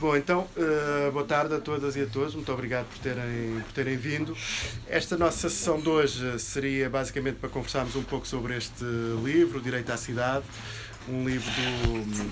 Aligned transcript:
Bom, 0.00 0.16
então, 0.16 0.48
uh, 0.56 1.12
boa 1.12 1.26
tarde 1.26 1.54
a 1.54 1.60
todas 1.60 1.94
e 1.94 2.00
a 2.00 2.06
todos. 2.06 2.34
Muito 2.34 2.50
obrigado 2.50 2.86
por 2.86 2.98
terem, 3.00 3.60
por 3.60 3.72
terem 3.74 3.98
vindo. 3.98 4.34
Esta 4.88 5.14
nossa 5.14 5.50
sessão 5.50 5.78
de 5.78 5.90
hoje 5.90 6.38
seria 6.38 6.88
basicamente 6.88 7.34
para 7.36 7.50
conversarmos 7.50 7.94
um 7.94 8.02
pouco 8.02 8.26
sobre 8.26 8.56
este 8.56 8.82
livro, 9.22 9.60
Direito 9.60 9.92
à 9.92 9.98
Cidade, 9.98 10.46
um 11.06 11.28
livro 11.28 11.52
do 11.52 12.30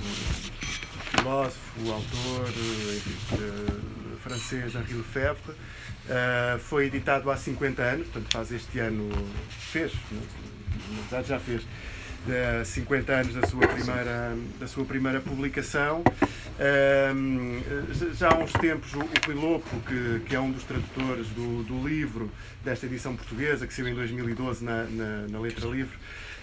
filósofo, 1.11 1.93
autor 1.93 2.49
enfim, 2.97 3.35
uh, 3.35 4.17
francês 4.21 4.75
Henri 4.75 4.95
Lefebvre. 4.95 5.53
Uh, 5.53 6.59
foi 6.61 6.87
editado 6.87 7.31
há 7.31 7.37
50 7.37 7.83
anos, 7.83 8.07
portanto 8.07 8.33
faz 8.33 8.51
este 8.51 8.79
ano, 8.79 9.11
fez, 9.51 9.93
na 10.11 11.01
verdade 11.03 11.29
já 11.29 11.39
fez, 11.39 11.63
de 12.29 12.65
50 12.67 13.13
anos 13.13 13.35
da 13.35 13.47
sua 13.47 13.67
primeira, 13.67 14.37
da 14.61 14.67
sua 14.67 14.85
primeira 14.85 15.21
publicação. 15.21 16.05
Um, 17.15 17.61
já 18.15 18.29
há 18.29 18.39
uns 18.39 18.53
tempos, 18.53 18.93
o, 18.95 19.01
o 19.01 19.63
que, 19.87 20.21
que 20.27 20.37
é 20.37 20.41
um 20.41 20.51
dos 20.51 20.65
tradutores 20.65 21.29
do, 21.29 21.63
do 21.63 21.89
livro, 21.89 22.31
desta 22.63 22.85
edição 22.85 23.17
portuguesa, 23.17 23.67
que 23.67 23.73
saiu 23.73 23.89
em 23.89 23.95
2012 23.95 24.65
na, 24.65 24.85
na, 24.85 25.27
na 25.29 25.41
Letra 25.41 25.67
Livre, 25.69 25.97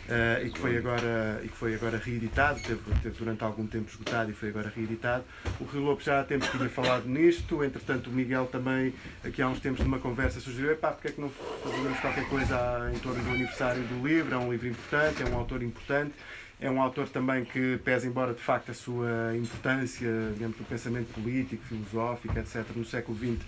Uh, 0.05 0.45
e, 0.45 0.51
que 0.51 0.59
foi 0.59 0.77
agora, 0.77 1.41
e 1.43 1.47
que 1.47 1.57
foi 1.57 1.73
agora 1.73 1.97
reeditado, 1.97 2.59
teve, 2.59 2.79
teve, 3.01 3.17
durante 3.17 3.43
algum 3.43 3.65
tempo 3.65 3.89
esgotado 3.89 4.29
e 4.29 4.33
foi 4.35 4.49
agora 4.49 4.71
reeditado. 4.75 5.23
O 5.59 5.63
Rio 5.65 5.81
Lobo 5.81 5.99
já 5.99 6.19
há 6.19 6.23
tempos 6.23 6.47
tinha 6.49 6.69
falado 6.69 7.07
nisto, 7.07 7.63
entretanto 7.63 8.11
o 8.11 8.13
Miguel 8.13 8.45
também, 8.45 8.93
aqui 9.23 9.41
há 9.41 9.47
uns 9.47 9.59
tempos 9.59 9.83
numa 9.83 9.97
conversa, 9.97 10.39
sugeriu, 10.39 10.73
epá, 10.73 10.91
porque 10.91 11.07
é 11.07 11.11
que 11.11 11.19
não 11.19 11.29
fazemos 11.29 11.99
qualquer 11.99 12.29
coisa 12.29 12.91
em 12.93 12.99
torno 12.99 13.23
do 13.23 13.29
aniversário 13.31 13.81
do 13.81 14.07
livro, 14.07 14.35
é 14.35 14.37
um 14.37 14.51
livro 14.51 14.67
importante, 14.67 15.23
é 15.23 15.25
um 15.25 15.35
autor 15.35 15.63
importante, 15.63 16.13
é 16.59 16.69
um 16.69 16.79
autor 16.79 17.09
também 17.09 17.43
que 17.43 17.79
pesa 17.83 18.05
embora 18.05 18.33
de 18.33 18.41
facto 18.41 18.69
a 18.69 18.73
sua 18.75 19.35
importância 19.35 20.09
dentro 20.37 20.59
do 20.59 20.65
pensamento 20.65 21.11
político, 21.13 21.63
filosófico, 21.65 22.37
etc., 22.37 22.63
no 22.75 22.85
século 22.85 23.17
XX, 23.17 23.43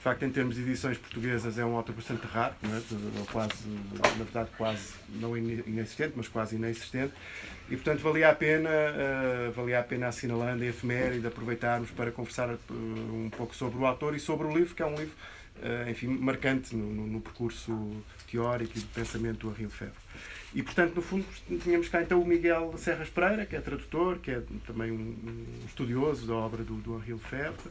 de 0.00 0.04
facto, 0.04 0.24
em 0.24 0.30
termos 0.30 0.54
de 0.54 0.62
edições 0.62 0.96
portuguesas, 0.96 1.58
é 1.58 1.64
um 1.64 1.76
autor 1.76 1.94
bastante 1.94 2.26
raro, 2.26 2.54
não 2.62 2.74
é? 2.74 2.80
quase, 3.30 3.68
na 3.68 4.24
verdade, 4.24 4.48
quase 4.56 4.94
não 5.10 5.36
inexistente, 5.36 6.14
mas 6.16 6.26
quase 6.26 6.56
inexistente. 6.56 7.12
E, 7.68 7.76
portanto, 7.76 8.00
valia 8.00 8.30
a 8.30 8.34
pena, 8.34 8.70
uh, 8.70 9.52
valia 9.52 9.78
a 9.78 9.82
pena 9.82 10.08
assinalando 10.08 10.64
a 10.64 10.66
efeméride, 10.66 11.26
aproveitarmos 11.26 11.90
para 11.90 12.10
conversar 12.10 12.48
uh, 12.48 12.58
um 12.72 13.28
pouco 13.28 13.54
sobre 13.54 13.78
o 13.78 13.84
autor 13.84 14.16
e 14.16 14.18
sobre 14.18 14.46
o 14.46 14.56
livro, 14.56 14.74
que 14.74 14.82
é 14.82 14.86
um 14.86 14.94
livro, 14.94 15.14
uh, 15.58 15.90
enfim, 15.90 16.06
marcante 16.06 16.74
no, 16.74 16.86
no, 16.94 17.06
no, 17.06 17.20
percurso 17.20 18.02
teórico 18.30 18.72
e 18.78 18.80
de 18.80 18.86
pensamento 18.86 19.46
do 19.46 19.50
Henri 19.50 19.64
Lefebvre. 19.64 20.00
E, 20.54 20.62
portanto, 20.62 20.94
no 20.94 21.02
fundo, 21.02 21.26
tínhamos 21.62 21.90
cá 21.90 22.00
então 22.00 22.22
o 22.22 22.26
Miguel 22.26 22.72
Serras 22.78 23.10
Pereira, 23.10 23.44
que 23.44 23.54
é 23.54 23.60
tradutor, 23.60 24.18
que 24.18 24.30
é 24.30 24.42
também 24.66 24.90
um, 24.90 25.44
estudioso 25.66 26.26
da 26.26 26.34
obra 26.34 26.64
do, 26.64 26.76
do 26.76 26.96
Henri 26.96 27.12
Lefebvre. 27.12 27.70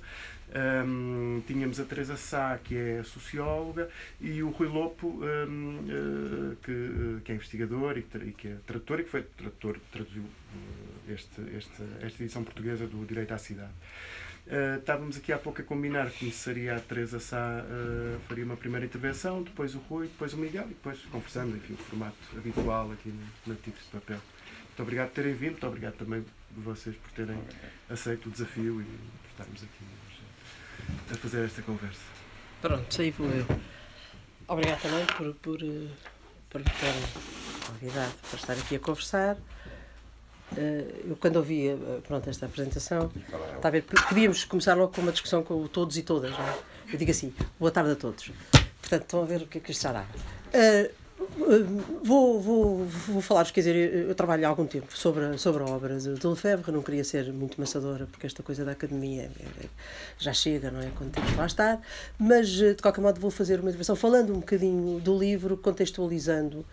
Um, 0.51 1.43
tínhamos 1.45 1.79
a 1.79 1.85
Teresa 1.85 2.17
Sá, 2.17 2.57
que 2.63 2.75
é 2.75 3.03
socióloga, 3.03 3.87
e 4.19 4.41
o 4.41 4.49
Rui 4.49 4.67
Lopo, 4.67 5.07
um, 5.07 5.19
uh, 5.21 6.51
eh, 6.51 6.55
que, 6.63 6.71
uh, 6.71 7.21
que, 7.23 7.31
é 7.31 7.35
investigador 7.35 7.97
e, 7.97 8.05
e, 8.27 8.31
que 8.31 8.47
é 8.47 8.55
tradutor, 8.65 8.99
e 8.99 9.03
que 9.03 9.09
foi 9.09 9.21
tradutor, 9.21 9.77
traduziu 9.91 10.23
uh, 10.23 11.11
este, 11.13 11.41
este, 11.55 11.83
esta 12.01 12.23
edição 12.23 12.43
portuguesa 12.43 12.87
do 12.87 13.05
Direito 13.05 13.31
à 13.31 13.37
Cidade. 13.37 13.73
estávamos 14.79 15.17
aqui 15.17 15.31
há 15.31 15.37
pouco 15.37 15.61
a 15.61 15.63
combinar 15.63 16.09
que 16.09 16.19
começaria 16.19 16.75
a 16.75 16.79
Teresa 16.79 17.19
Sá, 17.19 17.63
faria 18.27 18.43
uma 18.43 18.57
primeira 18.57 18.85
intervenção, 18.87 19.43
depois 19.43 19.75
o 19.75 19.79
Rui, 19.79 20.07
depois 20.07 20.33
o 20.33 20.37
Miguel, 20.37 20.65
e 20.65 20.69
depois 20.69 20.99
conversando, 21.11 21.55
enfim, 21.55 21.73
o 21.73 21.77
formato 21.77 22.17
habitual 22.35 22.91
aqui 22.91 23.13
no 23.45 23.55
Tigres 23.55 23.83
de 23.83 23.91
Papel. 23.91 24.19
Muito 24.65 24.81
obrigado 24.81 25.09
por 25.09 25.15
terem 25.15 25.33
vindo, 25.33 25.51
muito 25.51 25.67
obrigado 25.67 25.95
também 25.97 26.25
vocês 26.57 26.95
por 26.95 27.11
terem 27.11 27.37
aceito 27.87 28.29
o 28.29 28.31
desafio 28.31 28.81
e 28.81 28.85
por 28.85 29.29
estarmos 29.31 29.63
aqui 29.63 29.98
a 31.11 31.15
fazer 31.15 31.45
esta 31.45 31.61
conversa. 31.61 32.01
Pronto, 32.61 33.01
aí 33.01 33.11
vou 33.11 33.27
eu. 33.27 33.45
Obrigado 34.47 34.81
também 34.81 35.05
por, 35.05 35.33
por, 35.35 35.59
por 36.49 36.59
me 36.59 36.69
terem 36.79 37.03
convidado 37.67 38.13
para 38.29 38.39
estar 38.39 38.53
aqui 38.53 38.75
a 38.75 38.79
conversar. 38.79 39.37
Eh, 40.57 41.05
eu, 41.07 41.15
quando 41.15 41.35
ouvi 41.37 41.69
eh, 41.69 41.77
pronto, 42.07 42.29
esta 42.29 42.45
apresentação, 42.47 43.11
está 43.55 43.67
a 43.67 43.71
ver, 43.71 43.83
podíamos 43.83 44.43
começar 44.45 44.73
logo 44.75 44.93
com 44.93 45.01
uma 45.01 45.11
discussão 45.11 45.43
com 45.43 45.67
todos 45.67 45.97
e 45.97 46.03
todas. 46.03 46.31
Não 46.31 46.47
é? 46.47 46.59
Eu 46.91 46.97
digo 46.97 47.11
assim: 47.11 47.33
boa 47.59 47.71
tarde 47.71 47.91
a 47.91 47.95
todos. 47.95 48.31
Portanto, 48.81 49.03
estão 49.03 49.21
a 49.21 49.25
ver 49.25 49.41
o 49.43 49.47
que 49.47 49.59
é 49.59 49.61
que 49.61 49.71
isto 49.71 49.81
será. 49.81 50.05
Vou, 52.03 52.39
vou, 52.41 52.85
vou 52.85 53.21
falar 53.21 53.45
quer 53.51 53.61
dizer, 53.61 53.75
eu 54.09 54.13
trabalho 54.13 54.45
há 54.45 54.49
algum 54.49 54.65
tempo 54.65 54.95
sobre, 54.95 55.37
sobre 55.37 55.63
a 55.63 55.67
obra 55.67 55.97
de, 55.97 56.27
Lefebvre, 56.27 56.71
não 56.71 56.81
queria 56.81 57.03
ser 57.03 57.31
muito 57.31 57.59
maçadora, 57.59 58.05
porque 58.05 58.27
esta 58.27 58.43
coisa 58.43 58.65
da 58.65 58.73
academia 58.73 59.23
é, 59.23 59.63
é, 59.63 59.69
já 60.17 60.33
chega, 60.33 60.69
não 60.69 60.81
é? 60.81 60.91
Quando 60.97 61.11
temos 61.11 61.31
que 61.31 61.37
lá 61.37 61.45
estar, 61.45 61.81
mas 62.17 62.49
de 62.49 62.75
qualquer 62.75 63.01
modo 63.01 63.21
vou 63.21 63.31
fazer 63.31 63.59
uma 63.59 63.69
intervenção 63.69 63.95
falando 63.95 64.31
um 64.31 64.39
bocadinho 64.39 64.99
do 64.99 65.17
livro, 65.17 65.55
contextualizando 65.55 66.65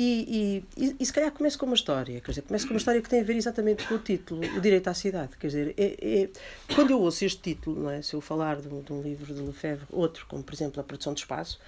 e, 0.00 0.64
e, 0.76 0.96
e, 1.00 1.04
se 1.04 1.12
calhar 1.12 1.32
começo 1.32 1.58
com 1.58 1.66
uma 1.66 1.74
história, 1.74 2.20
quer 2.20 2.30
dizer, 2.30 2.42
começo 2.42 2.68
com 2.68 2.72
uma 2.72 2.78
história 2.78 3.02
que 3.02 3.08
tem 3.08 3.20
a 3.20 3.24
ver 3.24 3.34
exatamente 3.34 3.84
com 3.84 3.96
o 3.96 3.98
título, 3.98 4.40
O 4.56 4.60
Direito 4.60 4.86
à 4.86 4.94
Cidade. 4.94 5.36
Quer 5.36 5.48
dizer, 5.48 5.74
é, 5.76 5.96
é, 6.00 6.28
quando 6.72 6.92
eu 6.92 7.00
ouço 7.00 7.24
este 7.24 7.40
título, 7.40 7.82
não 7.82 7.90
é? 7.90 8.00
se 8.00 8.14
eu 8.14 8.20
falar 8.20 8.60
de 8.60 8.68
um, 8.68 8.80
de 8.80 8.92
um, 8.92 9.02
livro 9.02 9.34
de 9.34 9.42
Lefebvre, 9.42 9.84
outro, 9.90 10.24
como 10.28 10.44
por 10.44 10.54
exemplo 10.54 10.80
a 10.80 10.84
produção 10.84 11.12
de 11.12 11.18
espaço, 11.18 11.58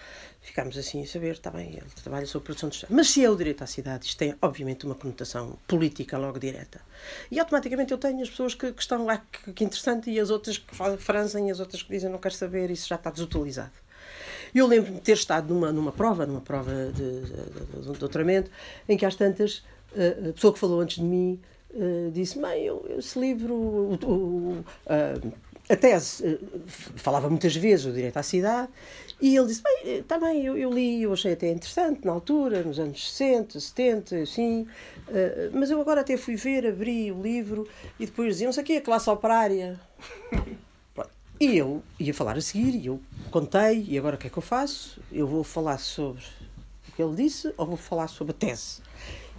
ficamos 0.40 0.78
assim 0.78 1.02
a 1.02 1.06
saber, 1.08 1.32
está 1.32 1.50
bem, 1.50 1.70
ele 1.70 1.82
trabalha 2.04 2.24
sobre 2.24 2.46
produção 2.46 2.68
de 2.68 2.76
espaço. 2.76 2.94
Mas 2.94 3.10
se 3.10 3.24
é 3.24 3.28
o 3.28 3.34
direito 3.34 3.64
à 3.64 3.66
cidade, 3.66 4.06
isto 4.06 4.18
tem 4.18 4.32
obviamente 4.40 4.86
uma 4.86 4.94
conotação 4.94 5.58
política 5.66 6.16
logo 6.16 6.38
direta. 6.38 6.80
E 7.32 7.40
automaticamente 7.40 7.90
eu 7.90 7.98
tenho 7.98 8.22
as 8.22 8.30
pessoas 8.30 8.54
que, 8.54 8.70
que 8.72 8.80
estão 8.80 9.06
lá, 9.06 9.18
que, 9.18 9.52
que 9.52 9.64
interessante, 9.64 10.08
e 10.08 10.20
as 10.20 10.30
outras 10.30 10.56
que 10.56 10.72
franzem, 10.98 11.50
as 11.50 11.58
outras 11.58 11.82
que 11.82 11.90
dizem 11.90 12.08
não 12.08 12.20
quero 12.20 12.34
saber, 12.36 12.70
isso 12.70 12.86
já 12.86 12.94
está 12.94 13.10
desatualizado. 14.52 14.54
Eu 14.54 14.66
lembro-me 14.66 14.96
de 14.96 15.02
ter 15.02 15.12
estado 15.12 15.52
numa, 15.52 15.72
numa 15.72 15.92
prova, 15.92 16.26
numa 16.26 16.40
prova 16.40 16.70
de, 16.92 17.20
de, 17.20 17.82
de, 17.82 17.98
doutoramento, 17.98 18.50
em 18.88 18.96
que 18.96 19.06
às 19.06 19.14
tantas, 19.14 19.64
eh, 19.94 20.30
a 20.30 20.32
pessoa 20.32 20.52
que 20.52 20.58
falou 20.58 20.80
antes 20.80 20.96
de 20.96 21.04
mim 21.04 21.40
uh, 21.70 22.10
disse: 22.10 22.38
Mãe, 22.38 22.62
eu, 22.62 22.84
esse 22.98 23.18
livro, 23.18 23.54
o, 23.54 23.94
o, 24.02 24.64
uh, 24.86 25.32
a 25.68 25.76
tese, 25.76 26.40
falava 26.66 27.28
muitas 27.28 27.54
vezes 27.54 27.86
o 27.86 27.92
direito 27.92 28.16
à 28.16 28.22
cidade, 28.22 28.68
e 29.20 29.36
ele 29.36 29.46
disse: 29.46 29.62
Bem, 29.62 29.98
está 29.98 30.18
bem, 30.18 30.44
eu, 30.44 30.56
eu, 30.56 30.70
li, 30.70 31.02
eu 31.02 31.12
achei 31.12 31.32
até 31.32 31.50
interessante 31.50 32.04
na 32.04 32.12
altura, 32.12 32.62
nos 32.62 32.78
anos 32.78 33.12
60, 33.12 33.60
70, 33.60 34.16
assim, 34.16 34.66
mas 35.52 35.70
eu 35.70 35.80
agora 35.80 36.00
até 36.00 36.16
fui 36.16 36.34
ver, 36.34 36.66
abri 36.66 37.12
o 37.12 37.22
livro 37.22 37.68
e 37.98 38.06
depois 38.06 38.30
dizia: 38.30 38.46
Não 38.46 38.52
sei 38.52 38.62
o 38.62 38.66
que, 38.66 38.76
a 38.76 38.80
classe 38.80 39.08
operária. 39.08 39.78
E 41.40 41.56
eu 41.56 41.82
ia 41.98 42.12
falar 42.12 42.36
a 42.36 42.40
seguir, 42.42 42.74
e 42.74 42.84
eu 42.84 43.00
contei, 43.30 43.86
e 43.88 43.98
agora 43.98 44.14
o 44.14 44.18
que 44.18 44.26
é 44.26 44.30
que 44.30 44.36
eu 44.36 44.42
faço? 44.42 45.00
Eu 45.10 45.26
vou 45.26 45.42
falar 45.42 45.78
sobre 45.78 46.22
o 46.86 46.92
que 46.92 47.02
ele 47.02 47.16
disse 47.16 47.50
ou 47.56 47.64
vou 47.64 47.78
falar 47.78 48.08
sobre 48.08 48.32
a 48.32 48.34
tese? 48.34 48.82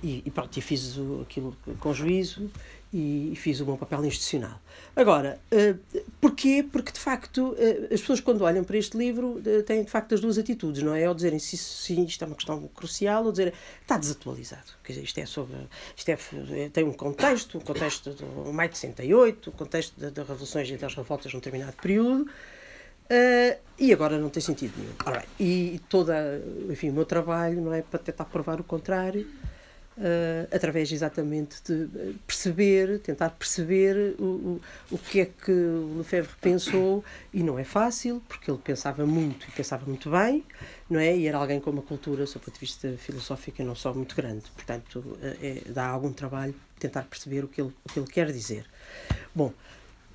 E, 0.01 0.23
e 0.25 0.31
pronto, 0.31 0.57
e 0.57 0.61
fiz 0.61 0.97
aquilo 1.21 1.55
com 1.79 1.93
juízo 1.93 2.49
e, 2.93 3.33
fiz 3.35 3.59
o 3.61 3.65
meu 3.65 3.77
papel 3.77 4.03
institucional. 4.05 4.59
Agora, 4.95 5.39
uh, 5.51 6.05
porquê? 6.19 6.65
Porque 6.69 6.91
de 6.91 6.99
facto 6.99 7.51
uh, 7.51 7.93
as 7.93 8.01
pessoas 8.01 8.19
quando 8.19 8.41
olham 8.41 8.63
para 8.63 8.77
este 8.77 8.97
livro 8.97 9.39
uh, 9.39 9.63
têm 9.63 9.83
de 9.83 9.89
facto 9.89 10.13
as 10.13 10.19
duas 10.19 10.37
atitudes, 10.37 10.83
não 10.83 10.93
é? 10.93 11.07
Ou 11.07 11.15
dizerem 11.15 11.39
se, 11.39 11.55
se 11.55 11.99
isto 12.01 12.23
é 12.23 12.27
uma 12.27 12.35
questão 12.35 12.67
crucial, 12.75 13.23
ou 13.23 13.31
dizer 13.31 13.53
está 13.81 13.97
desatualizado. 13.97 14.73
Quer 14.83 14.93
dizer, 14.93 15.05
isto 15.05 15.19
é 15.19 15.25
sobre. 15.25 15.55
Isto 15.95 16.09
é, 16.09 16.69
tem 16.69 16.83
um 16.83 16.91
contexto, 16.91 17.57
um 17.57 17.61
contexto 17.61 18.11
do 18.11 18.51
maio 18.51 18.69
de 18.69 18.77
68, 18.77 19.47
o 19.47 19.49
um 19.49 19.55
contexto 19.55 19.97
das 19.97 20.27
revoluções 20.27 20.69
e 20.69 20.75
das 20.75 20.93
revoltas 20.93 21.33
num 21.33 21.39
determinado 21.39 21.73
período. 21.81 22.29
E 23.77 23.91
agora 23.91 24.17
não 24.17 24.29
tem 24.29 24.41
sentido 24.41 24.73
nenhum. 24.77 24.93
Ora, 25.05 25.25
e 25.39 25.81
toda, 25.89 26.41
enfim, 26.69 26.89
o 26.89 26.93
meu 26.93 27.05
trabalho 27.05 27.59
não 27.61 27.73
é 27.73 27.81
para 27.81 27.99
tentar 27.99 28.25
provar 28.25 28.61
o 28.61 28.63
contrário, 28.63 29.27
Uh, 29.97 30.47
através 30.55 30.89
exatamente 30.89 31.61
de 31.65 32.15
perceber, 32.25 32.99
tentar 32.99 33.29
perceber 33.31 34.15
o, 34.17 34.23
o, 34.23 34.61
o 34.89 34.97
que 34.97 35.19
é 35.19 35.25
que 35.25 35.51
o 35.51 35.97
Lefebvre 35.97 36.33
pensou, 36.39 37.03
e 37.33 37.43
não 37.43 37.59
é 37.59 37.65
fácil, 37.65 38.23
porque 38.27 38.49
ele 38.49 38.57
pensava 38.63 39.05
muito 39.05 39.45
e 39.47 39.51
pensava 39.51 39.85
muito 39.85 40.09
bem, 40.09 40.45
não 40.89 40.97
é? 40.99 41.15
E 41.15 41.27
era 41.27 41.37
alguém 41.37 41.59
com 41.59 41.69
uma 41.69 41.81
cultura, 41.81 42.23
do 42.23 42.31
ponto 42.31 42.53
de 42.53 42.59
vista 42.59 42.95
filosófico, 42.97 43.61
não 43.63 43.75
só 43.75 43.93
muito 43.93 44.15
grande. 44.15 44.45
Portanto, 44.55 44.99
uh, 44.99 45.37
é, 45.41 45.61
dá 45.67 45.87
algum 45.87 46.13
trabalho 46.13 46.55
tentar 46.79 47.03
perceber 47.03 47.43
o 47.43 47.47
que 47.49 47.61
ele, 47.61 47.73
o 47.83 47.89
que 47.91 47.99
ele 47.99 48.07
quer 48.07 48.31
dizer. 48.31 48.65
Bom, 49.35 49.53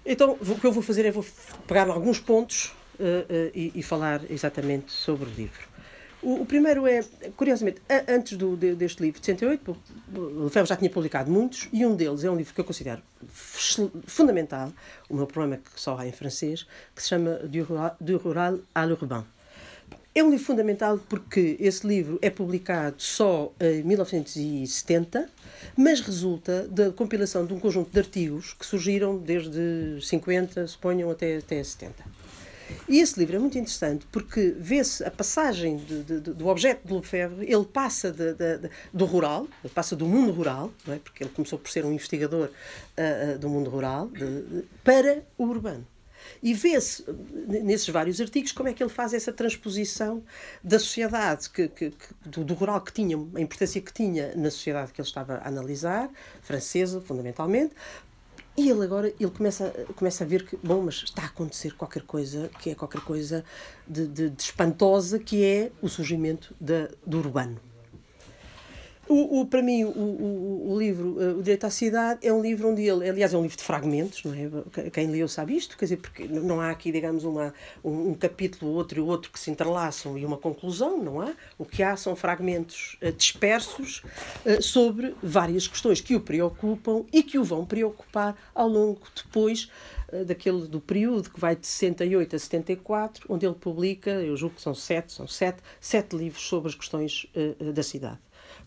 então 0.05 0.39
o 0.41 0.59
que 0.59 0.67
eu 0.67 0.73
vou 0.73 0.83
fazer 0.83 1.05
é 1.05 1.11
vou 1.11 1.25
pegar 1.69 1.87
alguns 1.89 2.19
pontos 2.19 2.75
uh, 2.99 3.51
e, 3.55 3.73
e 3.75 3.83
falar 3.83 4.23
exatamente 4.31 4.91
sobre 4.91 5.29
o 5.29 5.33
livro. 5.33 5.76
O, 6.23 6.43
o, 6.43 6.47
primeiro 6.47 6.87
é, 6.87 7.05
curiosamente, 7.37 7.81
a, 7.89 8.13
antes 8.13 8.37
do, 8.37 8.57
de, 8.57 8.75
deste 8.75 9.03
livro 9.03 9.21
de 9.21 9.27
68, 9.27 9.77
o 10.15 10.45
Lefebvre 10.45 10.69
já 10.69 10.77
tinha 10.77 10.91
publicado 10.91 11.31
muitos, 11.31 11.69
e 11.73 11.85
um 11.85 11.95
deles 11.95 12.25
é 12.25 12.31
um 12.31 12.37
livro 12.37 12.55
que 12.55 12.61
eu 12.61 12.65
considero 12.65 13.03
fundamental, 14.07 14.73
o 15.09 15.15
meu 15.15 15.27
problema 15.27 15.57
é 15.57 15.59
que 15.59 15.81
só 15.81 15.97
há 15.99 16.07
em 16.07 16.13
francês, 16.13 16.67
que 16.95 17.03
se 17.03 17.09
chama 17.09 17.35
Du 17.45 17.63
Rural, 17.63 17.97
du 18.01 18.17
rural 18.17 18.59
à 18.75 18.85
l'Urbain. 18.85 19.25
É 20.15 20.25
um 20.25 20.31
livro 20.31 20.47
fundamental 20.47 20.99
porque 21.11 21.59
esse 21.61 21.87
livro 21.87 22.19
é 22.23 22.31
publicado 22.31 22.97
só 22.99 23.53
em 23.61 23.83
1970, 23.83 25.29
mas 25.77 26.01
resulta 26.01 26.67
da 26.69 26.91
compilação 26.91 27.45
de 27.45 27.53
um 27.53 27.61
conjunto 27.61 27.91
de 27.91 27.99
artigos 27.99 28.55
que 28.55 28.65
surgiram 28.65 29.19
desde 29.19 29.99
50, 30.01 30.67
suponham, 30.69 31.11
até, 31.11 31.37
até 31.37 31.63
70. 31.63 32.16
E 32.89 33.01
esse 33.01 33.19
livro 33.19 33.37
é 33.37 33.39
muito 33.39 33.59
interessante 33.59 34.07
porque 34.11 34.55
vê-se 34.59 35.05
a 35.05 35.11
passagem 35.11 35.77
de, 35.79 36.03
de, 36.03 36.21
de, 36.21 36.33
do 36.33 36.49
objeto 36.49 36.87
de 36.87 36.95
Lefebvre, 36.95 37.47
ele 37.51 37.65
passa 37.65 38.15
do 38.93 39.05
rural, 39.05 39.47
ele 39.65 39.73
passa 39.73 39.97
do 39.97 40.07
mundo 40.07 40.33
rural, 40.33 40.73
é? 40.89 40.97
porque 40.97 41.25
ele 41.25 41.31
começou 41.31 41.59
por 41.59 41.71
ser 41.71 41.85
um 41.85 41.93
investigador 41.93 42.49
uh, 42.49 43.35
uh, 43.35 43.39
do 43.39 43.49
mundo 43.49 43.71
rural, 43.71 44.11
para 44.85 45.23
o 45.39 45.45
urbano. 45.45 45.87
E 46.43 46.55
vê-se 46.55 47.05
nesses 47.47 47.89
vários 47.89 48.21
artigos 48.21 48.53
como 48.53 48.69
é 48.69 48.73
que 48.73 48.83
ele 48.83 48.91
faz 48.91 49.15
essa 49.15 49.33
transposição 49.33 50.23
da 50.63 50.79
sociedade, 50.79 51.49
que, 51.51 51.69
que, 51.69 51.91
que 51.91 52.07
do, 52.25 52.45
do, 52.45 52.55
rural 52.55 52.81
que 52.81 52.93
tinha, 52.93 53.17
a 53.17 53.41
importância 53.41 53.81
que 53.81 53.93
tinha 53.93 54.35
na 54.37 54.51
sociedade 54.51 54.93
que 54.93 55.01
ele 55.01 55.09
estava 55.09 55.37
a 55.37 55.49
analisar, 55.49 56.11
francesa 56.43 57.01
fundamentalmente, 57.01 57.75
e 58.57 58.71
ele 58.71 58.83
agora 58.83 59.13
ele 59.21 59.31
começa, 59.31 59.71
começa 59.95 60.25
a 60.25 60.27
ver 60.27 60.45
que, 60.45 60.57
bom, 60.57 60.83
mas 60.83 60.95
está 60.97 61.23
a 61.23 61.27
acontecer 61.27 61.75
qualquer 61.75 62.03
coisa 62.03 62.49
que 62.61 62.71
é 62.71 62.75
qualquer 62.75 63.03
coisa 63.03 63.45
de, 63.87 64.07
de, 64.07 64.31
de 64.31 64.43
espantosa, 64.43 65.19
que 65.19 65.45
é 65.45 65.71
o 65.83 65.89
surgimento 65.89 66.55
da, 66.61 66.89
do 67.07 67.19
urbano. 67.19 67.61
O, 69.09 69.41
o, 69.41 69.47
para 69.47 69.63
mim, 69.63 69.85
o, 69.85 69.89
o, 69.89 70.73
o, 70.73 70.79
livro 70.79 71.17
eh, 71.21 71.33
O 71.35 71.43
Direito 71.43 71.65
à 71.65 71.71
Cidade 71.71 72.27
é 72.27 72.33
um 72.33 72.43
livro 72.43 72.71
onde 72.71 72.83
ele, 72.83 73.09
aliás, 73.09 73.33
é 73.33 73.39
um 73.39 73.43
livro 73.43 73.57
de 73.57 73.63
fragmentos, 73.63 74.25
não 74.25 74.35
é? 74.35 74.91
Quem 74.91 75.07
leu 75.07 75.29
sabe 75.29 75.57
isto, 75.57 75.79
quer 75.79 75.85
dizer, 75.85 75.99
porque 75.99 76.27
não 76.27 76.61
há 76.61 76.71
aqui, 76.71 76.91
digamos, 76.91 77.23
uma, 77.23 77.55
um, 77.85 78.11
um 78.11 78.15
capítulo, 78.15 78.73
outro 78.73 78.99
e 78.99 79.01
outro 79.01 79.31
que 79.31 79.39
se 79.39 79.49
entrelaçam 79.51 80.19
e 80.19 80.25
uma 80.25 80.37
conclusão, 80.37 81.03
não 81.03 81.21
há? 81.21 81.33
O 81.57 81.65
que 81.65 81.85
há 81.85 81.97
são 81.97 82.17
fragmentos 82.17 82.97
uh, 83.01 83.13
dispersos 83.13 84.03
uh, 84.45 84.61
sobre 84.61 85.15
várias 85.23 85.69
questões 85.69 86.01
que 86.01 86.17
o 86.17 86.21
preocupam 86.21 87.05
e 87.13 87.23
que 87.23 87.39
o 87.39 87.45
vão 87.45 87.65
preocupar 87.65 88.37
ao 88.55 88.69
longo 88.69 89.01
depois 89.15 89.71
daquele 90.25 90.69
do 90.69 90.81
período 90.81 91.29
que 91.29 91.41
vai 91.41 91.57
de 91.57 91.67
68 91.67 92.37
a 92.37 92.39
74, 92.39 93.27
onde 93.29 93.45
ele 93.45 93.57
publica, 93.57 94.11
eu 94.11 94.37
julgo 94.37 94.55
que 94.55 94.63
são 94.63 94.73
sete, 94.73 95.13
são 95.13 95.27
sete, 95.27 95.59
sete 95.81 96.15
livros 96.17 96.43
sobre 96.47 96.69
as 96.69 96.77
questões 96.77 97.27
da 97.75 97.83
cidade. 97.83 98.19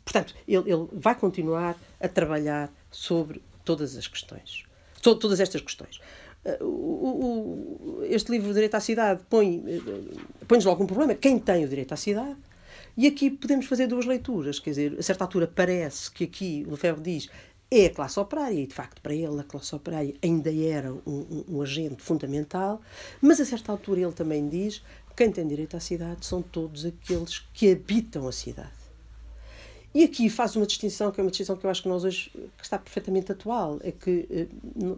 Portanto, 0.09 0.33
ele, 0.47 0.71
ele 0.71 0.87
vai 0.91 1.13
continuar 1.13 1.77
a 2.01 2.07
trabalhar 2.07 2.73
sobre 2.89 3.43
todas 3.63 3.95
as 3.95 4.07
questões. 4.07 4.63
todas 5.01 5.39
estas 5.39 5.61
questões. 5.61 5.99
Uh, 6.43 6.65
o, 6.65 7.99
o, 7.99 8.03
este 8.05 8.31
livro, 8.31 8.51
Direito 8.51 8.73
à 8.73 8.79
Cidade, 8.79 9.21
põe, 9.29 9.59
uh, 9.59 10.45
põe-nos 10.47 10.65
logo 10.65 10.83
um 10.83 10.87
problema. 10.87 11.13
Quem 11.13 11.37
tem 11.37 11.63
o 11.63 11.69
direito 11.69 11.93
à 11.93 11.95
cidade? 11.95 12.37
E 12.97 13.05
aqui 13.05 13.29
podemos 13.29 13.67
fazer 13.67 13.85
duas 13.85 14.07
leituras. 14.07 14.57
Quer 14.57 14.71
dizer, 14.71 14.95
a 14.97 15.03
certa 15.03 15.25
altura 15.25 15.45
parece 15.47 16.09
que 16.09 16.23
aqui 16.23 16.63
o 16.67 16.71
Lefebvre 16.71 17.03
diz 17.03 17.29
é 17.69 17.85
a 17.85 17.89
classe 17.91 18.19
operária, 18.19 18.59
e 18.59 18.65
de 18.65 18.73
facto 18.73 18.99
para 18.99 19.13
ele 19.13 19.39
a 19.39 19.43
classe 19.43 19.75
operária 19.75 20.15
ainda 20.23 20.51
era 20.51 20.91
um, 20.91 21.01
um, 21.05 21.45
um 21.49 21.61
agente 21.61 22.01
fundamental, 22.01 22.81
mas 23.21 23.39
a 23.39 23.45
certa 23.45 23.71
altura 23.71 24.01
ele 24.01 24.11
também 24.11 24.49
diz 24.49 24.81
quem 25.15 25.31
tem 25.31 25.45
direito 25.45 25.77
à 25.77 25.79
cidade 25.79 26.25
são 26.25 26.41
todos 26.41 26.83
aqueles 26.83 27.39
que 27.53 27.71
habitam 27.71 28.27
a 28.27 28.31
cidade. 28.31 28.78
E 29.93 30.03
aqui 30.03 30.29
faz 30.29 30.55
uma 30.55 30.67
distinção, 30.67 31.11
que 31.11 31.19
é 31.19 31.23
uma 31.23 31.31
distinção 31.31 31.55
que 31.55 31.65
eu 31.65 31.69
acho 31.69 31.81
que 31.81 31.89
nós 31.89 32.03
hoje 32.03 32.29
que 32.29 32.63
está 32.63 32.77
perfeitamente 32.77 33.31
atual, 33.31 33.79
é 33.81 33.91
que 33.91 34.27
eh, 34.29 34.47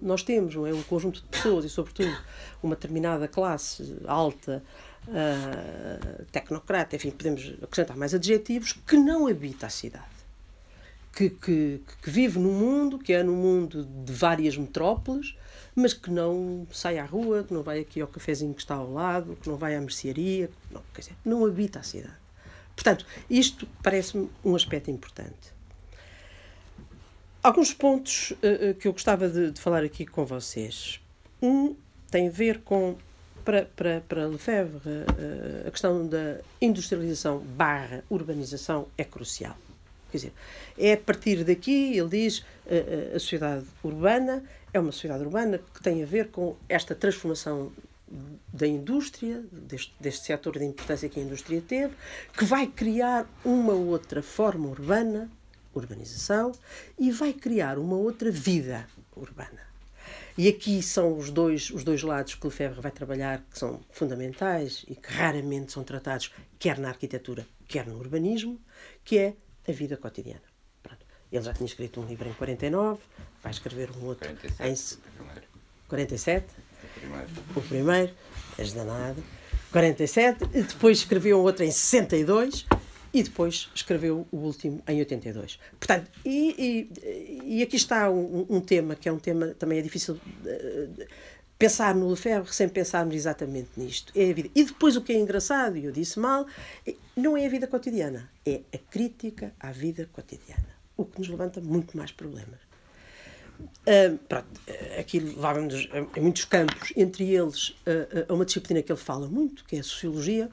nós 0.02 0.22
temos 0.22 0.54
não 0.54 0.68
é, 0.68 0.74
um 0.74 0.84
conjunto 0.84 1.22
de 1.22 1.28
pessoas 1.30 1.64
e, 1.64 1.70
sobretudo, 1.70 2.14
uma 2.62 2.76
determinada 2.76 3.26
classe 3.26 3.98
alta, 4.06 4.62
uh, 5.08 6.26
tecnocrata, 6.32 6.98
enfim, 6.98 7.10
podemos 7.12 7.54
acrescentar 7.62 7.96
mais 7.96 8.14
adjetivos, 8.14 8.74
que 8.74 8.98
não 8.98 9.28
habita 9.28 9.68
a 9.68 9.70
cidade. 9.70 10.12
Que, 11.14 11.30
que, 11.30 11.82
que 12.02 12.10
vive 12.10 12.40
num 12.40 12.54
mundo, 12.54 12.98
que 12.98 13.14
é 13.14 13.24
num 13.24 13.36
mundo 13.36 13.86
de 13.86 14.14
várias 14.14 14.58
metrópoles, 14.58 15.36
mas 15.76 15.94
que 15.94 16.10
não 16.10 16.68
sai 16.72 17.00
à 17.00 17.06
rua, 17.06 17.44
que 17.44 17.54
não 17.54 17.64
vai 17.64 17.80
aqui 17.80 18.02
ao 18.02 18.08
cafezinho 18.08 18.54
que 18.54 18.62
está 18.62 18.76
ao 18.76 18.92
lado, 18.92 19.38
que 19.42 19.50
não 19.50 19.56
vai 19.56 19.76
à 19.76 19.82
mercearia, 19.82 20.50
não, 20.70 20.82
quer 20.94 21.02
dizer, 21.02 21.16
não 21.24 21.46
habita 21.46 21.80
a 21.80 21.84
cidade. 21.84 22.21
Portanto, 22.82 23.06
isto 23.30 23.68
parece-me 23.84 24.28
um 24.44 24.56
aspecto 24.56 24.90
importante. 24.90 25.54
Alguns 27.44 27.76
pontos 27.76 28.32
uh, 28.32 28.74
que 28.74 28.88
eu 28.88 28.92
gostava 28.92 29.30
de, 29.30 29.52
de, 29.52 29.62
falar 29.62 29.84
aqui 29.84 30.04
com 30.04 30.26
vocês. 30.26 31.00
Um 31.40 31.76
tem 32.10 32.28
a 32.28 32.32
ver 32.32 32.62
com, 32.62 32.96
para, 33.46 33.66
para, 33.76 34.02
para 34.02 34.26
Lefebvre, 34.26 34.90
uh, 34.90 35.68
a 35.68 35.70
questão 35.70 36.08
da 36.08 36.40
industrialização 36.60 37.38
barra 37.38 38.04
urbanização 38.10 38.88
é 38.98 39.04
crucial. 39.04 39.56
Quer 40.10 40.18
dizer, 40.18 40.34
é 40.76 40.94
a 40.94 40.98
partir 40.98 41.44
daqui, 41.44 41.96
ele 41.96 42.10
diz, 42.10 42.40
uh, 42.40 43.16
a 43.16 43.20
sociedade 43.20 43.66
urbana 43.84 44.44
é 44.74 44.80
uma 44.80 44.92
sociedade 44.92 45.24
urbana 45.24 45.60
que 45.72 45.84
tem 45.84 46.02
a 46.02 46.06
ver 46.08 46.30
com 46.30 46.56
esta 46.68 46.96
transformação 46.96 47.72
da 48.54 48.68
indústria, 48.68 49.44
deste, 49.52 49.94
deste 50.00 50.26
setor 50.26 50.58
de 50.58 50.66
importância 50.66 51.08
que 51.08 51.20
a 51.20 51.24
indústria 51.24 51.62
teve, 51.62 51.96
que 52.38 52.44
vai 52.44 52.68
criar 52.68 53.26
uma 53.44 53.74
outra 53.74 54.22
forma 54.22 54.68
urbana, 54.68 55.30
urbanização, 55.74 56.52
e 57.00 57.12
vai 57.12 57.34
criar 57.34 57.78
uma 57.78 57.96
outra 57.96 58.30
vida 58.30 58.88
urbana. 59.16 59.72
E 60.38 60.48
aqui 60.48 60.82
são 60.82 61.18
os 61.18 61.30
dois, 61.30 61.70
os 61.70 61.84
dois 61.84 62.02
lados 62.04 62.36
que 62.36 62.46
Lefebvre 62.46 62.82
vai 62.82 62.92
trabalhar, 62.92 63.44
que 63.50 63.58
são 63.58 63.82
fundamentais 63.90 64.86
e 64.88 64.96
que 64.96 65.12
raramente 65.12 65.72
são 65.72 65.84
tratados, 65.84 66.32
quer 66.58 66.78
na 66.78 66.90
arquitetura, 66.90 67.46
quer 67.68 67.86
no 67.86 67.98
urbanismo, 67.98 68.60
que 69.04 69.18
é 69.18 69.36
a 69.68 69.72
vida 69.72 69.98
cotidiana. 69.98 70.42
Pronto. 70.82 71.06
Ele 71.32 71.44
já 71.44 71.54
tinha 71.54 71.68
escrito 71.68 72.02
um 72.02 72.06
livro 72.06 72.28
em 72.30 72.34
49, 72.34 73.02
vai 73.42 73.52
escrever 73.52 73.90
um 73.92 74.06
outro 74.06 74.28
47, 74.30 74.96
em 74.96 75.88
47 75.88 76.61
primeiro. 77.00 77.28
O 77.56 77.62
primeiro, 77.62 78.14
és 78.58 78.74
danado. 78.74 79.24
47, 79.72 80.46
depois 80.48 80.98
escreveu 81.00 81.40
outro 81.40 81.64
em 81.64 81.72
62 81.72 82.66
e 83.14 83.24
depois 83.24 83.70
escreveu 83.74 84.28
o 84.32 84.38
último 84.38 84.82
em 84.88 85.00
82. 85.00 85.60
Portanto, 85.80 86.10
e, 86.26 86.90
e, 87.06 87.58
e 87.58 87.64
aqui 87.64 87.76
está 87.76 88.10
um, 88.10 88.46
um, 88.50 88.60
tema 88.60 88.96
que 88.96 89.08
é 89.08 89.12
um 89.12 89.20
tema 89.20 89.48
também 89.48 89.80
é 89.80 89.82
difícil 89.82 90.16
uh, 90.16 91.06
pensar 91.58 91.94
no 91.94 92.10
Lefebvre 92.10 92.54
sem 92.54 92.68
pensarmos 92.68 93.16
exatamente 93.16 93.70
nisto. 93.78 94.12
É 94.16 94.30
a 94.30 94.34
vida. 94.34 94.50
E 94.56 94.64
depois 94.64 94.96
o 94.96 95.02
que 95.02 95.14
é 95.14 95.20
engraçado, 95.20 95.78
e 95.78 95.86
eu 95.86 95.92
disse 95.92 96.20
mal, 96.20 96.46
é, 96.86 96.96
não 97.16 97.38
é 97.38 97.46
a 97.46 97.50
vida 97.50 97.68
cotidiana, 97.68 98.30
é 98.46 98.62
a 98.74 98.78
crítica 98.78 99.54
à 99.60 99.72
vida 99.72 100.10
cotidiana, 100.12 100.70
o 100.98 101.06
que 101.06 101.20
nos 101.20 101.30
levanta 101.30 101.62
muito 101.62 101.96
mais 101.96 102.12
problemas. 102.12 102.71
Uh, 103.62 104.18
pronto, 104.30 104.48
aqui 105.00 105.20
levava-nos 105.20 105.90
em 106.16 106.22
muitos 106.22 106.46
campos, 106.46 106.94
entre 106.96 107.34
eles 107.34 107.70
uh, 107.70 108.26
a 108.30 108.34
uma 108.34 108.46
disciplina 108.46 108.82
que 108.82 108.92
ele 108.92 109.00
fala 109.00 109.28
muito, 109.28 109.66
que 109.66 109.76
é 109.76 109.80
a 109.80 109.84
sociologia. 109.84 110.50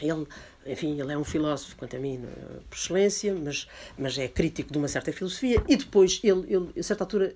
Ele, 0.00 0.26
enfim, 0.66 1.00
ele 1.00 1.12
é 1.12 1.18
um 1.18 1.24
filósofo, 1.24 1.76
quanto 1.76 1.96
a 1.96 1.98
mim, 1.98 2.22
por 2.68 2.76
excelência, 2.76 3.34
mas, 3.34 3.66
mas 3.98 4.18
é 4.18 4.28
crítico 4.28 4.72
de 4.72 4.78
uma 4.78 4.88
certa 4.88 5.12
filosofia. 5.12 5.62
E 5.68 5.76
depois, 5.76 6.20
ele, 6.22 6.46
ele, 6.48 6.70
a 6.78 6.82
certa 6.82 7.04
altura, 7.04 7.34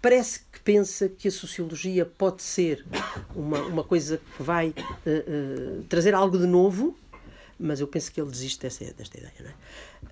parece 0.00 0.40
que 0.52 0.60
pensa 0.60 1.08
que 1.08 1.28
a 1.28 1.30
sociologia 1.30 2.04
pode 2.04 2.42
ser 2.42 2.84
uma, 3.34 3.60
uma 3.62 3.84
coisa 3.84 4.20
que 4.36 4.42
vai 4.42 4.68
uh, 4.68 5.82
trazer 5.88 6.14
algo 6.14 6.38
de 6.38 6.46
novo, 6.46 6.96
mas 7.58 7.80
eu 7.80 7.88
penso 7.88 8.12
que 8.12 8.20
ele 8.20 8.30
desiste 8.30 8.60
dessa, 8.60 8.84
desta 8.92 9.18
ideia. 9.18 9.56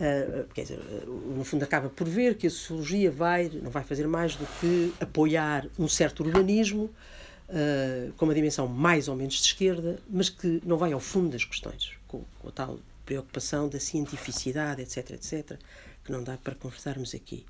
É? 0.00 0.44
Uh, 0.44 0.48
quer 0.54 0.62
dizer, 0.62 0.78
uh, 0.78 1.10
no 1.36 1.44
fundo 1.44 1.62
acaba 1.62 1.88
por 1.88 2.08
ver 2.08 2.36
que 2.36 2.46
a 2.46 2.50
sociologia 2.50 3.10
vai, 3.10 3.50
não 3.62 3.70
vai 3.70 3.84
fazer 3.84 4.06
mais 4.06 4.34
do 4.36 4.46
que 4.60 4.92
apoiar 5.00 5.66
um 5.78 5.86
certo 5.86 6.22
urbanismo 6.22 6.84
uh, 6.84 8.12
com 8.16 8.24
uma 8.24 8.34
dimensão 8.34 8.66
mais 8.66 9.08
ou 9.08 9.16
menos 9.16 9.34
de 9.34 9.42
esquerda, 9.42 9.98
mas 10.08 10.28
que 10.28 10.60
não 10.64 10.76
vai 10.76 10.92
ao 10.92 11.00
fundo 11.00 11.30
das 11.30 11.44
questões, 11.44 11.92
com, 12.08 12.24
com 12.40 12.48
a 12.48 12.52
tal 12.52 12.78
preocupação 13.04 13.68
da 13.68 13.78
cientificidade, 13.78 14.80
etc, 14.80 15.10
etc, 15.10 15.58
que 16.02 16.10
não 16.10 16.22
dá 16.22 16.38
para 16.38 16.54
conversarmos 16.54 17.14
aqui. 17.14 17.44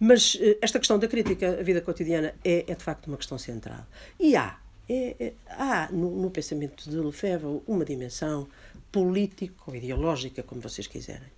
Mas 0.00 0.36
esta 0.60 0.78
questão 0.78 0.98
da 0.98 1.06
crítica 1.06 1.60
à 1.60 1.62
vida 1.62 1.80
cotidiana 1.80 2.34
é, 2.44 2.64
é 2.66 2.74
de 2.74 2.82
facto 2.82 3.06
uma 3.06 3.16
questão 3.16 3.38
central. 3.38 3.86
E 4.18 4.34
há, 4.34 4.58
é, 4.92 5.14
é, 5.20 5.32
há 5.48 5.88
no, 5.92 6.10
no 6.20 6.30
pensamento 6.30 6.90
de 6.90 6.96
Lefebvre 6.96 7.60
uma 7.64 7.84
dimensão 7.84 8.48
político 8.90 9.70
ou 9.70 9.76
ideológica, 9.76 10.42
como 10.42 10.60
vocês 10.60 10.88
quiserem. 10.88 11.28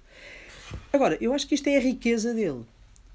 Agora, 0.91 1.19
eu 1.21 1.35
acho 1.35 1.47
que 1.47 1.55
isto 1.55 1.69
é 1.69 1.77
a 1.77 1.81
riqueza 1.81 2.33
dele. 2.33 2.65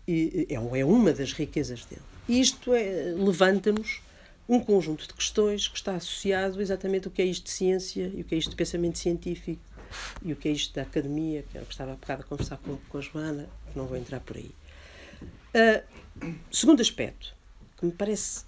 E, 0.08 0.46
é, 0.48 0.54
é 0.54 0.86
uma 0.86 1.12
das 1.12 1.34
riquezas 1.34 1.86
dele. 1.86 2.04
E 2.30 2.40
isto 2.40 2.72
é, 2.76 3.16
levanta-nos 3.18 4.02
um 4.48 4.60
conjunto 4.60 5.08
de 5.08 5.14
questões 5.16 5.68
que 5.68 5.76
está 5.76 5.96
associado 5.96 6.62
exatamente 6.62 7.08
o 7.08 7.12
que 7.12 7.22
é 7.22 7.26
isto 7.26 7.46
de 7.46 7.50
ciência 7.50 8.12
e 8.14 8.22
o 8.22 8.24
que 8.24 8.36
é 8.36 8.38
isto 8.38 8.52
de 8.52 8.56
pensamento 8.56 9.00
científico 9.00 9.62
e 10.24 10.32
o 10.34 10.36
que 10.36 10.48
é 10.48 10.52
isto 10.52 10.76
da 10.76 10.84
academia, 10.84 11.44
que 11.50 11.58
era 11.58 11.64
o 11.64 11.68
que 11.68 11.74
estava 11.74 11.94
a 11.94 11.96
bocado 11.96 12.22
a 12.22 12.26
conversar 12.26 12.58
com, 12.58 12.78
com 12.90 12.98
a 13.00 13.02
Joana, 13.02 13.50
que 13.72 13.78
não 13.78 13.88
vou 13.88 13.98
entrar 13.98 14.20
por 14.20 14.38
aí. 14.38 14.52
Uh, 15.56 16.34
segundo 16.52 16.80
aspecto, 16.80 17.36
que 17.78 17.86
me 17.86 17.92
parece 17.92 18.47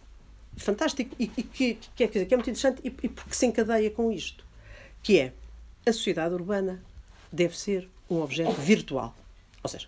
fantástico 0.60 1.16
e, 1.20 1.32
e 1.38 1.44
que, 1.44 1.80
que, 1.96 2.04
é, 2.04 2.08
que, 2.08 2.20
é 2.20 2.38
muito 2.38 2.50
interessante 2.50 2.82
e, 2.84 2.88
e 2.88 3.10
porque 3.10 3.34
se 3.34 3.46
encadeia 3.46 3.90
com 3.90 4.12
isto, 4.12 4.46
que 5.02 5.20
é 5.20 5.34
a 5.86 5.94
sociedade 5.94 6.34
urbana 6.34 6.84
deve 7.32 7.58
ser 7.58 7.90
um 8.10 8.22
objeto 8.22 8.60
virtual. 8.62 9.16
Ou 9.64 9.70
seja, 9.70 9.88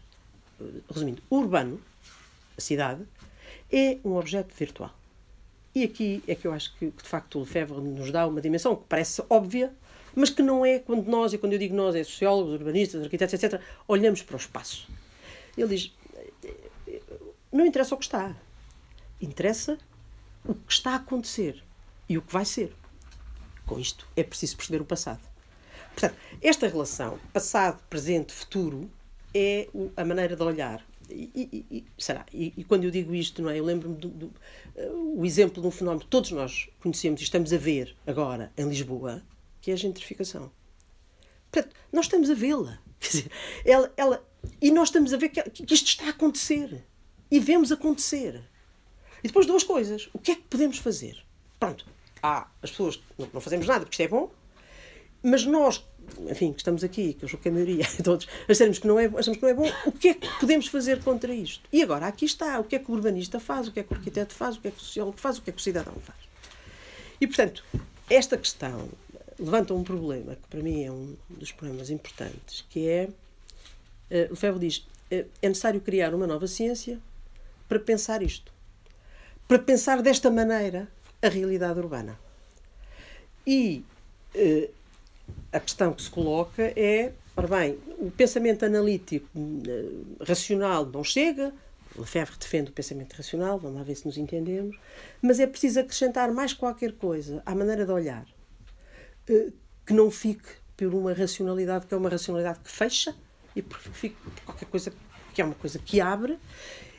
resumindo, 0.89 1.21
o 1.29 1.37
urbano, 1.37 1.81
a 2.57 2.61
cidade, 2.61 3.03
é 3.71 3.97
um 4.03 4.15
objeto 4.15 4.53
virtual. 4.55 4.93
E 5.73 5.83
aqui 5.83 6.21
é 6.27 6.35
que 6.35 6.45
eu 6.45 6.53
acho 6.53 6.75
que, 6.77 6.87
de 6.87 7.03
facto, 7.03 7.37
o 7.37 7.41
Lefebvre 7.41 7.79
nos 7.79 8.11
dá 8.11 8.27
uma 8.27 8.41
dimensão 8.41 8.75
que 8.75 8.83
parece 8.87 9.23
óbvia, 9.29 9.73
mas 10.13 10.29
que 10.29 10.41
não 10.41 10.65
é 10.65 10.79
quando 10.79 11.07
nós, 11.07 11.31
e 11.31 11.37
quando 11.37 11.53
eu 11.53 11.59
digo 11.59 11.73
nós, 11.73 11.95
é 11.95 12.03
sociólogos, 12.03 12.53
urbanistas, 12.53 13.01
arquitetos, 13.01 13.41
etc., 13.41 13.61
olhamos 13.87 14.21
para 14.21 14.35
o 14.35 14.37
espaço. 14.37 14.89
Ele 15.57 15.75
diz: 15.75 15.93
não 17.51 17.65
interessa 17.65 17.95
o 17.95 17.97
que 17.97 18.03
está, 18.03 18.35
interessa 19.21 19.77
o 20.45 20.55
que 20.55 20.73
está 20.73 20.91
a 20.91 20.95
acontecer 20.95 21.63
e 22.07 22.17
o 22.17 22.21
que 22.21 22.33
vai 22.33 22.45
ser. 22.45 22.75
Com 23.65 23.79
isto 23.79 24.07
é 24.15 24.23
preciso 24.23 24.57
perceber 24.57 24.81
o 24.81 24.85
passado. 24.85 25.21
Portanto, 25.93 26.15
esta 26.41 26.67
relação 26.67 27.19
passado, 27.33 27.81
presente, 27.89 28.33
futuro 28.33 28.89
é 29.33 29.67
a 29.95 30.05
maneira 30.05 30.35
de 30.35 30.43
olhar. 30.43 30.85
E, 31.09 31.29
e, 31.35 31.77
e 31.77 31.85
será? 31.97 32.25
E, 32.33 32.53
e, 32.55 32.63
quando 32.63 32.85
eu 32.85 32.91
digo 32.91 33.13
isto, 33.13 33.41
não 33.41 33.49
é? 33.49 33.59
Eu 33.59 33.65
lembro-me 33.65 33.95
do, 33.95 34.07
do 34.07 34.25
uh, 34.27 35.19
o 35.19 35.25
exemplo 35.25 35.61
de 35.61 35.67
um 35.67 35.71
fenómeno 35.71 36.01
que 36.01 36.07
todos 36.07 36.31
nós 36.31 36.69
conhecemos 36.79 37.19
e 37.19 37.23
estamos 37.25 37.51
a 37.51 37.57
ver 37.57 37.95
agora 38.07 38.51
em 38.57 38.67
Lisboa, 38.67 39.21
que 39.59 39.71
é 39.71 39.73
a 39.73 39.77
gentrificação. 39.77 40.51
Portanto, 41.51 41.75
nós 41.91 42.05
estamos 42.05 42.29
a 42.29 42.33
vê-la. 42.33 42.79
Ela, 43.65 43.91
ela, 43.97 44.23
e 44.61 44.71
nós 44.71 44.89
estamos 44.89 45.11
a 45.11 45.17
ver 45.17 45.29
que, 45.29 45.41
que 45.41 45.73
isto 45.73 45.87
está 45.87 46.05
a 46.05 46.09
acontecer. 46.09 46.85
E 47.29 47.39
vemos 47.39 47.71
acontecer. 47.71 48.41
E 49.23 49.27
depois 49.27 49.45
duas 49.45 49.63
coisas. 49.63 50.09
O 50.13 50.19
que 50.19 50.31
é 50.31 50.35
que 50.35 50.43
podemos 50.43 50.77
fazer? 50.77 51.23
Pronto, 51.59 51.85
há 52.21 52.47
as 52.61 52.71
pessoas 52.71 53.01
não 53.33 53.41
fazemos 53.41 53.67
nada 53.67 53.81
porque 53.81 53.93
isto 53.93 54.01
é 54.01 54.07
bom, 54.07 54.31
mas 55.23 55.45
nós, 55.45 55.83
enfim, 56.29 56.51
que 56.51 56.59
estamos 56.59 56.83
aqui, 56.83 57.13
que 57.13 57.25
eu 57.25 57.29
julgo 57.29 57.43
que 57.43 57.49
a 57.49 57.51
maioria, 57.51 57.85
todos, 58.03 58.27
achamos 58.49 58.79
que, 58.79 58.87
não 58.87 58.99
é, 58.99 59.05
achamos 59.05 59.37
que 59.37 59.41
não 59.41 59.49
é 59.49 59.53
bom, 59.53 59.71
o 59.85 59.91
que 59.91 60.09
é 60.09 60.13
que 60.15 60.27
podemos 60.39 60.67
fazer 60.67 61.03
contra 61.03 61.33
isto? 61.33 61.67
E 61.71 61.81
agora, 61.83 62.07
aqui 62.07 62.25
está, 62.25 62.59
o 62.59 62.63
que 62.63 62.75
é 62.75 62.79
que 62.79 62.89
o 62.89 62.93
urbanista 62.93 63.39
faz, 63.39 63.67
o 63.67 63.71
que 63.71 63.79
é 63.79 63.83
que 63.83 63.93
o 63.93 63.95
arquiteto 63.97 64.33
faz, 64.33 64.57
o 64.57 64.61
que 64.61 64.69
é 64.69 64.71
que 64.71 64.77
o 64.77 64.81
sociólogo 64.81 65.17
faz, 65.17 65.37
o 65.37 65.41
que 65.41 65.49
é 65.49 65.53
que 65.53 65.59
o 65.59 65.63
cidadão 65.63 65.93
faz. 66.03 66.19
E, 67.19 67.27
portanto, 67.27 67.63
esta 68.09 68.37
questão 68.37 68.89
levanta 69.37 69.73
um 69.73 69.83
problema, 69.83 70.35
que 70.35 70.47
para 70.49 70.61
mim 70.61 70.83
é 70.83 70.91
um 70.91 71.15
dos 71.29 71.51
problemas 71.51 71.89
importantes, 71.89 72.65
que 72.69 72.87
é, 72.87 73.09
uh, 73.09 74.33
o 74.33 74.35
Febro 74.35 74.59
diz, 74.59 74.77
uh, 74.77 75.25
é 75.41 75.47
necessário 75.47 75.79
criar 75.81 76.13
uma 76.13 76.25
nova 76.25 76.47
ciência 76.47 76.99
para 77.67 77.79
pensar 77.79 78.21
isto. 78.23 78.51
Para 79.51 79.59
pensar 79.59 80.01
desta 80.01 80.31
maneira 80.31 80.87
a 81.21 81.27
realidade 81.27 81.77
urbana. 81.77 82.17
E 83.45 83.83
uh, 84.33 84.69
a 85.51 85.59
questão 85.59 85.91
que 85.91 86.01
se 86.01 86.09
coloca 86.09 86.71
é, 86.73 87.11
ora 87.35 87.47
bem, 87.49 87.77
o 87.97 88.09
pensamento 88.09 88.63
analítico 88.63 89.27
uh, 89.37 90.23
racional 90.23 90.85
não 90.85 91.03
chega, 91.03 91.53
Lefebvre 91.97 92.37
defende 92.39 92.69
o 92.69 92.73
pensamento 92.73 93.11
racional, 93.11 93.59
vamos 93.59 93.75
lá 93.75 93.83
ver 93.83 93.95
se 93.95 94.05
nos 94.05 94.15
entendemos, 94.15 94.79
mas 95.21 95.37
é 95.37 95.45
preciso 95.45 95.81
acrescentar 95.81 96.31
mais 96.31 96.53
qualquer 96.53 96.93
coisa 96.93 97.43
à 97.45 97.53
maneira 97.53 97.85
de 97.85 97.91
olhar, 97.91 98.25
uh, 99.29 99.53
que 99.85 99.91
não 99.91 100.09
fique 100.09 100.47
por 100.77 100.95
uma 100.95 101.11
racionalidade 101.11 101.87
que 101.87 101.93
é 101.93 101.97
uma 101.97 102.09
racionalidade 102.09 102.59
que 102.59 102.71
fecha 102.71 103.13
e 103.53 103.61
fique 103.91 104.15
por 104.15 104.45
qualquer 104.45 104.69
coisa 104.69 104.93
que 105.33 105.41
é 105.41 105.43
uma 105.43 105.55
coisa 105.55 105.77
que 105.77 105.99
abre, 105.99 106.39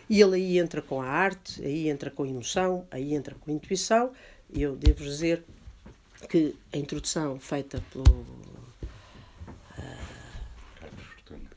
e 0.09 0.21
ele 0.21 0.37
aí 0.37 0.59
entra 0.59 0.83
com 0.83 1.01
a 1.01 1.07
arte, 1.07 1.65
aí 1.65 1.89
entra 1.89 2.11
com 2.11 2.23
a 2.25 2.29
emoção, 2.29 2.87
aí 2.91 3.15
entra 3.15 3.35
com 3.35 3.51
a 3.51 3.55
intuição, 3.55 4.13
eu 4.53 4.77
devo 4.77 5.03
dizer 5.03 5.43
que 6.29 6.55
a 6.73 6.77
introdução 6.77 7.39
feita 7.39 7.83
pelo 7.93 8.05
uh, 9.79 9.87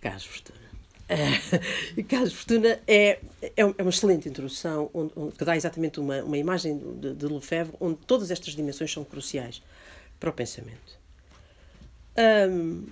Carlos 0.02 0.26
Fortuna. 0.26 0.60
Uh, 1.06 2.04
Carlos 2.10 2.34
Fortuna 2.34 2.80
é, 2.88 3.20
é, 3.42 3.52
é 3.56 3.66
uma 3.66 3.90
excelente 3.90 4.28
introdução 4.28 4.90
onde, 4.94 5.14
onde, 5.16 5.36
que 5.36 5.46
dá 5.46 5.56
exatamente 5.56 6.00
uma, 6.00 6.24
uma 6.24 6.38
imagem 6.38 6.80
de, 7.00 7.14
de 7.14 7.26
Lefebvre 7.28 7.76
onde 7.80 7.98
todas 8.08 8.32
estas 8.32 8.56
dimensões 8.56 8.92
são 8.92 9.04
cruciais 9.04 9.62
para 10.20 10.30
o 10.30 10.34
pensamento. 10.34 10.98
Um, 12.18 12.86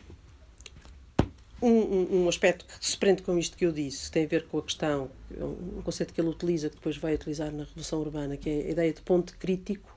um, 1.67 2.23
um, 2.23 2.29
aspecto 2.29 2.65
que 2.65 2.85
se 2.85 2.97
prende 2.97 3.21
com 3.21 3.37
isto 3.37 3.55
que 3.55 3.65
eu 3.65 3.71
disse 3.71 4.11
tem 4.11 4.25
a 4.25 4.27
ver 4.27 4.47
com 4.47 4.57
a 4.57 4.61
questão, 4.61 5.09
um 5.39 5.81
conceito 5.81 6.13
que 6.13 6.19
ele 6.19 6.29
utiliza, 6.29 6.69
que 6.69 6.75
depois 6.75 6.97
vai 6.97 7.15
utilizar 7.15 7.51
na 7.51 7.63
Revolução 7.63 7.99
Urbana, 7.99 8.37
que 8.37 8.49
é 8.49 8.53
a 8.53 8.69
ideia 8.71 8.93
de 8.93 9.01
ponto 9.01 9.37
crítico 9.37 9.93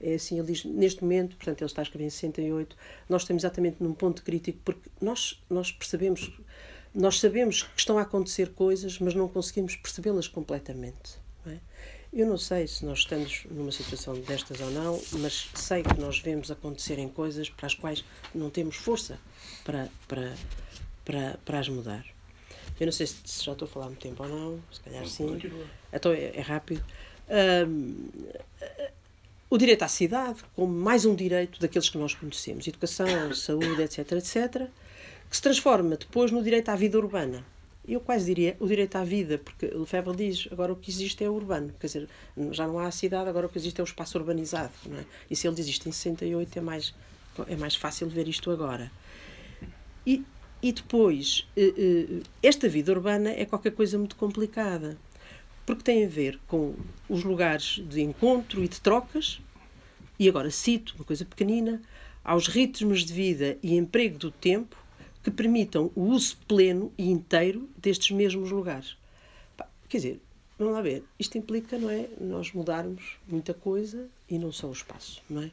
é 0.00 0.14
assim, 0.14 0.38
ele 0.38 0.46
diz, 0.46 0.64
neste 0.64 1.02
momento, 1.02 1.36
portanto, 1.36 1.60
ele 1.60 1.66
está 1.66 1.82
a 1.82 1.84
escrever 1.84 2.06
em 2.06 2.10
68, 2.10 2.74
nós 3.08 3.22
estamos 3.22 3.42
exatamente 3.42 3.82
num 3.82 3.92
ponto 3.92 4.22
crítico, 4.22 4.58
porque 4.64 4.88
nós, 4.98 5.42
nós 5.48 5.70
percebemos, 5.70 6.32
nós 6.94 7.20
sabemos 7.20 7.64
que 7.64 7.78
estão 7.78 7.98
a 7.98 8.02
acontecer 8.02 8.48
coisas, 8.54 8.98
mas 8.98 9.14
não 9.14 9.28
conseguimos 9.28 9.76
percebê-las 9.76 10.26
completamente. 10.26 11.18
Não 11.44 11.52
é? 11.52 11.60
Eu 12.12 12.26
não 12.26 12.38
sei 12.38 12.66
se 12.66 12.84
nós 12.84 13.00
estamos 13.00 13.44
numa 13.50 13.70
situação 13.70 14.18
destas 14.20 14.58
ou 14.60 14.70
não, 14.70 15.00
mas 15.18 15.50
sei 15.54 15.82
que 15.82 16.00
nós 16.00 16.18
vemos 16.18 16.50
acontecerem 16.50 17.08
coisas 17.08 17.50
para 17.50 17.66
as 17.66 17.74
quais 17.74 18.02
não 18.34 18.48
temos 18.48 18.76
força 18.76 19.18
para, 19.64 19.88
para, 20.08 20.34
para, 21.04 21.38
para 21.44 21.58
as 21.58 21.68
mudar. 21.68 22.04
Eu 22.78 22.86
não 22.86 22.92
sei 22.92 23.06
se 23.06 23.44
já 23.44 23.52
estou 23.52 23.66
a 23.66 23.70
falar 23.70 23.86
muito 23.86 24.00
tempo 24.00 24.22
ou 24.22 24.28
não, 24.28 24.60
se 24.72 24.80
calhar 24.80 25.06
sim. 25.06 25.38
Então 25.92 26.12
é, 26.12 26.32
é 26.34 26.40
rápido. 26.40 26.82
Um, 27.28 28.08
o 29.50 29.58
direito 29.58 29.82
à 29.82 29.88
cidade 29.88 30.42
como 30.54 30.72
mais 30.72 31.04
um 31.04 31.14
direito 31.14 31.60
daqueles 31.60 31.88
que 31.88 31.98
nós 31.98 32.14
conhecemos, 32.14 32.66
educação, 32.66 33.06
saúde, 33.34 33.82
etc, 33.82 34.12
etc, 34.12 34.68
que 35.28 35.36
se 35.36 35.42
transforma 35.42 35.96
depois 35.96 36.30
no 36.30 36.42
direito 36.42 36.70
à 36.70 36.76
vida 36.76 36.96
urbana. 36.96 37.44
Eu 37.86 38.00
quase 38.00 38.26
diria 38.26 38.56
o 38.60 38.68
direito 38.68 38.96
à 38.96 39.04
vida, 39.04 39.38
porque 39.38 39.66
Lefebvre 39.66 40.16
diz 40.16 40.48
agora 40.52 40.72
o 40.72 40.76
que 40.76 40.90
existe 40.90 41.24
é 41.24 41.28
o 41.28 41.32
urbano, 41.32 41.74
quer 41.80 41.86
dizer, 41.86 42.08
já 42.52 42.66
não 42.66 42.78
há 42.78 42.86
a 42.86 42.90
cidade, 42.90 43.28
agora 43.28 43.46
o 43.46 43.48
que 43.48 43.58
existe 43.58 43.80
é 43.80 43.82
o 43.82 43.84
espaço 43.84 44.16
urbanizado. 44.16 44.72
Não 44.86 44.98
é? 44.98 45.04
E 45.30 45.34
se 45.34 45.48
ele 45.48 45.56
diz 45.56 45.66
isto 45.66 45.88
em 45.88 45.92
68, 45.92 46.58
é 46.58 46.62
mais, 46.62 46.94
é 47.48 47.56
mais 47.56 47.74
fácil 47.74 48.08
ver 48.08 48.28
isto 48.28 48.50
agora. 48.50 48.92
E, 50.06 50.22
e 50.62 50.72
depois, 50.72 51.46
eh, 51.56 51.74
eh, 51.76 52.20
esta 52.42 52.68
vida 52.68 52.92
urbana 52.92 53.30
é 53.30 53.44
qualquer 53.44 53.72
coisa 53.72 53.98
muito 53.98 54.16
complicada 54.16 54.96
porque 55.70 55.84
tem 55.84 56.04
a 56.04 56.08
ver 56.08 56.38
com 56.48 56.74
os 57.08 57.22
lugares 57.22 57.80
de 57.88 58.00
encontro 58.00 58.64
e 58.64 58.66
de 58.66 58.80
trocas, 58.80 59.40
e 60.18 60.28
agora 60.28 60.50
cito 60.50 60.94
uma 60.96 61.04
coisa 61.04 61.24
pequenina, 61.24 61.80
aos 62.24 62.48
ritmos 62.48 63.04
de 63.04 63.12
vida 63.12 63.56
e 63.62 63.76
emprego 63.76 64.18
do 64.18 64.30
tempo 64.32 64.76
que 65.22 65.30
permitam 65.30 65.90
o 65.94 66.02
uso 66.06 66.36
pleno 66.48 66.92
e 66.98 67.08
inteiro 67.08 67.68
destes 67.76 68.10
mesmos 68.10 68.50
lugares. 68.50 68.96
Quer 69.88 69.96
dizer, 69.96 70.20
vamos 70.58 70.74
lá 70.74 70.82
ver, 70.82 71.04
isto 71.18 71.38
implica, 71.38 71.78
não 71.78 71.88
é, 71.88 72.08
nós 72.20 72.52
mudarmos 72.52 73.16
muita 73.28 73.54
coisa 73.54 74.08
e 74.28 74.38
não 74.38 74.50
só 74.50 74.68
o 74.68 74.72
espaço, 74.72 75.22
não 75.30 75.42
é? 75.42 75.50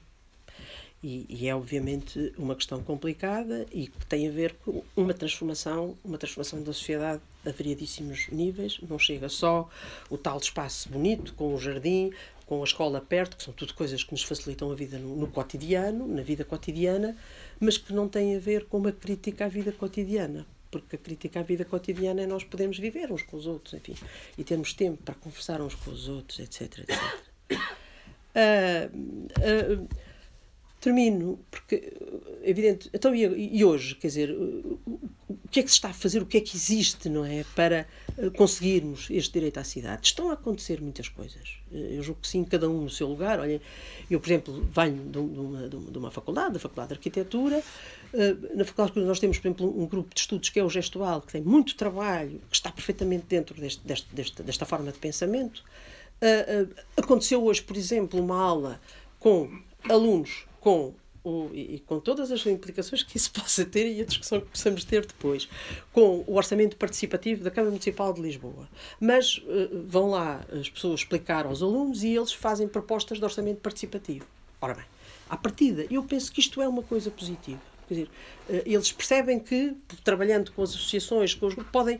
E, 1.03 1.27
e, 1.29 1.47
é 1.47 1.55
obviamente 1.55 2.33
uma 2.39 2.55
questão 2.55 2.81
complicada 2.81 3.67
e 3.71 3.87
que 3.87 4.05
tem 4.07 4.27
a 4.27 4.31
ver 4.31 4.55
com 4.65 4.83
uma 4.95 5.13
transformação, 5.13 5.95
uma 6.03 6.17
transformação 6.17 6.63
da 6.63 6.73
sociedade 6.73 7.21
a 7.45 7.51
variadíssimos 7.51 8.27
níveis. 8.29 8.79
Não 8.89 8.97
chega 8.97 9.29
só 9.29 9.69
o 10.09 10.17
tal 10.17 10.39
espaço 10.39 10.89
bonito, 10.89 11.33
com 11.35 11.53
o 11.53 11.57
jardim, 11.59 12.11
com 12.47 12.61
a 12.61 12.63
escola 12.63 12.99
perto, 12.99 13.37
que 13.37 13.43
são 13.43 13.53
tudo 13.53 13.73
coisas 13.73 14.03
que 14.03 14.11
nos 14.11 14.23
facilitam 14.23 14.71
a 14.71 14.75
vida 14.75 14.97
no, 14.97 15.15
no 15.15 15.27
cotidiano, 15.27 16.07
na 16.07 16.23
vida 16.23 16.43
cotidiana, 16.43 17.15
mas 17.59 17.77
que 17.77 17.93
não 17.93 18.07
tem 18.07 18.35
a 18.35 18.39
ver 18.39 18.65
com 18.65 18.77
uma 18.77 18.91
crítica 18.91 19.45
à 19.45 19.47
vida 19.47 19.71
cotidiana. 19.71 20.47
Porque 20.71 20.95
a 20.95 20.99
crítica 20.99 21.41
à 21.41 21.43
vida 21.43 21.63
cotidiana 21.63 22.21
é 22.21 22.27
nós 22.27 22.43
podemos 22.43 22.79
viver 22.79 23.11
uns 23.11 23.21
com 23.21 23.37
os 23.37 23.45
outros, 23.45 23.73
enfim, 23.73 23.95
e 24.37 24.43
termos 24.43 24.73
tempo 24.73 25.01
para 25.03 25.13
conversar 25.15 25.61
uns 25.61 25.75
com 25.75 25.91
os 25.91 26.09
outros, 26.09 26.39
etc. 26.39 26.79
etc. 26.79 26.99
Uh, 28.37 29.83
uh, 29.83 30.06
Termino, 30.87 31.37
porque 31.51 31.91
evidente. 32.43 32.89
Então, 32.93 33.13
e, 33.13 33.57
e 33.57 33.65
hoje, 33.65 33.93
quer 33.95 34.07
dizer, 34.07 34.31
o 34.31 35.49
que 35.51 35.59
é 35.59 35.63
que 35.63 35.67
se 35.67 35.75
está 35.75 35.89
a 35.89 35.93
fazer, 35.93 36.21
o 36.21 36.25
que 36.25 36.37
é 36.37 36.39
que 36.39 36.55
existe, 36.55 37.09
não 37.09 37.25
é, 37.25 37.43
para 37.57 37.85
eh, 38.17 38.29
conseguirmos 38.29 39.09
este 39.11 39.33
direito 39.33 39.57
à 39.57 39.65
cidade? 39.65 40.07
Estão 40.07 40.29
a 40.29 40.33
acontecer 40.35 40.79
muitas 40.79 41.09
coisas. 41.09 41.57
Eh, 41.73 41.97
eu 41.97 42.03
julgo 42.03 42.21
que 42.21 42.27
sim, 42.29 42.41
cada 42.45 42.69
um 42.69 42.83
no 42.83 42.89
seu 42.89 43.05
lugar. 43.05 43.37
Olha, 43.37 43.61
eu, 44.09 44.17
por 44.17 44.29
exemplo, 44.29 44.65
venho 44.71 45.03
de 45.11 45.17
uma, 45.17 45.67
de 45.67 45.97
uma 45.97 46.09
faculdade, 46.09 46.53
da 46.53 46.59
Faculdade 46.59 46.87
de 46.87 46.93
Arquitetura. 46.93 47.61
Na 48.55 48.63
faculdade 48.63 48.97
nós 49.01 49.19
temos, 49.19 49.39
por 49.39 49.47
exemplo, 49.49 49.81
um 49.83 49.87
grupo 49.87 50.15
de 50.15 50.21
estudos 50.21 50.49
que 50.49 50.57
é 50.57 50.63
o 50.63 50.69
gestual, 50.69 51.19
que 51.21 51.33
tem 51.33 51.41
muito 51.41 51.75
trabalho, 51.75 52.39
que 52.49 52.55
está 52.55 52.71
perfeitamente 52.71 53.25
dentro 53.27 53.59
deste, 53.59 53.81
deste, 53.85 54.41
desta 54.41 54.65
forma 54.65 54.89
de 54.89 54.99
pensamento. 54.99 55.65
Aconteceu 56.95 57.43
hoje, 57.43 57.61
por 57.61 57.75
exemplo, 57.75 58.17
uma 58.21 58.41
aula 58.41 58.79
com 59.19 59.51
alunos 59.89 60.46
com 60.59 60.93
o, 61.27 61.49
e 61.53 61.79
com 61.85 61.99
todas 61.99 62.31
as 62.31 62.45
implicações 62.45 63.03
que 63.03 63.17
isso 63.17 63.31
possa 63.33 63.65
ter 63.65 63.91
e 63.91 64.01
a 64.01 64.05
discussão 64.05 64.39
que 64.39 64.47
possamos 64.47 64.83
ter 64.83 65.05
depois, 65.05 65.49
com 65.91 66.23
o 66.25 66.35
orçamento 66.35 66.77
participativo 66.77 67.43
da 67.43 67.51
Câmara 67.51 67.71
Municipal 67.71 68.13
de 68.13 68.21
Lisboa. 68.21 68.67
Mas 68.99 69.37
uh, 69.39 69.83
vão 69.87 70.11
lá 70.11 70.45
as 70.51 70.69
pessoas 70.69 71.01
explicar 71.01 71.45
aos 71.45 71.61
alunos 71.61 72.03
e 72.03 72.15
eles 72.15 72.31
fazem 72.31 72.67
propostas 72.67 73.17
de 73.17 73.23
orçamento 73.23 73.59
participativo. 73.59 74.25
Ora 74.61 74.73
bem, 74.73 74.85
à 75.29 75.35
partida, 75.35 75.85
eu 75.91 76.03
penso 76.03 76.31
que 76.31 76.39
isto 76.39 76.61
é 76.61 76.67
uma 76.67 76.83
coisa 76.83 77.11
positiva. 77.11 77.61
Quer 77.87 77.93
dizer, 77.93 78.09
uh, 78.49 78.63
eles 78.65 78.91
percebem 78.91 79.39
que, 79.39 79.75
trabalhando 80.03 80.51
com 80.51 80.63
as 80.63 80.69
associações, 80.69 81.33
com 81.33 81.47
os 81.47 81.55
podem 81.71 81.99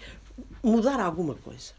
mudar 0.64 1.00
alguma 1.00 1.36
coisa. 1.36 1.77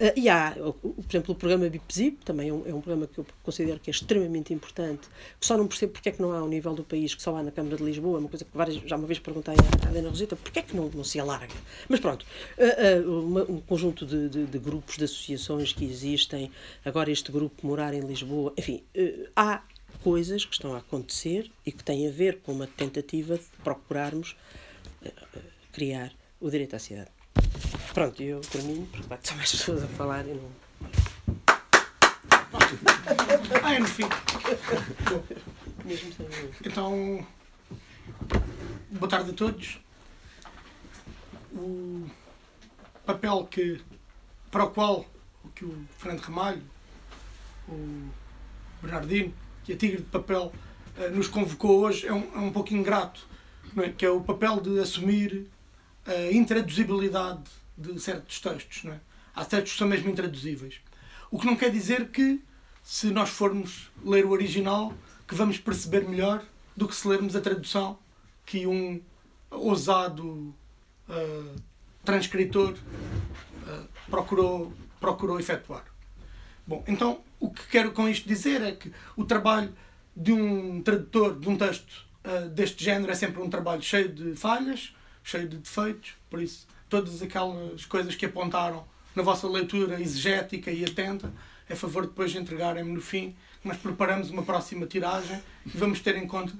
Uh, 0.00 0.14
e 0.14 0.28
há, 0.28 0.52
por 0.52 1.04
exemplo, 1.10 1.34
o 1.34 1.34
programa 1.34 1.68
BIPZIP, 1.68 2.24
também 2.24 2.50
é 2.50 2.52
um, 2.52 2.62
é 2.68 2.72
um, 2.72 2.80
programa 2.80 3.08
que 3.08 3.18
eu 3.18 3.26
considero 3.42 3.80
que 3.80 3.90
é 3.90 3.92
extremamente 3.92 4.54
importante, 4.54 5.08
que 5.40 5.44
só 5.44 5.58
não 5.58 5.66
percebo 5.66 5.94
porque 5.94 6.10
é 6.10 6.12
que 6.12 6.22
não 6.22 6.30
há 6.30 6.38
ao 6.38 6.48
nível 6.48 6.72
do 6.72 6.84
país, 6.84 7.16
que 7.16 7.22
só 7.22 7.36
há 7.36 7.42
na 7.42 7.50
Câmara 7.50 7.76
de 7.76 7.82
Lisboa, 7.82 8.20
uma 8.20 8.28
coisa 8.28 8.44
que 8.44 8.56
várias, 8.56 8.76
já 8.76 8.94
uma 8.94 9.08
vez 9.08 9.18
perguntei 9.18 9.54
à 9.84 9.90
Helena 9.90 10.08
Rosita, 10.08 10.36
porque 10.36 10.60
é 10.60 10.62
que 10.62 10.76
não, 10.76 10.88
não 10.88 11.02
se 11.02 11.18
alarga? 11.18 11.52
Mas 11.88 11.98
pronto, 11.98 12.24
uh, 12.56 13.08
uh, 13.08 13.24
uma, 13.24 13.42
um 13.42 13.60
conjunto 13.60 14.06
de, 14.06 14.28
de, 14.28 14.46
de, 14.46 14.58
grupos, 14.60 14.96
de 14.96 15.04
associações 15.04 15.72
que 15.72 15.84
existem, 15.84 16.48
agora 16.84 17.10
este 17.10 17.32
grupo 17.32 17.66
Morar 17.66 17.92
em 17.92 18.02
Lisboa, 18.02 18.52
enfim, 18.56 18.84
há 19.34 19.64
coisas 20.04 20.44
que 20.44 20.52
estão 20.52 20.74
a 20.74 20.78
acontecer 20.78 21.50
e 21.66 21.72
que 21.72 21.82
têm 21.82 22.06
a 22.06 22.10
ver 22.12 22.38
com 22.38 22.52
uma 22.52 22.68
tentativa 22.68 23.36
de 23.36 23.44
procurarmos 23.64 24.36
criar 25.72 26.12
o 26.40 26.48
direito 26.48 26.76
à 26.76 26.78
cidade. 26.78 27.17
Pronto, 27.92 28.22
eu 28.22 28.40
termino, 28.40 28.86
porque 28.86 29.08
vai 29.08 29.18
ter 29.18 29.34
mais 29.34 29.50
pessoas 29.50 29.82
a 29.82 29.88
falar 29.88 30.24
e 30.26 30.34
não. 30.34 30.50
Ah, 33.62 33.74
é 33.74 33.78
no 33.78 33.86
fim. 33.86 34.04
Então, 36.64 37.26
boa 38.90 39.08
tarde 39.08 39.30
a 39.30 39.34
todos. 39.34 39.80
O 41.52 42.06
papel 43.04 43.46
que, 43.50 43.80
para 44.50 44.64
o 44.64 44.70
qual 44.70 45.06
que 45.54 45.64
o 45.64 45.86
Fernando 45.96 46.20
Ramalho, 46.20 46.62
o 47.68 48.10
Bernardino 48.82 49.34
e 49.66 49.72
a 49.72 49.76
Tigre 49.76 49.98
de 49.98 50.04
Papel 50.04 50.52
eh, 50.96 51.08
nos 51.08 51.26
convocou 51.26 51.80
hoje 51.80 52.06
é 52.06 52.12
um, 52.12 52.32
é 52.34 52.38
um 52.38 52.52
pouco 52.52 52.72
ingrato, 52.72 53.26
é? 53.76 53.88
que 53.88 54.04
é 54.04 54.10
o 54.10 54.20
papel 54.20 54.60
de 54.60 54.78
assumir 54.78 55.46
a 56.08 56.32
intraduzibilidade 56.32 57.44
de 57.76 58.00
certos 58.00 58.40
textos. 58.40 58.84
Não 58.84 58.92
é? 58.92 59.00
Há 59.34 59.44
textos 59.44 59.72
que 59.72 59.78
são 59.78 59.88
mesmo 59.88 60.10
intraduzíveis. 60.10 60.80
O 61.30 61.38
que 61.38 61.46
não 61.46 61.56
quer 61.56 61.70
dizer 61.70 62.08
que, 62.08 62.42
se 62.82 63.10
nós 63.10 63.28
formos 63.28 63.90
ler 64.02 64.24
o 64.24 64.30
original, 64.30 64.94
que 65.26 65.34
vamos 65.34 65.58
perceber 65.58 66.08
melhor 66.08 66.42
do 66.76 66.88
que 66.88 66.94
se 66.94 67.06
lermos 67.06 67.36
a 67.36 67.40
tradução 67.40 67.98
que 68.46 68.66
um 68.66 69.00
ousado 69.50 70.54
uh, 71.08 71.56
transcritor 72.02 72.72
uh, 72.72 73.88
procurou, 74.10 74.72
procurou 74.98 75.38
efetuar. 75.38 75.84
Bom, 76.66 76.82
então 76.86 77.20
o 77.38 77.50
que 77.50 77.66
quero 77.66 77.92
com 77.92 78.08
isto 78.08 78.26
dizer 78.26 78.62
é 78.62 78.72
que 78.72 78.92
o 79.16 79.24
trabalho 79.24 79.74
de 80.16 80.32
um 80.32 80.82
tradutor 80.82 81.38
de 81.38 81.48
um 81.48 81.56
texto 81.56 82.06
uh, 82.24 82.48
deste 82.48 82.82
género 82.82 83.12
é 83.12 83.14
sempre 83.14 83.42
um 83.42 83.50
trabalho 83.50 83.82
cheio 83.82 84.08
de 84.08 84.34
falhas, 84.34 84.94
cheio 85.28 85.46
de 85.46 85.58
defeitos, 85.58 86.12
por 86.30 86.40
isso 86.40 86.66
todas 86.88 87.20
aquelas 87.20 87.84
coisas 87.84 88.14
que 88.14 88.24
apontaram 88.24 88.84
na 89.14 89.22
vossa 89.22 89.46
leitura 89.46 90.00
exegética 90.00 90.70
e 90.70 90.84
atenta, 90.84 91.30
é 91.68 91.74
favor 91.74 92.06
depois 92.06 92.32
de 92.32 92.38
entregarem-me 92.38 92.92
no 92.92 93.00
fim, 93.00 93.36
nós 93.62 93.76
preparamos 93.76 94.30
uma 94.30 94.42
próxima 94.42 94.86
tiragem 94.86 95.38
e 95.66 95.76
vamos 95.76 96.00
ter 96.00 96.16
em 96.16 96.26
conta 96.26 96.54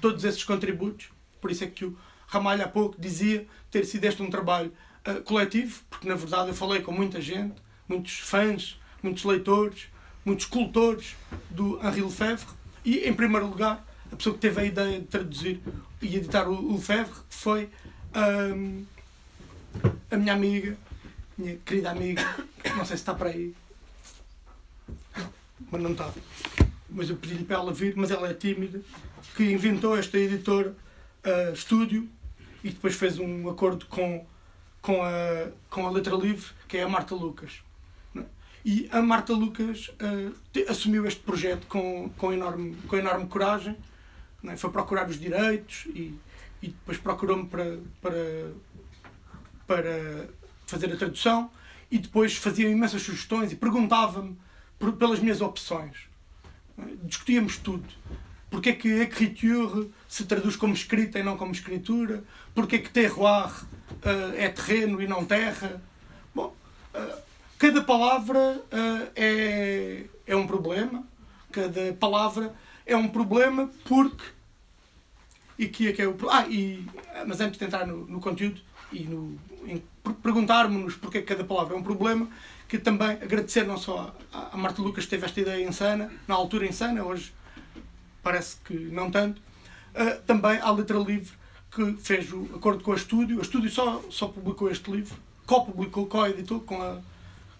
todos 0.00 0.24
esses 0.24 0.42
contributos. 0.42 1.10
Por 1.38 1.50
isso 1.50 1.64
é 1.64 1.66
que 1.66 1.84
o 1.84 1.98
Ramalho 2.26 2.64
há 2.64 2.68
pouco 2.68 2.98
dizia 2.98 3.46
ter 3.70 3.84
sido 3.84 4.04
este 4.04 4.22
um 4.22 4.30
trabalho 4.30 4.72
uh, 5.06 5.20
coletivo, 5.22 5.82
porque 5.90 6.08
na 6.08 6.14
verdade 6.14 6.48
eu 6.48 6.54
falei 6.54 6.80
com 6.80 6.92
muita 6.92 7.20
gente, 7.20 7.56
muitos 7.86 8.20
fãs, 8.20 8.80
muitos 9.02 9.24
leitores, 9.24 9.88
muitos 10.24 10.46
cultores 10.46 11.14
do 11.50 11.78
Henri 11.86 12.00
Lefebvre 12.00 12.54
e, 12.84 13.00
em 13.00 13.12
primeiro 13.12 13.46
lugar, 13.46 13.84
a 14.10 14.16
pessoa 14.16 14.34
que 14.34 14.40
teve 14.40 14.60
a 14.60 14.64
ideia 14.64 15.00
de 15.00 15.06
traduzir 15.06 15.60
e 16.00 16.16
editar 16.16 16.48
o 16.48 16.72
Lefebvre 16.72 17.14
foi 17.28 17.68
um, 18.14 18.84
a 20.10 20.16
minha 20.16 20.32
amiga, 20.32 20.76
minha 21.36 21.56
querida 21.64 21.90
amiga, 21.90 22.22
não 22.76 22.84
sei 22.84 22.96
se 22.96 23.02
está 23.02 23.14
para 23.14 23.30
aí, 23.30 23.54
mas 25.70 25.82
não 25.82 25.92
está. 25.92 26.12
Mas 26.88 27.10
eu 27.10 27.16
pedi-lhe 27.16 27.44
para 27.44 27.56
ela 27.56 27.72
vir, 27.72 27.94
mas 27.96 28.10
ela 28.10 28.28
é 28.28 28.34
tímida, 28.34 28.80
que 29.36 29.50
inventou 29.50 29.96
esta 29.96 30.16
editora 30.16 30.70
uh, 31.24 31.52
estúdio 31.52 32.08
e 32.62 32.70
depois 32.70 32.94
fez 32.94 33.18
um 33.18 33.48
acordo 33.48 33.86
com, 33.86 34.24
com, 34.80 35.02
a, 35.02 35.48
com 35.68 35.86
a 35.86 35.90
Letra 35.90 36.14
Livre, 36.14 36.46
que 36.68 36.76
é 36.76 36.82
a 36.82 36.88
Marta 36.88 37.14
Lucas. 37.14 37.62
É? 38.16 38.22
E 38.64 38.88
a 38.92 39.02
Marta 39.02 39.32
Lucas 39.32 39.88
uh, 39.88 40.32
te, 40.52 40.62
assumiu 40.68 41.06
este 41.06 41.20
projeto 41.20 41.66
com, 41.66 42.08
com, 42.16 42.32
enorme, 42.32 42.76
com 42.86 42.96
enorme 42.96 43.26
coragem, 43.26 43.76
é? 44.44 44.56
foi 44.56 44.70
procurar 44.70 45.08
os 45.08 45.18
direitos 45.18 45.86
e 45.86 46.14
e 46.64 46.68
depois 46.68 46.96
procurou-me 46.96 47.46
para, 47.46 47.78
para, 48.00 48.52
para 49.66 50.28
fazer 50.66 50.90
a 50.90 50.96
tradução 50.96 51.50
e 51.90 51.98
depois 51.98 52.36
fazia 52.36 52.70
imensas 52.70 53.02
sugestões 53.02 53.52
e 53.52 53.56
perguntava-me 53.56 54.34
pelas 54.98 55.20
minhas 55.20 55.42
opções. 55.42 56.08
Discutíamos 57.02 57.58
tudo. 57.58 57.86
Porquê 58.50 58.72
que 58.72 58.88
écriture 58.88 59.90
se 60.08 60.24
traduz 60.24 60.56
como 60.56 60.72
escrita 60.72 61.18
e 61.18 61.22
não 61.22 61.36
como 61.36 61.52
escritura? 61.52 62.24
Porquê 62.54 62.78
que 62.78 62.88
terroir 62.88 63.50
uh, 63.50 64.34
é 64.36 64.48
terreno 64.48 65.02
e 65.02 65.06
não 65.06 65.24
terra? 65.24 65.82
Bom, 66.34 66.54
uh, 66.94 67.18
cada 67.58 67.82
palavra 67.82 68.38
uh, 68.38 69.10
é, 69.14 70.04
é 70.26 70.36
um 70.36 70.46
problema. 70.46 71.06
Cada 71.52 71.92
palavra 71.92 72.54
é 72.86 72.96
um 72.96 73.08
problema 73.08 73.70
porque 73.84 74.24
e 75.58 75.68
que 75.68 75.88
é 75.88 75.92
que 75.92 76.02
é 76.02 76.08
o. 76.08 76.16
Ah, 76.30 76.46
e, 76.48 76.84
mas 77.26 77.40
antes 77.40 77.58
de 77.58 77.64
entrar 77.64 77.86
no, 77.86 78.06
no 78.06 78.20
conteúdo 78.20 78.60
e 78.92 79.04
no, 79.04 79.38
perguntarmos-nos 80.22 80.96
porque 80.96 81.18
é 81.18 81.20
que 81.20 81.26
cada 81.26 81.44
palavra 81.44 81.74
é 81.74 81.78
um 81.78 81.82
problema, 81.82 82.28
que 82.68 82.78
também 82.78 83.10
agradecer 83.10 83.64
não 83.64 83.76
só 83.76 84.14
a, 84.32 84.54
a 84.54 84.56
Marta 84.56 84.82
Lucas 84.82 85.04
que 85.04 85.10
teve 85.10 85.24
esta 85.24 85.40
ideia 85.40 85.66
insana, 85.66 86.10
na 86.26 86.34
altura 86.34 86.66
insana, 86.66 87.04
hoje 87.04 87.32
parece 88.22 88.56
que 88.64 88.74
não 88.74 89.10
tanto, 89.10 89.38
uh, 89.38 90.20
também 90.26 90.58
à 90.58 90.70
Letra 90.70 90.98
Livre 90.98 91.32
que 91.70 91.96
fez 91.96 92.32
o 92.32 92.48
acordo 92.54 92.84
com 92.84 92.92
a 92.92 92.94
Estúdio. 92.94 93.38
A 93.38 93.42
Estúdio 93.42 93.68
só, 93.68 94.02
só 94.08 94.28
publicou 94.28 94.70
este 94.70 94.88
livro, 94.90 95.16
co-publicou, 95.44 96.06
co-editou 96.06 96.60
com 96.60 96.80
a, 96.80 97.00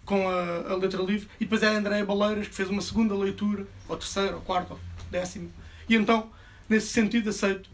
com 0.05 0.27
a, 0.29 0.71
a, 0.71 0.75
Letra 0.77 1.03
Livre, 1.03 1.27
e 1.39 1.43
depois 1.43 1.61
é 1.61 1.67
a 1.67 1.77
Andréia 1.77 2.05
Baleiras 2.05 2.47
que 2.47 2.55
fez 2.55 2.69
uma 2.69 2.81
segunda 2.81 3.13
leitura, 3.13 3.67
ou 3.89 3.97
terceira, 3.97 4.35
ou 4.35 4.41
quarta, 4.41 4.73
ou 4.73 4.79
décima. 5.11 5.49
E 5.89 5.95
então, 5.95 6.29
nesse 6.69 6.87
sentido, 6.87 7.29
aceito 7.29 7.69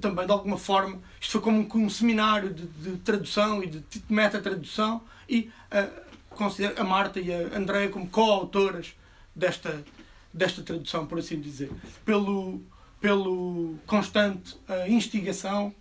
também 0.00 0.26
de 0.26 0.32
alguma 0.32 0.56
forma, 0.56 1.00
isto 1.20 1.32
foi 1.32 1.40
como 1.40 1.58
um, 1.60 1.84
um 1.84 1.90
seminário 1.90 2.52
de, 2.52 2.66
de, 2.66 2.96
tradução 2.98 3.62
e 3.62 3.66
de, 3.66 3.80
de 3.80 4.02
meta-tradução 4.08 5.02
e 5.28 5.50
uh, 5.72 6.08
considero 6.30 6.80
a 6.80 6.84
Marta 6.84 7.20
e 7.20 7.32
a 7.32 7.56
Andrea 7.56 7.88
como 7.88 8.08
co-autoras 8.08 8.94
desta, 9.34 9.84
desta 10.32 10.62
tradução, 10.62 11.06
por 11.06 11.18
assim 11.18 11.40
dizer. 11.40 11.70
Pelo, 12.04 12.60
pelo 13.00 13.76
constante 13.86 14.54
uh, 14.68 14.90
instigação, 14.90 15.74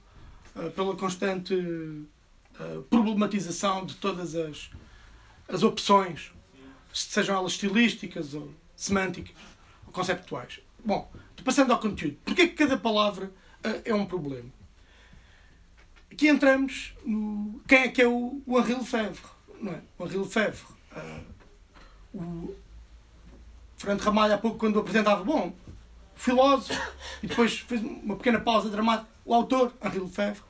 uh, 0.55 0.69
pela 0.71 0.95
constante 0.95 1.53
uh, 1.53 2.83
problematização 2.89 3.85
de 3.85 3.95
todas 3.95 4.35
as, 4.35 4.69
as 5.47 5.63
opções, 5.63 6.31
sejam 6.93 7.35
elas 7.35 7.53
estilísticas 7.53 8.33
ou 8.33 8.53
semânticas 8.75 9.35
ou 9.85 9.93
conceptuais. 9.93 10.59
Bom, 10.83 11.11
passando 11.43 11.71
ao 11.71 11.79
conteúdo. 11.79 12.17
Porquê 12.25 12.47
que 12.47 12.55
cada 12.55 12.77
palavra 12.77 13.31
é 13.85 13.93
um 13.93 14.05
problema. 14.05 14.49
Aqui 16.11 16.27
entramos 16.27 16.93
no. 17.05 17.61
Quem 17.67 17.79
é 17.79 17.87
que 17.89 18.01
é 18.01 18.07
o, 18.07 18.41
o 18.45 18.59
Henri 18.59 18.73
Lefebvre? 18.75 19.21
Não 19.61 19.73
é? 19.73 19.81
O 19.97 20.05
Henri 20.05 20.17
Lefebvre. 20.17 20.65
Uh, 20.95 21.37
o 22.13 22.55
Fernando 23.77 24.01
Ramalho, 24.01 24.33
há 24.33 24.37
pouco, 24.37 24.57
quando 24.57 24.77
o 24.77 24.79
apresentava, 24.79 25.23
bom, 25.23 25.53
filósofo, 26.15 26.81
e 27.21 27.27
depois 27.27 27.59
fez 27.59 27.81
uma 27.81 28.15
pequena 28.15 28.39
pausa 28.39 28.69
dramática, 28.69 29.07
o 29.23 29.33
autor, 29.33 29.73
Henri 29.83 29.99
Lefebvre. 29.99 30.41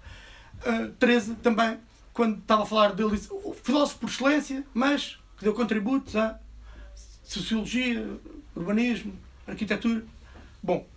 Uh, 0.66 0.92
Teresa 0.94 1.36
também, 1.44 1.78
quando 2.14 2.40
estava 2.40 2.64
a 2.64 2.66
falar 2.66 2.94
dele, 2.94 3.12
disse, 3.12 3.30
o 3.32 3.54
filósofo 3.54 4.00
por 4.00 4.10
excelência, 4.10 4.64
mas 4.74 5.20
que 5.38 5.44
deu 5.44 5.54
contributos 5.54 6.16
a 6.16 6.40
sociologia, 7.24 8.08
urbanismo, 8.56 9.14
arquitetura. 9.46 10.04
Bom, 10.64 10.88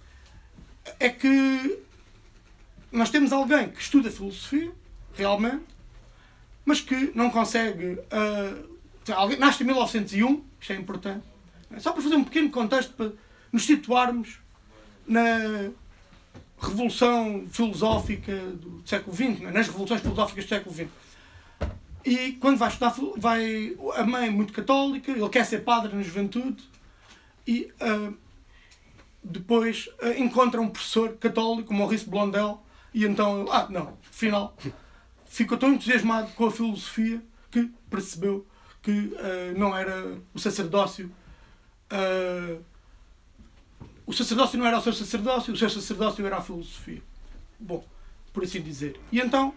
é 0.98 1.08
que 1.08 1.82
nós 2.92 3.11
temos 3.11 3.33
alguém 3.33 3.68
que 3.68 3.81
estuda 3.81 4.11
filosofia, 4.11 4.72
realmente, 5.14 5.64
mas 6.64 6.81
que 6.81 7.12
não 7.14 7.31
consegue. 7.31 7.98
Uh, 8.11 9.12
alguém, 9.12 9.38
nasce 9.38 9.62
em 9.62 9.66
1901, 9.66 10.44
isto 10.61 10.72
é 10.72 10.76
importante, 10.76 11.24
só 11.79 11.92
para 11.92 12.03
fazer 12.03 12.16
um 12.16 12.24
pequeno 12.24 12.50
contexto 12.50 12.92
para 12.94 13.12
nos 13.53 13.64
situarmos 13.64 14.38
na 15.07 15.70
revolução 16.61 17.46
filosófica 17.50 18.37
do 18.37 18.83
século 18.85 19.16
XX, 19.16 19.42
é? 19.42 19.50
nas 19.50 19.66
revoluções 19.66 20.00
filosóficas 20.00 20.44
do 20.44 20.48
século 20.48 20.74
XX. 20.74 20.88
E 22.05 22.33
quando 22.33 22.59
vai 22.59 22.68
estudar, 22.68 22.94
vai, 23.16 23.76
a 23.94 24.05
mãe 24.05 24.29
é 24.29 24.31
muito 24.31 24.53
católica, 24.53 25.11
ele 25.11 25.29
quer 25.29 25.44
ser 25.44 25.64
padre 25.64 25.94
na 25.94 26.03
juventude, 26.03 26.62
e 27.46 27.70
uh, 27.81 28.16
depois 29.22 29.88
uh, 30.03 30.18
encontra 30.18 30.61
um 30.61 30.68
professor 30.68 31.16
católico, 31.16 31.72
Maurice 31.74 32.09
Blondel, 32.09 32.62
e 32.92 33.05
então, 33.05 33.46
ah, 33.50 33.66
não, 33.70 33.96
afinal, 34.09 34.57
ficou 35.26 35.57
tão 35.57 35.72
entusiasmado 35.72 36.33
com 36.33 36.46
a 36.46 36.50
filosofia 36.50 37.22
que 37.50 37.70
percebeu 37.88 38.46
que 38.83 38.90
uh, 38.90 39.59
não 39.59 39.76
era 39.76 40.18
o 40.35 40.38
sacerdócio. 40.38 41.11
Uh, 41.92 42.62
o 44.07 44.12
sacerdócio 44.12 44.59
não 44.59 44.66
era 44.66 44.79
o 44.79 44.83
seu 44.83 44.92
sacerdócio, 44.92 45.53
o 45.53 45.57
seu 45.57 45.70
sacerdócio 45.70 46.26
era 46.26 46.38
a 46.38 46.42
filosofia. 46.42 47.03
Bom, 47.59 47.85
por 48.33 48.42
assim 48.42 48.61
dizer. 48.61 48.98
E 49.12 49.20
então, 49.20 49.55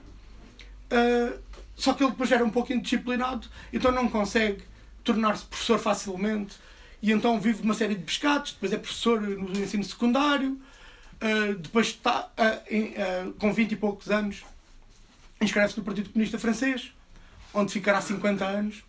uh, 0.91 1.39
só 1.76 1.93
que 1.93 2.04
ele 2.04 2.12
depois 2.12 2.32
era 2.32 2.43
um 2.43 2.50
pouco 2.50 2.72
indisciplinado, 2.72 3.48
então 3.72 3.91
não 3.91 4.10
consegue 4.10 4.63
tornar-se 5.04 5.46
professor 5.46 5.80
facilmente, 5.80 6.56
e 7.02 7.12
então 7.12 7.39
vive 7.39 7.62
uma 7.63 7.74
série 7.74 7.96
de 7.96 8.04
pescados, 8.04 8.54
depois 8.54 8.72
é 8.72 8.78
professor 8.78 9.19
no 9.19 9.52
ensino 9.60 9.84
secundário, 9.84 10.60
uh, 11.21 11.56
depois 11.56 11.88
está 11.88 12.32
em, 12.69 12.93
com 13.38 13.54
20 13.54 13.71
e 13.71 13.76
poucos 13.76 14.10
anos, 14.10 14.43
inscreve-se 15.41 15.78
no 15.78 15.84
Partido 15.84 16.10
Comunista 16.10 16.39
Francês, 16.39 16.93
onde 17.54 17.71
ficará 17.71 18.02
50 18.02 18.45
anos, 18.45 18.84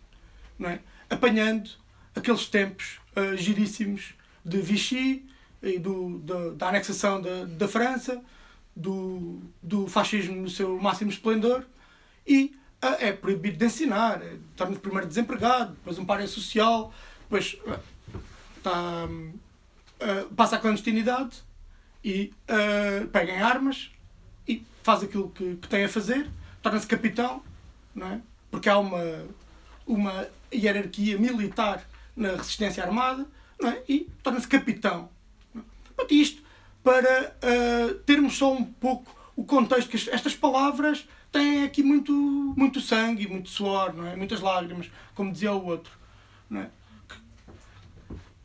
não 0.57 0.69
é? 0.69 0.79
apanhando 1.09 1.69
aqueles 2.15 2.47
tempos 2.47 2.99
uh, 3.15 3.35
giríssimos 3.37 4.13
de 4.43 4.61
Vichy 4.61 5.25
e 5.61 5.77
do, 5.77 6.19
da, 6.19 6.49
da 6.51 6.69
anexação 6.69 7.21
da, 7.21 7.45
da 7.45 7.67
França, 7.67 8.21
do, 8.75 9.41
do 9.61 9.87
fascismo 9.87 10.35
no 10.35 10.49
seu 10.49 10.79
máximo 10.79 11.09
esplendor, 11.09 11.63
e 12.25 12.55
uh, 12.83 12.87
é 12.99 13.11
proibido 13.11 13.57
de 13.57 13.65
ensinar, 13.65 14.21
é, 14.21 14.37
torna-se 14.55 14.79
primeiro 14.79 15.07
desempregado, 15.07 15.73
depois 15.73 15.97
um 15.99 16.05
párea 16.05 16.27
social, 16.27 16.93
depois 17.23 17.57
uh, 17.65 17.79
tá, 18.63 19.07
passa 20.35 20.55
à 20.55 20.59
clandestinidade 20.59 21.43
e 22.05 22.31
pega 23.11 23.31
em 23.31 23.41
armas 23.41 23.89
e 24.47 24.63
faz 24.83 25.01
aquilo 25.01 25.31
que, 25.31 25.55
que 25.55 25.67
tem 25.67 25.85
a 25.85 25.89
fazer, 25.89 26.29
torna-se 26.61 26.85
capitão, 26.85 27.41
não 27.95 28.07
é? 28.07 28.21
porque 28.51 28.69
há 28.69 28.77
uma, 28.77 29.25
uma 29.87 30.27
hierarquia 30.53 31.17
militar 31.17 31.83
na 32.15 32.35
resistência 32.35 32.83
armada 32.83 33.25
não 33.59 33.69
é? 33.69 33.81
e 33.89 34.07
torna-se 34.23 34.47
capitão. 34.47 35.09
É? 35.55 36.13
Isto 36.13 36.43
para 36.83 37.35
uh, 37.43 37.95
termos 38.05 38.37
só 38.37 38.53
um 38.53 38.63
pouco 38.63 39.13
o 39.35 39.43
contexto, 39.43 39.89
que 39.89 40.09
estas 40.09 40.35
palavras 40.35 41.07
têm 41.31 41.63
aqui 41.63 41.83
muito, 41.83 42.13
muito 42.55 42.79
sangue, 42.79 43.27
muito 43.27 43.49
suor, 43.49 43.93
não 43.93 44.05
é? 44.05 44.15
muitas 44.15 44.39
lágrimas, 44.39 44.89
como 45.13 45.31
dizia 45.31 45.51
o 45.51 45.65
outro. 45.65 45.91
Não 46.49 46.61
é? 46.61 46.69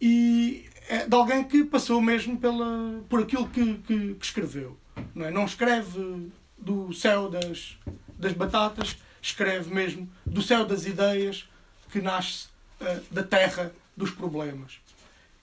E 0.01 0.69
é 0.90 1.07
de 1.07 1.14
alguém 1.14 1.44
que 1.44 1.62
passou 1.62 2.00
mesmo 2.00 2.37
pela, 2.37 3.00
por 3.09 3.22
aquilo 3.22 3.48
que, 3.48 3.74
que, 3.74 4.14
que 4.14 4.24
escreveu. 4.26 4.76
Não, 5.14 5.26
é? 5.26 5.31
não 5.31 5.44
escreve 5.44 6.33
do 6.59 6.92
céu 6.92 7.31
das, 7.31 7.79
das 8.18 8.33
batatas, 8.33 8.96
escreve 9.22 9.72
mesmo 9.72 10.11
do 10.26 10.42
céu 10.42 10.66
das 10.66 10.87
ideias 10.87 11.48
que 11.92 12.00
nasce 12.00 12.48
uh, 12.81 13.00
da 13.09 13.22
terra 13.22 13.72
dos 13.96 14.11
problemas. 14.11 14.81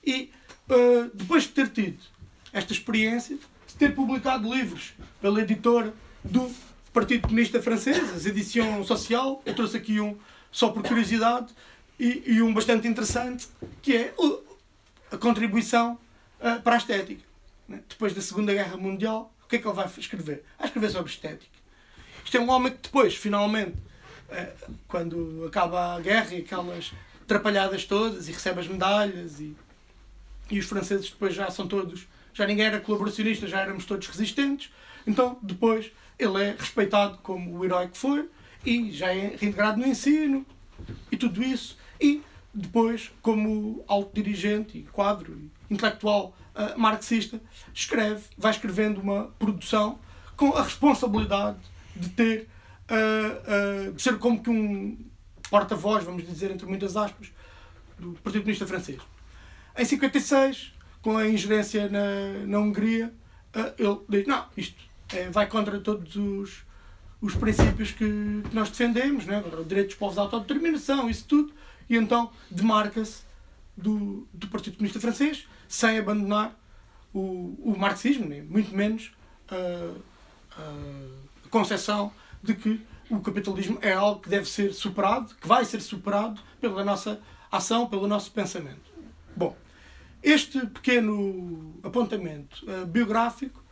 E 0.05 0.31
uh, 0.69 1.10
depois 1.13 1.43
de 1.43 1.49
ter 1.49 1.69
tido 1.69 2.03
esta 2.51 2.73
experiência, 2.73 3.38
de 3.67 3.75
ter 3.75 3.95
publicado 3.95 4.53
livros 4.53 4.95
pela 5.21 5.41
editora 5.41 5.93
do 6.25 6.51
Partido 6.91 7.21
Comunista 7.21 7.62
Francês, 7.62 7.97
as 8.13 8.25
edição 8.25 8.83
social, 8.83 9.41
eu 9.45 9.55
trouxe 9.55 9.77
aqui 9.77 10.01
um 10.01 10.17
só 10.51 10.69
por 10.69 10.83
curiosidade 10.83 11.47
e, 11.97 12.23
e 12.25 12.41
um 12.41 12.53
bastante 12.53 12.86
interessante, 12.86 13.47
que 13.81 13.95
é 13.95 14.13
a 15.12 15.17
contribuição 15.17 15.98
uh, 16.39 16.62
para 16.62 16.76
a 16.76 16.78
estética. 16.78 17.24
Né? 17.67 17.82
Depois 17.88 18.13
da 18.13 18.22
Segunda 18.22 18.54
Guerra 18.54 18.78
Mundial, 18.78 19.34
o 19.43 19.48
que 19.48 19.58
é 19.58 19.60
que 19.60 19.67
ele 19.67 19.76
vai 19.76 19.88
escrever? 19.98 20.43
Vai 20.58 20.67
escrever 20.67 20.89
sobre 20.89 21.12
estética. 21.12 21.58
Isto 22.24 22.38
é 22.38 22.39
um 22.41 22.50
homem 22.50 22.74
que 22.74 22.80
depois, 22.84 23.15
finalmente, 23.15 23.78
eh, 24.30 24.54
quando 24.88 25.46
acaba 25.48 25.96
a 25.96 26.00
guerra 26.02 26.34
e 26.34 26.39
aquelas 26.39 26.91
atrapalhadas 27.22 27.86
todas 27.86 28.28
e 28.28 28.32
recebe 28.32 28.60
as 28.60 28.67
medalhas 28.67 29.39
e, 29.39 29.56
e 30.50 30.60
os 30.60 30.65
franceses 30.65 31.10
depois 31.10 31.34
já 31.34 31.50
são 31.50 31.67
todos, 31.67 32.08
já 32.34 32.46
ninguém 32.46 32.65
era 32.65 32.80
colaboracionista, 32.80 33.48
já 33.48 33.62
éramos 33.62 33.86
todos 33.86 34.08
resistentes, 34.08 34.70
então 35.06 35.38
depois 35.41 35.91
ele 36.20 36.43
é 36.43 36.56
respeitado 36.58 37.17
como 37.20 37.58
o 37.58 37.63
herói 37.63 37.88
que 37.88 37.98
foi 37.98 38.30
e 38.65 38.91
já 38.91 39.13
é 39.13 39.36
reintegrado 39.39 39.80
no 39.80 39.88
ensino 39.88 40.46
e 41.12 41.15
tudo 41.15 41.41
isso 41.41 41.78
e 42.00 42.22
depois 42.58 43.12
como 43.22 43.84
alto 43.88 44.15
dirigente 44.15 44.80
e 44.80 44.84
quadro 44.84 45.39
intelectual 45.70 46.36
uh, 46.56 46.80
marxista 46.80 47.39
escreve, 47.72 48.24
vai 48.36 48.52
escrevendo 48.52 49.00
uma 49.00 49.26
produção 49.38 50.00
com 50.36 50.54
a 50.54 50.63
responsabilidade 50.63 51.60
de 51.96 52.10
ter, 52.10 52.48
uh, 52.89 53.89
uh, 53.89 53.93
de 53.93 54.02
ser 54.02 54.17
como 54.17 54.41
que 54.41 54.50
um 54.50 54.98
porta-voz, 55.52 56.04
vamos 56.04 56.26
dizer, 56.26 56.50
entre 56.50 56.65
muitas 56.65 56.98
aspas, 56.98 57.32
do 58.00 58.13
Partido 58.24 58.41
Comunista 58.41 58.65
Francês. 58.65 59.00
Em 59.78 59.86
56, 59.86 60.74
com 61.02 61.15
a 61.15 61.28
ingerência 61.28 61.88
na, 61.88 62.46
na 62.48 62.60
Hungria, 62.60 63.13
ele 63.78 64.00
diz: 64.10 64.28
não, 64.28 64.46
isto 64.58 64.84
é, 65.13 65.30
vai 65.30 65.48
contra 65.48 65.80
todos 65.80 66.15
os, 66.15 66.63
os 67.22 67.36
princípios 67.36 67.91
que, 67.91 68.41
que 68.50 68.56
nós 68.56 68.70
defendemos, 68.70 69.26
né? 69.26 69.41
o 69.41 69.63
direito 69.63 69.89
dos 69.89 69.96
povos 69.96 70.17
à 70.17 70.22
autodeterminação, 70.22 71.10
isso 71.10 71.26
tudo, 71.28 71.54
e 71.89 71.95
então 71.95 72.32
demarca-se 72.50 73.23
do, 73.76 74.28
do 74.34 74.47
Partido 74.47 74.78
Comunista 74.78 75.00
Francês, 75.00 75.47
sem 75.67 75.97
abandonar 75.97 76.58
o, 77.13 77.56
o 77.60 77.76
marxismo, 77.78 78.28
nem 78.28 78.41
muito 78.41 78.76
menos. 78.76 79.12
Uh, 79.52 80.02
concepção 81.50 82.12
de 82.43 82.54
que 82.54 82.86
o 83.10 83.19
capitalismo 83.19 83.78
é 83.82 83.93
algo 83.93 84.21
que 84.21 84.30
deve 84.30 84.45
ser 84.50 84.73
superado, 84.73 85.34
que 85.36 85.47
vai 85.47 85.63
ser 85.63 85.82
superado 85.82 86.41
pela 86.60 86.84
nossa 86.84 87.21
ação, 87.52 87.88
pelo 87.88 88.08
nosso 88.08 88.32
pensamento. 88.32 88.91
Bom, 89.36 89.56
este 90.21 90.65
pequeno 90.67 91.73
apontamento 91.84 92.65
uh, 92.69 92.86
biográfico 92.86 93.63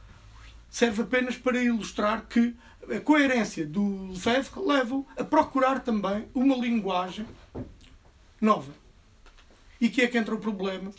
serve 0.69 1.03
apenas 1.03 1.37
para 1.37 1.61
ilustrar 1.61 2.25
que 2.27 2.55
a 2.89 2.99
coerência 2.99 3.65
do 3.65 4.07
Lefebvre 4.09 4.61
leva 4.65 5.03
a 5.17 5.23
procurar 5.23 5.79
também 5.79 6.27
uma 6.33 6.55
linguagem 6.55 7.25
nova. 8.39 8.73
E 9.79 9.89
que 9.89 10.01
é 10.01 10.07
que 10.07 10.17
entra 10.17 10.33
o 10.33 10.39
problema 10.39 10.91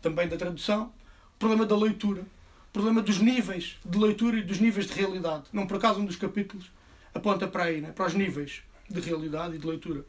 também 0.00 0.28
da 0.28 0.36
tradução, 0.36 0.92
o 1.34 1.38
problema 1.38 1.66
da 1.66 1.76
leitura 1.76 2.24
problema 2.72 3.02
dos 3.02 3.18
níveis 3.18 3.76
de 3.84 3.98
leitura 3.98 4.38
e 4.38 4.42
dos 4.42 4.58
níveis 4.58 4.86
de 4.86 4.94
realidade. 4.94 5.44
Não 5.52 5.66
por 5.66 5.76
acaso 5.76 6.00
um 6.00 6.04
dos 6.04 6.16
capítulos 6.16 6.70
aponta 7.14 7.46
para 7.46 7.64
aí, 7.64 7.80
né? 7.80 7.92
para 7.92 8.06
os 8.06 8.14
níveis 8.14 8.62
de 8.88 9.00
realidade 9.00 9.56
e 9.56 9.58
de 9.58 9.66
leitura. 9.66 10.04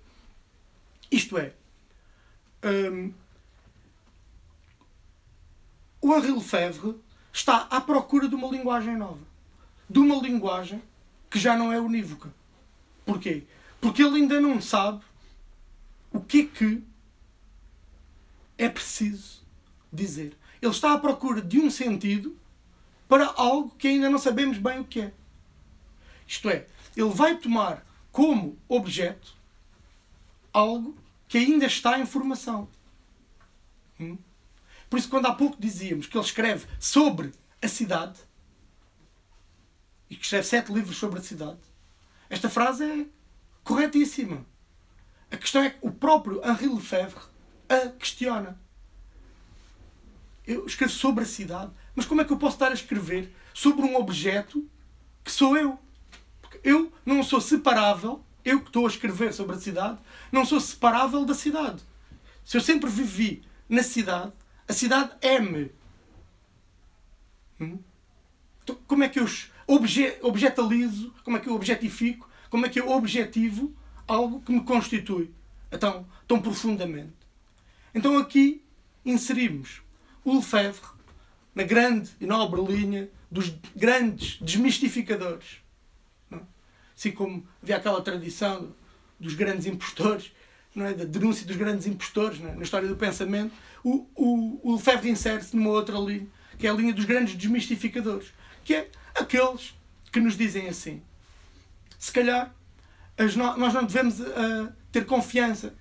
Isto 1.12 1.38
é, 1.38 1.54
um, 2.64 3.14
o 6.02 6.16
Henri 6.16 6.32
Lefebvre 6.32 6.96
está 7.32 7.68
à 7.70 7.82
procura 7.82 8.28
de 8.28 8.36
uma 8.36 8.48
linguagem 8.48 8.96
nova. 8.96 9.22
De 9.90 10.00
uma 10.00 10.16
linguagem 10.16 10.82
que 11.30 11.38
já 11.38 11.58
não 11.58 11.72
é 11.72 11.80
unívoca. 11.80 12.34
Porquê? 13.06 13.44
Porque 13.82 14.02
ele 14.02 14.22
ainda 14.22 14.40
não 14.40 14.62
sabe 14.62 15.04
o 16.14 16.22
que 16.22 16.42
é 16.42 16.46
que 16.46 16.84
é 18.58 18.70
preciso 18.70 19.44
dizer. 19.92 20.38
Ele 20.62 20.72
está 20.72 20.94
à 20.94 20.98
procura 20.98 21.42
de 21.42 21.60
um 21.60 21.70
sentido 21.70 22.38
para 23.08 23.26
algo 23.36 23.76
que 23.78 23.88
ainda 23.88 24.10
não 24.10 24.20
sabemos 24.20 24.58
bem 24.58 24.80
o 24.80 24.86
que 24.86 25.02
é. 25.02 25.14
Isto 26.26 26.50
é, 26.50 26.68
ele 26.96 27.10
vai 27.10 27.38
tomar 27.38 27.86
como 28.12 28.58
objeto 28.68 29.36
algo 30.54 30.96
que 31.28 31.38
ainda 31.40 31.66
está 31.66 32.00
em 32.00 32.06
formação. 32.06 32.70
Hum? 34.00 34.18
Por 34.90 35.00
isso, 35.00 35.10
quando 35.10 35.26
há 35.26 35.34
pouco 35.34 35.58
dizíamos 35.60 36.06
que 36.06 36.16
ele 36.16 36.26
escreve 36.26 36.68
sobre 36.80 37.32
a 37.62 37.68
cidade 37.68 38.20
e 40.10 40.16
que 40.16 40.24
escreve 40.24 40.48
sete 40.48 40.72
livros 40.72 40.98
sobre 40.98 41.20
a 41.20 41.24
cidade, 41.24 41.60
esta 42.30 42.50
frase 42.50 42.84
é 42.84 43.06
corretíssima. 43.64 44.46
A 45.34 45.38
questão 45.38 45.64
é 45.64 45.72
que 45.72 45.80
o 45.82 45.92
próprio 45.92 46.40
Henri 46.46 46.68
Lefebvre 46.68 47.24
a 47.68 47.90
questiona. 47.90 48.62
Eu 50.46 50.68
escrevo 50.68 50.94
sobre 50.94 51.24
a 51.24 51.28
cidade, 51.28 51.72
mas 51.96 52.06
como 52.06 52.22
é 52.22 52.24
que 52.24 52.32
eu 52.32 52.38
posso 52.38 52.56
estar 52.56 52.70
a 52.70 52.76
escrever 52.76 53.34
sobre 53.52 53.84
um 53.84 53.96
objeto 53.96 54.70
que 55.24 55.32
sou 55.32 55.58
eu? 55.58 55.80
Porque 56.40 56.60
eu 56.64 56.94
não 57.04 57.24
sou 57.24 57.42
separável, 57.42 58.24
eu 58.46 58.62
que 58.62 58.68
estou 58.68 58.86
a 58.86 58.90
escrever 58.90 59.34
sobre 59.34 59.56
a 59.56 59.60
cidade, 59.60 59.98
não 60.32 60.46
sou 60.46 60.60
separável 60.60 61.26
da 61.26 61.34
cidade. 61.34 61.82
Se 62.46 62.56
eu 62.56 62.62
sempre 62.62 62.88
vivi 62.88 63.42
na 63.68 63.82
cidade, 63.82 64.34
a 64.68 64.74
cidade 64.74 65.14
é-me. 65.20 65.72
Hum? 67.60 67.80
Então, 68.64 68.78
como 68.86 69.04
é 69.04 69.10
que 69.10 69.20
eu 69.20 69.26
obje 69.66 70.16
objetalizo, 70.22 71.12
como 71.24 71.38
é 71.38 71.40
que 71.40 71.50
eu 71.50 71.56
objetifico, 71.56 72.30
como 72.52 72.68
é 72.68 72.70
que 72.70 72.80
eu 72.80 72.92
objetivo 72.92 73.76
algo 74.08 74.42
que 74.42 74.52
me 74.52 74.64
constitui 74.64 75.32
tão, 75.80 76.08
tão 76.28 76.42
profundamente? 76.42 77.14
Então 77.94 78.18
aqui 78.18 78.64
inserimos 79.06 79.82
o 80.24 80.36
Lefebvre 80.36 80.90
na 81.54 81.64
grande 81.64 82.12
e 82.20 82.26
nobre 82.26 82.62
linha 82.62 83.10
dos 83.30 83.54
grandes 83.76 84.40
desmistificadores. 84.42 85.58
Não? 86.30 86.40
É? 86.40 86.42
Assim 86.96 87.12
como 87.12 87.46
havia 87.62 87.78
aquela 87.78 88.02
tradição 88.02 88.74
dos 89.20 89.34
grandes 89.36 89.66
impostores, 89.66 90.32
não 90.76 90.86
é? 90.86 90.94
da 90.94 91.04
denúncia 91.04 91.46
dos 91.46 91.56
grandes 91.56 91.86
impostores 91.86 92.42
é? 92.42 92.56
na 92.56 92.64
história 92.64 92.88
do 92.88 92.96
pensamento, 92.96 93.54
o, 93.84 94.08
o, 94.16 94.60
o 94.64 94.76
Lefebvre 94.76 95.10
insere-se 95.10 95.56
numa 95.56 95.70
outra 95.70 95.98
linha, 95.98 96.28
que 96.58 96.66
é 96.66 96.70
a 96.70 96.74
linha 96.74 96.94
dos 96.94 97.06
grandes 97.06 97.36
desmistificadores, 97.36 98.34
que 98.64 98.74
é 98.74 98.90
aqueles 99.16 99.76
que 100.12 100.20
nos 100.20 100.38
dizem 100.38 100.70
assim: 100.70 101.02
se 102.00 102.12
calhar 102.12 102.54
no, 103.18 103.58
nós 103.58 103.74
não 103.74 103.86
devemos 103.86 104.20
uh, 104.20 104.74
ter 104.92 105.06
confiança 105.06 105.74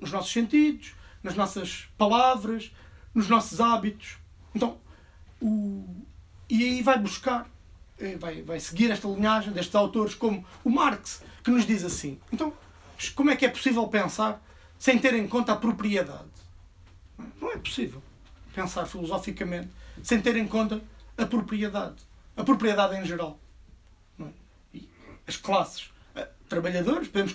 nos 0.00 0.12
nossos 0.12 0.32
sentidos, 0.32 0.94
nas 1.22 1.34
nossas 1.34 1.88
palavras, 1.96 2.72
nos 3.14 3.28
nossos 3.28 3.60
hábitos. 3.60 4.18
Então, 4.54 4.78
o, 5.40 5.84
e 6.48 6.62
aí 6.62 6.82
vai 6.82 6.98
buscar, 6.98 7.48
eh, 7.98 8.16
vai, 8.16 8.42
vai 8.42 8.60
seguir 8.60 8.90
esta 8.90 9.08
linhagem 9.08 9.52
destes 9.52 9.74
autores 9.74 10.14
como 10.14 10.44
o 10.62 10.70
Marx, 10.70 11.22
que 11.42 11.50
nos 11.50 11.66
diz 11.66 11.84
assim: 11.84 12.20
então, 12.32 12.52
como 13.14 13.30
é 13.30 13.36
que 13.36 13.44
é 13.44 13.48
possível 13.48 13.86
pensar 13.88 14.42
sem 14.78 14.98
ter 14.98 15.14
em 15.14 15.26
conta 15.26 15.52
a 15.52 15.56
propriedade? 15.56 16.24
Não 17.40 17.52
é 17.52 17.58
possível 17.58 18.02
pensar 18.54 18.86
filosoficamente 18.86 19.68
sem 20.02 20.20
ter 20.20 20.36
em 20.36 20.46
conta 20.46 20.82
a 21.16 21.26
propriedade. 21.26 21.96
A 22.36 22.44
propriedade 22.44 22.96
em 22.96 23.04
geral. 23.04 23.38
É? 24.20 24.80
As 25.26 25.36
classes. 25.36 25.90
Trabalhadores, 26.48 27.08
podemos, 27.08 27.32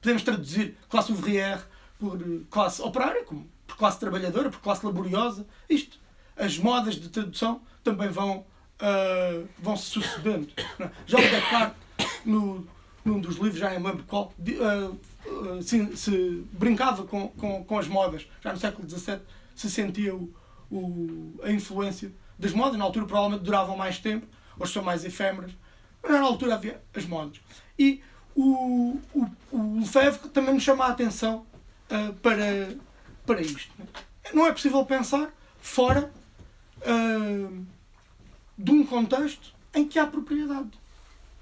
podemos 0.00 0.22
traduzir 0.22 0.76
classe 0.88 1.10
ouvrière 1.10 1.62
por 1.98 2.20
eh, 2.20 2.40
classe 2.50 2.82
operária, 2.82 3.24
como 3.24 3.48
por 3.66 3.76
classe 3.76 3.98
trabalhadora, 3.98 4.50
por 4.50 4.60
classe 4.60 4.84
laboriosa. 4.84 5.46
Isto. 5.68 5.98
As 6.36 6.58
modas 6.58 6.96
de 6.96 7.08
tradução 7.08 7.60
também 7.84 8.08
vão, 8.08 8.38
uh, 8.80 9.48
vão 9.58 9.76
se 9.76 9.84
sucedendo. 9.84 10.48
É? 10.80 10.90
Já 11.06 11.18
o 11.18 11.20
Descartes, 11.20 11.76
no, 12.24 12.66
num 13.04 13.20
dos 13.20 13.36
livros, 13.36 13.58
já 13.58 13.70
não 13.78 13.90
lembro 13.90 14.04
qual, 14.04 14.32
uh, 14.38 15.62
se, 15.62 15.96
se, 15.96 16.46
brincava 16.52 17.04
com, 17.04 17.28
com, 17.28 17.64
com 17.64 17.78
as 17.78 17.86
modas. 17.86 18.26
Já 18.42 18.52
no 18.52 18.58
século 18.58 18.88
XVII 18.88 19.20
se 19.54 19.70
sentia 19.70 20.14
o, 20.14 20.32
o, 20.70 21.38
a 21.42 21.50
influência 21.50 22.12
das 22.38 22.52
modas. 22.52 22.78
Na 22.78 22.84
altura 22.84 23.06
provavelmente 23.06 23.44
duravam 23.44 23.76
mais 23.76 23.98
tempo, 23.98 24.26
hoje 24.58 24.72
são 24.72 24.82
mais 24.82 25.04
efêmeras, 25.04 25.52
mas 26.02 26.12
na 26.12 26.22
altura 26.22 26.54
havia 26.54 26.82
as 26.94 27.04
modas. 27.04 27.40
E 27.78 28.02
o, 28.34 28.98
o, 29.14 29.26
o 29.52 29.80
Lefebvre 29.80 30.28
também 30.30 30.54
nos 30.54 30.62
chama 30.62 30.86
a 30.86 30.88
atenção 30.88 31.46
uh, 31.90 32.12
para, 32.14 32.76
para 33.26 33.40
isto. 33.40 33.72
Não 34.32 34.46
é 34.46 34.52
possível 34.52 34.84
pensar 34.84 35.32
fora 35.60 36.12
uh, 36.78 37.66
de 38.56 38.70
um 38.70 38.86
contexto 38.86 39.54
em 39.74 39.86
que 39.86 39.98
há 39.98 40.06
propriedade. 40.06 40.70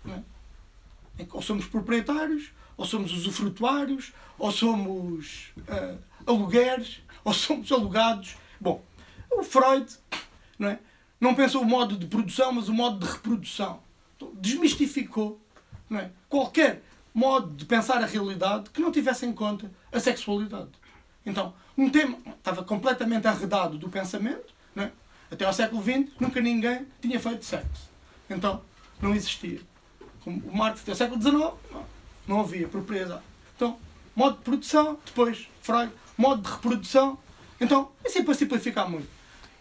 É? 0.09 1.26
Ou 1.33 1.42
somos 1.42 1.66
proprietários, 1.66 2.50
ou 2.76 2.85
somos 2.85 3.12
usufrutuários, 3.12 4.12
ou 4.38 4.50
somos 4.50 5.53
uh, 5.59 5.98
alugueres, 6.26 7.03
ou 7.22 7.33
somos 7.33 7.70
alugados. 7.70 8.37
Bom, 8.61 8.83
o 9.31 9.42
Freud 9.42 9.87
não, 10.59 10.68
é? 10.68 10.79
não 11.20 11.35
pensou 11.35 11.62
o 11.62 11.66
modo 11.66 11.96
de 11.96 12.07
produção, 12.07 12.53
mas 12.53 12.68
o 12.68 12.74
modo 12.74 13.05
de 13.05 13.12
reprodução. 13.12 13.83
Então, 14.16 14.33
desmistificou 14.35 15.40
é? 15.98 16.11
qualquer 16.29 16.83
modo 17.12 17.53
de 17.55 17.64
pensar 17.64 18.03
a 18.03 18.07
realidade 18.07 18.70
que 18.70 18.81
não 18.81 18.92
tivesse 18.92 19.26
em 19.26 19.33
conta 19.33 19.70
a 19.92 19.98
sexualidade. 19.98 20.70
Então, 21.24 21.53
um 21.76 21.90
tema 21.90 22.18
estava 22.38 22.62
completamente 22.62 23.26
arredado 23.26 23.76
do 23.76 23.88
pensamento, 23.88 24.55
é? 24.76 24.90
Até 25.31 25.44
ao 25.44 25.53
século 25.53 25.83
XX, 25.83 26.11
nunca 26.18 26.40
ninguém 26.40 26.87
tinha 27.00 27.18
feito 27.18 27.44
sexo. 27.44 27.88
Então, 28.29 28.62
não 29.00 29.14
existia. 29.14 29.61
Como 30.22 30.40
o 30.48 30.57
Marx 30.57 30.83
até 30.83 30.92
o 30.92 30.96
século 30.96 31.20
XIX, 31.20 31.35
não, 31.35 31.87
não 32.26 32.40
havia 32.40 32.68
propriedade. 32.68 33.22
Então, 33.57 33.79
modo 34.14 34.38
de 34.38 34.44
produção, 34.44 34.98
depois 35.05 35.48
Freud, 35.62 35.92
modo 36.16 36.42
de 36.42 36.50
reprodução. 36.50 37.18
Então, 37.61 37.90
assim 38.05 38.22
para 38.24 38.35
simplificar 38.35 38.88
muito. 38.88 39.09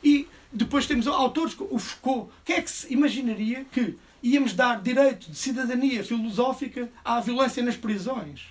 E 0.04 0.28
depois 0.52 0.88
temos 0.88 1.08
autores, 1.08 1.56
o 1.60 1.78
Foucault. 1.78 2.32
Quem 2.44 2.58
é 2.58 2.62
que 2.62 2.72
se 2.72 2.92
imaginaria 2.92 3.66
que 3.72 3.98
íamos 4.22 4.54
dar 4.54 4.82
direito 4.82 5.30
de 5.32 5.38
cidadania 5.38 6.04
filosófica 6.04 6.90
à 7.04 7.20
violência 7.20 7.64
nas 7.64 7.78
prisões? 7.78 8.48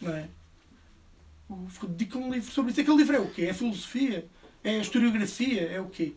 Não 0.00 0.14
é? 0.14 0.28
Dedica 1.88 2.18
um 2.18 2.30
livro 2.30 2.52
sobre 2.52 2.72
isso. 2.72 2.80
Aquele 2.80 2.96
livro 2.96 3.16
é 3.16 3.20
o 3.20 3.30
quê? 3.30 3.46
É 3.46 3.54
filosofia? 3.54 4.26
É 4.62 4.78
historiografia? 4.78 5.62
É 5.62 5.80
o 5.80 5.86
quê? 5.86 6.14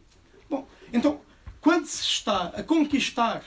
Bom, 0.49 0.67
então, 0.91 1.21
quando 1.61 1.85
se 1.85 2.03
está 2.03 2.47
a 2.47 2.63
conquistar 2.63 3.43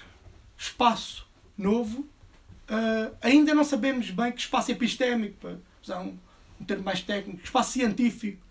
espaço 0.57 1.26
novo, 1.57 2.00
uh, 2.00 3.14
ainda 3.20 3.54
não 3.54 3.64
sabemos 3.64 4.11
bem 4.11 4.33
que 4.33 4.40
espaço 4.40 4.72
epistémico, 4.72 5.37
para 5.38 5.57
usar 5.83 6.00
um, 6.00 6.16
um 6.61 6.64
termo 6.64 6.85
mais 6.85 7.02
técnico, 7.02 7.44
espaço 7.44 7.72
científico, 7.72 8.42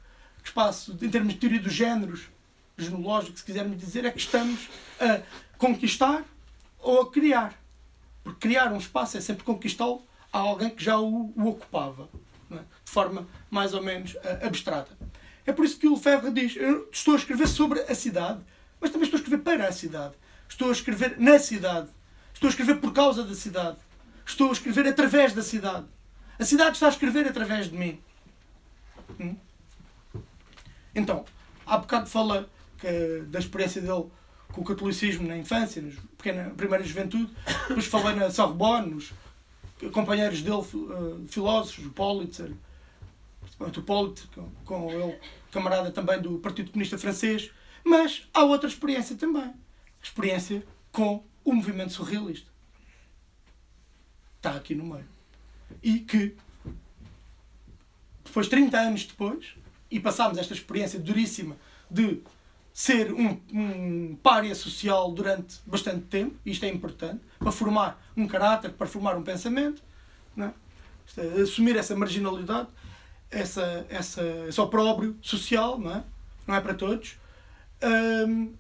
espaço 0.43 0.97
em 1.01 1.10
termos 1.10 1.34
de 1.34 1.39
teoria 1.39 1.60
dos 1.60 1.73
géneros, 1.73 2.29
genológico, 2.77 3.38
se 3.38 3.43
quisermos 3.43 3.77
dizer, 3.77 4.06
é 4.06 4.12
que 4.12 4.19
estamos 4.19 4.69
a 4.99 5.21
conquistar 5.58 6.23
ou 6.84 7.02
a 7.02 7.12
criar. 7.12 7.58
Porque 8.24 8.48
criar 8.48 8.72
um 8.72 8.78
espaço 8.78 9.17
é 9.17 9.22
sempre 9.22 9.43
conquistá-lo 9.43 10.06
a 10.32 10.39
alguém 10.39 10.69
que 10.69 10.84
já 10.84 11.00
o, 11.00 11.34
o 11.36 11.48
ocupava, 11.48 12.10
é? 12.52 12.56
de 12.56 12.91
forma 12.91 13.28
mais 13.50 13.74
ou 13.74 13.82
menos 13.84 14.13
uh, 14.15 14.46
abstrata. 14.46 14.98
É 15.46 15.52
por 15.52 15.65
isso 15.65 15.78
que 15.78 15.88
o 15.88 15.93
Lefebvre 15.93 16.32
diz: 16.32 16.56
Eu 16.56 16.89
estou 16.91 17.15
a 17.15 17.17
escrever 17.17 17.48
sobre 17.48 17.82
a 17.82 17.96
cidade, 17.96 18.41
mas 18.80 18.91
também 18.91 19.06
estou 19.06 19.17
a 19.17 19.22
escrever 19.22 19.43
para 19.43 19.67
a 19.67 19.72
cidade. 19.72 20.13
Estou 20.48 20.69
a 20.69 20.72
escrever 20.72 21.19
na 21.19 21.39
cidade. 21.39 21.89
Estou 22.34 22.48
a 22.48 22.52
escrever 22.52 22.76
por 22.76 22.93
causa 22.93 23.24
da 23.24 23.36
cidade. 23.36 23.78
Estou 24.26 24.50
a 24.50 24.54
escrever 24.54 24.88
através 24.88 25.34
da 25.34 25.41
cidade. 25.41 25.86
A 26.39 26.46
cidade 26.46 26.74
está 26.74 26.88
a 26.88 26.89
escrever 26.89 27.28
através 27.28 27.69
de 27.69 27.78
mim. 27.78 28.00
Hum? 29.19 29.36
Então, 30.96 31.26
há 31.65 31.78
bocado 31.78 32.10
fala 32.10 32.50
que, 32.78 33.24
da 33.28 33.39
experiência 33.39 33.82
dele 33.82 34.06
com 34.53 34.61
o 34.61 34.63
catolicismo 34.63 35.27
na 35.27 35.35
infância, 35.35 35.81
na 35.81 35.91
pequena, 36.17 36.51
primeira 36.51 36.83
juventude. 36.83 37.29
Depois 37.67 37.85
falei 37.87 38.15
na 38.15 38.29
Sorbonne, 38.29 38.93
nos 38.93 39.11
companheiros 39.91 40.41
dele, 40.41 40.55
uh, 40.55 41.25
filósofos, 41.27 41.85
o 41.87 41.89
Pulitzer, 41.89 42.51
o 43.59 43.81
Pulitzer, 43.81 44.27
com, 44.33 44.51
com 44.63 44.91
ele, 44.91 45.19
camarada 45.51 45.91
também 45.91 46.21
do 46.21 46.37
Partido 46.37 46.71
Comunista 46.71 46.97
Francês. 46.97 47.51
Mas 47.83 48.27
há 48.33 48.45
outra 48.45 48.69
experiência 48.69 49.15
também. 49.17 49.43
A 49.43 49.55
experiência 50.03 50.63
com 50.91 51.23
o 51.43 51.53
movimento 51.53 51.91
surrealista. 51.91 52.47
Está 54.37 54.51
aqui 54.51 54.75
no 54.75 54.85
meio. 54.85 55.07
E 55.81 55.99
que, 55.99 56.35
depois, 58.23 58.47
30 58.47 58.77
anos 58.77 59.05
depois, 59.05 59.55
e 59.89 59.99
passámos 59.99 60.37
esta 60.37 60.53
experiência 60.53 60.99
duríssima 60.99 61.57
de 61.89 62.21
ser 62.73 63.13
um, 63.13 63.39
um 63.53 64.15
pária 64.23 64.55
social 64.55 65.12
durante 65.12 65.59
bastante 65.63 66.01
tempo, 66.05 66.36
isto 66.43 66.65
é 66.65 66.69
importante, 66.69 67.21
para 67.38 67.51
formar 67.51 68.03
um 68.17 68.27
caráter, 68.27 68.71
para 68.71 68.88
formar 68.88 69.15
um 69.15 69.21
pensamento, 69.21 69.83
não 70.36 70.47
é? 70.47 70.53
é 71.17 71.41
assumir 71.41 71.75
essa 71.77 71.95
marginalidade, 71.95 72.69
essa, 73.29 73.86
essa, 73.89 74.23
esse 74.47 74.59
opróbrio 74.59 75.15
social, 75.21 75.77
não 75.77 75.95
é? 75.95 76.03
Não 76.47 76.55
é 76.55 76.62
para 76.62 76.73
todos. 76.73 77.15
Um, 78.27 78.53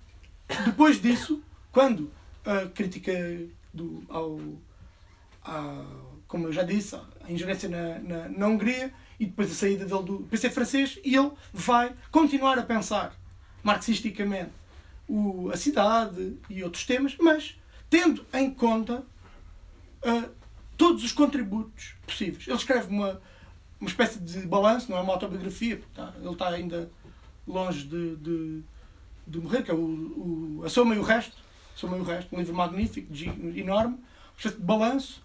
depois 0.65 1.01
disso, 1.01 1.41
quando 1.71 2.11
a 2.45 2.67
crítica 2.67 3.11
do, 3.73 4.03
ao, 4.09 4.39
ao, 5.43 6.19
como 6.27 6.47
eu 6.47 6.53
já 6.53 6.61
disse, 6.61 6.95
a 6.95 7.31
ingerência 7.31 7.67
na, 7.67 7.99
na, 7.99 8.29
na 8.29 8.47
Hungria 8.47 8.93
e 9.19 9.25
depois 9.25 9.51
a 9.51 9.55
saída 9.55 9.85
dele 9.85 10.03
do 10.03 10.19
PC 10.29 10.51
francês, 10.51 10.99
e 11.03 11.15
ele 11.15 11.31
vai 11.51 11.93
continuar 12.11 12.59
a 12.59 12.63
pensar 12.63 13.15
marxisticamente 13.63 14.51
o, 15.07 15.49
a 15.51 15.57
cidade 15.57 16.37
e 16.49 16.63
outros 16.63 16.85
temas, 16.85 17.15
mas 17.19 17.55
tendo 17.89 18.25
em 18.33 18.51
conta 18.51 19.03
uh, 20.03 20.29
todos 20.77 21.03
os 21.03 21.11
contributos 21.11 21.95
possíveis. 22.05 22.47
Ele 22.47 22.57
escreve 22.57 22.89
uma, 22.89 23.21
uma 23.79 23.89
espécie 23.89 24.19
de 24.19 24.45
balanço, 24.45 24.91
não 24.91 24.97
é 24.97 25.01
uma 25.01 25.13
autobiografia, 25.13 25.77
porque 25.77 25.91
está, 25.91 26.13
ele 26.19 26.31
está 26.31 26.49
ainda 26.49 26.91
longe 27.47 27.83
de, 27.83 28.15
de, 28.17 28.63
de 29.27 29.39
morrer, 29.39 29.63
que 29.63 29.71
é 29.71 29.73
o, 29.73 29.77
o, 29.77 30.61
A 30.65 30.69
Soma 30.69 30.95
e 30.95 30.99
o 30.99 31.03
Resto, 31.03 31.35
Soma 31.75 31.97
e 31.97 31.99
o 31.99 32.03
Resto, 32.03 32.35
um 32.35 32.39
livro 32.39 32.55
magnífico, 32.55 33.13
enorme, 33.55 33.95
uma 33.95 34.37
espécie 34.37 34.57
de 34.57 34.63
balanço, 34.63 35.23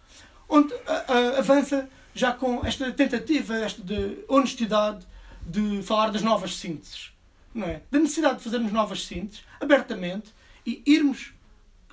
onde 0.49 0.73
uh, 0.73 0.77
uh, 0.77 1.39
avança 1.39 1.89
já 2.15 2.33
com 2.33 2.65
esta 2.65 2.91
tentativa 2.93 3.57
esta 3.57 3.83
de 3.83 4.25
honestidade 4.29 5.07
de 5.47 5.83
falar 5.83 6.11
das 6.11 6.23
novas 6.23 6.57
sínteses. 6.57 7.13
Não 7.59 7.67
é? 7.67 7.83
Da 7.91 7.99
necessidade 7.99 8.39
de 8.39 8.45
fazermos 8.45 8.71
novas 8.71 9.05
sínteses 9.05 9.43
abertamente 9.61 10.33
e 10.65 10.81
irmos 10.87 11.35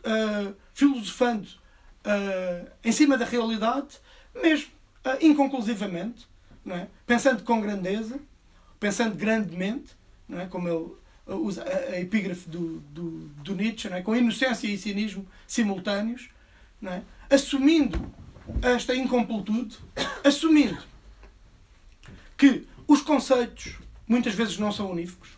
uh, 0.01 0.56
filosofando 0.75 1.47
uh, 2.06 2.69
em 2.84 2.91
cima 2.91 3.17
da 3.17 3.25
realidade, 3.25 3.97
mesmo 4.36 4.67
uh, 5.04 5.25
inconclusivamente, 5.25 6.28
não 6.63 6.75
é? 6.75 6.88
pensando 7.08 7.41
com 7.41 7.60
grandeza, 7.60 8.19
pensando 8.80 9.15
grandemente, 9.15 9.97
não 10.30 10.39
é? 10.39 10.45
como 10.45 10.69
ele 10.69 10.91
usa 11.25 11.63
a, 11.63 11.93
a 11.93 11.99
epígrafe 11.99 12.47
do, 12.47 12.80
do, 12.82 13.28
do 13.41 13.56
Nietzsche, 13.56 13.89
não 13.89 13.97
é? 13.97 14.04
com 14.04 14.15
inocência 14.15 14.67
e 14.67 14.78
cinismo 14.78 15.25
simultâneos, 15.47 16.30
não 16.80 16.91
é? 16.91 17.01
assumindo 17.28 18.13
esta 18.62 18.95
incompletude, 18.95 19.80
assumindo 20.23 20.84
que 22.38 22.67
os 22.88 23.01
conceitos 23.01 23.80
muitas 24.08 24.36
vezes 24.36 24.60
não 24.60 24.71
são 24.71 24.91
unívocos. 24.91 25.35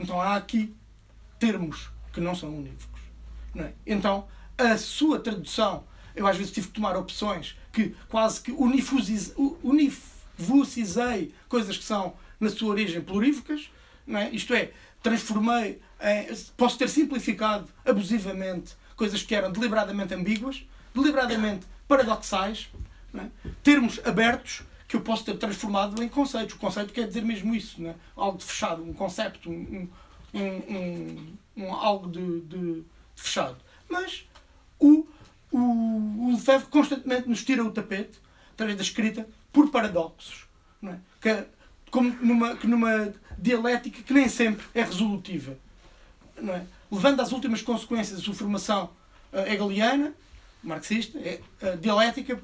Então 0.00 0.20
há 0.20 0.36
aqui 0.36 0.74
termos 1.38 1.90
que 2.12 2.20
não 2.20 2.34
são 2.34 2.56
unívocos. 2.56 3.00
Não 3.54 3.64
é? 3.64 3.72
Então 3.86 4.26
a 4.56 4.76
sua 4.76 5.20
tradução, 5.20 5.84
eu 6.14 6.26
às 6.26 6.36
vezes 6.36 6.52
tive 6.52 6.68
que 6.68 6.74
tomar 6.74 6.96
opções 6.96 7.56
que 7.72 7.94
quase 8.08 8.40
que 8.40 8.52
univocizei 9.62 11.34
coisas 11.48 11.76
que 11.76 11.84
são 11.84 12.14
na 12.38 12.50
sua 12.50 12.70
origem 12.70 13.00
plurívocas, 13.00 13.70
não 14.06 14.18
é? 14.18 14.30
isto 14.30 14.52
é, 14.54 14.72
transformei, 15.02 15.80
em, 16.00 16.34
posso 16.56 16.78
ter 16.78 16.88
simplificado 16.88 17.68
abusivamente 17.84 18.74
coisas 18.96 19.22
que 19.22 19.34
eram 19.34 19.52
deliberadamente 19.52 20.14
ambíguas, 20.14 20.64
deliberadamente 20.94 21.66
paradoxais, 21.86 22.68
é? 23.14 23.26
termos 23.62 24.00
abertos 24.04 24.62
que 24.90 24.96
eu 24.96 25.02
posso 25.02 25.24
ter 25.24 25.38
transformado 25.38 26.02
em 26.02 26.08
conceitos. 26.08 26.56
O 26.56 26.58
conceito 26.58 26.92
quer 26.92 27.06
dizer 27.06 27.22
mesmo 27.22 27.54
isso, 27.54 27.86
é? 27.86 27.94
algo 28.16 28.36
de 28.38 28.44
fechado, 28.44 28.82
um 28.82 28.92
concepto, 28.92 29.48
um, 29.48 29.88
um, 30.34 30.40
um, 30.40 31.36
um 31.58 31.72
algo 31.72 32.10
de, 32.10 32.40
de, 32.40 32.82
fechado. 33.14 33.56
Mas 33.88 34.28
o, 34.80 35.06
o, 35.52 35.58
o 35.58 36.32
Lefebvre 36.32 36.66
constantemente 36.66 37.28
nos 37.28 37.44
tira 37.44 37.64
o 37.64 37.70
tapete, 37.70 38.18
através 38.52 38.76
da 38.76 38.82
escrita, 38.82 39.28
por 39.52 39.70
paradoxos. 39.70 40.48
Não 40.82 40.94
é? 40.94 40.98
que, 41.20 41.44
como 41.88 42.10
numa, 42.20 42.56
que 42.56 42.66
numa 42.66 43.14
dialética 43.38 44.02
que 44.02 44.12
nem 44.12 44.28
sempre 44.28 44.66
é 44.74 44.82
resolutiva. 44.82 45.56
Não 46.36 46.52
é? 46.52 46.66
Levando 46.90 47.20
às 47.20 47.30
últimas 47.30 47.62
consequências 47.62 48.18
a 48.18 48.22
sua 48.22 48.34
formação 48.34 48.90
uh, 49.32 49.38
hegeliana, 49.46 50.12
marxista, 50.64 51.16
é, 51.20 51.40
uh, 51.62 51.78
dialética, 51.78 52.42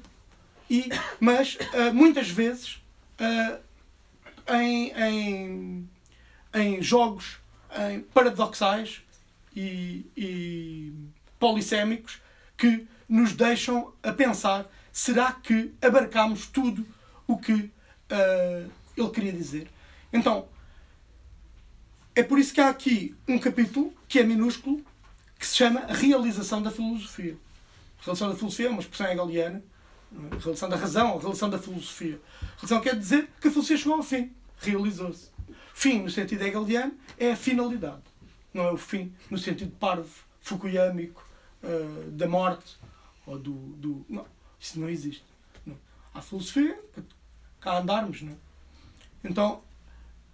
e, 0.69 0.89
mas 1.19 1.55
uh, 1.55 1.93
muitas 1.93 2.29
vezes 2.29 2.81
uh, 3.19 3.59
em, 4.53 4.91
em, 4.91 5.89
em, 6.53 6.81
jogos 6.81 7.39
em 7.91 8.01
paradoxais 8.01 9.01
e, 9.55 10.05
e 10.15 10.93
polissémicos 11.39 12.21
que 12.57 12.87
nos 13.07 13.33
deixam 13.33 13.93
a 14.03 14.11
pensar 14.11 14.69
será 14.91 15.31
que 15.31 15.73
abarcamos 15.81 16.47
tudo 16.47 16.85
o 17.27 17.37
que 17.37 17.53
uh, 17.53 18.71
ele 18.95 19.09
queria 19.09 19.31
dizer. 19.31 19.67
Então, 20.11 20.47
é 22.15 22.23
por 22.23 22.39
isso 22.39 22.53
que 22.53 22.59
há 22.59 22.69
aqui 22.69 23.15
um 23.27 23.37
capítulo 23.37 23.93
que 24.07 24.19
é 24.19 24.23
minúsculo 24.23 24.83
que 25.37 25.45
se 25.45 25.55
chama 25.55 25.85
Realização 25.87 26.61
da 26.61 26.71
Filosofia. 26.71 27.37
Realização 27.99 28.29
da 28.29 28.35
filosofia 28.35 28.67
é 28.67 28.69
uma 28.69 28.81
expressão 28.81 29.07
hegeliana 29.07 29.63
a 30.15 30.37
relação 30.37 30.69
da 30.69 30.75
razão, 30.75 31.17
a 31.17 31.21
relação 31.21 31.49
da 31.49 31.59
filosofia. 31.59 32.19
A 32.41 32.55
relação 32.57 32.81
quer 32.81 32.95
dizer 32.95 33.29
que 33.39 33.47
a 33.47 33.51
filosofia 33.51 33.77
chegou 33.77 33.95
ao 33.95 34.03
fim, 34.03 34.31
realizou-se. 34.59 35.29
Fim, 35.73 36.01
no 36.01 36.09
sentido 36.09 36.41
hegeliano, 36.41 36.93
é 37.17 37.31
a 37.31 37.35
finalidade. 37.35 38.01
Não 38.53 38.63
é 38.63 38.71
o 38.71 38.77
fim 38.77 39.13
no 39.29 39.37
sentido 39.37 39.71
parvo, 39.79 40.09
fukuyamico, 40.41 41.23
uh, 41.63 42.11
da 42.11 42.27
morte, 42.27 42.77
ou 43.25 43.37
do, 43.37 43.51
do... 43.51 44.05
Não, 44.09 44.25
isso 44.59 44.79
não 44.79 44.89
existe. 44.89 45.23
Não. 45.65 45.77
Há 46.13 46.21
filosofia, 46.21 46.79
cá 47.59 47.79
andarmos. 47.79 48.21
Não 48.21 48.31
é? 48.31 48.35
Então, 49.23 49.61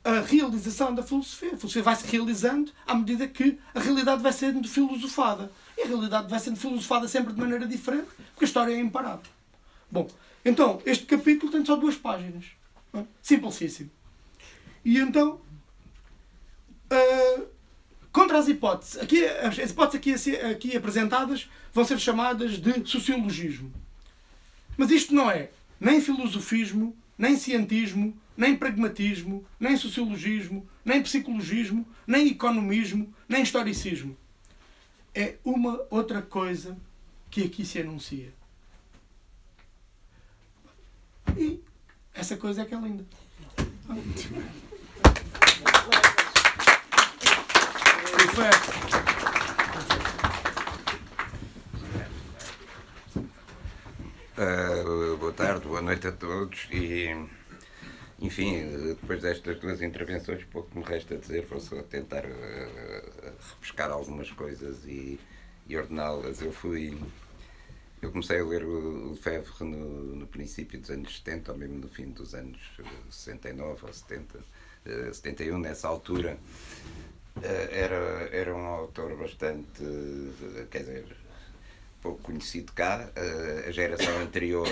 a 0.03 0.19
realização 0.19 0.93
da 0.93 1.01
filosofia. 1.01 1.49
A 1.49 1.57
filosofia 1.57 1.83
vai 1.83 1.95
se 1.95 2.07
realizando 2.07 2.71
à 2.85 2.93
medida 2.93 3.27
que 3.27 3.57
a 3.73 3.79
realidade 3.79 4.21
vai 4.21 4.33
sendo 4.33 4.67
filosofada. 4.67 5.51
E 5.77 5.81
a 5.81 5.87
realidade 5.87 6.29
vai 6.29 6.39
sendo 6.39 6.57
filosofada 6.57 7.07
sempre 7.07 7.33
de 7.33 7.39
maneira 7.39 7.65
diferente, 7.65 8.07
porque 8.31 8.43
a 8.43 8.47
história 8.47 8.73
é 8.73 8.79
imparável. 8.79 9.31
Bom, 9.93 10.09
então, 10.43 10.81
este 10.87 11.05
capítulo 11.05 11.51
tem 11.51 11.63
só 11.63 11.75
duas 11.75 11.95
páginas. 11.95 12.45
É? 12.95 13.03
Simplicíssimo. 13.21 13.91
E 14.83 14.97
então, 14.97 15.39
uh, 16.91 17.47
contra 18.11 18.39
as 18.39 18.47
hipóteses, 18.47 18.97
aqui, 18.97 19.23
as 19.23 19.69
hipóteses 19.69 20.27
aqui, 20.27 20.35
aqui 20.37 20.75
apresentadas 20.75 21.47
vão 21.71 21.85
ser 21.85 21.99
chamadas 21.99 22.57
de 22.57 22.89
sociologismo. 22.89 23.71
Mas 24.75 24.89
isto 24.89 25.13
não 25.13 25.29
é 25.29 25.51
nem 25.79 26.01
filosofismo, 26.01 26.97
nem 27.15 27.37
cientismo, 27.37 28.19
nem 28.35 28.55
pragmatismo, 28.55 29.45
nem 29.59 29.77
sociologismo, 29.77 30.67
nem 30.83 31.03
psicologismo, 31.03 31.87
nem 32.07 32.29
economismo, 32.29 33.13
nem 33.29 33.43
historicismo. 33.43 34.17
É 35.13 35.35
uma 35.45 35.85
outra 35.91 36.19
coisa 36.23 36.75
que 37.29 37.43
aqui 37.43 37.63
se 37.63 37.79
anuncia. 37.79 38.33
E 41.37 41.63
essa 42.13 42.37
coisa 42.37 42.61
é 42.61 42.65
que 42.65 42.75
é 42.75 42.77
linda. 42.77 43.05
Uh, 54.35 55.17
boa 55.17 55.31
tarde, 55.31 55.67
boa 55.67 55.81
noite 55.81 56.07
a 56.07 56.11
todos 56.11 56.67
e 56.71 57.15
enfim, 58.19 58.65
depois 58.87 59.21
destas 59.21 59.59
duas 59.59 59.81
intervenções 59.81 60.43
pouco 60.45 60.79
me 60.79 60.85
resta 60.85 61.17
dizer, 61.17 61.45
vou 61.45 61.59
só 61.59 61.83
tentar 61.83 62.25
uh, 62.25 63.33
repescar 63.51 63.91
algumas 63.91 64.31
coisas 64.31 64.85
e, 64.85 65.19
e 65.67 65.77
ordená-las. 65.77 66.41
Eu 66.41 66.53
fui 66.53 66.97
eu 68.03 68.11
comecei 68.11 68.39
a 68.39 68.43
ler 68.43 68.65
o 68.65 69.11
Lefebvre 69.11 69.63
no, 69.63 70.15
no 70.15 70.27
princípio 70.27 70.79
dos 70.79 70.89
anos 70.89 71.15
70, 71.17 71.53
ou 71.53 71.57
mesmo 71.57 71.79
no 71.79 71.87
fim 71.87 72.09
dos 72.09 72.35
anos 72.35 72.59
69 73.09 73.85
ou 73.85 73.93
70, 73.93 74.39
71, 75.13 75.57
nessa 75.57 75.87
altura. 75.87 76.37
Eh, 77.41 77.69
era, 77.71 78.29
era 78.31 78.53
um 78.53 78.65
autor 78.65 79.15
bastante, 79.15 79.81
quer 80.69 80.79
dizer, 80.79 81.15
pouco 82.01 82.21
conhecido 82.21 82.73
cá. 82.73 83.09
Eh, 83.15 83.65
a 83.69 83.71
geração 83.71 84.19
anterior, 84.19 84.67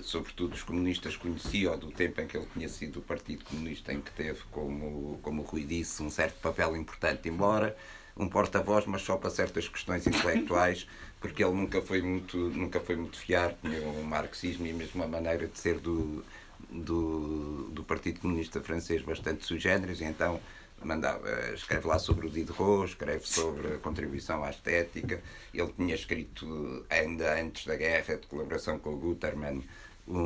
sobretudo 0.00 0.54
os 0.54 0.62
comunistas, 0.62 1.16
conheciam 1.16 1.76
do 1.76 1.90
tempo 1.90 2.20
em 2.20 2.28
que 2.28 2.36
ele 2.36 2.46
tinha 2.52 2.68
sido 2.68 3.00
o 3.00 3.02
Partido 3.02 3.44
Comunista, 3.44 3.92
em 3.92 4.00
que 4.00 4.12
teve, 4.12 4.40
como, 4.52 5.18
como 5.20 5.42
o 5.42 5.44
Rui 5.44 5.64
disse, 5.64 6.00
um 6.00 6.10
certo 6.10 6.40
papel 6.40 6.76
importante, 6.76 7.28
embora 7.28 7.76
um 8.16 8.28
porta-voz, 8.28 8.86
mas 8.86 9.02
só 9.02 9.16
para 9.16 9.30
certas 9.30 9.66
questões 9.66 10.06
intelectuais 10.06 10.86
porque 11.22 11.42
ele 11.42 11.54
nunca 11.54 11.80
foi 11.80 12.02
muito, 12.02 12.36
nunca 12.36 12.80
foi 12.80 12.96
muito 12.96 13.16
fiar, 13.16 13.54
tinha 13.62 13.80
um 13.80 14.02
marxismo 14.02 14.66
e 14.66 14.72
mesmo 14.72 15.02
uma 15.02 15.06
maneira 15.08 15.46
de 15.46 15.58
ser 15.58 15.78
do, 15.78 16.22
do, 16.68 17.70
do 17.70 17.84
Partido 17.84 18.20
Comunista 18.20 18.60
Francês 18.60 19.02
bastante 19.02 19.46
sui 19.46 19.60
generis, 19.60 20.00
e 20.00 20.04
então 20.04 20.40
mandava, 20.84 21.30
escreve 21.54 21.86
lá 21.86 21.98
sobre 21.98 22.26
o 22.26 22.30
Diderot, 22.30 22.86
escreve 22.90 23.24
sobre 23.24 23.74
a 23.74 23.78
contribuição 23.78 24.42
à 24.42 24.50
estética. 24.50 25.22
Ele 25.54 25.72
tinha 25.76 25.94
escrito, 25.94 26.84
ainda 26.90 27.40
antes 27.40 27.66
da 27.66 27.76
guerra, 27.76 28.16
de 28.16 28.26
colaboração 28.26 28.78
com 28.80 28.90
o 28.90 28.96
Gutermann, 28.96 29.62
um, 30.08 30.18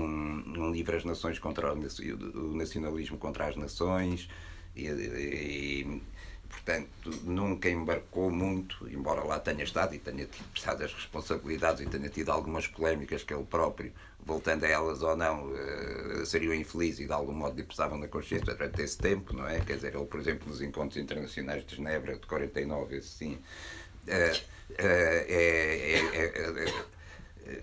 um 0.56 0.72
livro 0.72 0.96
As 0.96 1.04
Nações 1.04 1.38
contra 1.38 1.74
o, 1.74 1.78
o 1.78 2.56
Nacionalismo 2.56 3.18
contra 3.18 3.48
as 3.48 3.56
Nações. 3.56 4.28
E, 4.74 4.86
e, 4.86 6.02
portanto, 6.48 7.10
nunca 7.24 7.68
embarcou 7.68 8.30
muito, 8.30 8.88
embora 8.88 9.22
lá 9.22 9.38
tenha 9.38 9.64
estado 9.64 9.94
e 9.94 9.98
tenha 9.98 10.28
prestado 10.52 10.82
as 10.82 10.92
responsabilidades 10.92 11.80
e 11.80 11.86
tenha 11.86 12.08
tido 12.08 12.30
algumas 12.30 12.66
polémicas 12.66 13.22
que 13.22 13.32
ele 13.32 13.44
próprio, 13.44 13.92
voltando 14.24 14.64
a 14.64 14.68
elas 14.68 15.02
ou 15.02 15.16
não, 15.16 15.52
uh, 15.52 16.26
seriam 16.26 16.54
infelizes 16.54 17.00
e 17.00 17.06
de 17.06 17.12
algum 17.12 17.32
modo 17.32 17.56
lhe 17.56 17.62
pesavam 17.62 17.98
na 17.98 18.08
consciência 18.08 18.54
durante 18.54 18.82
esse 18.82 18.98
tempo, 18.98 19.32
não 19.32 19.46
é? 19.46 19.60
Quer 19.60 19.76
dizer, 19.76 19.94
ele, 19.94 20.04
por 20.06 20.20
exemplo, 20.20 20.48
nos 20.48 20.60
encontros 20.60 20.96
internacionais 20.96 21.64
de 21.64 21.76
Genebra 21.76 22.16
de 22.16 22.26
49, 22.26 22.96
assim, 22.96 23.34
uh, 23.34 23.38
uh, 23.38 24.74
é, 24.78 26.00
é, 26.12 26.64
é, 26.64 26.96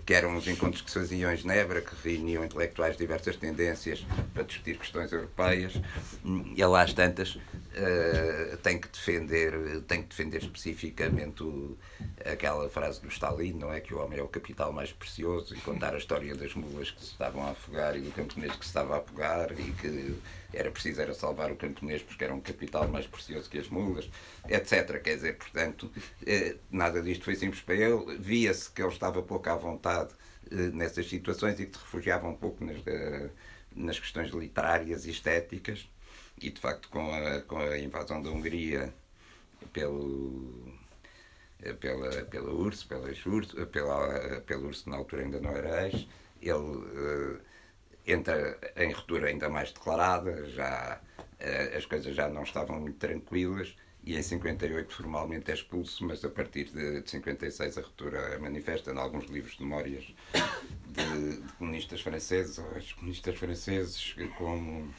que 0.06 0.14
eram 0.14 0.34
os 0.36 0.46
encontros 0.48 0.80
que 0.80 0.90
se 0.90 0.98
faziam 0.98 1.30
em 1.30 1.36
Genebra, 1.36 1.82
que 1.82 1.94
reuniam 2.02 2.44
intelectuais 2.44 2.96
de 2.96 2.98
diversas 3.00 3.36
tendências 3.36 4.04
para 4.32 4.42
discutir 4.42 4.78
questões 4.78 5.12
europeias, 5.12 5.74
e 6.56 6.64
lá 6.64 6.82
às 6.82 6.94
tantas 6.94 7.38
uh, 7.74 8.56
tem 8.58 8.78
que 8.78 8.88
defender, 8.88 9.82
tem 9.82 10.02
que 10.02 10.08
defender 10.08 10.38
especificamente 10.38 11.42
o, 11.42 11.76
aquela 12.24 12.68
frase 12.68 13.00
do 13.00 13.08
Stalin, 13.08 13.54
não 13.54 13.72
é? 13.72 13.80
Que 13.80 13.94
o 13.94 13.98
homem 13.98 14.18
é 14.18 14.22
o 14.22 14.28
capital 14.28 14.72
mais 14.72 14.92
precioso 14.92 15.54
e 15.54 15.60
contar 15.60 15.94
a 15.94 15.98
história 15.98 16.34
das 16.34 16.54
mulas 16.54 16.90
que 16.90 17.00
se 17.00 17.12
estavam 17.12 17.46
a 17.46 17.50
afogar 17.50 17.96
e 17.96 18.00
do 18.00 18.10
camponês 18.12 18.52
que 18.52 18.64
se 18.64 18.70
estava 18.70 18.94
a 18.94 18.98
afogar 18.98 19.52
e 19.52 19.72
que 19.72 20.16
era 20.52 20.70
preciso 20.70 21.00
era 21.00 21.12
salvar 21.14 21.50
o 21.50 21.56
camponês 21.56 22.02
porque 22.02 22.24
era 22.24 22.32
um 22.32 22.40
capital 22.40 22.86
mais 22.88 23.06
precioso 23.06 23.50
que 23.50 23.58
as 23.58 23.68
mulas, 23.68 24.08
etc. 24.48 25.02
Quer 25.02 25.16
dizer, 25.16 25.36
portanto, 25.36 25.84
uh, 25.84 26.58
nada 26.70 27.02
disto 27.02 27.24
foi 27.24 27.34
simples 27.34 27.62
para 27.62 27.74
ele. 27.74 28.16
Via-se 28.18 28.70
que 28.70 28.82
ele 28.82 28.92
estava 28.92 29.22
pouco 29.22 29.48
à 29.50 29.56
vontade 29.56 30.14
uh, 30.52 30.54
nessas 30.72 31.08
situações 31.08 31.58
e 31.58 31.66
que 31.66 31.76
se 31.76 31.82
refugiava 31.82 32.28
um 32.28 32.36
pouco 32.36 32.64
nas, 32.64 32.76
nas 33.74 33.98
questões 33.98 34.30
literárias 34.30 35.06
e 35.06 35.10
estéticas 35.10 35.88
e 36.40 36.50
de 36.50 36.60
facto 36.60 36.88
com 36.88 37.12
a, 37.12 37.40
com 37.42 37.58
a 37.58 37.78
invasão 37.78 38.22
da 38.22 38.30
Hungria 38.30 38.92
pelo 39.72 40.74
pela, 41.80 42.10
pela 42.24 42.52
URSS, 42.52 42.84
pela 42.84 43.08
URSS, 43.08 43.66
pela, 43.66 44.40
pela 44.40 44.66
URSS 44.66 44.88
na 44.88 44.96
altura 44.96 45.22
ainda 45.22 45.40
não 45.40 45.50
era 45.50 45.86
ex, 45.86 46.06
ele 46.42 46.52
uh, 46.52 47.40
entra 48.06 48.58
em 48.76 48.92
ruptura 48.92 49.28
ainda 49.28 49.48
mais 49.48 49.72
declarada, 49.72 50.48
já, 50.50 51.00
uh, 51.18 51.76
as 51.76 51.86
coisas 51.86 52.14
já 52.14 52.28
não 52.28 52.42
estavam 52.42 52.80
muito 52.80 52.98
tranquilas 52.98 53.74
e 54.04 54.16
em 54.16 54.22
58 54.22 54.94
formalmente 54.94 55.50
é 55.50 55.54
expulso, 55.54 56.04
mas 56.04 56.22
a 56.24 56.28
partir 56.28 56.64
de, 56.64 57.00
de 57.00 57.10
56 57.10 57.78
a 57.78 57.80
ruptura 57.80 58.38
manifesta 58.38 58.92
em 58.92 58.98
alguns 58.98 59.24
livros 59.26 59.56
de 59.56 59.62
memórias 59.62 60.04
de, 60.88 61.40
de 61.40 61.52
comunistas 61.54 62.02
franceses, 62.02 62.58
ou 62.58 62.66
os 62.76 62.92
comunistas 62.92 63.38
franceses, 63.38 64.14
como 64.36 64.92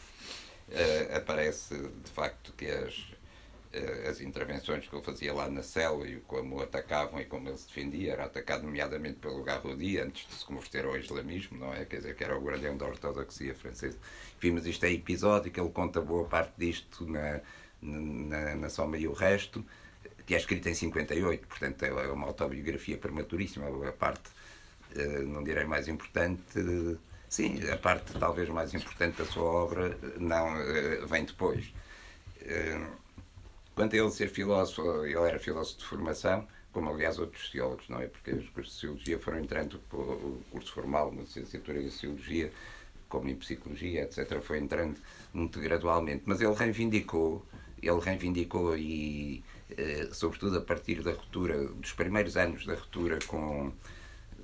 uh, 0.69 1.15
aparece 1.15 1.75
de 1.75 2.11
facto 2.11 2.53
que 2.53 2.65
as, 2.65 2.97
uh, 2.97 4.09
as 4.09 4.21
intervenções 4.21 4.87
que 4.87 4.95
ele 4.95 5.03
fazia 5.03 5.33
lá 5.33 5.49
na 5.49 5.63
cela 5.63 6.07
e 6.07 6.19
como 6.21 6.57
o 6.57 6.61
atacavam 6.61 7.19
e 7.19 7.25
como 7.25 7.49
ele 7.49 7.57
se 7.57 7.67
defendia, 7.67 8.13
era 8.13 8.25
atacado 8.25 8.63
nomeadamente 8.63 9.19
pelo 9.19 9.43
Garrodi 9.43 9.99
antes 9.99 10.27
de 10.27 10.35
se 10.35 10.45
converter 10.45 10.85
ao 10.85 10.97
islamismo, 10.97 11.57
não 11.57 11.73
é? 11.73 11.85
Quer 11.85 11.97
dizer, 11.97 12.15
que 12.15 12.23
era 12.23 12.37
o 12.37 12.41
guardião 12.41 12.77
da 12.77 12.85
ortodoxia 12.85 13.53
francesa. 13.55 13.97
Mas 14.43 14.65
isto 14.65 14.83
é 14.85 14.91
episódico, 14.91 15.59
ele 15.59 15.69
conta 15.69 15.99
boa 15.99 16.27
parte 16.27 16.53
disto 16.57 17.05
na 17.07 17.41
na, 17.85 18.55
na 18.55 18.69
Soma 18.69 18.97
e 18.97 19.07
o 19.07 19.13
Resto, 19.13 19.63
que 20.25 20.33
é 20.33 20.37
escrita 20.37 20.69
em 20.69 20.73
58, 20.73 21.47
portanto 21.47 21.83
é 21.83 22.11
uma 22.11 22.27
autobiografia 22.27 22.97
prematuríssima, 22.97 23.67
a 23.87 23.91
parte, 23.91 24.29
eh, 24.95 25.21
não 25.21 25.43
direi 25.43 25.65
mais 25.65 25.87
importante, 25.87 26.59
sim, 27.29 27.59
a 27.69 27.77
parte 27.77 28.13
talvez 28.19 28.49
mais 28.49 28.73
importante 28.73 29.17
da 29.17 29.25
sua 29.25 29.43
obra 29.43 29.97
não 30.17 30.57
eh, 30.57 31.05
vem 31.07 31.25
depois. 31.25 31.73
Eh, 32.41 32.87
quanto 33.75 33.95
a 33.95 33.99
ele 33.99 34.11
ser 34.11 34.29
filósofo, 34.29 35.05
ele 35.05 35.17
era 35.17 35.39
filósofo 35.39 35.79
de 35.79 35.85
formação, 35.85 36.47
como 36.71 36.89
aliás 36.89 37.19
outros 37.19 37.43
sociólogos, 37.45 37.87
não 37.89 37.99
é? 38.01 38.07
Porque 38.07 38.31
os 38.31 38.49
cursos 38.49 38.73
de 38.73 38.79
Sociologia 38.79 39.19
foram 39.19 39.39
entrando, 39.39 39.79
o 39.91 40.41
curso 40.51 40.73
formal 40.73 41.11
na 41.11 41.21
licenciatura 41.21 41.81
de 41.81 41.91
Sociologia, 41.91 42.51
como 43.09 43.29
em 43.29 43.35
Psicologia, 43.35 44.03
etc., 44.03 44.41
foi 44.41 44.59
entrando 44.59 44.99
muito 45.33 45.59
gradualmente, 45.59 46.23
mas 46.25 46.41
ele 46.41 46.53
reivindicou 46.53 47.45
ele 47.81 47.99
reivindicou 47.99 48.77
e, 48.77 49.43
eh, 49.77 50.09
sobretudo 50.11 50.57
a 50.57 50.61
partir 50.61 51.01
da 51.03 51.11
ruptura, 51.11 51.67
dos 51.67 51.93
primeiros 51.93 52.37
anos 52.37 52.65
da 52.65 52.75
ruptura 52.75 53.19
com, 53.27 53.71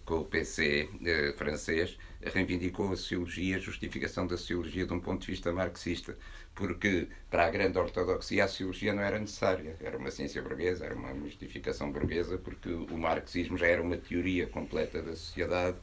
com 0.05 0.19
o 0.19 0.25
PC 0.25 0.89
eh, 1.03 1.33
francês, 1.37 1.97
reivindicou 2.23 2.91
a 2.91 2.95
sociologia, 2.95 3.57
a 3.57 3.59
justificação 3.59 4.27
da 4.27 4.37
sociologia 4.37 4.85
de 4.85 4.93
um 4.93 4.99
ponto 4.99 5.21
de 5.21 5.27
vista 5.27 5.51
marxista, 5.51 6.17
porque 6.53 7.07
para 7.29 7.47
a 7.47 7.49
grande 7.49 7.77
ortodoxia 7.77 8.43
a 8.43 8.47
sociologia 8.47 8.93
não 8.93 9.01
era 9.01 9.19
necessária, 9.19 9.75
era 9.79 9.97
uma 9.97 10.11
ciência 10.11 10.41
burguesa, 10.41 10.85
era 10.85 10.95
uma 10.95 11.13
mistificação 11.13 11.91
burguesa, 11.91 12.37
porque 12.37 12.69
o 12.69 12.97
marxismo 12.97 13.57
já 13.57 13.67
era 13.67 13.81
uma 13.81 13.97
teoria 13.97 14.47
completa 14.47 15.01
da 15.01 15.15
sociedade 15.15 15.77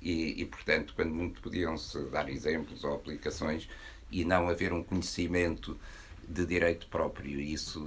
e, 0.00 0.42
e 0.42 0.46
portanto, 0.46 0.94
quando 0.94 1.14
muito 1.14 1.40
podiam-se 1.40 1.98
dar 2.06 2.28
exemplos 2.28 2.84
ou 2.84 2.94
aplicações 2.94 3.68
e 4.10 4.24
não 4.24 4.48
haver 4.48 4.72
um 4.72 4.82
conhecimento 4.82 5.78
de 6.28 6.46
direito 6.46 6.86
próprio. 6.86 7.40
Isso, 7.40 7.82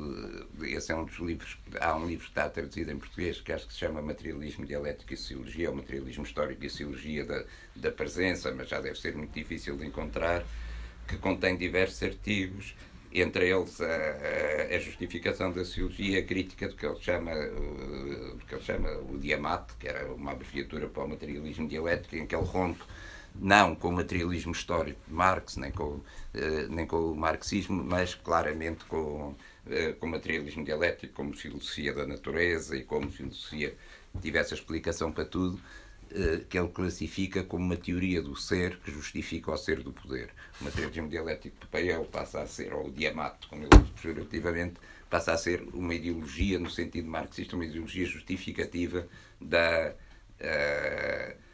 esse 0.64 0.92
é 0.92 0.96
um 0.96 1.06
dos 1.06 1.18
livros. 1.18 1.58
Há 1.80 1.96
um 1.96 2.06
livro 2.08 2.26
que 2.26 2.32
está 2.32 2.50
traduzido 2.50 2.92
em 2.92 2.98
português 2.98 3.42
que 3.42 3.52
acho 3.52 3.68
que 3.68 3.74
se 3.74 3.80
chama 3.80 4.02
Materialismo 4.02 4.66
Dialético 4.66 5.14
e 5.14 5.18
Sociologia, 5.18 5.70
ou 5.70 5.76
Materialismo 5.76 6.24
Histórico 6.24 6.64
e 6.64 6.70
Sociologia 6.70 7.26
da, 7.26 7.44
da 7.76 7.92
Presença, 7.92 8.54
mas 8.54 8.70
já 8.70 8.80
deve 8.82 9.00
ser 9.00 9.16
muito 9.16 9.34
difícil 9.34 9.78
de 9.78 9.86
encontrar, 9.86 10.44
que 11.08 11.18
contém 11.18 11.56
diversos 11.56 12.02
artigos, 12.04 12.76
entre 13.14 13.50
eles 13.50 13.80
a, 13.80 14.76
a, 14.76 14.80
justificação 14.80 15.52
da 15.52 15.64
sociologia, 15.64 16.20
a 16.20 16.24
crítica 16.24 16.68
do 16.68 16.76
que 16.76 16.86
ele 16.86 17.00
chama, 17.00 17.32
do 17.34 18.46
que 18.46 18.56
ele 18.56 18.64
chama 18.64 18.90
o 19.10 19.18
Diamate, 19.18 19.74
que 19.80 19.88
era 19.88 20.12
uma 20.14 20.32
abreviatura 20.32 20.90
para 20.90 21.04
o 21.04 21.10
materialismo 21.10 21.68
dialético, 21.68 22.18
em 22.18 22.26
que 22.26 22.36
ele 22.36 22.46
rompe 22.46 22.84
não 23.40 23.76
com 23.76 23.90
o 23.90 23.92
materialismo 23.92 24.52
histórico 24.52 25.00
de 25.08 25.14
Marx, 25.14 25.58
nem 25.58 25.72
com, 25.72 26.00
eh, 26.34 26.68
nem 26.70 26.86
com 26.86 27.12
o 27.12 27.16
marxismo, 27.16 27.84
mas 27.84 28.16
claramente 28.16 28.86
com, 28.86 29.36
eh, 29.70 29.94
com 29.94 30.08
o 30.08 30.10
materialismo 30.10 30.64
dialético, 30.64 31.14
como 31.14 31.36
filosofia 31.36 31.94
da 31.94 32.06
natureza 32.06 32.76
e 32.76 32.84
como 32.84 33.12
filosofia 33.12 33.76
que 34.14 34.20
tivesse 34.20 34.54
a 34.54 34.58
explicação 34.58 35.12
para 35.12 35.26
tudo, 35.26 35.60
eh, 36.12 36.42
que 36.50 36.58
ele 36.58 36.70
classifica 36.70 37.44
como 37.44 37.66
uma 37.66 37.78
teoria 37.78 38.22
do 38.22 38.36
ser 38.36 38.78
que 38.78 38.92
justifica 38.92 39.52
o 39.52 39.58
ser 39.58 39.84
do 39.84 39.92
poder. 39.92 40.30
O 40.62 40.64
materialismo 40.64 41.10
dialético 41.10 41.60
de 41.60 41.68
Paiel 41.68 42.06
passa 42.06 42.42
a 42.42 42.48
ser, 42.48 42.74
ou 42.74 42.88
o 42.88 42.92
diamato, 42.92 43.48
como 43.50 43.64
ele 43.64 43.70
diz 43.70 43.90
pejorativamente, 44.02 44.76
passa 45.10 45.34
a 45.34 45.38
ser 45.38 45.62
uma 45.74 45.94
ideologia, 45.94 46.58
no 46.60 46.70
sentido 46.70 47.08
marxista, 47.10 47.56
uma 47.56 47.66
ideologia 47.66 48.06
justificativa 48.06 49.08
da. 49.40 49.94
Uh, 50.36 51.45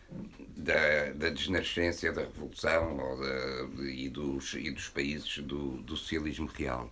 da, 0.57 1.12
da 1.14 1.30
desnascência 1.30 2.12
da 2.12 2.22
Revolução 2.22 2.97
ou 2.97 3.20
da, 3.20 3.84
e, 3.84 4.09
dos, 4.09 4.53
e 4.53 4.70
dos 4.72 4.89
países 4.89 5.39
do, 5.39 5.78
do 5.78 5.95
socialismo 5.95 6.47
real. 6.47 6.91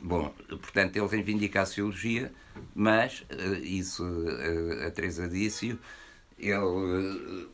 Bom, 0.00 0.32
portanto, 0.48 0.96
ele 0.96 1.06
reivindica 1.06 1.62
a 1.62 1.66
sociologia, 1.66 2.32
mas, 2.74 3.24
eh, 3.30 3.58
isso 3.60 4.04
eh, 4.28 4.86
a 4.86 4.90
Teresa 4.90 5.26
disse 5.26 5.78
ele 6.38 7.48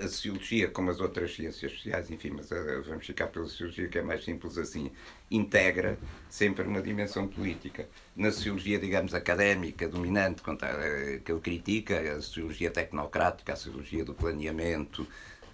a, 0.00 0.08
sociologia, 0.08 0.68
como 0.68 0.90
as 0.90 1.00
outras 1.00 1.34
ciências 1.34 1.72
sociais, 1.72 2.10
enfim, 2.10 2.30
mas 2.30 2.50
eh, 2.50 2.80
vamos 2.86 3.06
ficar 3.06 3.26
pela 3.26 3.44
sociologia 3.44 3.88
que 3.88 3.98
é 3.98 4.02
mais 4.02 4.24
simples 4.24 4.56
assim, 4.56 4.90
integra 5.30 5.98
sempre 6.30 6.66
uma 6.66 6.80
dimensão 6.80 7.28
política. 7.28 7.86
Na 8.16 8.30
sociologia, 8.30 8.78
digamos, 8.78 9.14
académica, 9.14 9.88
dominante, 9.88 10.42
eh, 10.62 11.20
que 11.24 11.30
ele 11.30 11.40
critica, 11.40 11.98
a 11.98 12.22
sociologia 12.22 12.70
tecnocrática, 12.70 13.52
a 13.52 13.56
sociologia 13.56 14.04
do 14.04 14.14
planeamento 14.14 15.06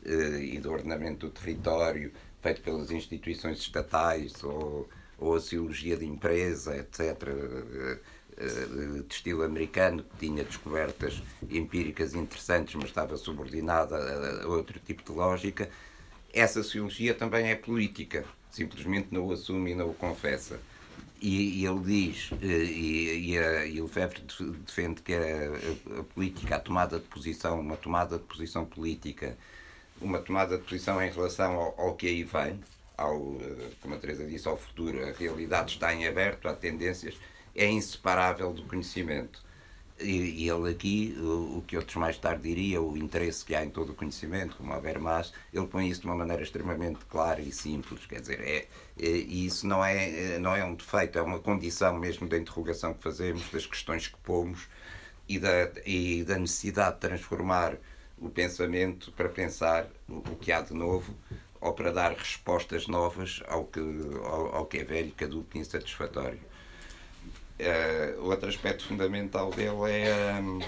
eh, 0.04 0.40
e 0.54 0.58
do 0.58 0.70
ordenamento 0.70 1.26
do 1.26 1.32
território, 1.32 2.12
feito 2.40 2.62
pelas 2.62 2.90
instituições 2.90 3.58
estatais, 3.58 4.42
ou, 4.44 4.88
ou 5.18 5.34
a 5.34 5.40
sociologia 5.40 5.96
de 5.96 6.06
empresa, 6.06 6.76
etc 6.76 7.98
de 8.40 9.14
estilo 9.14 9.42
americano, 9.42 10.02
que 10.02 10.26
tinha 10.26 10.42
descobertas 10.44 11.22
empíricas 11.50 12.14
interessantes, 12.14 12.74
mas 12.74 12.86
estava 12.86 13.16
subordinada 13.16 14.42
a 14.42 14.46
outro 14.48 14.78
tipo 14.78 15.02
de 15.02 15.12
lógica. 15.12 15.68
Essa 16.32 16.62
sociologia 16.62 17.14
também 17.14 17.50
é 17.50 17.54
política, 17.54 18.24
simplesmente 18.50 19.08
não 19.10 19.26
o 19.26 19.32
assume 19.32 19.72
e 19.72 19.74
não 19.74 19.90
o 19.90 19.94
confessa. 19.94 20.60
E, 21.20 21.60
e 21.60 21.66
ele 21.66 21.80
diz, 21.80 22.30
eh, 22.40 22.46
e, 22.46 23.32
e, 23.32 23.38
a, 23.38 23.66
e 23.66 23.80
o 23.80 23.84
Lefebvre 23.84 24.22
defende 24.64 25.02
que 25.02 25.12
a, 25.12 25.98
a, 26.00 26.02
política, 26.04 26.56
a 26.56 26.58
tomada 26.60 26.98
de 26.98 27.04
posição, 27.06 27.60
uma 27.60 27.76
tomada 27.76 28.16
de 28.16 28.24
posição 28.24 28.64
política, 28.64 29.36
uma 30.00 30.18
tomada 30.18 30.56
de 30.56 30.64
posição 30.64 31.02
em 31.02 31.10
relação 31.10 31.56
ao, 31.56 31.74
ao 31.78 31.94
que 31.94 32.06
aí 32.06 32.24
vem, 32.24 32.58
ao, 32.96 33.36
eh, 33.38 33.68
como 33.82 33.94
a 33.94 33.98
Teresa 33.98 34.24
disse, 34.24 34.48
ao 34.48 34.56
futuro, 34.56 35.06
a 35.06 35.12
realidade 35.12 35.72
está 35.72 35.92
em 35.94 36.06
aberto, 36.06 36.48
há 36.48 36.54
tendências 36.54 37.14
é 37.60 37.70
inseparável 37.70 38.52
do 38.52 38.62
conhecimento. 38.64 39.42
E, 39.98 40.44
e 40.44 40.48
ele 40.48 40.70
aqui, 40.70 41.14
o, 41.18 41.58
o, 41.58 41.64
que 41.66 41.76
outros 41.76 41.96
mais 41.96 42.16
tarde 42.16 42.42
diriam, 42.42 42.88
o 42.88 42.96
interesse 42.96 43.44
que 43.44 43.54
há 43.54 43.62
em 43.62 43.68
todo 43.68 43.90
o 43.90 43.94
conhecimento, 43.94 44.56
como 44.56 44.72
Habermas, 44.72 45.30
ele 45.52 45.66
põe 45.66 45.90
isso 45.90 46.00
de 46.00 46.06
uma 46.06 46.16
maneira 46.16 46.42
extremamente 46.42 47.04
clara 47.04 47.40
e 47.42 47.52
simples, 47.52 48.06
quer 48.06 48.22
dizer, 48.22 48.40
é, 48.40 48.66
é, 48.98 49.06
isso 49.06 49.66
não 49.66 49.84
é, 49.84 50.38
não 50.38 50.56
é 50.56 50.64
um 50.64 50.74
defeito, 50.74 51.18
é 51.18 51.22
uma 51.22 51.38
condição 51.38 51.98
mesmo 51.98 52.26
da 52.26 52.38
interrogação 52.38 52.94
que 52.94 53.02
fazemos, 53.02 53.50
das 53.50 53.66
questões 53.66 54.08
que 54.08 54.16
pomos 54.24 54.68
e 55.28 55.38
da, 55.38 55.70
e 55.84 56.24
da 56.24 56.38
necessidade 56.38 56.94
de 56.94 57.00
transformar 57.00 57.76
o 58.18 58.30
pensamento 58.30 59.12
para 59.12 59.28
pensar 59.28 59.86
o 60.08 60.34
que 60.36 60.50
há 60.50 60.62
de 60.62 60.72
novo 60.72 61.14
ou 61.60 61.74
para 61.74 61.92
dar 61.92 62.12
respostas 62.12 62.86
novas 62.86 63.42
ao 63.46 63.66
que, 63.66 63.80
ao, 64.24 64.56
ao 64.56 64.66
que 64.66 64.78
é 64.78 64.84
velho, 64.84 65.12
caduco 65.12 65.56
e 65.56 65.60
insatisfatório. 65.60 66.40
Uh, 67.60 68.24
outro 68.24 68.48
aspecto 68.48 68.86
fundamental 68.86 69.50
dele 69.50 69.92
é, 69.92 70.40
um, 70.40 70.60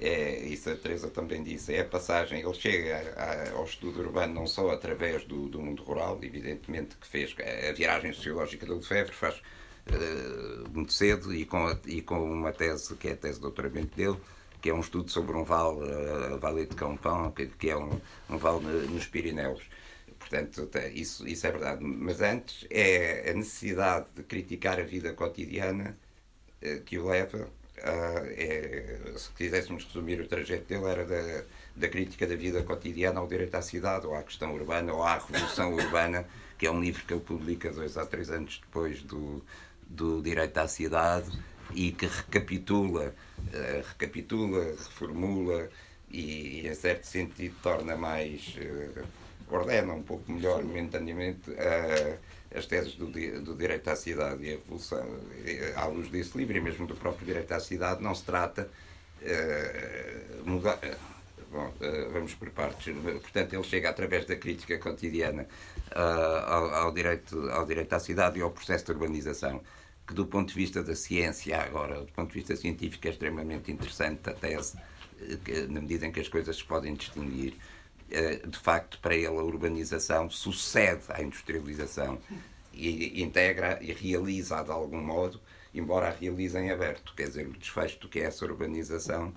é, 0.00 0.38
isso 0.46 0.70
a 0.70 0.74
Teresa 0.74 1.10
também 1.10 1.42
disse, 1.42 1.74
é 1.74 1.80
a 1.80 1.84
passagem, 1.84 2.40
ele 2.40 2.54
chega 2.54 3.12
a, 3.14 3.50
ao 3.58 3.64
estudo 3.64 4.00
urbano 4.00 4.32
não 4.32 4.46
só 4.46 4.70
através 4.70 5.24
do, 5.24 5.48
do 5.48 5.60
mundo 5.60 5.82
rural, 5.82 6.18
evidentemente 6.22 6.96
que 6.96 7.06
fez 7.06 7.36
a 7.68 7.72
viagem 7.72 8.12
sociológica 8.14 8.64
do 8.64 8.76
Lefebvre, 8.76 9.14
faz 9.14 9.34
uh, 9.36 10.70
muito 10.72 10.94
cedo 10.94 11.34
e 11.34 11.44
com, 11.44 11.66
a, 11.66 11.78
e 11.84 12.00
com 12.00 12.24
uma 12.24 12.52
tese 12.52 12.94
que 12.96 13.08
é 13.08 13.12
a 13.12 13.16
tese 13.16 13.34
de 13.34 13.42
doutoramento 13.42 13.94
dele, 13.94 14.16
que 14.62 14.70
é 14.70 14.74
um 14.74 14.80
estudo 14.80 15.10
sobre 15.10 15.36
um 15.36 15.44
vale, 15.44 15.80
uh, 15.80 16.38
Vale 16.38 16.64
de 16.64 16.74
Campão, 16.74 17.30
que, 17.32 17.48
que 17.48 17.68
é 17.68 17.76
um, 17.76 18.00
um 18.30 18.38
vale 18.38 18.64
nos 18.64 19.06
Pirineus. 19.06 19.62
Portanto, 20.18 20.70
isso, 20.94 21.28
isso 21.28 21.46
é 21.46 21.52
verdade. 21.52 21.84
Mas 21.84 22.22
antes 22.22 22.66
é 22.70 23.30
a 23.30 23.34
necessidade 23.34 24.06
de 24.16 24.22
criticar 24.22 24.80
a 24.80 24.82
vida 24.82 25.12
cotidiana 25.12 25.98
que 26.84 26.98
o 26.98 27.08
leva 27.08 27.48
uh, 27.78 28.26
é, 28.36 28.98
se 29.16 29.30
quiséssemos 29.30 29.84
resumir 29.84 30.20
o 30.20 30.26
trajeto 30.26 30.66
dele, 30.66 30.84
era 30.84 31.04
da, 31.04 31.44
da 31.76 31.88
crítica 31.88 32.26
da 32.26 32.36
vida 32.36 32.62
cotidiana 32.62 33.20
ao 33.20 33.26
direito 33.26 33.54
à 33.54 33.62
cidade, 33.62 34.06
ou 34.06 34.14
à 34.14 34.22
questão 34.22 34.54
urbana, 34.54 34.92
ou 34.92 35.02
à 35.02 35.18
revolução 35.18 35.74
urbana, 35.74 36.26
que 36.58 36.66
é 36.66 36.70
um 36.70 36.80
livro 36.80 37.04
que 37.04 37.12
ele 37.12 37.20
publica 37.22 37.70
dois 37.70 37.96
ou 37.96 38.06
três 38.06 38.30
anos 38.30 38.60
depois 38.64 39.02
do, 39.02 39.44
do 39.86 40.22
direito 40.22 40.58
à 40.58 40.68
cidade 40.68 41.30
e 41.74 41.92
que 41.92 42.06
recapitula, 42.06 43.14
uh, 43.38 43.88
recapitula, 43.88 44.64
reformula 44.64 45.68
e, 46.10 46.66
em 46.66 46.74
certo 46.74 47.04
sentido, 47.04 47.54
torna 47.62 47.96
mais. 47.96 48.56
Uh, 48.56 49.24
ordena 49.50 49.92
um 49.92 50.02
pouco 50.02 50.32
melhor, 50.32 50.64
momentaneamente, 50.64 51.50
uh, 51.50 52.18
as 52.54 52.66
teses 52.66 52.94
do, 52.94 53.06
do, 53.06 53.54
direito 53.54 53.88
à 53.88 53.96
cidade 53.96 54.44
e 54.44 54.48
a 54.48 54.50
revolução. 54.52 55.06
À 55.76 55.86
luz 55.86 56.08
desse 56.08 56.36
livro, 56.38 56.56
e 56.56 56.60
mesmo 56.60 56.86
do 56.86 56.94
próprio 56.94 57.26
direito 57.26 57.52
à 57.52 57.60
cidade, 57.60 58.02
não 58.02 58.14
se 58.14 58.24
trata. 58.24 58.68
Uh, 59.22 60.48
mudar, 60.48 60.78
Bom, 61.50 61.72
vamos 62.12 62.34
por 62.34 62.50
partes. 62.50 62.92
Portanto, 62.92 63.54
ele 63.54 63.62
chega 63.62 63.88
através 63.88 64.26
da 64.26 64.34
crítica 64.34 64.76
cotidiana 64.76 65.46
ao, 65.94 66.74
ao, 66.74 66.92
direito, 66.92 67.48
ao 67.50 67.64
direito 67.64 67.92
à 67.92 68.00
cidade 68.00 68.40
e 68.40 68.42
ao 68.42 68.50
processo 68.50 68.86
de 68.86 68.90
urbanização 68.90 69.62
que 70.06 70.14
do 70.14 70.26
ponto 70.26 70.48
de 70.48 70.54
vista 70.54 70.82
da 70.82 70.94
ciência 70.94 71.60
agora, 71.60 72.00
do 72.00 72.12
ponto 72.12 72.28
de 72.28 72.34
vista 72.34 72.54
científico 72.56 73.06
é 73.06 73.10
extremamente 73.10 73.72
interessante 73.72 74.28
a 74.28 74.34
tese, 74.34 74.76
eh, 75.20 75.38
que, 75.42 75.66
na 75.66 75.80
medida 75.80 76.06
em 76.06 76.12
que 76.12 76.20
as 76.20 76.28
coisas 76.28 76.56
se 76.56 76.64
podem 76.64 76.94
distinguir. 76.94 77.54
Eh, 78.10 78.46
de 78.46 78.58
facto, 78.58 78.98
para 79.00 79.14
ele 79.14 79.26
a 79.26 79.42
urbanização 79.42 80.28
sucede 80.30 81.04
à 81.08 81.22
industrialização 81.22 82.18
e 82.72 83.22
integra 83.22 83.78
e 83.80 83.92
realiza 83.92 84.62
de 84.62 84.70
algum 84.70 85.00
modo, 85.00 85.40
embora 85.72 86.08
a 86.08 86.10
realize 86.10 86.56
em 86.58 86.70
aberto. 86.70 87.14
Quer 87.16 87.28
dizer, 87.28 87.46
o 87.46 87.52
desfecho 87.52 88.00
do 88.00 88.08
que 88.08 88.20
é 88.20 88.24
essa 88.24 88.44
urbanização 88.44 89.32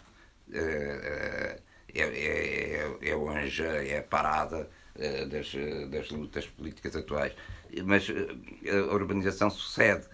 eh, 0.51 1.59
é, 1.93 2.01
é, 2.01 2.97
é, 3.01 3.09
é 3.09 3.15
o 3.15 3.30
anja, 3.30 3.65
é 3.65 3.99
a 3.99 4.03
parada 4.03 4.70
das, 5.30 5.53
das 5.91 6.09
lutas 6.09 6.47
políticas 6.47 6.95
atuais. 6.95 7.34
Mas 7.86 8.07
a 8.09 8.93
urbanização 8.93 9.49
sucede 9.49 10.07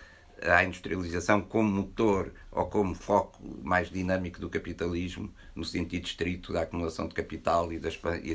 à 0.43 0.63
industrialização 0.63 1.41
como 1.41 1.69
motor 1.69 2.31
ou 2.51 2.65
como 2.65 2.93
foco 2.93 3.39
mais 3.61 3.89
dinâmico 3.89 4.39
do 4.39 4.49
capitalismo, 4.49 5.33
no 5.55 5.63
sentido 5.63 6.05
estrito 6.05 6.51
da 6.51 6.61
acumulação 6.61 7.07
de 7.07 7.13
capital 7.13 7.71
e 7.71 7.79
da, 7.79 7.89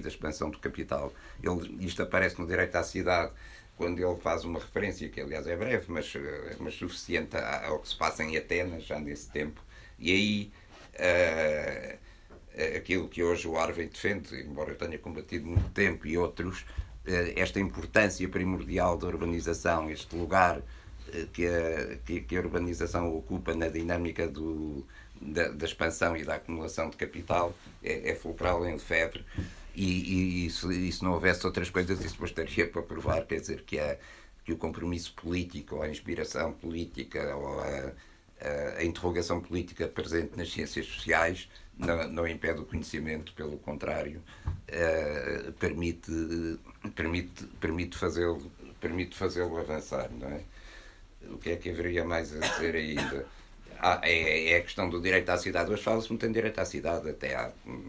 expansão 0.09 0.51
do 0.51 0.59
capital. 0.59 1.13
Ele, 1.43 1.85
isto 1.85 2.03
aparece 2.03 2.41
no 2.41 2.47
Direito 2.47 2.77
à 2.77 2.83
Cidade, 2.83 3.33
quando 3.77 3.99
ele 4.01 4.17
faz 4.17 4.45
uma 4.45 4.59
referência, 4.59 5.09
que 5.09 5.21
aliás 5.21 5.47
é 5.47 5.57
breve, 5.57 5.85
mas, 5.89 6.13
eh, 6.17 6.57
mas 6.59 6.75
suficiente 6.75 7.37
ao 7.37 7.79
que 7.79 7.89
se 7.89 7.97
passa 7.97 8.25
em 8.25 8.37
Atenas, 8.37 8.85
já 8.85 8.99
nesse 8.99 9.31
tempo. 9.31 9.63
E 9.99 10.13
aí. 10.13 10.53
Uh, 10.95 12.09
aquilo 12.77 13.09
que 13.09 13.23
hoje 13.23 13.47
o 13.47 13.57
Harvey 13.57 13.87
defende, 13.87 14.35
embora 14.41 14.73
eu 14.73 14.77
tenha 14.77 14.99
combatido 14.99 15.47
muito 15.47 15.69
tempo, 15.71 16.09
e 16.09 16.19
outros, 16.19 16.65
esta 17.37 17.61
importância 17.61 18.29
primordial 18.29 18.99
da 18.99 19.07
urbanização, 19.07 19.89
este 19.89 20.17
lugar 20.17 20.61
que 21.33 21.47
a, 21.47 21.97
que, 22.05 22.21
que 22.21 22.37
a 22.37 22.41
urbanização 22.41 23.17
ocupa 23.17 23.55
na 23.55 23.69
dinâmica 23.69 24.27
do, 24.27 24.87
da, 25.21 25.49
da, 25.49 25.67
expansão 25.67 26.17
e 26.17 26.25
da 26.25 26.37
acumulação 26.37 26.91
de 26.91 26.97
capital 26.97 27.55
é, 27.83 28.11
é 28.11 28.15
fulcral 28.15 28.67
em 28.67 28.73
Lefebvre 28.73 29.25
e, 29.75 30.47
e, 30.47 30.51
se, 30.51 30.67
e, 30.89 30.93
se, 30.93 31.03
não 31.03 31.13
houvesse 31.13 31.47
outras 31.47 31.71
coisas 31.71 32.05
isso 32.05 32.21
bastaria 32.21 32.67
para 32.67 32.83
provar, 32.83 33.25
quer 33.27 33.41
dizer, 33.41 33.63
que, 33.63 33.79
a, 33.79 33.97
que 34.45 34.53
o 34.53 34.57
compromisso 34.57 35.13
político 35.15 35.77
ou 35.77 35.83
a 35.83 35.89
inspiração 35.89 36.53
política 36.53 37.37
ou 37.37 37.61
a, 37.61 37.93
a, 38.41 38.79
a 38.79 38.85
interrogação 38.85 39.41
política 39.41 39.87
presente 39.87 40.37
nas 40.37 40.53
ciências 40.53 40.87
sociais 40.87 41.49
não, 41.77 42.09
não 42.09 42.27
impede 42.27 42.61
o 42.61 42.65
conhecimento, 42.65 43.33
pelo 43.35 43.57
contrário, 43.59 44.21
uh, 44.47 45.53
permite, 45.53 46.11
permite, 46.97 47.45
permite 47.61 47.97
fazê-lo 47.97 48.51
permite 48.81 49.17
fazê-lo 49.17 49.59
avançar, 49.59 50.11
não 50.11 50.29
é? 50.29 50.41
O 51.31 51.39
que 51.39 51.51
é 51.51 51.57
que 51.57 51.71
haveria 51.71 52.05
mais 52.05 52.35
a 52.35 52.41
dizer 52.41 52.75
ainda? 52.75 53.27
Ah, 53.81 54.01
é, 54.03 54.53
é, 54.53 54.57
a 54.57 54.63
questão 54.63 54.91
do 54.91 55.01
direito 55.01 55.29
à 55.31 55.39
cidade. 55.39 55.71
Hoje 55.71 55.83
fala-se 55.83 56.09
muito 56.09 56.27
em 56.27 56.33
direito 56.33 56.59
à 56.59 56.65
cidade, 56.65 57.09
até 57.09 57.37
há 57.37 57.53
hum, 57.67 57.89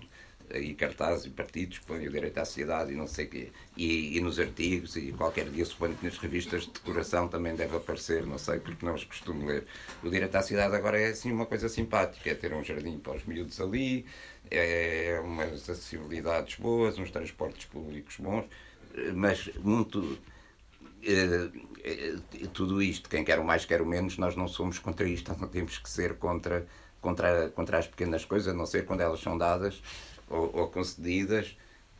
aí 0.54 0.74
cartazes 0.74 1.26
e 1.26 1.30
partidos 1.30 1.80
que 1.80 1.86
põem 1.86 2.08
o 2.08 2.12
direito 2.12 2.38
à 2.38 2.46
cidade 2.46 2.92
e 2.92 2.96
não 2.96 3.08
sei 3.08 3.26
quê. 3.26 3.52
E, 3.78 4.18
e 4.18 4.22
nos 4.22 4.40
artigos, 4.40 4.96
e 4.96 5.12
qualquer 5.12 5.50
dia 5.50 5.66
suponho 5.66 5.96
que 5.96 6.06
nas 6.06 6.18
revistas 6.18 6.64
de 6.64 6.72
decoração 6.72 7.28
também 7.28 7.56
deve 7.56 7.76
aparecer, 7.76 8.26
não 8.26 8.38
sei, 8.38 8.60
porque 8.60 8.86
não 8.86 8.94
os 8.94 9.04
costumo 9.04 9.46
ler. 9.48 9.66
O 10.04 10.10
direito 10.10 10.36
à 10.36 10.42
cidade 10.42 10.76
agora 10.76 11.00
é 11.00 11.10
assim 11.10 11.32
uma 11.32 11.46
coisa 11.46 11.70
simpática, 11.70 12.30
é 12.30 12.36
ter 12.36 12.54
um 12.54 12.64
jardim 12.64 12.98
para 13.00 13.16
os 13.16 13.26
miúdos 13.26 13.60
ali, 13.60 14.06
é 14.52 15.20
umas 15.24 15.70
acessibilidades 15.70 16.56
boas, 16.56 16.98
uns 16.98 17.12
transportes 17.12 17.66
públicos 17.66 18.18
bons, 18.18 18.46
mas 19.14 19.50
muito 19.58 20.18
tudo 22.54 22.82
isto, 22.82 23.10
quem 23.10 23.24
quer 23.24 23.40
o 23.40 23.46
mais 23.46 23.66
quer 23.66 23.82
o 23.82 23.86
menos, 23.86 24.18
nós 24.18 24.36
não 24.36 24.48
somos 24.48 24.80
contra 24.80 25.08
isto, 25.08 25.36
não 25.40 25.48
temos 25.48 25.78
que 25.78 25.90
ser 25.90 26.18
contra, 26.18 26.68
contra, 27.02 27.50
contra 27.52 27.78
as 27.78 27.88
pequenas 27.88 28.26
coisas, 28.26 28.54
a 28.54 28.58
não 28.58 28.66
ser 28.66 28.86
quando 28.86 29.02
elas 29.02 29.20
são 29.20 29.38
dadas 29.38 29.82
ou, 30.30 30.52
ou 30.56 30.68
concedidas, 30.70 31.58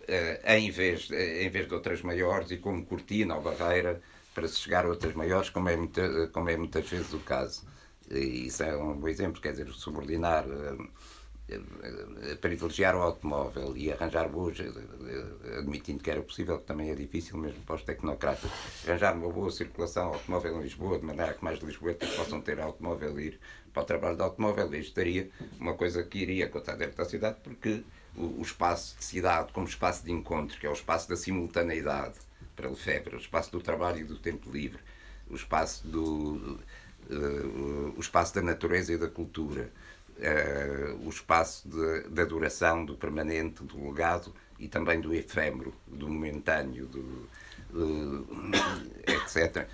eh, 0.08 0.58
em, 0.58 0.72
vez, 0.72 1.10
em 1.12 1.50
vez 1.50 1.68
de 1.68 1.74
outras 1.74 2.02
maiores 2.02 2.52
e 2.52 2.58
como 2.58 2.86
cortina 2.86 3.36
ou 3.36 3.42
barreira 3.42 4.02
para 4.34 4.48
se 4.48 4.60
chegar 4.60 4.86
a 4.86 4.90
outras 4.90 5.14
maiores, 5.16 5.50
como 5.50 5.70
é, 5.70 5.76
muita, 5.76 6.28
como 6.30 6.50
é 6.50 6.58
muitas 6.58 6.88
vezes 6.90 7.14
o 7.14 7.20
caso. 7.20 7.66
E 8.10 8.48
isso 8.48 8.64
é 8.64 8.76
um 8.78 8.98
bom 8.98 9.08
exemplo, 9.08 9.42
quer 9.42 9.52
dizer, 9.52 9.70
subordinar 9.74 10.46
eh, 10.48 10.78
privilegiar 12.42 12.96
o 12.96 13.02
automóvel 13.02 13.76
e 13.76 13.92
arranjar 13.92 14.30
boas, 14.30 14.60
eh, 14.60 15.58
admitindo 15.58 16.04
que 16.04 16.10
era 16.10 16.22
possível, 16.22 16.60
que 16.60 16.66
também 16.66 16.90
é 16.90 16.96
difícil 16.96 17.38
mesmo 17.38 17.62
para 17.62 17.76
os 17.76 17.84
tecnocratas, 17.84 18.50
arranjar 18.88 19.16
uma 19.16 19.32
boa 19.32 19.52
circulação 19.52 20.14
automóvel 20.14 20.60
em 20.60 20.64
Lisboa, 20.64 21.00
de 21.00 21.06
maneira 21.06 21.34
que 21.34 21.44
mais 21.44 21.60
lisboetas 21.60 22.10
possam 22.12 22.42
ter 22.42 22.60
automóvel 22.60 23.20
e 23.20 23.28
ir 23.28 23.40
para 23.74 23.84
o 23.84 23.86
trabalho 23.86 24.16
de 24.16 24.22
automóvel. 24.22 24.66
Isto 24.68 24.90
estaria 24.90 25.30
uma 25.60 25.74
coisa 25.74 26.04
que 26.04 26.20
iria 26.20 26.48
contar 26.50 26.76
dentro 26.76 26.98
da 26.98 27.06
cidade, 27.06 27.38
porque 27.44 27.84
o, 28.16 28.40
o, 28.40 28.42
espaço 28.42 28.98
de 28.98 29.06
cidade 29.06 29.52
como 29.54 29.68
espaço 29.68 30.04
de 30.04 30.12
encontro, 30.12 30.60
que 30.60 30.68
é 30.68 30.70
o 30.70 30.74
espaço 30.74 31.10
da 31.10 31.16
simultaneidade 31.16 32.16
para 32.56 32.70
Lefebvre, 32.70 33.16
o 33.16 33.20
espaço 33.20 33.52
do 33.52 33.62
trabalho 33.62 34.00
e 34.00 34.04
do 34.04 34.18
tempo 34.18 34.52
livre, 34.52 34.80
o 35.30 35.36
espaço, 35.36 35.88
do, 35.88 36.60
uh, 37.10 37.94
o 37.96 38.00
espaço 38.00 38.36
da 38.36 38.42
natureza 38.42 38.94
e 38.94 38.98
da 38.98 39.08
cultura, 39.08 39.72
uh, 40.20 41.06
o 41.06 41.10
espaço 41.10 41.68
de, 41.68 42.10
da 42.10 42.26
duração, 42.26 42.86
do 42.86 42.96
permanente, 42.96 43.64
do 43.64 43.90
legado 43.90 44.34
e 44.60 44.68
também 44.68 45.00
do 45.00 45.14
efêmero, 45.14 45.74
do 45.88 46.08
momentâneo, 46.08 46.86
do, 46.86 47.00
uh, 47.74 48.28
etc. 49.08 49.68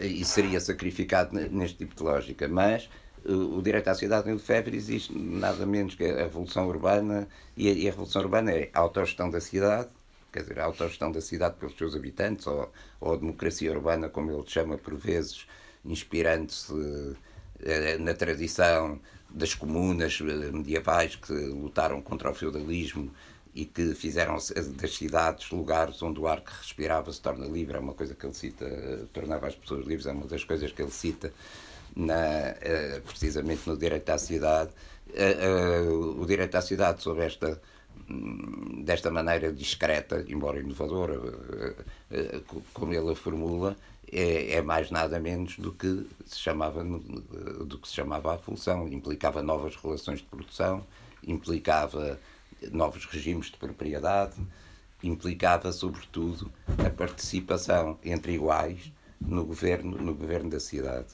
E 0.00 0.24
seria 0.24 0.60
sacrificado 0.60 1.34
neste 1.34 1.78
tipo 1.78 1.94
de 1.94 2.02
lógica. 2.02 2.48
Mas 2.48 2.90
uh, 3.24 3.56
o 3.56 3.62
direito 3.62 3.88
à 3.88 3.94
cidade 3.94 4.28
em 4.28 4.34
Lefebvre 4.34 4.76
existe 4.76 5.16
nada 5.16 5.64
menos 5.64 5.94
que 5.94 6.04
a 6.04 6.24
revolução 6.24 6.66
urbana, 6.68 7.28
e 7.56 7.68
a, 7.68 7.72
e 7.72 7.86
a 7.86 7.90
revolução 7.90 8.22
urbana 8.22 8.50
é 8.52 8.70
a 8.74 8.80
autogestão 8.80 9.30
da 9.30 9.40
cidade, 9.40 9.88
quer 10.32 10.40
dizer, 10.40 10.58
a 10.58 10.64
autogestão 10.64 11.12
da 11.12 11.20
cidade 11.20 11.56
pelos 11.56 11.76
seus 11.76 11.94
habitantes, 11.94 12.46
ou, 12.46 12.70
ou 13.00 13.14
a 13.14 13.16
democracia 13.16 13.70
urbana, 13.70 14.08
como 14.08 14.32
ele 14.32 14.44
chama 14.46 14.76
por 14.78 14.94
vezes, 14.94 15.46
inspirando-se 15.84 17.16
na 18.00 18.14
tradição 18.14 19.00
das 19.34 19.54
comunas 19.54 20.18
eh, 20.20 20.50
medievais 20.50 21.16
que 21.16 21.32
lutaram 21.32 22.00
contra 22.02 22.30
o 22.30 22.34
feudalismo 22.34 23.10
e 23.54 23.64
que 23.64 23.94
fizeram 23.94 24.34
das 24.34 24.94
cidades 24.94 25.50
lugares 25.50 26.02
onde 26.02 26.20
o 26.20 26.26
ar 26.26 26.40
que 26.40 26.52
respirava 26.52 27.12
se 27.12 27.20
torna 27.20 27.46
livre, 27.46 27.76
é 27.76 27.80
uma 27.80 27.92
coisa 27.92 28.14
que 28.14 28.24
ele 28.24 28.34
cita, 28.34 28.64
eh, 28.64 29.04
tornava 29.12 29.46
as 29.46 29.54
pessoas 29.54 29.86
livres, 29.86 30.06
é 30.06 30.12
uma 30.12 30.26
das 30.26 30.44
coisas 30.44 30.70
que 30.72 30.82
ele 30.82 30.90
cita 30.90 31.32
na, 31.94 32.14
eh, 32.60 33.00
precisamente 33.06 33.68
no 33.68 33.76
direito 33.76 34.08
à 34.10 34.18
cidade. 34.18 34.70
O 36.18 36.24
direito 36.24 36.54
à 36.54 36.62
cidade, 36.62 37.02
sob 37.02 37.20
esta 37.20 37.60
hum, 38.08 38.82
desta 38.84 39.10
maneira 39.10 39.52
discreta, 39.52 40.24
embora 40.28 40.60
inovadora, 40.60 41.20
como 42.72 42.94
ele 42.94 43.10
a 43.10 43.14
formula, 43.14 43.76
é, 44.12 44.56
é, 44.56 44.62
mais 44.62 44.90
nada 44.90 45.18
menos 45.18 45.58
do 45.58 45.72
que 45.72 46.06
se 46.26 46.38
chamava 46.38 46.84
do 46.84 47.78
que 47.78 47.88
se 47.88 47.94
chamava 47.94 48.34
a 48.34 48.38
função. 48.38 48.86
Implicava 48.88 49.42
novas 49.42 49.74
relações 49.76 50.18
de 50.18 50.26
produção 50.26 50.84
implicava 51.26 52.18
novos 52.70 53.04
regimes 53.06 53.46
de 53.46 53.56
propriedade 53.56 54.34
implicava 55.02 55.72
sobretudo 55.72 56.50
a 56.84 56.90
participação 56.90 57.98
entre 58.04 58.34
iguais 58.34 58.92
no 59.20 59.44
governo 59.44 59.98
no 59.98 60.14
governo 60.14 60.50
da 60.50 60.60
cidade. 60.60 61.08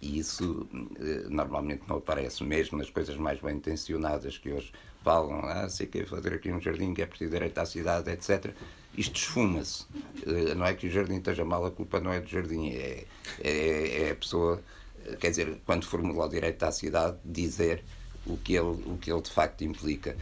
E 0.00 0.18
isso 0.18 0.68
eh, 1.00 1.26
normalmente 1.28 1.82
não 1.88 1.96
aparece 1.96 2.44
mesmo 2.44 2.78
nas 2.78 2.90
coisas 2.90 3.16
mais 3.16 3.40
bem 3.40 3.56
intencionadas 3.56 4.38
que 4.38 4.52
hoje 4.52 4.72
falam 5.02 5.40
ah 5.44 5.68
sei 5.68 5.86
que 5.86 6.04
fazer 6.06 6.34
aqui 6.34 6.52
um 6.52 6.60
jardim 6.60 6.94
que 6.94 7.02
é 7.02 7.06
preciso 7.06 7.32
direito 7.32 7.58
à 7.58 7.66
cidade 7.66 8.10
etc 8.10 8.54
isto 8.98 9.16
esfuma-se. 9.16 9.84
Eh, 10.26 10.54
não 10.54 10.66
é 10.66 10.74
que 10.74 10.86
o 10.86 10.90
jardim 10.90 11.16
esteja 11.16 11.44
mal, 11.44 11.64
a 11.64 11.70
culpa 11.70 12.00
não 12.00 12.12
é 12.12 12.20
do 12.20 12.28
jardim, 12.28 12.70
é, 12.70 13.04
é, 13.42 14.02
é 14.02 14.10
a 14.10 14.14
pessoa 14.14 14.62
quer 15.16 15.30
dizer, 15.30 15.60
quando 15.64 15.86
formula 15.86 16.26
o 16.26 16.28
direito 16.28 16.62
à 16.64 16.72
cidade, 16.72 17.16
dizer 17.24 17.82
o 18.26 18.36
que 18.36 18.54
ele, 18.54 18.82
o 18.86 18.98
que 19.00 19.10
ele 19.10 19.22
de 19.22 19.30
facto 19.30 19.62
implica. 19.62 20.16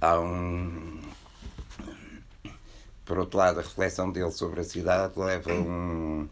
Há 0.00 0.20
um. 0.20 1.00
Por 3.04 3.18
outro 3.18 3.38
lado, 3.38 3.58
a 3.58 3.62
reflexão 3.62 4.10
dele 4.10 4.30
sobre 4.30 4.60
a 4.60 4.64
cidade 4.64 5.18
leva 5.18 5.52
um, 5.52 6.28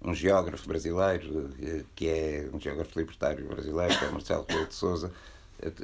um 0.00 0.14
geógrafo 0.14 0.68
brasileiro, 0.68 1.50
que 1.96 2.08
é 2.08 2.48
um 2.52 2.60
geógrafo 2.60 2.98
libertário 2.98 3.44
brasileiro, 3.46 3.98
que 3.98 4.04
é 4.04 4.10
Marcelo 4.10 4.46
Rebelo 4.48 4.66
de 4.66 4.74
Souza, 4.74 5.12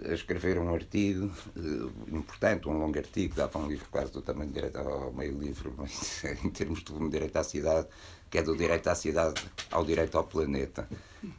a 0.08 0.14
escrever 0.14 0.58
um 0.58 0.74
artigo 0.74 1.30
uh, 1.56 1.92
importante, 2.16 2.68
um 2.68 2.78
longo 2.78 2.98
artigo, 2.98 3.34
dava 3.34 3.58
um 3.58 3.68
livro 3.68 3.86
quase 3.90 4.12
do 4.12 4.22
tamanho 4.22 4.50
direito 4.50 4.78
ao 4.78 5.12
meio 5.12 5.38
livro, 5.38 5.74
mas 5.76 6.24
em 6.44 6.50
termos 6.50 6.82
de 6.82 7.08
direito 7.08 7.36
à 7.36 7.44
cidade, 7.44 7.86
que 8.30 8.38
é 8.38 8.42
do 8.42 8.56
direito 8.56 8.88
à 8.88 8.94
cidade 8.94 9.42
ao 9.70 9.84
direito 9.84 10.16
ao 10.16 10.24
planeta, 10.24 10.88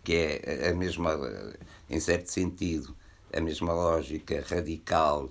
que 0.03 0.13
é 0.13 0.69
a 0.69 0.73
mesma, 0.73 1.17
em 1.89 1.99
certo 1.99 2.27
sentido, 2.27 2.95
a 3.33 3.41
mesma 3.41 3.73
lógica 3.73 4.43
radical 4.47 5.29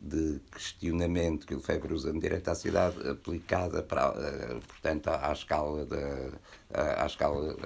de 0.00 0.40
questionamento 0.50 1.46
que 1.46 1.54
o 1.54 1.58
Lefebvre 1.58 1.92
usa 1.92 2.12
no 2.12 2.20
direito 2.20 2.48
à 2.48 2.54
cidade 2.54 3.06
aplicada 3.08 3.82
para, 3.82 4.10
uh, 4.10 4.60
portanto, 4.66 5.08
à, 5.08 5.32
escala 5.32 5.84
da, 5.84 7.02
à, 7.02 7.06
escala 7.06 7.56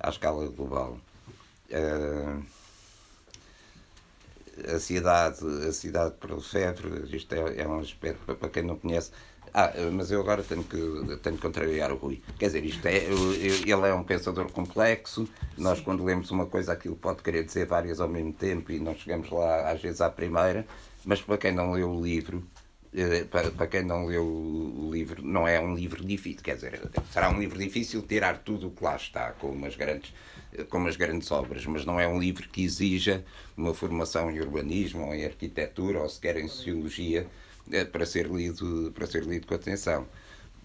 à 0.00 0.08
escala 0.08 0.48
global. 0.48 0.98
Uh, 1.70 2.42
a 4.74 4.78
cidade, 4.78 5.44
a 5.66 5.72
cidade 5.72 6.14
para 6.18 6.32
o 6.32 6.36
Lefebvre, 6.36 7.16
isto 7.16 7.34
é, 7.34 7.62
é 7.62 7.68
um 7.68 7.80
aspecto 7.80 8.34
para 8.34 8.48
quem 8.48 8.62
não 8.62 8.76
conhece, 8.76 9.10
ah, 9.52 9.72
mas 9.92 10.10
eu 10.10 10.20
agora 10.20 10.42
tenho 10.42 10.62
que, 10.62 10.76
tenho 11.22 11.36
que 11.36 11.42
contrariar 11.42 11.90
o 11.92 11.96
Rui. 11.96 12.22
Quer 12.38 12.46
dizer, 12.46 12.64
isto 12.64 12.86
é, 12.86 12.96
ele 12.96 13.88
é 13.88 13.94
um 13.94 14.04
pensador 14.04 14.50
complexo. 14.52 15.28
Nós, 15.56 15.80
quando 15.80 16.04
lemos 16.04 16.30
uma 16.30 16.46
coisa, 16.46 16.72
aquilo 16.72 16.96
pode 16.96 17.22
querer 17.22 17.44
dizer 17.44 17.66
várias 17.66 18.00
ao 18.00 18.08
mesmo 18.08 18.32
tempo 18.32 18.70
e 18.72 18.78
nós 18.78 18.98
chegamos 18.98 19.30
lá, 19.30 19.70
às 19.70 19.80
vezes, 19.80 20.00
à 20.00 20.10
primeira. 20.10 20.66
Mas 21.04 21.22
para 21.22 21.38
quem 21.38 21.52
não 21.52 21.72
leu 21.72 21.90
o 21.90 22.02
livro, 22.02 22.44
para, 23.30 23.50
para 23.50 23.66
quem 23.66 23.84
não 23.84 24.06
leu 24.06 24.24
o 24.24 24.90
livro, 24.92 25.22
não 25.22 25.46
é 25.46 25.60
um 25.60 25.74
livro 25.74 26.04
difícil. 26.04 26.42
Quer 26.42 26.56
dizer, 26.56 26.80
será 27.12 27.30
um 27.30 27.40
livro 27.40 27.58
difícil 27.58 28.02
tirar 28.02 28.38
tudo 28.38 28.68
o 28.68 28.70
que 28.70 28.84
lá 28.84 28.96
está, 28.96 29.32
com 29.32 29.48
umas 29.48 29.76
grandes 29.76 30.12
com 30.70 30.78
umas 30.78 30.96
grandes 30.96 31.30
obras, 31.30 31.66
mas 31.66 31.84
não 31.84 32.00
é 32.00 32.08
um 32.08 32.18
livro 32.18 32.48
que 32.48 32.64
exija 32.64 33.22
uma 33.54 33.74
formação 33.74 34.30
em 34.30 34.40
urbanismo 34.40 35.04
ou 35.04 35.14
em 35.14 35.24
arquitetura 35.24 36.00
ou 36.00 36.08
sequer 36.08 36.38
em 36.38 36.48
sociologia 36.48 37.26
é 37.70 37.84
para 37.84 38.06
ser 38.06 38.26
lido, 38.26 38.92
para 38.94 39.06
ser 39.06 39.24
lido 39.24 39.46
com 39.46 39.54
atenção. 39.54 40.06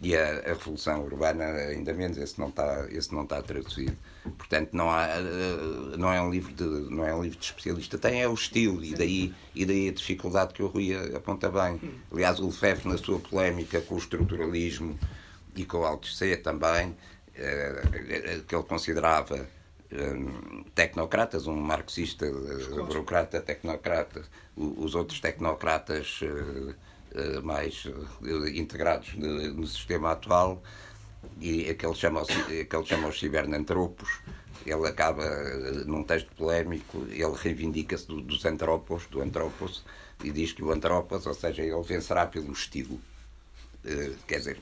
E 0.01 0.15
a, 0.15 0.39
a, 0.39 0.53
Revolução 0.53 1.03
Urbana, 1.03 1.45
ainda 1.45 1.93
menos, 1.93 2.17
esse 2.17 2.39
não 2.39 2.49
está, 2.49 2.87
esse 2.89 3.13
não 3.13 3.23
está 3.23 3.41
traduzido. 3.41 3.95
Portanto, 4.37 4.73
não, 4.73 4.89
há, 4.89 5.07
eh, 5.07 5.97
não, 5.97 6.11
é 6.11 6.21
um 6.21 6.29
livro 6.29 6.53
de, 6.53 6.63
não 6.63 7.05
é 7.05 7.13
um 7.13 7.23
livro 7.23 7.37
de 7.37 7.45
especialista. 7.45 7.97
Tem 7.97 8.21
é 8.21 8.27
o 8.27 8.33
estilo, 8.33 8.83
e 8.83 8.93
daí, 8.95 9.33
e 9.53 9.65
daí 9.65 9.89
a 9.89 9.91
dificuldade 9.91 10.53
que 10.53 10.63
o 10.63 10.67
Rui 10.67 10.95
aponta 11.15 11.49
bem. 11.49 11.79
Aliás, 12.11 12.39
o 12.39 12.45
Lefebvre, 12.45 12.89
na 12.89 12.97
sua 12.97 13.19
polémica 13.19 13.81
com 13.81 13.95
o 13.95 13.97
estruturalismo 13.97 14.97
e 15.55 15.65
com 15.65 15.79
o 15.79 15.85
Althusser 15.85 16.41
também, 16.41 16.95
eh, 17.35 18.41
que 18.47 18.55
ele 18.55 18.63
considerava 18.63 19.47
eh, 19.91 20.63
tecnocratas, 20.73 21.45
um 21.45 21.55
marxista 21.55 22.25
burocrata 22.87 23.41
tecnocrata, 23.41 24.23
os 24.55 24.95
outros 24.95 25.19
tecnocratas 25.19 26.21
eh, 27.15 27.39
mais 27.41 27.85
eh, 28.25 28.57
integrados 28.57 29.13
no 29.15 29.67
sistema 29.67 30.13
atual 30.13 30.63
e 31.39 31.69
aquele 31.69 31.95
chama, 31.95 32.21
aquele 32.21 32.85
chama 32.85 33.07
os 33.07 33.19
cibernantropos 33.19 34.09
ele 34.65 34.87
acaba 34.87 35.23
eh, 35.23 35.83
num 35.85 36.03
texto 36.03 36.29
polémico 36.35 37.05
ele 37.09 37.33
reivindica-se 37.35 38.07
do, 38.07 38.21
dos 38.21 38.45
antropos 38.45 39.05
do 39.07 39.21
antropos 39.21 39.83
e 40.23 40.31
diz 40.31 40.53
que 40.53 40.63
o 40.63 40.71
antropos 40.71 41.25
ou 41.25 41.33
seja 41.33 41.61
ele 41.61 41.81
vencerá 41.81 42.25
pelo 42.25 42.51
estilo. 42.51 42.99
Quer 44.27 44.37
dizer, 44.37 44.57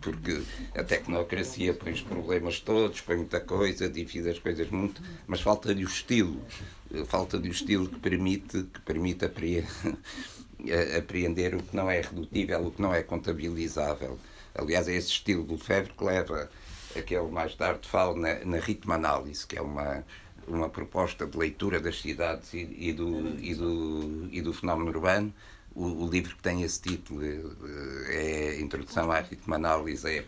porque 0.00 0.42
a 0.76 0.84
tecnocracia 0.84 1.74
põe 1.74 1.90
os 1.90 2.02
problemas 2.02 2.60
todos, 2.60 3.00
põe 3.00 3.16
muita 3.16 3.40
coisa, 3.40 3.88
divide 3.88 4.30
as 4.30 4.38
coisas 4.38 4.70
muito, 4.70 5.02
mas 5.26 5.40
falta-lhe 5.40 5.84
o 5.84 5.88
estilo, 5.88 6.40
falta-lhe 7.06 7.48
o 7.48 7.50
estilo 7.50 7.88
que 7.88 7.98
permite, 7.98 8.62
que 8.72 8.80
permite 8.82 9.24
apreender 10.96 11.56
o 11.56 11.62
que 11.64 11.74
não 11.74 11.90
é 11.90 12.00
redutível, 12.00 12.68
o 12.68 12.70
que 12.70 12.80
não 12.80 12.94
é 12.94 13.02
contabilizável. 13.02 14.16
Aliás, 14.54 14.88
é 14.88 14.94
esse 14.94 15.08
estilo 15.08 15.44
do 15.44 15.54
Lefebvre 15.54 15.92
que 15.92 16.04
leva 16.04 16.50
a 16.96 17.02
que 17.02 17.14
ele 17.14 17.30
mais 17.30 17.54
tarde 17.54 17.86
fala 17.88 18.16
na, 18.16 18.44
na 18.44 18.58
ritmo-análise, 18.58 19.46
que 19.46 19.56
é 19.56 19.62
uma, 19.62 20.04
uma 20.46 20.68
proposta 20.68 21.26
de 21.26 21.36
leitura 21.36 21.80
das 21.80 22.00
cidades 22.00 22.52
e, 22.52 22.68
e, 22.78 22.92
do, 22.92 23.38
e, 23.38 23.54
do, 23.54 24.28
e 24.30 24.40
do 24.40 24.52
fenómeno 24.52 24.90
urbano. 24.90 25.32
O, 25.74 26.04
o, 26.04 26.10
livro 26.10 26.34
que 26.34 26.42
tem 26.42 26.62
esse 26.62 26.80
título 26.80 27.24
eh, 27.24 28.56
é 28.56 28.60
Introdução 28.60 29.10
à 29.12 29.20
Ritmo-Análise, 29.20 30.08
é, 30.08 30.24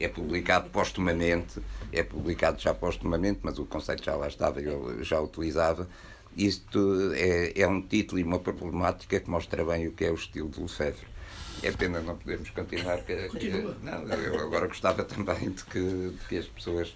é 0.00 0.08
publicado 0.08 0.70
postumamente, 0.70 1.60
é 1.92 2.02
publicado 2.02 2.58
já 2.58 2.72
postumamente, 2.72 3.40
mas 3.42 3.58
o 3.58 3.66
conceito 3.66 4.02
já 4.02 4.16
lá 4.16 4.28
estava, 4.28 4.62
eu 4.62 5.04
já 5.04 5.20
utilizava, 5.20 5.86
isto 6.34 7.12
é, 7.14 7.60
é 7.60 7.68
um 7.68 7.82
título 7.82 8.18
e 8.18 8.24
uma 8.24 8.38
problemática 8.38 9.20
que 9.20 9.28
mostra 9.28 9.62
bem 9.62 9.88
o 9.88 9.92
que 9.92 10.06
é 10.06 10.10
o 10.10 10.14
estilo 10.14 10.48
de 10.48 10.62
Lefebvre. 10.62 11.11
É 11.62 11.70
pena 11.70 12.00
não 12.00 12.16
podermos 12.16 12.50
continuar. 12.50 12.98
Que, 13.02 13.28
que, 13.28 13.50
não, 13.82 14.02
eu 14.08 14.40
agora 14.40 14.66
gostava 14.66 15.04
também 15.04 15.50
de 15.50 15.64
que, 15.64 16.10
de 16.10 16.26
que 16.28 16.38
as 16.38 16.46
pessoas 16.46 16.94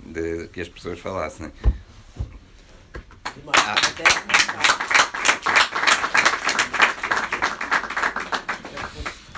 de 0.00 0.48
que 0.48 0.60
as 0.60 0.68
pessoas 0.68 0.98
falassem. 0.98 1.52
Ah. 3.52 3.74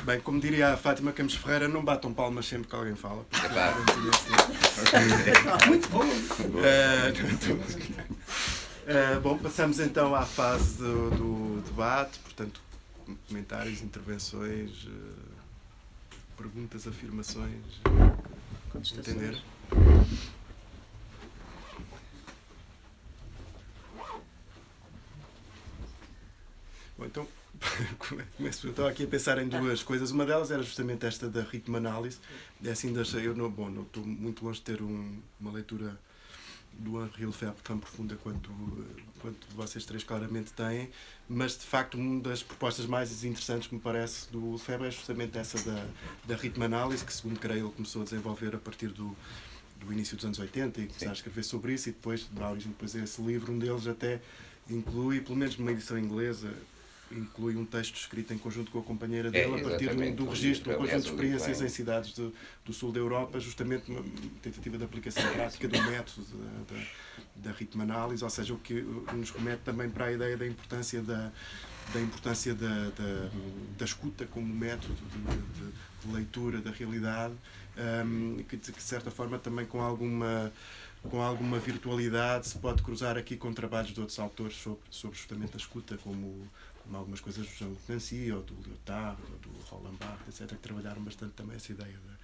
Bem, 0.03 0.20
como 0.20 0.41
diria 0.41 0.72
a 0.72 0.77
Fátima 0.77 1.12
Campos 1.12 1.35
Ferreira, 1.35 1.66
não 1.66 1.85
batam 1.85 2.14
palmas 2.14 2.47
sempre 2.47 2.68
que 2.68 2.77
alguém 2.77 2.95
fala. 2.95 3.27
É 4.93 5.66
Muito 5.66 5.89
bom! 5.89 6.05
Uh, 6.05 6.66
Uh, 8.87 9.18
bom, 9.20 9.37
passamos 9.37 9.81
então 9.81 10.14
à 10.14 10.22
fase 10.22 10.79
do, 10.79 11.11
do, 11.11 11.61
debate, 11.62 12.20
portanto, 12.20 12.61
comentários, 13.29 13.83
intervenções, 13.83 14.85
uh, 14.85 15.37
perguntas, 16.37 16.87
afirmações. 16.87 17.81
Entender? 18.75 19.41
Bom, 26.99 27.05
então, 27.05 27.29
começo, 28.37 28.67
eu 28.67 28.71
estava 28.71 28.89
aqui 28.89 29.05
a 29.05 29.07
pensar 29.07 29.39
em 29.39 29.49
duas 29.49 29.83
coisas. 29.83 30.11
Uma 30.11 30.25
delas 30.25 30.51
era 30.51 30.63
justamente 30.63 31.05
esta 31.07 31.29
da 31.29 31.43
ritmo 31.43 31.77
análise. 31.77 32.19
É 32.65 32.71
assim, 32.71 32.95
eu 33.23 33.35
não, 33.35 33.51
bom, 33.51 33.69
não 33.69 33.83
estou 33.83 34.05
muito 34.05 34.45
longe 34.45 34.61
de 34.61 34.65
ter 34.65 34.83
um, 34.83 35.21
uma 35.39 35.53
leitura 35.53 35.99
do 36.79 37.03
Henri 37.03 37.27
Lefebvre 37.27 37.62
tão 37.62 37.79
profunda 37.79 38.16
quanto, 38.16 38.51
quanto 39.20 39.47
vocês 39.55 39.85
três 39.85 40.05
claramente 40.05 40.53
têm, 40.53 40.91
mas 41.29 41.57
de 41.57 41.64
facto 41.64 41.97
uma 41.97 42.20
das 42.20 42.43
propostas 42.43 42.87
mais 42.87 43.24
interessantes 43.24 43.68
que 43.68 43.74
me 43.74 43.81
parece 43.81 44.31
do 44.31 44.53
Lefebvre 44.53 44.89
é 44.89 44.91
justamente 44.91 45.39
essa 45.39 45.59
da, 45.62 45.87
da 46.27 46.37
ritmo-análise, 46.37 47.05
que 47.05 47.12
segundo 47.12 47.39
creio 47.39 47.66
ele 47.66 47.74
começou 47.74 48.03
a 48.03 48.05
desenvolver 48.05 48.55
a 48.55 48.59
partir 48.59 48.89
do, 48.89 49.16
do 49.81 49.93
início 49.93 50.16
dos 50.16 50.24
anos 50.24 50.39
80 50.39 50.81
e 50.81 50.87
começar 50.87 51.11
a 51.11 51.12
escrever 51.12 51.43
sobre 51.43 51.74
isso 51.74 51.89
e 51.89 51.93
depois 51.93 52.27
dá 52.33 52.51
origem 52.51 52.70
depois 52.70 52.95
a 52.95 53.01
esse 53.01 53.20
livro, 53.22 53.53
um 53.53 53.59
deles 53.59 53.87
até 53.87 54.20
inclui, 54.68 55.20
pelo 55.20 55.37
menos 55.37 55.57
numa 55.57 55.72
edição 55.72 55.99
inglesa, 55.99 56.53
inclui 57.11 57.57
um 57.57 57.65
texto 57.65 57.97
escrito 57.97 58.33
em 58.35 58.39
conjunto 58.39 58.71
com 58.71 58.79
a 58.79 58.83
companheira 58.83 59.31
dele, 59.31 59.55
é, 59.55 59.61
a 59.61 59.69
partir 59.69 59.95
do, 59.95 60.25
do 60.25 60.29
registro, 60.29 60.73
um 60.73 60.77
conjunto 60.77 61.03
de 61.03 61.09
experiências 61.09 61.61
em 61.61 61.69
cidades 61.69 62.13
do, 62.13 62.33
do, 62.65 62.73
sul 62.73 62.93
da 62.93 62.99
Europa, 62.99 63.39
justamente 63.39 63.91
uma 63.91 64.03
tentativa 64.43 64.77
de 64.79 64.85
aplicação 64.85 65.23
prática 65.33 65.69
do 65.69 65.83
método 65.83 66.27
da, 66.27 66.75
da, 66.75 66.83
da 67.37 67.53
ritmo-análise, 67.53 68.25
ou 68.25 68.31
seja, 68.31 68.55
o 68.55 68.59
que 68.59 68.75
nos 69.13 69.31
remete 69.31 69.63
também 69.65 69.89
para 69.89 70.07
a 70.07 70.13
ideia 70.13 70.37
da 70.37 70.47
importância 70.47 71.01
da, 71.03 71.31
da 71.93 72.01
importância 72.01 72.55
da, 72.55 72.91
da, 72.91 73.31
da 73.79 73.85
escuta 73.85 74.27
como 74.27 74.47
método 74.47 74.95
de, 74.95 75.61
de, 75.61 75.73
de 76.07 76.13
leitura 76.13 76.61
da 76.61 76.71
realidade, 76.71 77.35
um, 78.05 78.39
que 78.49 78.57
de 78.57 78.83
certa 78.83 79.11
forma 79.11 79.39
também 79.39 79.67
com 79.67 79.81
alguma 79.81 80.53
com 81.09 81.23
alguma 81.23 81.59
virtualidade 81.59 82.49
se 82.49 82.59
pode 82.59 82.83
cruzar 82.83 83.17
aqui 83.17 83.37
com 83.37 83.53
trabalhos 83.53 83.93
de 83.93 84.01
outros 84.01 84.19
autores 84.19 84.57
sobre, 84.57 84.81
sobre 84.91 85.17
justamente 85.17 85.53
a 85.55 85.57
escuta, 85.57 85.97
como 85.99 86.49
algumas 86.95 87.20
coisas 87.20 87.47
do 87.47 87.55
Jean 87.55 87.74
Nancy, 87.89 88.30
ou 88.32 88.43
do 88.43 88.55
Lyotard, 88.66 89.20
ou 89.32 89.39
do 89.39 89.51
Roland 89.64 89.97
Barthes, 89.97 90.41
etc., 90.41 90.57
que 90.57 90.62
trabalharam 90.62 91.03
bastante 91.03 91.32
também 91.32 91.57
essa 91.57 91.72
ideia 91.72 91.99
da 92.07 92.14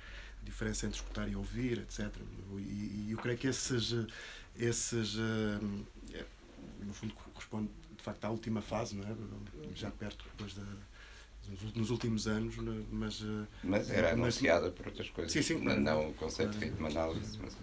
diferença 0.43 0.87
entre 0.87 0.99
escutar 0.99 1.29
e 1.29 1.37
ouvir, 1.37 1.79
etc. 1.79 2.11
E, 2.59 2.61
e 2.61 3.09
eu 3.11 3.19
creio 3.19 3.39
que 3.39 3.47
esses, 3.47 3.95
esses 4.57 5.17
eh, 5.17 6.23
no 6.85 6.93
fundo, 6.93 7.15
corresponde 7.15 7.71
de 7.97 8.03
facto 8.03 8.25
à 8.25 8.31
última 8.31 8.61
fase, 8.61 8.97
não 8.97 9.09
é? 9.09 9.15
já 9.75 9.91
perto 9.91 10.25
depois 10.25 10.55
da 10.55 10.63
nos 11.75 11.91
últimos 11.91 12.29
anos, 12.29 12.55
mas... 12.91 13.21
Eh, 13.21 13.47
mas 13.65 13.91
era 13.91 14.13
anunciada 14.13 14.71
por 14.71 14.87
outras 14.87 15.11
coisas. 15.11 15.33
Sim, 15.33 15.43
sim. 15.43 15.59
Não, 15.61 15.79
não 15.79 16.11
o 16.11 16.15
conceito 16.15 16.53
de 16.53 16.67
ritmo 16.67 16.87
análise. 16.87 17.37
Mas... 17.43 17.57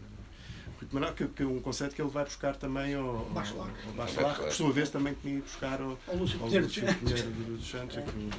Rito 0.80 0.94
Manuel, 0.96 1.14
que, 1.14 1.28
que 1.28 1.44
é 1.44 1.46
um 1.46 1.60
conceito 1.60 1.94
que 1.96 2.02
ele 2.02 2.10
vai 2.10 2.24
buscar 2.24 2.56
também 2.56 2.96
ao, 2.96 3.08
ao, 3.18 3.26
Bachelard. 3.26 3.72
ao 3.88 3.94
Bachelard, 3.94 4.38
que 4.38 4.44
por 4.46 4.54
sua 4.54 4.72
vez 4.72 4.90
também 4.90 5.14
tinha 5.22 5.36
ido 5.36 5.44
buscar 5.44 5.82
ao, 5.82 5.98
Ao 6.08 6.16
Lúcio 6.16 6.40
Pinheiro 6.40 6.66
dos 6.68 6.76
Pinheiro 6.78 7.30
dos 7.32 7.70
Santos, 7.70 7.98
aqui 7.98 8.10
um 8.18 8.30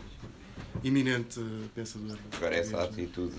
eminente 0.82 1.40
pensador. 1.74 2.16
Agora, 2.32 2.54
essa 2.56 2.82
atitude, 2.82 3.34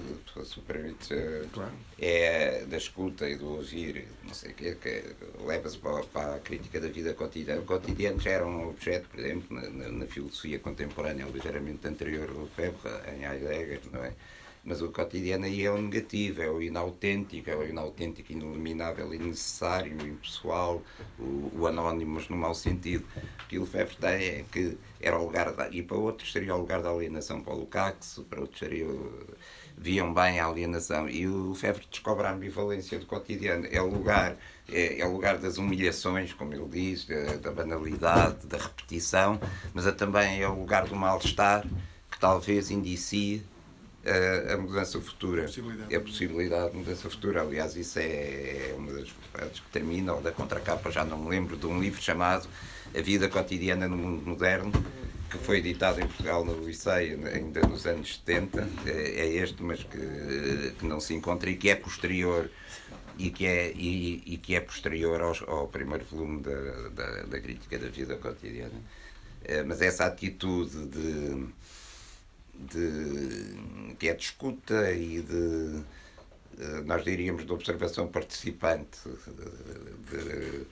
se 0.45 0.60
me 0.60 0.66
permite, 0.66 1.16
Claro. 1.52 1.72
é 1.97 2.66
da 2.66 2.78
escuta 2.78 3.28
e 3.28 3.36
do 3.38 3.47
ouvir, 3.54 4.08
não 4.24 4.34
sei 4.34 4.52
o 4.52 4.54
quê, 4.54 4.78
que 4.80 5.04
leva-se 5.45 5.78
para, 5.78 6.04
para 6.04 6.36
a 6.36 6.39
crítica 6.39 6.80
da 6.80 6.88
vida 6.89 7.14
cotidiana. 7.16 7.62
O 7.62 7.66
cotidiano 7.66 8.20
já 8.20 8.32
era 8.32 8.45
um 8.45 8.70
objeto, 8.70 9.08
por 9.10 9.20
exemplo, 9.20 9.56
na, 9.56 9.68
na- 9.70 9.91
na 9.91 10.06
filosofia 10.06 10.60
contemporânea, 10.60 11.26
ligeiramente 11.26 11.88
anterior 11.88 12.30
ao 12.30 12.43
Lefebvre, 12.43 12.91
em 13.16 13.24
Heidegger, 13.26 13.82
não 13.91 14.04
é? 14.04 14.14
Mas 14.64 14.82
o 14.82 14.89
cotidiano 14.89 15.45
aí 15.45 15.66
é 15.66 15.72
o 15.72 15.82
negativo, 15.82 16.41
é 16.41 16.49
o 16.49 16.62
inautêntico, 16.62 17.49
é 17.49 17.55
o 17.55 17.68
inautêntico, 17.68 18.32
inominável, 18.32 19.12
innecessário, 19.14 19.93
impessoal, 20.07 20.84
o, 21.18 21.51
o 21.55 22.05
mas 22.05 22.30
no 22.30 22.38
mau 22.38 22.53
sentido. 22.53 23.03
Que 23.49 23.57
o 23.57 23.62
Lefebvre 23.62 23.95
tem 23.95 24.09
é 24.12 24.45
que 24.51 24.78
era 25.01 25.18
o 25.18 25.26
lugar, 25.26 25.51
da, 25.53 25.68
e 25.70 25.82
para 25.82 25.97
outros 25.97 26.32
seria 26.32 26.55
o 26.55 26.59
lugar 26.59 26.82
da 26.82 26.91
alienação, 26.91 27.41
para 27.41 27.53
o 27.53 27.59
Lukács, 27.59 28.20
para 28.30 28.39
outros 28.39 28.59
seria 28.59 28.86
viam 29.78 30.14
bem 30.14 30.39
a 30.39 30.45
alienação 30.45 31.09
e 31.09 31.28
o 31.28 31.49
Lefebvre 31.49 31.88
descobre 31.89 32.28
a 32.28 32.34
ambivalência 32.34 32.99
do 32.99 33.05
cotidiano 33.07 33.68
é 33.72 33.82
o 33.82 33.88
lugar 33.88 34.38
é, 34.70 34.99
é 34.99 35.05
o 35.07 35.12
lugar 35.12 35.39
das 35.39 35.57
humilhações 35.57 36.34
como 36.34 36.53
ele 36.53 36.68
diz 36.70 37.05
da, 37.05 37.38
da 37.38 37.51
banalidade 37.51 38.45
da 38.45 38.57
repetição 38.57 39.39
mas 39.74 39.88
é 39.88 39.91
também 39.91 40.41
é 40.41 40.47
o 40.47 40.53
lugar 40.53 40.86
do 40.86 40.95
mal-estar 40.95 41.66
que 42.12 42.20
talvez 42.20 42.70
indicie 42.70 43.43
eh, 44.06 44.54
a 44.54 44.58
mudança 44.58 44.99
futura 45.02 45.43
Possibilidade. 45.43 45.93
é 45.93 45.97
a 45.97 46.02
possibilidade 46.02 46.72
de 46.72 46.78
mudança 46.78 47.10
futura 47.10 47.41
aliás 47.41 47.76
isso 47.76 47.99
é, 47.99 48.70
é 48.72 48.76
uma 48.78 48.91
das 48.93 49.10
partes 49.32 49.60
que 49.60 49.70
termina 49.72 50.14
ou 50.14 50.22
da 50.22 50.32
contracapa 50.32 50.91
já 50.91 51.04
não 51.06 51.18
me 51.18 51.30
lembro 51.30 51.56
de 51.58 51.66
um 51.68 51.80
livro 51.80 52.02
chamado 52.02 52.47
A 52.97 53.02
Vida 53.02 53.30
Cotidiana 53.30 53.88
no 53.88 53.97
Mundo 53.97 54.26
Moderno 54.26 54.72
que 55.30 55.38
foi 55.38 55.60
editado 55.60 56.02
em 56.02 56.08
Portugal 56.08 56.43
no 56.43 56.66
Liceu 56.66 56.91
ainda 56.93 57.62
nos 57.62 57.86
anos 57.88 58.16
70, 58.26 58.68
é 58.86 59.22
é 59.22 59.28
este, 59.38 59.64
mas 59.64 59.82
que, 59.84 60.74
que 60.78 60.86
não 60.86 60.99
se 60.99 61.14
encontra 61.14 61.49
e 61.49 61.56
que 61.56 61.70
é 61.70 61.76
posterior 61.76 62.49
e 63.18 63.30
que 63.30 63.45
é, 63.45 63.72
e, 63.74 64.22
e 64.26 64.38
que 64.38 64.56
é 64.56 64.60
posterior 64.62 65.22
aos- 65.22 65.41
ao, 65.43 65.68
primeiro 65.70 66.04
volume 66.06 66.41
da, 66.41 66.89
da, 66.89 67.24
da 67.24 67.39
crítica 67.39 67.78
da 67.80 67.88
vida 67.88 68.16
cotidiana. 68.18 68.82
Eh, 69.43 69.64
Mas 69.64 69.82
essa 69.82 70.06
atitude 70.06 70.86
de, 70.88 71.47
de 72.62 73.95
que 73.99 74.09
é 74.09 74.14
de 74.14 74.24
escuta 74.24 74.91
e 74.91 75.22
de 75.22 75.82
eh, 76.59 76.82
nós 76.86 77.03
diríamos 77.03 77.45
de 77.45 77.51
observação 77.53 78.07
participante 78.07 78.99
de, 80.09 80.66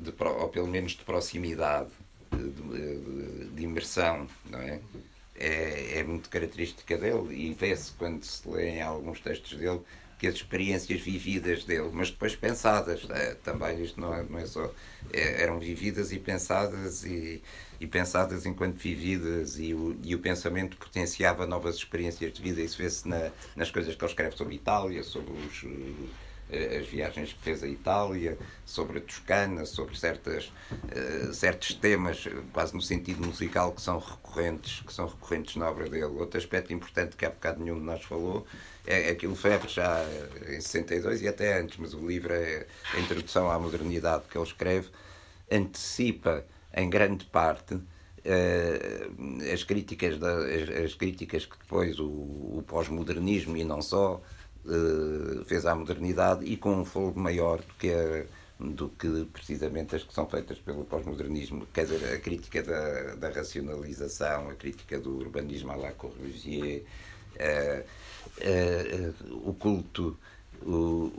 de- 0.00 0.14
ou 0.24 0.48
pelo 0.48 0.68
menos 0.68 0.92
de 0.92 1.04
proximidade 1.04 1.90
de, 2.30 3.48
de- 3.50 3.62
imersão 3.62 4.26
não 4.50 4.58
é? 4.58 4.80
é 5.36 5.98
é 5.98 6.04
muito 6.04 6.28
característica 6.28 6.96
dele 6.98 7.34
e 7.34 7.52
vê-se 7.54 7.92
quando 7.92 8.24
se 8.24 8.48
lê 8.48 8.80
alguns 8.80 9.20
textos 9.20 9.58
dele 9.58 9.80
que 10.18 10.26
as 10.28 10.34
experiências 10.36 11.00
vividas 11.00 11.64
dele, 11.64 11.90
mas 11.92 12.10
depois 12.10 12.36
pensadas, 12.36 13.06
eh, 13.10 13.34
também 13.42 13.82
isto 13.82 14.00
não 14.00 14.14
é, 14.14 14.22
não 14.22 14.38
é 14.38 14.46
só, 14.46 14.72
eh, 15.12 15.42
eram 15.42 15.58
vividas 15.58 16.12
e 16.12 16.18
pensadas 16.18 17.04
e, 17.04 17.42
e 17.82 17.86
pensadas 17.88 18.46
enquanto 18.46 18.76
vividas 18.76 19.58
e 19.58 19.74
o, 19.74 19.96
e 20.04 20.14
o 20.14 20.20
pensamento 20.20 20.76
potenciava 20.76 21.48
novas 21.48 21.74
experiências 21.74 22.32
de 22.32 22.40
vida, 22.40 22.60
isso 22.60 22.78
vê-se 22.78 23.08
na, 23.08 23.32
nas 23.56 23.72
coisas 23.72 23.96
que 23.96 24.04
ele 24.04 24.10
escreve 24.12 24.36
sobre 24.36 24.54
Itália, 24.54 25.02
sobre 25.02 25.32
os, 25.32 25.64
eh, 26.48 26.78
as 26.78 26.86
viagens 26.86 27.32
que 27.32 27.42
fez 27.42 27.60
à 27.60 27.66
Itália, 27.66 28.38
sobre 28.64 28.98
a 28.98 29.00
Toscana, 29.00 29.66
sobre 29.66 29.98
certas, 29.98 30.52
eh, 30.92 31.32
certos 31.32 31.74
temas, 31.74 32.28
quase 32.52 32.72
no 32.72 32.80
sentido 32.80 33.26
musical, 33.26 33.72
que 33.72 33.82
são 33.82 33.98
recorrentes, 33.98 34.80
que 34.86 34.92
são 34.92 35.08
recorrentes 35.08 35.56
na 35.56 35.68
obra 35.68 35.88
dele. 35.90 36.04
Outro 36.04 36.38
aspecto 36.38 36.72
importante 36.72 37.16
que 37.16 37.26
há 37.26 37.30
bocado 37.30 37.64
nenhum 37.64 37.80
de 37.80 37.84
nós 37.84 38.04
falou 38.04 38.46
é 38.86 39.10
aquilo 39.10 39.34
Febre 39.34 39.68
já 39.68 40.04
em 40.48 40.60
62 40.60 41.22
e 41.22 41.26
até 41.26 41.58
antes, 41.58 41.78
mas 41.78 41.94
o 41.94 42.06
livro 42.06 42.32
é 42.32 42.64
a 42.94 43.00
introdução 43.00 43.50
à 43.50 43.58
modernidade 43.58 44.22
que 44.30 44.38
ele 44.38 44.46
escreve, 44.46 44.88
antecipa 45.50 46.44
em 46.74 46.88
grande 46.88 47.24
parte 47.26 47.80
eh, 48.24 49.08
as 49.52 49.64
críticas 49.64 50.18
da, 50.18 50.32
as, 50.38 50.84
as 50.84 50.94
críticas 50.94 51.44
que 51.44 51.58
depois 51.58 51.98
o, 51.98 52.06
o 52.06 52.64
pós-modernismo 52.66 53.56
e 53.56 53.64
não 53.64 53.82
só 53.82 54.22
eh, 54.64 55.44
fez 55.46 55.66
à 55.66 55.74
modernidade 55.74 56.44
e 56.44 56.56
com 56.56 56.72
um 56.72 56.84
fogo 56.84 57.18
maior 57.18 57.58
do 57.58 57.74
que 57.74 57.92
a, 57.92 58.24
do 58.60 58.88
que 58.90 59.24
precisamente 59.32 59.96
as 59.96 60.04
que 60.04 60.14
são 60.14 60.26
feitas 60.28 60.58
pelo 60.58 60.84
pós-modernismo, 60.84 61.66
quer 61.74 61.84
dizer, 61.84 62.14
a 62.14 62.18
crítica 62.18 62.62
da, 62.62 63.16
da 63.16 63.30
racionalização, 63.30 64.48
a 64.48 64.54
crítica 64.54 65.00
do 65.00 65.16
urbanismo 65.18 65.72
à 65.72 65.76
la 65.76 65.90
Corbusier, 65.90 66.84
eh, 67.36 67.84
o 69.30 69.52
culto, 69.54 70.16
o, 70.66 71.10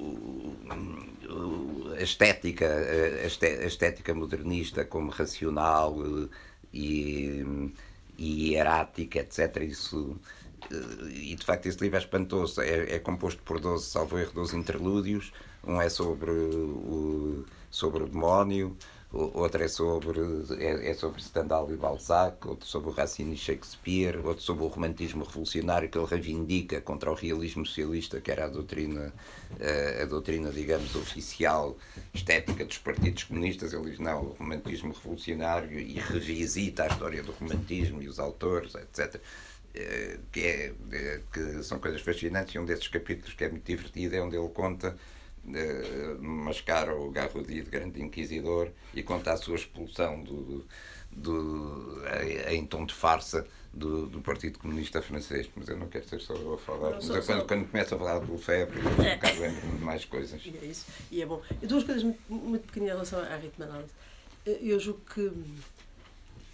o- 1.30 1.94
a 1.98 2.02
estética, 2.02 2.66
a 2.68 3.66
estética 3.66 4.14
modernista 4.14 4.86
como 4.86 5.10
racional 5.12 5.96
eh, 6.06 6.30
e, 6.74 7.72
e 8.18 8.50
hierática, 8.52 9.20
etc. 9.20 9.64
Isso, 9.64 10.20
eh, 10.72 10.76
e 11.32 11.36
de 11.36 11.46
facto 11.46 11.66
esse 11.68 11.80
livro 11.80 11.98
é 11.98 12.00
espantoso. 12.00 12.62
É, 12.62 12.96
é 12.96 13.00
composto 13.00 13.42
por 13.44 13.60
12, 13.60 13.86
salvo 13.86 14.18
erro, 14.18 14.32
12 14.34 14.56
interlúdios. 14.58 15.32
Um 15.64 15.82
é 15.82 15.90
sobre 15.90 16.32
o, 16.32 17.46
sobre 17.72 18.04
o 18.04 18.08
demónio, 18.08 18.76
o- 19.14 19.32
outro 19.42 19.64
é 19.64 19.68
sobre, 19.68 20.20
é, 20.60 20.90
é 20.92 20.94
sobre 20.96 21.22
Stendhal 21.22 21.72
e 21.72 21.78
Balzac, 21.78 22.48
outro 22.48 22.68
sobre 22.68 22.90
o 22.90 22.94
Racine 22.94 23.36
e 23.36 23.38
Shakespeare, 23.38 24.18
outro 24.26 24.44
sobre 24.44 24.64
o 24.64 24.68
romantismo 24.68 25.24
revolucionário 25.24 25.88
que 25.90 25.98
ele 25.98 26.08
reivindica 26.08 26.82
contra 26.82 27.12
o 27.12 27.14
realismo 27.14 27.66
socialista, 27.66 28.20
que 28.20 28.32
era 28.32 28.46
a 28.46 28.50
doutrina, 28.50 29.14
eh, 29.60 30.00
a 30.04 30.06
doutrina 30.06 30.52
digamos, 30.52 30.96
oficial, 30.96 31.78
estética 32.14 32.66
dos 32.66 32.78
partidos 32.80 33.24
comunistas. 33.24 33.74
Ele 33.74 33.92
diz, 33.92 34.00
não, 34.00 34.22
o 34.24 34.34
romantismo 34.34 34.94
revolucionário 34.94 35.80
e 35.80 35.94
revisita 36.00 36.84
a 36.84 36.88
história 36.88 37.22
do 37.24 37.32
romantismo 37.34 38.02
e 38.02 38.08
os 38.08 38.20
autores, 38.20 38.74
etc. 38.76 39.22
Eh, 39.76 40.20
que, 40.32 40.40
é, 40.42 40.74
eh, 40.92 41.22
que 41.32 41.64
são 41.64 41.80
coisas 41.80 42.02
fascinantes 42.02 42.54
e 42.56 42.60
um 42.60 42.66
desses 42.66 42.88
capítulos 42.88 43.34
que 43.34 43.44
é 43.44 43.50
muito 43.50 43.66
divertido 43.66 44.16
é 44.16 44.22
onde 44.22 44.36
ele 44.38 44.50
conta 44.50 44.96
mascara 46.20 46.96
o 46.96 47.10
Garrodi 47.12 47.62
de 47.62 47.70
Grande 47.70 48.02
Inquisidor 48.02 48.70
e 48.94 49.04
conta 49.04 49.34
a 49.34 49.38
sua 49.38 49.56
expulsão 49.56 50.22
do, 50.24 50.66
do, 51.12 52.02
em- 52.50 52.56
em 52.58 52.66
tom 52.66 52.86
de 52.86 52.94
farsa 52.94 53.46
do, 53.74 54.06
do 54.08 54.22
Partido 54.22 54.60
Comunista 54.60 55.02
Francês. 55.02 55.50
Mas 55.56 55.68
eu 55.68 55.78
não 55.78 55.88
quero 55.88 56.08
ser 56.08 56.20
só 56.22 56.34
eu 56.34 56.54
a 56.54 56.58
falar. 56.58 56.90
Não, 56.92 56.96
Mas 56.96 57.06
só- 57.06 57.22
quando, 57.22 57.48
quando 57.48 57.68
começo 57.70 57.96
a 57.96 57.98
falar 57.98 58.20
do 58.20 58.32
Lefebvre, 58.34 58.80
eu 58.80 58.92
um 58.92 58.96
bocado 58.96 59.40
lembro-me 59.40 59.78
de 59.78 59.84
mais 59.84 60.06
coisas. 60.06 60.42
E 60.46 60.58
é 60.62 60.66
isso. 60.66 60.86
E 61.12 61.22
é 61.22 61.26
bom. 61.26 61.42
E 61.62 61.68
duas 61.68 61.84
coisas 61.84 62.04
muito, 62.04 62.20
muito 62.32 62.66
pequeninas 62.68 62.94
em 62.94 63.12
relação 63.12 63.20
à 63.20 63.36
ritmo-análise. 63.38 63.92
Eu 64.46 64.80
julgo 64.80 65.02
que. 65.14 65.32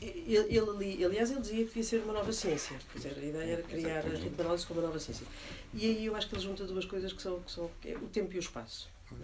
Ele, 0.01 0.37
ele, 0.55 0.59
ali- 0.69 1.03
aliás, 1.03 1.29
ele 1.29 1.41
dizia 1.41 1.57
que 1.57 1.65
devia 1.65 1.83
ser 1.83 1.97
uma 2.03 2.13
nova 2.13 2.31
ciência. 2.31 2.77
Quer 2.93 2.97
dizer, 2.99 3.19
a 3.21 3.25
ideia 3.25 3.53
era 3.53 3.63
criar 3.63 3.87
a 3.87 3.91
Exatamente. 3.99 4.23
ritmo-análise 4.23 4.65
como 4.65 4.79
uma 4.79 4.87
nova 4.87 4.99
ciência. 4.99 5.27
E 5.73 5.85
aí 5.85 6.05
eu 6.05 6.15
acho 6.15 6.27
que 6.27 6.35
ele 6.35 6.41
junta 6.43 6.65
duas 6.65 6.85
coisas 6.85 7.13
que 7.13 7.21
são, 7.21 7.39
que 7.41 7.51
são 7.51 7.69
que 7.81 7.89
é 7.89 7.97
o 7.97 8.07
tempo 8.07 8.33
e 8.33 8.37
o 8.37 8.39
espaço. 8.39 8.89
é? 9.11 9.15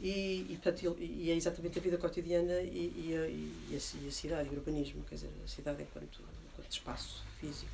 E, 0.00 0.46
e, 0.50 0.58
portanto, 0.62 0.96
e 1.00 1.30
é 1.30 1.34
exatamente 1.36 1.78
a 1.78 1.82
vida 1.82 1.96
cotidiana 1.98 2.60
e, 2.60 2.92
e, 3.08 3.16
a, 3.16 3.26
e, 3.28 3.76
a, 3.76 3.80
ci- 3.80 4.06
a 4.06 4.10
cidade, 4.10 4.48
o 4.48 4.52
urbanismo, 4.54 5.02
quer 5.08 5.14
dizer, 5.16 5.30
a 5.44 5.48
cidade 5.48 5.82
enquanto, 5.82 6.20
enquanto 6.52 6.72
espaço 6.72 7.22
físico. 7.40 7.70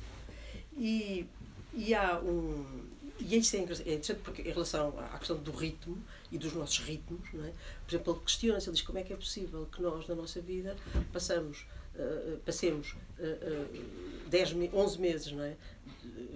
E, 0.77 1.25
e 1.73 1.93
há 1.93 2.19
um. 2.19 2.85
E 3.19 3.37
isso 3.37 3.55
é 3.55 3.59
é 3.59 3.63
interessante 3.63 4.13
porque, 4.23 4.41
em 4.41 4.51
relação 4.51 4.97
à 4.99 5.17
questão 5.17 5.37
do 5.37 5.51
ritmo 5.51 5.97
e 6.31 6.37
dos 6.37 6.53
nossos 6.53 6.79
ritmos, 6.79 7.21
não 7.33 7.45
é? 7.45 7.51
por 7.85 7.93
exemplo, 7.93 8.13
ele 8.13 8.21
questiona-se, 8.25 8.67
ele 8.67 8.75
diz 8.75 8.85
como 8.85 8.97
é 8.97 9.03
que 9.03 9.13
é 9.13 9.15
possível 9.15 9.67
que 9.71 9.81
nós, 9.81 10.07
na 10.07 10.15
nossa 10.15 10.41
vida, 10.41 10.75
passamos, 11.13 11.65
eh, 11.95 12.37
passemos 12.43 12.95
eh, 13.19 13.37
eh, 13.75 14.27
10, 14.27 14.53
me- 14.53 14.71
11 14.73 14.99
meses, 14.99 15.31
não 15.33 15.43
é? 15.43 15.55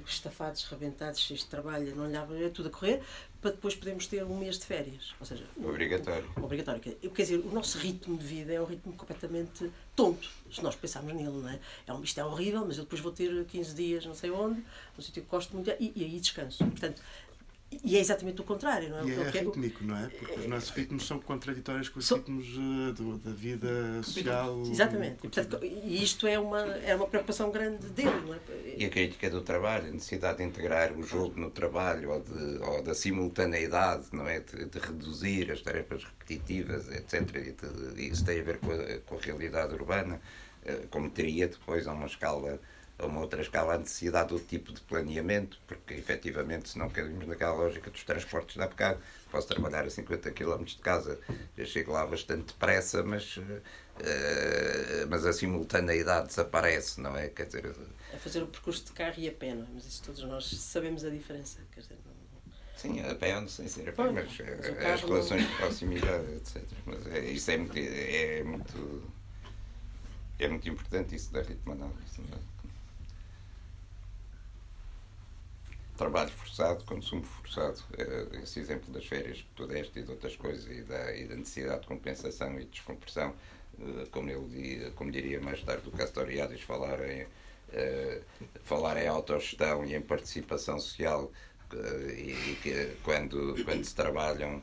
Estafados, 0.05 0.63
rebentados, 0.65 1.19
cheios 1.19 1.41
de 1.41 1.47
trabalho, 1.47 1.95
não 1.95 2.05
olhava, 2.05 2.37
é 2.37 2.49
tudo 2.49 2.67
a 2.67 2.71
correr, 2.71 3.01
para 3.41 3.51
depois 3.51 3.75
podermos 3.75 4.07
ter 4.07 4.23
um 4.23 4.37
mês 4.37 4.57
de 4.57 4.65
férias. 4.65 5.13
Ou 5.19 5.25
seja, 5.25 5.45
Obrigatório. 5.63 6.29
obrigatório. 6.41 6.81
Quer 6.81 6.95
quer 6.95 7.21
dizer, 7.21 7.37
o 7.37 7.51
nosso 7.51 7.77
ritmo 7.77 8.17
de 8.17 8.25
vida 8.25 8.53
é 8.53 8.61
um 8.61 8.65
ritmo 8.65 8.93
completamente 8.93 9.71
tonto, 9.95 10.29
se 10.51 10.63
nós 10.63 10.75
pensarmos 10.75 11.13
nele, 11.13 11.29
não 11.29 11.49
é? 11.49 11.59
é 11.87 11.93
um, 11.93 12.03
isto 12.03 12.19
é 12.19 12.25
horrível, 12.25 12.65
mas 12.65 12.77
eu 12.77 12.83
depois 12.83 13.01
vou 13.01 13.11
ter 13.11 13.45
15 13.45 13.75
dias 13.75 14.05
não 14.05 14.13
sei 14.13 14.31
onde, 14.31 14.63
num 14.97 15.03
sítio 15.03 15.23
que 15.23 15.29
gosto 15.29 15.53
muito, 15.53 15.69
e, 15.79 15.93
e 15.95 16.03
aí 16.03 16.19
descanso. 16.19 16.65
Portanto, 16.65 17.01
E 17.83 17.97
é 17.97 17.99
exatamente 17.99 18.41
o 18.41 18.43
contrário, 18.43 18.89
não 18.89 18.99
é? 18.99 19.05
E 19.05 19.11
é 19.11 19.15
Porque- 19.15 19.39
rítmico, 19.39 19.83
não 19.83 19.97
é? 19.97 20.07
Porque 20.09 20.39
os 20.39 20.47
nossos 20.47 20.69
ritmos 20.69 21.05
são 21.07 21.19
contraditórios 21.19 21.89
com 21.89 21.99
os 21.99 22.05
São- 22.07 22.17
ritmos 22.17 22.45
eh, 22.47 22.93
do- 22.93 23.17
da 23.17 23.31
vida 23.31 24.01
social. 24.03 24.61
Exatamente. 24.65 25.15
E, 25.23 25.29
portanto, 25.29 25.59
e 25.63 26.03
isto 26.03 26.25
é 26.27 26.37
uma, 26.39 26.61
é 26.61 26.95
uma 26.95 27.07
preocupação 27.07 27.51
grande 27.51 27.87
dele, 27.87 28.21
não 28.25 28.33
é? 28.33 28.39
E 28.77 28.85
a 28.85 28.89
crítica 28.89 29.29
do 29.29 29.41
trabalho, 29.41 29.87
a 29.87 29.91
necessidade 29.91 30.37
de 30.39 30.43
integrar 30.43 30.91
o 30.97 31.03
jogo 31.03 31.39
no 31.39 31.49
trabalho 31.51 32.11
ou, 32.11 32.19
de, 32.21 32.57
ou 32.63 32.81
da 32.83 32.93
simultaneidade, 32.93 34.05
não 34.11 34.27
é? 34.27 34.39
De, 34.39 34.65
de 34.65 34.79
reduzir 34.79 35.51
as 35.51 35.61
tarefas 35.61 36.03
repetitivas, 36.03 36.87
etc. 36.89 37.23
E 37.97 38.07
isso 38.07 38.23
tem 38.25 38.39
a 38.39 38.43
ver 38.43 38.57
com 38.59 38.71
a, 38.71 38.97
com 39.05 39.15
a 39.15 39.19
realidade 39.19 39.73
urbana, 39.73 40.19
eh, 40.65 40.85
como 40.89 41.09
teria 41.09 41.47
depois 41.47 41.87
a 41.87 41.93
uma 41.93 42.05
escala 42.07 42.59
a 42.97 43.05
uma 43.05 43.19
outra 43.19 43.41
escala 43.41 43.73
a 43.73 43.77
necessidade 43.77 44.29
do 44.29 44.39
tipo 44.39 44.71
de 44.71 44.79
planeamento, 44.81 45.59
porque 45.67 45.93
efetivamente 45.95 46.69
se 46.69 46.77
não 46.79 46.89
caímos 46.89 47.27
naquela 47.27 47.53
lógica 47.53 47.89
dos 47.91 48.03
transportes 48.03 48.55
da 48.55 48.67
bocado, 48.67 48.99
posso 49.29 49.47
trabalhar 49.47 49.83
a 49.85 49.89
50 49.89 50.31
km 50.31 50.63
de 50.63 50.77
casa, 50.77 51.19
eu 51.57 51.65
chego 51.65 51.91
lá 51.91 52.05
bastante 52.07 52.53
depressa, 52.53 53.03
mas, 53.03 53.37
eh, 53.99 55.05
mas 55.09 55.25
a 55.25 55.33
simultaneidade 55.33 56.27
desaparece, 56.27 57.01
não 57.01 57.17
é? 57.17 57.27
Quer 57.27 57.47
dizer, 57.47 57.75
É 58.13 58.17
fazer 58.17 58.41
o 58.43 58.47
percurso 58.47 58.85
de 58.85 58.91
carro 58.93 59.15
e 59.17 59.27
a 59.27 59.31
pé, 59.31 59.53
não 59.53 59.63
é? 59.63 59.67
Mas 59.73 59.85
isso 59.85 60.01
todos 60.03 60.23
nós 60.23 60.45
sabemos 60.49 61.03
a 61.03 61.09
diferença. 61.09 61.59
Quer 61.73 61.81
dizer, 61.81 61.97
não- 62.05 62.15
Sim, 62.77 63.01
a 63.01 63.15
pé 63.15 63.37
onde 63.37 63.51
sem 63.51 63.67
ser 63.67 63.89
a 63.89 63.91
pé, 63.93 64.03
mas 64.11 64.25
mas 64.25 64.39
eh, 64.39 64.91
as 64.93 65.01
relações 65.01 65.41
não- 65.43 65.49
de 65.49 65.55
proximidade, 65.57 66.33
etc. 66.35 66.61
Mas 66.85 67.07
é, 67.07 67.19
isso 67.31 67.51
é 67.51 67.57
muito, 67.57 67.77
é 67.77 68.43
muito. 68.43 69.03
É 70.39 70.47
muito 70.49 70.67
importante 70.69 71.15
isso 71.15 71.31
da 71.33 71.41
ritmo 71.41 71.71
análise. 71.73 72.19
não 72.19 72.37
é? 72.37 72.54
Trabalho 75.97 76.29
forçado, 76.31 76.83
consumo 76.83 77.23
forçado. 77.23 77.81
Eh, 77.97 78.41
Esse 78.43 78.59
exemplo 78.59 78.91
das 78.93 79.05
férias 79.05 79.37
que 79.37 79.47
tu 79.55 79.65
deste 79.65 79.99
e 79.99 80.03
de 80.03 80.11
outras 80.11 80.35
coisas 80.35 80.65
e 80.69 80.81
da, 80.81 81.15
e 81.15 81.25
da 81.25 81.35
necessidade 81.35 81.81
de 81.81 81.87
compensação 81.87 82.59
e 82.59 82.65
descompressão, 82.65 83.33
eh, 83.79 84.05
como, 84.11 84.29
ele, 84.29 84.91
como 84.95 85.09
diria 85.11 85.39
mais 85.39 85.61
tarde 85.63 85.87
o 85.87 85.91
Castoriadis, 85.91 86.61
falar 86.61 86.99
em, 87.09 87.25
eh, 87.71 88.21
falar 88.63 88.97
em 88.97 89.07
autogestão 89.07 89.85
e 89.85 89.95
em 89.95 90.01
participação 90.01 90.79
social 90.79 91.31
e 92.15 92.57
que 92.61 92.95
quando, 93.03 93.55
quando 93.65 93.83
se 93.83 93.93
trabalham 93.95 94.61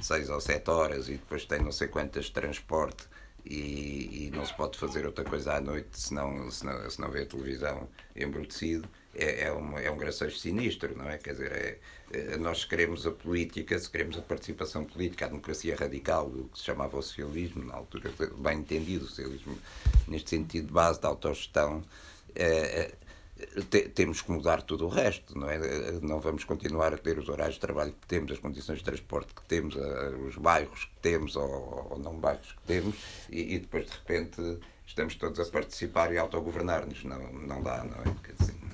seis 0.00 0.28
ou 0.28 0.40
sete 0.40 0.68
horas 0.70 1.08
e 1.08 1.12
depois 1.12 1.44
tem 1.46 1.60
não 1.60 1.72
sei 1.72 1.88
quantas 1.88 2.26
de 2.26 2.32
transporte 2.32 3.06
e, 3.44 4.26
e 4.26 4.30
não 4.34 4.44
se 4.44 4.54
pode 4.54 4.78
fazer 4.78 5.06
outra 5.06 5.24
coisa 5.24 5.54
à 5.54 5.60
noite 5.60 5.98
se 5.98 6.12
não, 6.12 6.50
se 6.50 6.64
não, 6.66 6.90
se 6.90 7.00
não 7.00 7.10
vê 7.10 7.22
a 7.22 7.26
televisão 7.26 7.88
embrutecido, 8.14 8.88
é, 9.14 9.44
é, 9.44 9.52
um, 9.52 9.78
é 9.78 9.90
um 9.90 9.96
gracejo 9.96 10.36
sinistro, 10.36 10.96
não 10.96 11.08
é? 11.08 11.18
Quer 11.18 11.32
dizer, 11.32 11.52
é, 11.52 11.78
é, 12.12 12.36
nós 12.36 12.64
queremos 12.64 13.06
a 13.06 13.10
política, 13.10 13.78
se 13.78 13.88
queremos 13.90 14.16
a 14.18 14.22
participação 14.22 14.84
política, 14.84 15.26
a 15.26 15.28
democracia 15.28 15.76
radical, 15.76 16.26
o 16.26 16.48
que 16.48 16.58
se 16.58 16.64
chamava 16.64 16.96
o 16.96 17.02
socialismo, 17.02 17.64
na 17.64 17.74
altura, 17.74 18.10
bem 18.38 18.58
entendido, 18.58 19.04
o 19.04 19.08
socialismo 19.08 19.58
neste 20.08 20.30
sentido 20.30 20.66
de 20.68 20.72
base 20.72 21.00
da 21.00 21.08
autogestão, 21.08 21.84
é, 22.34 22.92
te- 23.70 23.88
temos 23.88 24.22
que 24.22 24.30
mudar 24.30 24.62
tudo 24.62 24.86
o 24.86 24.88
resto, 24.88 25.36
não 25.38 25.48
é? 25.50 25.58
Não 26.00 26.20
vamos 26.20 26.44
continuar 26.44 26.94
a 26.94 26.98
ter 26.98 27.18
os 27.18 27.28
horários 27.28 27.56
de 27.56 27.60
trabalho 27.60 27.92
que 27.92 28.06
temos, 28.06 28.30
as 28.32 28.38
condições 28.38 28.78
de 28.78 28.84
transporte 28.84 29.34
que 29.34 29.42
temos, 29.42 29.74
os 30.28 30.36
bairros 30.36 30.84
que 30.84 30.96
temos 31.02 31.36
ou, 31.36 31.88
ou 31.90 31.98
não 31.98 32.14
bairros 32.14 32.52
que 32.52 32.62
temos 32.66 32.96
e, 33.30 33.54
e 33.54 33.58
depois 33.58 33.86
de 33.86 33.92
repente 33.92 34.58
estamos 34.86 35.14
todos 35.16 35.40
a 35.40 35.44
participar 35.50 36.12
e 36.12 36.18
autogovernar-nos. 36.18 37.02
Não, 37.04 37.32
não 37.32 37.62
dá, 37.62 37.82
não 37.84 38.00
é? 38.00 38.14
Quer 38.24 38.34
dizer, 38.38 38.54
não. 38.62 38.72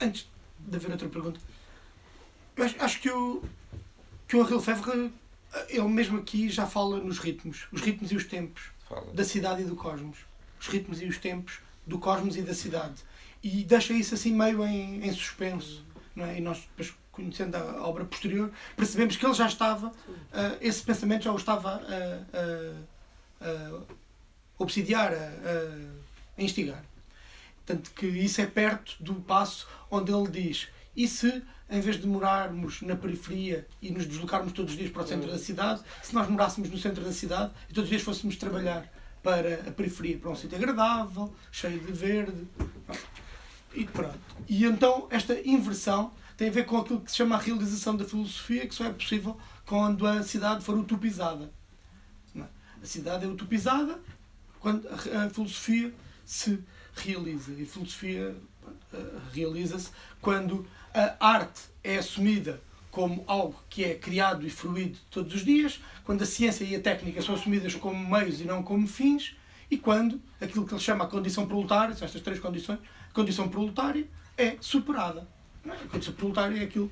Antes 0.00 0.28
de 0.58 0.76
haver 0.76 0.90
outra 0.90 1.08
pergunta, 1.08 1.40
eu 2.56 2.64
acho, 2.80 3.00
que, 3.00 3.10
o, 3.10 3.42
que 4.28 4.36
o 4.36 4.42
Lefebvre, 4.42 5.12
ele 5.68 5.88
mesmo 5.88 6.18
aqui 6.18 6.48
já 6.48 6.66
fala 6.66 6.98
nos 6.98 7.18
ritmos, 7.18 7.66
os 7.72 7.80
ritmos 7.80 8.10
e 8.12 8.16
os 8.16 8.24
tempos 8.24 8.64
Fala. 8.88 9.12
da 9.12 9.24
cidade 9.24 9.62
e 9.62 9.64
do 9.64 9.76
cosmos. 9.76 10.18
Os 10.60 10.66
ritmos 10.68 11.00
e 11.00 11.06
os 11.06 11.16
tempos 11.18 11.58
do 11.86 11.98
cosmos 11.98 12.36
e 12.36 12.42
da 12.42 12.54
cidade. 12.54 13.02
E 13.42 13.64
deixa 13.64 13.92
isso 13.94 14.14
assim 14.14 14.32
meio 14.32 14.64
em, 14.66 15.06
em 15.06 15.12
suspenso. 15.12 15.84
Não 16.14 16.26
é? 16.26 16.36
E 16.38 16.40
nós, 16.40 16.58
depois, 16.76 16.94
conhecendo 17.12 17.56
a 17.56 17.86
obra 17.86 18.04
posterior, 18.04 18.50
percebemos 18.76 19.16
que 19.16 19.24
ele 19.24 19.32
já 19.34 19.46
estava, 19.46 19.90
ah, 20.32 20.56
esse 20.60 20.82
pensamento 20.82 21.22
já 21.24 21.32
o 21.32 21.36
estava 21.36 21.76
a, 21.76 23.44
a, 23.44 23.48
a 23.48 23.80
obsidiar, 24.58 25.12
a- 25.14 26.36
a 26.36 26.42
instigar. 26.42 26.84
Portanto, 27.70 27.92
que 27.94 28.06
isso 28.06 28.40
é 28.40 28.46
perto 28.46 28.96
do 28.98 29.14
passo 29.14 29.68
onde 29.88 30.12
ele 30.12 30.28
diz: 30.28 30.68
e 30.96 31.06
se, 31.06 31.42
em 31.68 31.80
vez 31.80 32.00
de 32.00 32.06
morarmos 32.06 32.82
na 32.82 32.96
periferia 32.96 33.66
e 33.80 33.92
nos 33.92 34.06
deslocarmos 34.06 34.52
todos 34.52 34.72
os 34.72 34.78
dias 34.78 34.90
para 34.90 35.02
o 35.02 35.06
centro 35.06 35.30
da 35.30 35.38
cidade, 35.38 35.82
se 36.02 36.12
nós 36.12 36.28
morássemos 36.28 36.68
no 36.68 36.76
centro 36.76 37.04
da 37.04 37.12
cidade 37.12 37.52
e 37.68 37.72
todos 37.72 37.84
os 37.84 37.90
dias 37.90 38.02
fôssemos 38.02 38.36
trabalhar 38.36 38.92
para 39.22 39.68
a 39.68 39.70
periferia, 39.70 40.18
para 40.18 40.30
um 40.30 40.34
sítio 40.34 40.58
agradável, 40.58 41.32
cheio 41.52 41.78
de 41.78 41.92
verde. 41.92 42.48
E 43.72 43.84
pronto. 43.84 44.18
E 44.48 44.64
então 44.64 45.06
esta 45.10 45.38
inversão 45.46 46.12
tem 46.36 46.48
a 46.48 46.52
ver 46.52 46.64
com 46.64 46.76
aquilo 46.78 47.00
que 47.00 47.10
se 47.10 47.18
chama 47.18 47.36
a 47.36 47.38
realização 47.38 47.96
da 47.96 48.04
filosofia, 48.04 48.66
que 48.66 48.74
só 48.74 48.86
é 48.86 48.92
possível 48.92 49.38
quando 49.64 50.04
a 50.06 50.24
cidade 50.24 50.64
for 50.64 50.76
utopizada. 50.76 51.52
É? 52.34 52.40
A 52.82 52.86
cidade 52.86 53.24
é 53.24 53.28
utopizada 53.28 54.00
quando 54.58 54.88
a 54.88 55.30
filosofia 55.30 55.94
se 56.24 56.58
realiza. 56.94 57.52
E 57.52 57.64
filosofia 57.64 58.36
eh, 58.92 58.98
realiza-se 59.32 59.90
quando 60.20 60.66
a 60.92 61.26
arte 61.26 61.62
é 61.84 61.98
assumida 61.98 62.60
como 62.90 63.22
algo 63.26 63.62
que 63.68 63.84
é 63.84 63.94
criado 63.94 64.44
e 64.44 64.50
fruído 64.50 64.98
todos 65.10 65.34
os 65.34 65.44
dias, 65.44 65.80
quando 66.04 66.22
a 66.22 66.26
ciência 66.26 66.64
e 66.64 66.74
a 66.74 66.80
técnica 66.80 67.22
são 67.22 67.34
assumidas 67.34 67.74
como 67.74 67.96
meios 68.08 68.40
e 68.40 68.44
não 68.44 68.62
como 68.62 68.86
fins, 68.86 69.36
e 69.70 69.78
quando 69.78 70.20
aquilo 70.40 70.66
que 70.66 70.74
ele 70.74 70.80
chama 70.80 71.04
a 71.04 71.06
condição 71.06 71.46
proletária, 71.46 71.92
estas 71.92 72.20
três 72.20 72.40
condições, 72.40 72.80
a 73.08 73.14
condição 73.14 73.48
proletária 73.48 74.08
é 74.36 74.56
superada. 74.60 75.28
É? 75.64 75.70
A 75.70 75.88
condição 75.88 76.14
proletária 76.14 76.60
é 76.60 76.64
aquilo 76.64 76.90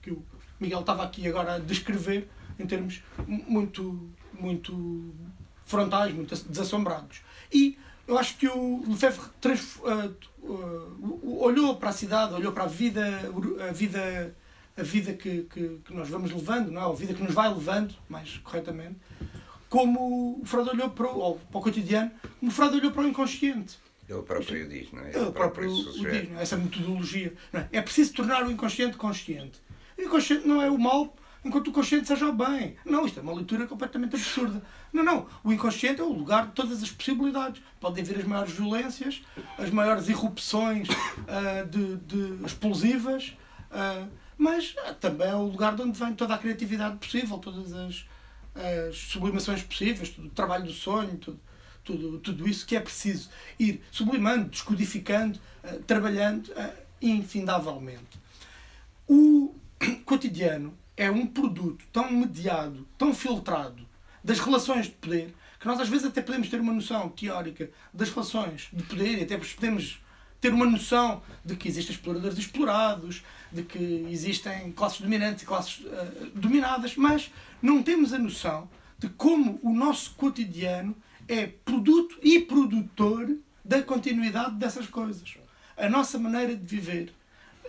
que 0.00 0.12
o 0.12 0.24
Miguel 0.60 0.80
estava 0.80 1.02
aqui 1.02 1.26
agora 1.26 1.54
a 1.54 1.58
descrever 1.58 2.28
em 2.58 2.66
termos 2.66 3.02
muito, 3.26 4.08
muito 4.38 5.12
frontais, 5.64 6.14
muito 6.14 6.34
desassombrados. 6.48 7.22
E 7.52 7.76
eu 8.10 8.18
acho 8.18 8.36
que 8.36 8.48
o 8.48 8.82
Lefebvre 8.88 9.22
uh, 9.84 10.52
uh, 10.52 11.42
olhou 11.44 11.76
para 11.76 11.90
a 11.90 11.92
cidade, 11.92 12.34
olhou 12.34 12.52
para 12.52 12.64
a 12.64 12.66
vida, 12.66 13.06
a 13.68 13.72
vida, 13.72 14.36
a 14.76 14.82
vida 14.82 15.12
que, 15.12 15.42
que, 15.44 15.78
que 15.84 15.94
nós 15.94 16.08
vamos 16.08 16.32
levando, 16.32 16.72
não 16.72 16.82
é? 16.82 16.84
a 16.84 16.92
vida 16.92 17.14
que 17.14 17.22
nos 17.22 17.32
vai 17.32 17.48
levando, 17.48 17.94
mais 18.08 18.38
corretamente, 18.38 18.96
como 19.68 20.40
o 20.40 20.44
Freud 20.44 20.70
olhou 20.70 20.90
para 20.90 21.06
o, 21.06 21.36
para 21.36 21.58
o 21.58 21.62
cotidiano, 21.62 22.10
como 22.40 22.50
o 22.50 22.54
Freud 22.54 22.78
olhou 22.78 22.90
para 22.90 23.02
o 23.02 23.06
inconsciente. 23.06 23.78
Ele 24.08 24.22
próprio 24.22 24.68
diz, 24.68 24.90
não 24.90 25.04
é? 25.04 25.16
Ele 25.16 25.30
próprio 25.30 25.70
o 25.70 25.76
sugere. 25.76 26.26
diz, 26.26 26.36
é? 26.36 26.42
essa 26.42 26.56
metodologia. 26.56 27.32
É? 27.52 27.78
é 27.78 27.80
preciso 27.80 28.12
tornar 28.12 28.44
o 28.44 28.50
inconsciente 28.50 28.96
consciente. 28.96 29.62
O 29.96 30.02
inconsciente 30.02 30.48
não 30.48 30.60
é 30.60 30.68
o 30.68 30.76
mal 30.76 31.14
enquanto 31.44 31.68
o 31.68 31.72
consciente 31.72 32.06
seja 32.06 32.26
o 32.26 32.32
bem. 32.32 32.76
Não, 32.84 33.06
isto 33.06 33.18
é 33.18 33.22
uma 33.22 33.34
leitura 33.34 33.66
completamente 33.66 34.16
absurda. 34.16 34.62
Não, 34.92 35.02
não. 35.02 35.26
O 35.42 35.52
inconsciente 35.52 36.00
é 36.00 36.04
o 36.04 36.12
lugar 36.12 36.46
de 36.46 36.52
todas 36.52 36.82
as 36.82 36.90
possibilidades. 36.90 37.62
Podem 37.80 38.04
vir 38.04 38.18
as 38.18 38.24
maiores 38.24 38.52
violências, 38.52 39.22
as 39.58 39.70
maiores 39.70 40.08
irrupções 40.08 40.88
ah, 41.26 41.64
de, 41.64 41.96
de 41.96 42.44
explosivas, 42.44 43.36
ah, 43.70 44.06
mas 44.36 44.74
ah, 44.84 44.94
também 44.94 45.28
é 45.28 45.34
o 45.34 45.44
lugar 45.44 45.74
de 45.74 45.82
onde 45.82 45.98
vem 45.98 46.14
toda 46.14 46.34
a 46.34 46.38
criatividade 46.38 46.98
possível, 46.98 47.38
todas 47.38 47.72
as, 47.72 48.04
as 48.54 48.96
sublimações 48.96 49.62
possíveis, 49.62 50.10
todo 50.10 50.26
o 50.26 50.30
trabalho 50.30 50.64
do 50.64 50.72
sonho, 50.72 51.16
tudo, 51.18 51.40
tudo, 51.84 52.18
tudo 52.18 52.48
isso 52.48 52.66
que 52.66 52.76
é 52.76 52.80
preciso 52.80 53.30
ir 53.58 53.82
sublimando, 53.90 54.50
descodificando, 54.50 55.38
trabalhando 55.86 56.52
infindavelmente. 57.00 58.20
O 59.08 59.54
cotidiano 60.04 60.76
é 61.00 61.10
um 61.10 61.26
produto 61.26 61.82
tão 61.90 62.12
mediado, 62.12 62.86
tão 62.98 63.14
filtrado 63.14 63.88
das 64.22 64.38
relações 64.38 64.84
de 64.84 64.92
poder, 64.92 65.34
que 65.58 65.66
nós 65.66 65.80
às 65.80 65.88
vezes 65.88 66.06
até 66.06 66.20
podemos 66.20 66.50
ter 66.50 66.60
uma 66.60 66.74
noção 66.74 67.08
teórica 67.08 67.70
das 67.92 68.10
relações 68.10 68.68
de 68.70 68.82
poder 68.82 69.18
e 69.18 69.22
até 69.22 69.38
podemos 69.38 69.98
ter 70.42 70.52
uma 70.52 70.66
noção 70.66 71.22
de 71.42 71.56
que 71.56 71.68
existem 71.68 71.96
exploradores 71.96 72.36
e 72.36 72.42
explorados, 72.42 73.22
de 73.50 73.62
que 73.62 74.06
existem 74.10 74.72
classes 74.72 75.00
dominantes 75.00 75.42
e 75.42 75.46
classes 75.46 75.86
ah, 75.86 76.26
dominadas, 76.34 76.94
mas 76.96 77.32
não 77.62 77.82
temos 77.82 78.12
a 78.12 78.18
noção 78.18 78.68
de 78.98 79.08
como 79.08 79.58
o 79.62 79.72
nosso 79.72 80.10
cotidiano 80.16 80.94
é 81.26 81.46
produto 81.46 82.18
e 82.22 82.40
produtor 82.40 83.38
da 83.64 83.82
continuidade 83.82 84.56
dessas 84.56 84.86
coisas. 84.86 85.34
A 85.78 85.88
nossa 85.88 86.18
maneira 86.18 86.54
de 86.54 86.66
viver, 86.76 87.10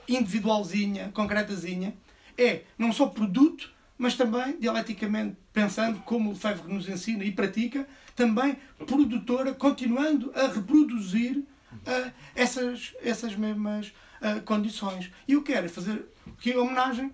individualzinha, 0.05 1.11
concretazinha, 1.13 1.95
é 2.41 2.63
não 2.77 2.91
só 2.91 3.07
produto, 3.07 3.71
mas 3.97 4.15
também, 4.15 4.57
dialeticamente 4.59 5.37
pensando, 5.53 5.99
como 5.99 6.29
o 6.29 6.33
Lefebvre 6.33 6.73
nos 6.73 6.89
ensina 6.89 7.23
e 7.23 7.31
pratica, 7.31 7.87
também 8.15 8.57
produtora, 8.85 9.53
continuando 9.53 10.31
a 10.35 10.47
reproduzir 10.47 11.37
uh, 11.37 12.11
essas, 12.35 12.95
essas 13.01 13.35
mesmas 13.35 13.93
uh, 14.21 14.41
condições. 14.43 15.11
E 15.27 15.33
eu 15.33 15.43
quero 15.43 15.69
fazer 15.69 16.05
aqui 16.27 16.55
homenagem 16.55 17.11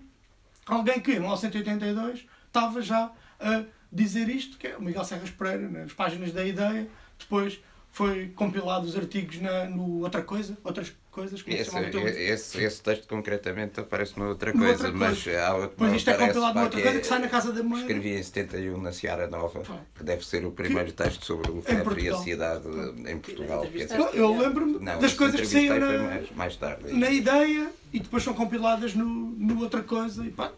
a 0.66 0.74
alguém 0.74 1.00
que 1.00 1.12
em 1.12 1.20
1982 1.20 2.26
estava 2.46 2.80
já 2.80 3.12
a 3.38 3.64
dizer 3.92 4.28
isto, 4.28 4.56
que 4.56 4.68
é 4.68 4.76
o 4.76 4.82
Miguel 4.82 5.04
Serras 5.04 5.30
Pereira, 5.30 5.68
nas 5.68 5.92
páginas 5.92 6.32
da 6.32 6.44
Ideia, 6.44 6.88
depois 7.18 7.60
foi 7.90 8.28
compilado 8.28 8.86
os 8.86 8.96
artigos 8.96 9.40
na, 9.40 9.64
no 9.64 10.02
Outra 10.02 10.22
Coisa, 10.22 10.56
outras 10.62 10.94
coisas, 11.18 11.42
como 11.42 11.56
esse, 11.56 12.20
esse, 12.22 12.62
esse 12.62 12.82
texto 12.82 13.08
concretamente 13.08 13.80
aparece 13.80 14.16
numa 14.16 14.28
outra 14.28 14.52
coisa, 14.52 14.86
outra 14.86 14.92
mas 14.92 15.22
coisa. 15.22 15.44
há 15.44 15.54
outra 15.54 15.72
Pois 15.76 15.92
isto 15.92 16.10
é 16.10 16.14
compilado 16.14 16.54
numa 16.54 16.64
outra 16.64 16.82
coisa 16.82 17.00
que 17.00 17.06
sai 17.06 17.18
na 17.18 17.28
Casa 17.28 17.52
da 17.52 17.62
Mãe. 17.62 17.80
Escrevi 17.80 18.10
em 18.10 18.22
71 18.22 18.80
na 18.80 18.92
Seara 18.92 19.26
Nova, 19.26 19.62
que 19.96 20.04
deve 20.04 20.24
ser 20.24 20.44
o 20.44 20.50
primeiro 20.50 20.88
que, 20.88 20.94
texto 20.94 21.24
sobre 21.24 21.50
o 21.50 21.60
Febre 21.62 22.04
e 22.04 22.08
a 22.08 22.16
cidade 22.16 22.68
em 23.06 23.18
Portugal. 23.18 23.66
Eu, 23.90 24.14
eu 24.14 24.38
lembro-me 24.38 24.78
das 24.78 25.14
coisas 25.14 25.40
que 25.40 25.46
saíram 25.46 25.80
na, 25.80 25.98
mais, 25.98 26.30
mais 26.30 26.56
tarde. 26.56 26.92
na 26.92 27.10
ideia 27.10 27.70
e 27.92 28.00
depois 28.00 28.22
são 28.22 28.34
compiladas 28.34 28.94
no, 28.94 29.04
no 29.04 29.60
outra 29.60 29.82
coisa 29.82 30.24
e 30.24 30.30
pá, 30.30 30.52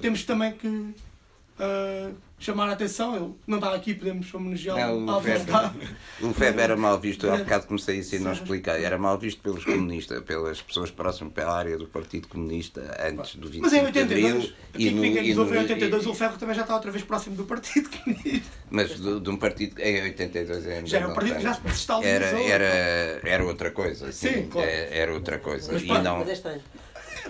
temos 0.00 0.24
também 0.24 0.52
que 0.52 0.66
uh, 0.68 2.14
chamar 2.44 2.68
a 2.68 2.72
atenção. 2.72 3.16
Ele 3.16 3.34
não 3.46 3.58
está 3.58 3.74
aqui, 3.74 3.94
podemos 3.94 4.32
homenageá-lo 4.32 5.10
à 5.10 5.18
vontade. 5.18 5.74
O 6.20 6.32
FEB 6.32 6.58
era 6.58 6.76
mal 6.76 6.98
visto, 6.98 7.28
há 7.30 7.36
bocado 7.38 7.66
comecei 7.66 7.98
isso 7.98 8.16
e 8.16 8.18
não 8.18 8.32
expliquei. 8.32 8.84
Era 8.84 8.98
mal 8.98 9.18
visto 9.18 9.40
pelos 9.42 9.64
comunistas, 9.64 10.22
pelas 10.22 10.60
pessoas 10.60 10.90
próximas 10.90 11.32
pela 11.32 11.56
área 11.56 11.76
do 11.78 11.86
Partido 11.86 12.28
Comunista 12.28 12.80
antes 13.00 13.36
do 13.36 13.48
25 13.48 13.62
Mas 13.62 13.72
em 13.72 13.84
82, 13.84 14.18
de 14.18 14.24
Abril. 14.34 14.52
E 14.76 14.90
no, 14.90 15.00
ninguém 15.00 15.28
nos 15.28 15.38
ouve 15.38 15.56
em 15.56 15.60
82, 15.60 16.04
e, 16.04 16.08
o 16.08 16.14
Ferro 16.14 16.38
também 16.38 16.54
já 16.54 16.62
está 16.62 16.74
outra 16.74 16.90
vez 16.90 17.04
próximo 17.04 17.36
do 17.36 17.44
Partido 17.44 17.88
Comunista. 17.90 18.50
Mas 18.70 19.00
de, 19.00 19.20
de 19.20 19.30
um 19.30 19.36
partido 19.36 19.80
em 19.80 20.02
82 20.02 20.66
ainda 20.66 20.86
Já 20.86 21.00
é 21.00 21.06
um 21.06 21.14
partido 21.14 21.36
que 21.36 21.42
já 21.42 21.54
se 21.54 21.66
estabilizou. 21.68 22.38
Era, 22.38 22.66
era, 22.66 23.20
era 23.24 23.44
outra 23.44 23.70
coisa. 23.70 24.12
Sim, 24.12 24.28
sim 24.28 24.48
claro. 24.48 24.68
É, 24.68 24.98
era 24.98 25.12
outra 25.12 25.38
coisa. 25.38 25.72
Mas, 25.72 25.82
e 25.82 25.86
pá, 25.86 26.02
não... 26.02 26.18
mas 26.18 26.28
é 26.28 26.32
estranho. 26.32 26.62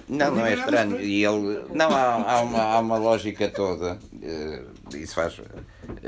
Não, 0.08 0.30
não 0.34 0.44
é 0.46 0.54
estranho. 0.54 1.00
E 1.00 1.24
ele, 1.24 1.64
não, 1.72 1.88
há, 1.90 2.14
há, 2.32 2.40
uma, 2.42 2.62
há 2.62 2.78
uma 2.80 2.96
lógica 2.98 3.48
toda. 3.48 3.98
eh, 4.22 4.62
Isso 4.94 5.14
faz. 5.14 5.40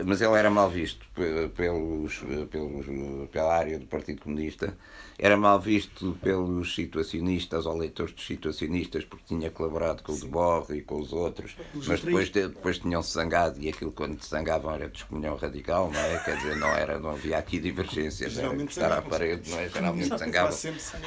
Mas 0.04 0.20
ele 0.20 0.34
era 0.34 0.50
mal 0.50 0.68
visto 0.70 1.06
pe- 1.14 1.48
pelos, 1.56 2.22
pelos, 2.50 2.86
pela 3.30 3.54
área 3.54 3.78
do 3.78 3.86
Partido 3.86 4.20
Comunista. 4.22 4.76
Era 5.18 5.36
mal 5.36 5.58
visto 5.58 6.16
pelos 6.22 6.74
situacionistas 6.74 7.64
ou 7.64 7.76
leitores 7.76 8.12
dos 8.12 8.26
situacionistas 8.26 9.04
porque 9.04 9.24
tinha 9.26 9.50
colaborado 9.50 10.02
com 10.02 10.12
o 10.12 10.18
De 10.18 10.26
Borre 10.26 10.76
e 10.78 10.82
com 10.82 11.00
os 11.00 11.12
outros. 11.12 11.56
Mas 11.74 12.00
depois, 12.00 12.28
depois 12.28 12.78
tinham-se 12.78 13.12
zangado 13.14 13.58
e 13.58 13.68
aquilo 13.68 13.92
quando 13.92 14.20
se 14.22 14.28
zangavam 14.28 14.74
era 14.74 14.88
de 14.88 14.98
excomunhão 14.98 15.36
radical, 15.36 15.90
não 15.90 16.00
é? 16.00 16.18
Quer 16.18 16.36
dizer, 16.36 16.56
não, 16.56 16.68
era, 16.68 16.98
não 16.98 17.10
havia 17.10 17.38
aqui 17.38 17.58
divergências. 17.58 18.36
Era 18.36 18.54
estar 18.64 18.92
à 18.92 19.00
parede, 19.00 19.50
não 19.50 19.58
é? 19.58 19.68
Geralmente 19.68 20.18
zangavam. 20.18 20.58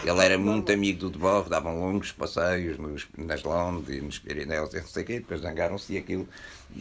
Ele 0.03 0.26
era 0.26 0.38
muito 0.38 0.72
amigo 0.72 0.99
do 1.01 1.10
De 1.12 1.20
Borre, 1.20 1.49
davam 1.49 1.80
longos 1.80 2.12
passeios 2.12 2.78
nos, 2.78 3.07
nas 3.18 3.43
Londes 3.43 3.89
e 3.95 4.01
nos 4.01 4.18
Pirineus, 4.20 4.74
e 4.74 4.80
não 4.80 4.88
sei 4.88 5.03
o 5.03 5.05
quê, 5.05 5.20
depois 5.20 5.41
zangaram-se 5.41 5.93
e 5.93 5.97
aquilo 5.97 6.28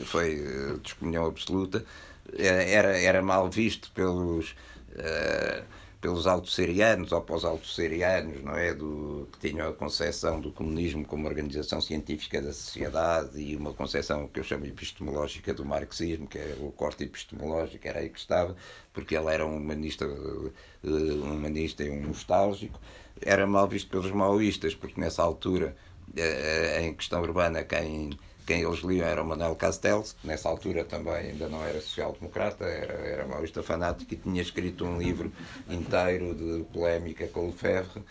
foi 0.04 0.40
eh, 0.40 0.76
descomunhão 0.82 1.26
absoluta. 1.26 1.84
Eh, 2.32 2.72
Era, 2.72 2.98
era 2.98 3.22
mal 3.22 3.48
visto 3.50 3.90
pelos, 3.92 4.54
eh, 4.96 5.62
pelos 6.00 6.26
autosserianos 6.26 7.10
ou 7.10 7.20
pós 7.20 7.44
autosserianos, 7.44 8.42
não 8.42 8.54
é? 8.54 8.72
Do, 8.72 9.28
que 9.32 9.50
tinham 9.50 9.68
a 9.68 9.72
concepção 9.72 10.40
do 10.40 10.52
comunismo 10.52 11.04
como 11.04 11.26
organização 11.26 11.80
científica 11.80 12.40
da 12.40 12.52
sociedade 12.52 13.40
e 13.40 13.56
uma 13.56 13.72
concepção 13.72 14.28
que 14.28 14.38
eu 14.38 14.44
chamo 14.44 14.66
epistemológica 14.66 15.52
do 15.52 15.64
marxismo, 15.64 16.28
que 16.28 16.38
é 16.38 16.56
o 16.60 16.70
corte 16.70 17.04
epistemológico, 17.04 17.86
era 17.86 17.98
aí 18.00 18.08
que 18.10 18.18
estava, 18.18 18.54
porque 18.92 19.16
ele 19.16 19.32
era 19.32 19.44
um 19.44 19.56
humanista, 19.56 20.04
eh, 20.04 20.88
um 20.88 21.32
humanista 21.32 21.82
e 21.82 21.90
um 21.90 22.00
nostálgico. 22.02 22.80
Era 23.20 23.46
mal 23.46 23.66
visto 23.66 23.90
pelos 23.90 24.12
maoístas, 24.12 24.74
porque 24.76 25.00
nessa 25.00 25.22
altura, 25.22 25.76
eh, 26.16 26.80
em 26.82 26.94
questão 26.94 27.20
urbana, 27.22 27.64
quem 27.64 28.10
quem 28.48 28.62
eles 28.62 28.80
liam 28.80 29.06
era 29.06 29.22
o 29.22 29.26
Manuel 29.26 29.54
Castells, 29.56 30.14
que 30.20 30.26
nessa 30.26 30.48
altura 30.48 30.84
também 30.84 31.14
ainda 31.14 31.48
não 31.48 31.62
era 31.64 31.80
social-democrata, 31.80 32.64
era, 32.64 32.94
era 32.94 33.26
maoísta 33.26 33.62
fanático 33.62 34.14
e 34.14 34.16
tinha 34.16 34.42
escrito 34.42 34.84
um 34.84 34.98
livro 34.98 35.30
inteiro 35.68 36.34
de 36.34 36.64
polémica 36.72 37.26
com 37.28 37.40
o 37.40 37.46
Lefebvre, 37.48 38.02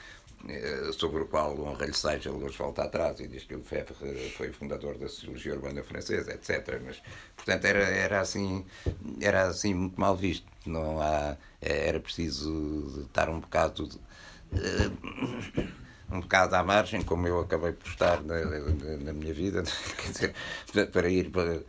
eh, 0.48 0.92
sobre 0.94 1.24
o 1.24 1.28
qual 1.28 1.56
Henri 1.72 1.94
Seja 1.94 2.32
hoje 2.32 2.58
volta 2.58 2.84
atrás 2.84 3.20
e 3.20 3.28
diz 3.28 3.44
que 3.44 3.56
o 3.56 3.58
Lefebvre 3.58 4.30
foi 4.38 4.52
fundador 4.52 4.98
da 4.98 5.08
sociologia 5.10 5.54
urbana 5.56 5.84
francesa, 5.84 6.32
etc. 6.34 6.80
Mas, 6.86 7.02
portanto, 7.36 7.66
era, 7.66 7.80
era, 7.84 8.22
assim, 8.22 8.64
era 9.20 9.48
assim 9.48 9.74
muito 9.74 10.00
mal 10.00 10.16
visto. 10.16 10.46
Não 10.66 11.02
há, 11.02 11.36
era 11.62 12.00
preciso 12.00 13.04
estar 13.08 13.30
um 13.30 13.40
bocado... 13.40 13.88
de- 13.88 14.00
eh, 14.54 15.68
um 16.12 16.22
bocado 16.22 16.56
à 16.56 16.64
margem, 16.64 17.02
como 17.04 17.28
eu 17.28 17.40
acabei 17.40 17.74
por 17.74 17.88
estar 17.90 18.24
na, 18.24 18.40
na- 18.46 18.98
na 19.06 19.14
minha 19.14 19.34
vida, 19.34 19.64
quer 19.98 20.12
dizer, 20.12 20.34
para, 20.92 21.10
ir 21.10 21.30
para, 21.32 21.62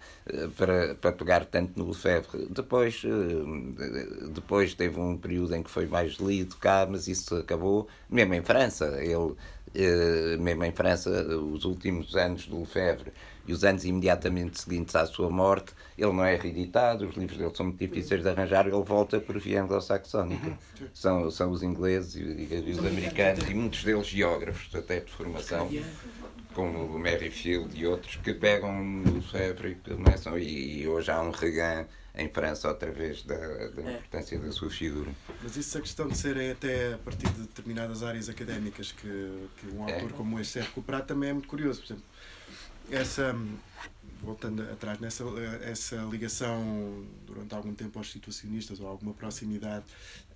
para, 0.57 0.95
para 0.95 1.12
pegar 1.12 1.45
tanto 1.47 1.78
no 1.78 1.89
Lefebvre. 1.89 2.47
Depois, 2.51 3.03
eh, 3.05 4.28
depois 4.30 4.74
teve 4.74 4.99
um 5.01 5.16
período 5.16 5.55
em 5.55 5.62
que 5.62 5.70
foi 5.70 5.86
mais 5.86 6.14
lido 6.14 6.57
cá, 6.57 6.86
mas 6.89 7.09
isso 7.09 7.36
acabou, 7.36 7.89
mesmo 8.09 8.34
em 8.34 8.43
França, 8.43 8.99
ele, 9.03 9.34
mesmo 10.38 10.64
em 10.64 10.72
França, 10.72 11.10
os 11.36 11.64
últimos 11.64 12.14
anos 12.16 12.46
do 12.46 12.60
Lefebvre 12.60 13.12
e 13.46 13.52
os 13.52 13.64
anos 13.64 13.84
imediatamente 13.84 14.60
seguintes 14.60 14.94
à 14.94 15.06
sua 15.06 15.30
morte, 15.30 15.72
ele 15.96 16.12
não 16.12 16.24
é 16.24 16.36
reeditado, 16.36 17.06
os 17.08 17.16
livros 17.16 17.38
dele 17.38 17.50
são 17.54 17.66
muito 17.66 17.78
difíceis 17.78 18.22
de 18.22 18.28
arranjar, 18.28 18.66
ele 18.66 18.82
volta 18.82 19.18
por 19.20 19.38
via 19.38 19.62
anglo-saxónica. 19.62 20.58
São, 20.92 21.30
são 21.30 21.50
os 21.50 21.62
ingleses 21.62 22.14
e, 22.14 22.20
e- 22.20 22.64
e 22.66 22.70
os 22.72 22.78
americanos, 22.78 23.48
e 23.48 23.54
muitos 23.54 23.82
deles 23.84 24.06
geógrafos, 24.06 24.74
até 24.74 25.00
de 25.00 25.10
formação, 25.10 25.68
como 26.59 26.86
o 26.86 26.98
Merrifield 26.98 27.70
e 27.80 27.86
outros, 27.86 28.16
que 28.16 28.34
pegam 28.34 28.82
no 28.82 29.14
Lefebvre 29.14 29.78
e 29.86 29.94
começam, 29.94 30.36
e, 30.36 30.80
e 30.80 30.88
hoje 30.88 31.09
há 31.09 31.22
um 31.22 31.30
regan 31.30 31.86
em 32.16 32.28
França 32.28 32.66
outra 32.66 32.90
vez 32.90 33.22
da, 33.22 33.36
da 33.36 33.92
importância 33.92 34.36
da 34.40 34.50
sua 34.50 34.68
figura. 34.68 35.09
Mas 35.40 35.56
isso 35.56 35.78
a 35.78 35.80
questão 35.80 36.09
de 36.09 36.18
serem 36.18 36.50
até 36.50 36.94
a 36.94 36.98
partir 36.98 37.28
de 37.28 37.42
determinadas 37.42 38.02
áreas 38.02 38.28
académicas 38.28 38.90
que, 38.90 39.06
que 39.61 39.68
um 39.72 39.88
É. 39.88 39.94
autor 39.94 40.12
como 40.14 40.40
este 40.40 40.59
é 40.59 40.62
recuperado 40.62 41.06
também 41.06 41.30
é 41.30 41.32
muito 41.32 41.46
curioso. 41.46 41.78
Por 41.78 41.86
exemplo, 41.86 42.04
essa, 42.90 43.36
voltando 44.20 44.62
atrás, 44.62 44.98
nessa 44.98 45.24
essa 45.62 45.96
ligação 46.10 47.04
durante 47.26 47.54
algum 47.54 47.74
tempo 47.74 47.98
aos 47.98 48.10
situacionistas 48.10 48.80
ou 48.80 48.86
alguma 48.88 49.14
proximidade, 49.14 49.84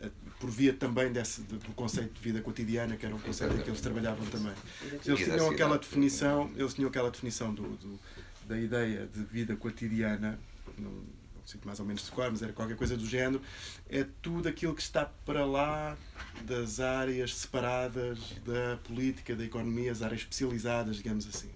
eh, 0.01 0.09
por 0.39 0.51
via 0.51 0.73
também 0.73 1.13
desse, 1.13 1.43
do 1.43 1.59
conceito 1.75 2.13
de 2.15 2.21
vida 2.21 2.41
cotidiana, 2.41 2.97
que 2.97 3.05
era 3.05 3.15
um 3.15 3.19
conceito 3.21 3.55
em 3.57 3.61
que 3.63 3.69
eles 3.71 3.81
trabalhavam 3.81 4.25
também. 4.27 4.53
Eles 4.93 5.05
tinham 5.25 5.47
aquela 5.55 5.79
definição, 5.79 6.51
eles 6.57 6.75
tinham 6.75 6.89
aquela 6.89 7.11
definição 7.11 7.53
do, 7.53 7.63
do- 7.63 7.99
da 8.47 8.59
ideia 8.59 9.07
de 9.07 9.23
vida 9.25 9.55
cotidiana, 9.57 10.39
não, 10.79 10.91
não 10.91 11.47
sei 11.47 11.61
mais 11.65 11.79
ou 11.81 11.87
menos 11.87 12.05
de 12.05 12.11
cor, 12.11 12.31
mas 12.31 12.43
era 12.43 12.53
qualquer 12.53 12.77
coisa 12.77 12.97
do 12.97 13.07
género, 13.07 13.43
é 13.89 14.05
tudo 14.21 14.49
aquilo 14.49 14.75
que 14.75 14.83
está 14.83 15.05
para 15.25 15.45
lá 15.45 15.97
das 16.45 16.81
áreas 16.81 17.35
separadas 17.37 18.19
da 18.45 18.77
política, 18.85 19.35
da 19.37 19.45
economia, 19.45 19.91
as 19.93 20.03
áreas 20.03 20.21
especializadas, 20.23 20.97
digamos 20.97 21.27
assim. 21.27 21.51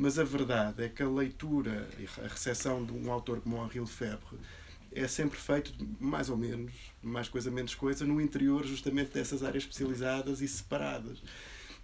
Mas 0.00 0.18
a 0.18 0.24
verdade 0.24 0.82
é 0.82 0.88
que 0.88 1.02
a 1.02 1.08
leitura 1.08 1.86
e 1.98 2.06
a 2.24 2.26
recepção 2.26 2.82
de 2.82 2.90
um 2.90 3.12
autor 3.12 3.38
como 3.42 3.62
Henri 3.62 3.80
Lefebvre 3.80 4.38
é 4.92 5.06
sempre 5.06 5.38
feito, 5.38 5.74
mais 6.00 6.30
ou 6.30 6.38
menos, 6.38 6.72
mais 7.02 7.28
coisa, 7.28 7.50
menos 7.50 7.74
coisa, 7.74 8.06
no 8.06 8.18
interior 8.18 8.64
justamente 8.64 9.12
dessas 9.12 9.42
áreas 9.42 9.62
especializadas 9.64 10.40
e 10.40 10.48
separadas. 10.48 11.22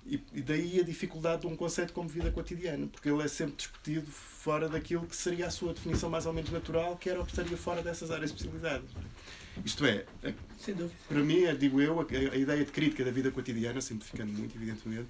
E, 0.07 0.19
e 0.33 0.41
daí 0.41 0.81
a 0.81 0.83
dificuldade 0.83 1.43
de 1.43 1.47
um 1.47 1.55
conceito 1.55 1.93
como 1.93 2.09
vida 2.09 2.31
cotidiana, 2.31 2.87
porque 2.87 3.07
ele 3.11 3.23
é 3.23 3.29
sempre 3.29 3.57
discutido 3.57 4.07
fora 4.11 4.67
daquilo 4.67 5.07
que 5.07 5.15
seria 5.15 5.49
a 5.49 5.51
sua 5.51 5.75
definição 5.75 6.09
mais 6.09 6.25
ou 6.25 6.33
menos 6.33 6.51
natural, 6.51 6.97
que 6.97 7.11
era 7.11 7.21
o 7.21 7.25
que 7.27 7.33
estaria 7.33 7.57
fora 7.59 7.83
dessas 7.83 8.11
áreas 8.11 8.31
especializadas. 8.31 8.89
Isto 9.63 9.85
é, 9.85 10.07
a- 10.25 10.33
para 11.09 11.21
mim, 11.23 11.43
digo 11.59 11.83
eu, 11.83 12.01
a, 12.01 12.07
a 12.33 12.37
ideia 12.37 12.65
de 12.65 12.73
crítica 12.73 13.05
da 13.05 13.11
vida 13.11 13.31
cotidiana, 13.31 13.81
simplificando 13.83 14.33
muito, 14.33 14.57
evidentemente, 14.57 15.09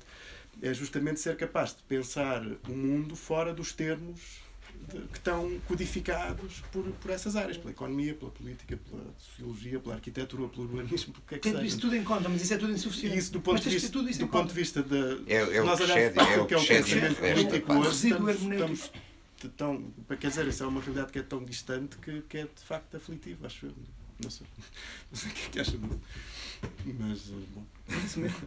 é 0.63 0.73
justamente 0.75 1.21
ser 1.21 1.37
capaz 1.37 1.71
de 1.77 1.83
pensar 1.83 2.43
o 2.69 2.73
mundo 2.73 3.15
fora 3.17 3.53
dos 3.53 3.73
termos 3.73 4.21
de- 4.91 5.01
que 5.09 5.19
estão 5.19 5.59
codificados 5.67 6.63
por, 6.73 6.85
por 6.85 7.11
essas 7.11 7.35
áreas, 7.37 7.57
pela 7.57 7.71
economia, 7.71 8.15
pela 8.15 8.31
política, 8.31 8.79
pela 8.91 9.03
sociologia, 9.19 9.79
pela 9.81 9.95
arquitetura, 9.97 10.49
pelo 10.49 10.65
urbanismo, 10.65 11.13
pelo 11.13 11.25
que 11.27 11.35
é 11.35 11.39
que 11.39 11.43
Tendo 11.49 11.57
seja. 11.57 11.67
isso 11.67 11.79
tudo 11.81 11.97
em 11.97 12.05
conta, 12.05 12.29
mas 12.29 12.43
isso 12.43 12.55
é 12.55 12.59
tudo 12.59 12.73
insuficiente. 12.73 13.17
E 13.17 13.19
isso 13.19 13.33
do 13.33 13.41
ponto 13.41 13.55
mas 13.55 13.65
de 13.65 13.71
vista, 13.71 13.89
tudo 13.91 14.09
isso 14.11 14.19
do 14.21 14.29
ponto 14.29 14.49
de 14.49 14.55
vista 14.55 14.83
da. 14.83 14.97
É- 15.27 15.57
é 15.57 15.63
o 15.63 15.67
nós 15.67 15.79
que 15.79 15.85
olharmos 15.85 16.15
para 16.15 16.31
é 16.33 16.41
o 16.41 16.47
que 16.47 16.55
é 16.55 16.59
o 16.59 16.67
pensamento 16.67 17.17
político 17.21 17.73
hoje, 17.75 18.09
estamos, 18.09 18.91
tão, 19.57 19.93
quer 20.19 20.29
dizer, 20.29 20.47
isso 20.49 20.63
é 20.63 20.67
uma 20.67 20.81
realidade 20.81 21.13
que 21.13 21.19
é 21.19 21.23
tão 21.23 21.45
distante 21.45 21.97
que, 21.99 22.23
que 22.23 22.39
é 22.39 22.43
de 22.45 22.63
facto 22.65 22.97
aflitivo, 22.97 23.47
acho 23.47 23.67
eu. 23.67 23.73
Não 24.23 24.31
sei, 24.31 24.47
não 25.11 25.19
sei 25.19 25.31
o 25.31 25.35
que 25.35 25.41
é 25.47 25.51
que 25.51 25.61
acha, 25.61 25.77
mas 25.79 27.29
eh, 27.29 27.47
bom. 27.55 27.65
É 27.89 27.97
isso 27.99 28.19
mesmo. 28.21 28.39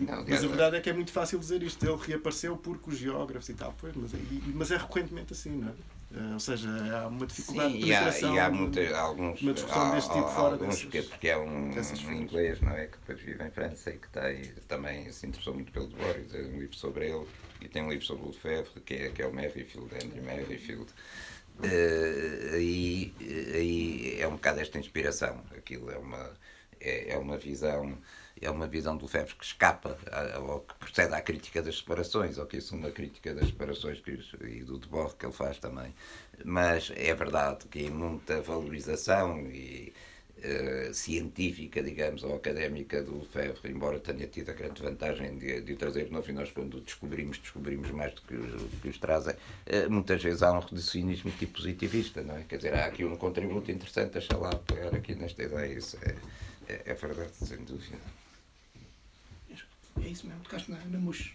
Não, 0.00 0.24
Mas 0.26 0.44
a 0.44 0.48
verdade 0.48 0.76
é 0.76 0.80
que 0.80 0.90
é 0.90 0.92
muito 0.92 1.12
fácil 1.12 1.38
dizer 1.38 1.62
isto. 1.62 1.84
Ele 1.84 1.98
reapareceu 2.06 2.56
porque 2.56 2.90
os 2.90 2.96
geógrafos 2.98 3.48
e 3.48 3.54
tal. 3.54 3.74
Pois, 3.78 3.94
mas, 3.96 4.12
é, 4.14 4.18
mas 4.54 4.70
é 4.70 4.76
recorrentemente 4.76 5.32
assim, 5.32 5.50
não 5.50 5.68
é? 5.68 5.72
Eh, 6.16 6.32
Ou 6.34 6.38
seja, 6.40 6.68
há 6.98 7.08
uma 7.08 7.26
dificuldade 7.26 7.72
Sim, 7.72 7.78
de 7.80 7.86
e 7.88 7.94
há, 7.94 8.18
e 8.20 8.38
há 8.38 8.50
muita, 8.50 8.96
alguns, 8.98 9.40
uma 9.42 9.52
discussão 9.52 9.82
há- 9.82 9.94
deste 9.94 10.12
tipo 10.12 10.24
há- 10.26 10.28
fora 10.28 10.52
alguns 10.54 10.68
dessas- 10.76 10.90
que, 10.90 11.02
porque 11.02 11.28
é 11.28 11.36
um, 11.36 11.70
um 11.72 12.12
inglês, 12.12 12.60
não 12.60 12.72
é? 12.72 12.86
Que 12.86 12.98
depois 12.98 13.20
vive 13.20 13.44
em 13.44 13.50
França 13.50 13.90
e 13.90 13.98
que 13.98 14.08
tem, 14.10 14.52
também 14.68 15.10
se 15.10 15.26
interessou 15.26 15.54
muito 15.54 15.72
pelo 15.72 15.88
Boris, 15.88 16.30
tem 16.30 16.44
um 16.44 16.58
livro 16.60 16.76
sobre 16.76 17.08
ele 17.10 17.26
e 17.60 17.68
tem 17.68 17.82
um 17.82 17.90
livro 17.90 18.04
sobre 18.04 18.24
o 18.24 18.28
Lefebvre, 18.28 18.80
que 18.82 18.94
é, 18.94 19.08
que 19.10 19.22
é 19.22 19.26
o 19.26 19.32
Merrifield, 19.34 19.88
Andrew 19.94 20.22
Merrifield. 20.22 20.86
Aí, 22.52 23.12
aí 23.54 24.16
é 24.20 24.26
um 24.28 24.32
bocado 24.32 24.60
esta 24.60 24.78
inspiração. 24.78 25.40
Aquilo 25.56 25.90
é 25.90 25.96
uma, 25.98 26.30
é, 26.80 27.12
é 27.12 27.18
uma 27.18 27.36
visão. 27.36 27.96
É 28.40 28.50
uma 28.50 28.66
visão 28.66 28.96
do 28.96 29.04
Lefebvre 29.04 29.34
que 29.36 29.44
escapa 29.44 29.96
a- 30.10 30.36
ao 30.36 30.60
que 30.60 30.74
procede 30.74 31.14
à 31.14 31.20
crítica 31.20 31.62
das 31.62 31.78
separações, 31.78 32.36
ou 32.36 32.46
que 32.46 32.56
isso 32.58 32.74
é 32.74 32.78
uma 32.78 32.90
crítica 32.90 33.32
das 33.34 33.46
separações 33.46 34.00
que, 34.00 34.18
e 34.46 34.62
do 34.64 34.78
Debord 34.78 35.14
que 35.16 35.24
ele 35.24 35.32
faz 35.32 35.58
também. 35.58 35.94
Mas 36.44 36.92
é 36.96 37.14
verdade 37.14 37.64
que 37.70 37.80
em 37.80 37.90
muita 37.90 38.42
valorização 38.42 39.40
e 39.50 39.92
eh, 40.42 40.90
científica, 40.92 41.82
digamos, 41.82 42.22
ou 42.24 42.34
académica 42.34 43.02
do 43.02 43.20
Lefebvre, 43.20 43.70
embora 43.70 43.98
tenha 44.00 44.26
tido 44.26 44.50
a 44.50 44.52
grande 44.52 44.82
vantagem 44.82 45.38
de, 45.38 45.60
de 45.62 45.74
trazer 45.76 46.10
novo, 46.10 46.28
e 46.28 46.32
nós 46.34 46.50
quando 46.50 46.80
descobrimos, 46.80 47.38
descobrimos 47.38 47.90
mais 47.92 48.12
do 48.14 48.20
que, 48.22 48.34
os- 48.34 48.80
que 48.82 48.88
os 48.88 48.98
trazem, 48.98 49.34
eh, 49.64 49.86
muitas 49.88 50.22
vezes 50.22 50.42
há 50.42 50.52
um 50.52 50.58
reducionismo 50.60 51.30
tipo 51.30 51.54
positivista, 51.54 52.20
não 52.22 52.36
é? 52.36 52.42
Quer 52.42 52.56
dizer, 52.56 52.74
há 52.74 52.84
aqui 52.86 53.04
um 53.04 53.16
contributo 53.16 53.70
interessante, 53.70 54.12
deixa 54.12 54.36
lá 54.36 54.50
apoiar 54.50 54.94
aqui 54.94 55.14
nesta 55.14 55.42
ideia, 55.42 55.72
isso 55.78 55.96
é, 56.02 56.14
é, 56.68 56.82
é 56.86 56.94
verdade, 56.94 57.32
sem 57.36 57.58
dúvida. 57.64 58.23
É 60.02 60.08
isso 60.08 60.26
mesmo, 60.26 60.42
tocaste 60.42 60.70
na, 60.70 60.78
na 60.84 60.98
mousse. 60.98 61.32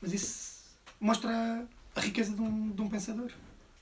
Mas 0.00 0.12
isso 0.12 0.58
mostra 1.00 1.66
a, 1.94 2.00
riqueza 2.00 2.34
de 2.34 2.40
um, 2.40 2.70
de 2.70 2.82
um 2.82 2.88
pensador. 2.88 3.30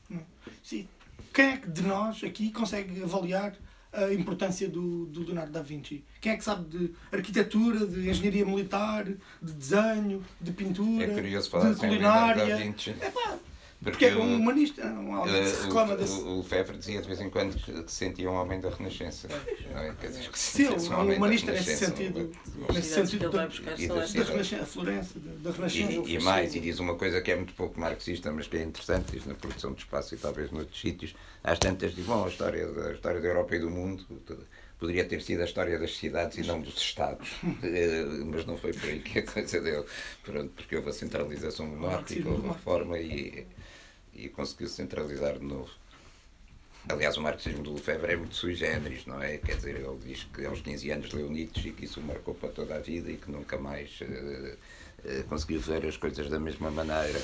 não 0.08 0.18
é? 0.18 0.22
Sim. 0.62 0.88
Quem 1.32 1.46
é 1.46 1.56
que 1.56 1.70
de 1.70 1.82
nós 1.82 2.22
aqui 2.24 2.50
consegue 2.50 3.02
avaliar 3.02 3.54
a 3.92 4.12
importância 4.12 4.68
do, 4.68 5.06
do 5.06 5.22
Leonardo 5.22 5.52
da 5.52 5.62
Vinci? 5.62 6.04
Quem 6.20 6.32
é 6.32 6.36
que 6.36 6.44
sabe 6.44 6.68
de 6.68 6.94
arquitetura, 7.12 7.86
de 7.86 8.08
engenharia 8.08 8.44
militar, 8.44 9.04
de 9.04 9.52
desenho, 9.52 10.24
de 10.40 10.52
pintura, 10.52 11.04
É 11.04 11.14
curioso 11.14 11.50
falar 11.50 11.72
de 11.72 11.80
sem 11.80 11.90
Leonardo 11.90 12.40
da 12.40 12.46
culinária? 12.46 12.66
Vinci. 12.66 12.90
Epá, 12.90 13.38
porque 13.90 14.06
é 14.06 14.16
um 14.16 14.36
humanista, 14.36 14.84
um 14.86 15.14
alguém 15.14 15.42
que 15.42 15.48
se 15.50 15.56
Eh, 15.60 15.62
reclama 15.64 15.94
o, 15.94 15.96
desse. 15.96 16.12
o, 16.20 16.26
o 16.28 16.36
Lefebvre 16.38 16.76
dizia 16.78 17.00
de 17.02 17.06
vez 17.08 17.20
em 17.20 17.30
quando 17.30 17.54
que 17.56 17.72
se 17.72 17.84
sentia 17.96 18.30
um 18.30 18.34
homem 18.34 18.60
da 18.60 18.70
Renascença. 18.70 19.28
Não 19.72 19.78
é? 19.80 19.94
Quer 20.00 20.08
dizer, 20.08 20.30
que 20.30 20.38
se 20.38 20.56
Sim, 20.56 20.64
é 20.66 20.70
um 20.70 20.98
homem 21.00 21.10
da 21.10 21.16
humanista 21.16 21.52
nesse 21.52 21.64
Renascença, 21.70 21.96
sentido. 21.96 22.32
um- 22.68 22.72
Nesse 22.72 22.94
sentido 22.94 23.30
da, 23.30 23.44
e 23.78 23.86
da 23.88 23.94
Renascença, 23.94 24.62
a 24.62 24.66
Florença, 24.66 25.18
da, 25.20 25.50
da 25.50 25.56
Renascença. 25.56 25.92
E, 25.92 26.14
e 26.14 26.18
mais, 26.20 26.54
e 26.54 26.60
diz 26.60 26.78
uma 26.78 26.94
coisa 26.96 27.20
que 27.20 27.30
é 27.30 27.36
muito 27.36 27.54
pouco 27.54 27.78
marxista, 27.80 28.30
mas 28.32 28.46
que 28.46 28.56
é 28.56 28.62
interessante, 28.62 29.12
diz 29.12 29.24
na 29.26 29.34
produção 29.34 29.72
de 29.72 29.80
espaço 29.80 30.14
e 30.14 30.18
talvez 30.18 30.50
noutros 30.50 30.80
sítios, 30.80 31.14
às 31.44 31.58
tantas 31.58 31.94
diz, 31.94 32.04
bom, 32.06 32.24
a 32.24 32.28
história, 32.28 32.66
da, 32.72 32.88
a 32.88 32.92
história 32.92 33.20
da 33.20 33.28
Europa 33.28 33.56
e 33.56 33.58
do 33.60 33.70
mundo 33.70 34.04
poderia 34.78 35.04
ter 35.06 35.22
sido 35.22 35.40
a 35.40 35.44
história 35.44 35.78
das 35.78 35.96
cidades 35.96 36.36
e 36.38 36.42
não 36.46 36.60
dos 36.60 36.76
Estados, 36.76 37.30
Eh, 37.62 38.04
mas 38.26 38.44
não 38.44 38.58
foi 38.58 38.72
por 38.72 38.88
aí 38.90 39.00
que 39.00 39.20
a 39.20 39.22
coisa 39.22 39.60
deu, 39.60 39.86
Pronto, 40.22 40.50
porque 40.54 40.76
houve 40.76 40.90
a 40.90 40.92
centralização 40.92 41.66
monárquica, 41.66 42.28
houve 42.28 42.48
a 42.48 42.52
reforma 42.52 42.98
e, 42.98 43.46
e 44.18 44.28
conseguiu 44.28 44.68
centralizar 44.68 45.38
de 45.38 45.44
novo. 45.44 45.70
Aliás, 46.88 47.16
o 47.16 47.20
marxismo 47.20 47.62
do 47.64 47.74
Lefebvre 47.74 48.12
é 48.12 48.16
muito 48.16 48.36
sui 48.36 48.54
generis, 48.54 49.04
não 49.06 49.20
é? 49.20 49.38
Quer 49.38 49.56
dizer, 49.56 49.76
ele 49.76 49.98
diz 50.04 50.24
que 50.32 50.46
aos 50.46 50.60
15 50.60 50.90
anos 50.90 51.12
leu 51.12 51.28
Nietzsche 51.28 51.70
e 51.70 51.72
que 51.72 51.84
isso 51.84 51.98
o 51.98 52.02
marcou 52.02 52.32
para 52.34 52.50
toda 52.50 52.76
a 52.76 52.78
vida 52.78 53.10
e 53.10 53.16
que 53.16 53.28
nunca 53.30 53.58
mais 53.58 53.98
eh, 54.02 54.56
eh, 55.04 55.24
conseguiu 55.28 55.60
ver 55.60 55.84
as 55.84 55.96
coisas 55.96 56.28
da 56.28 56.38
mesma 56.38 56.70
maneira. 56.70 57.20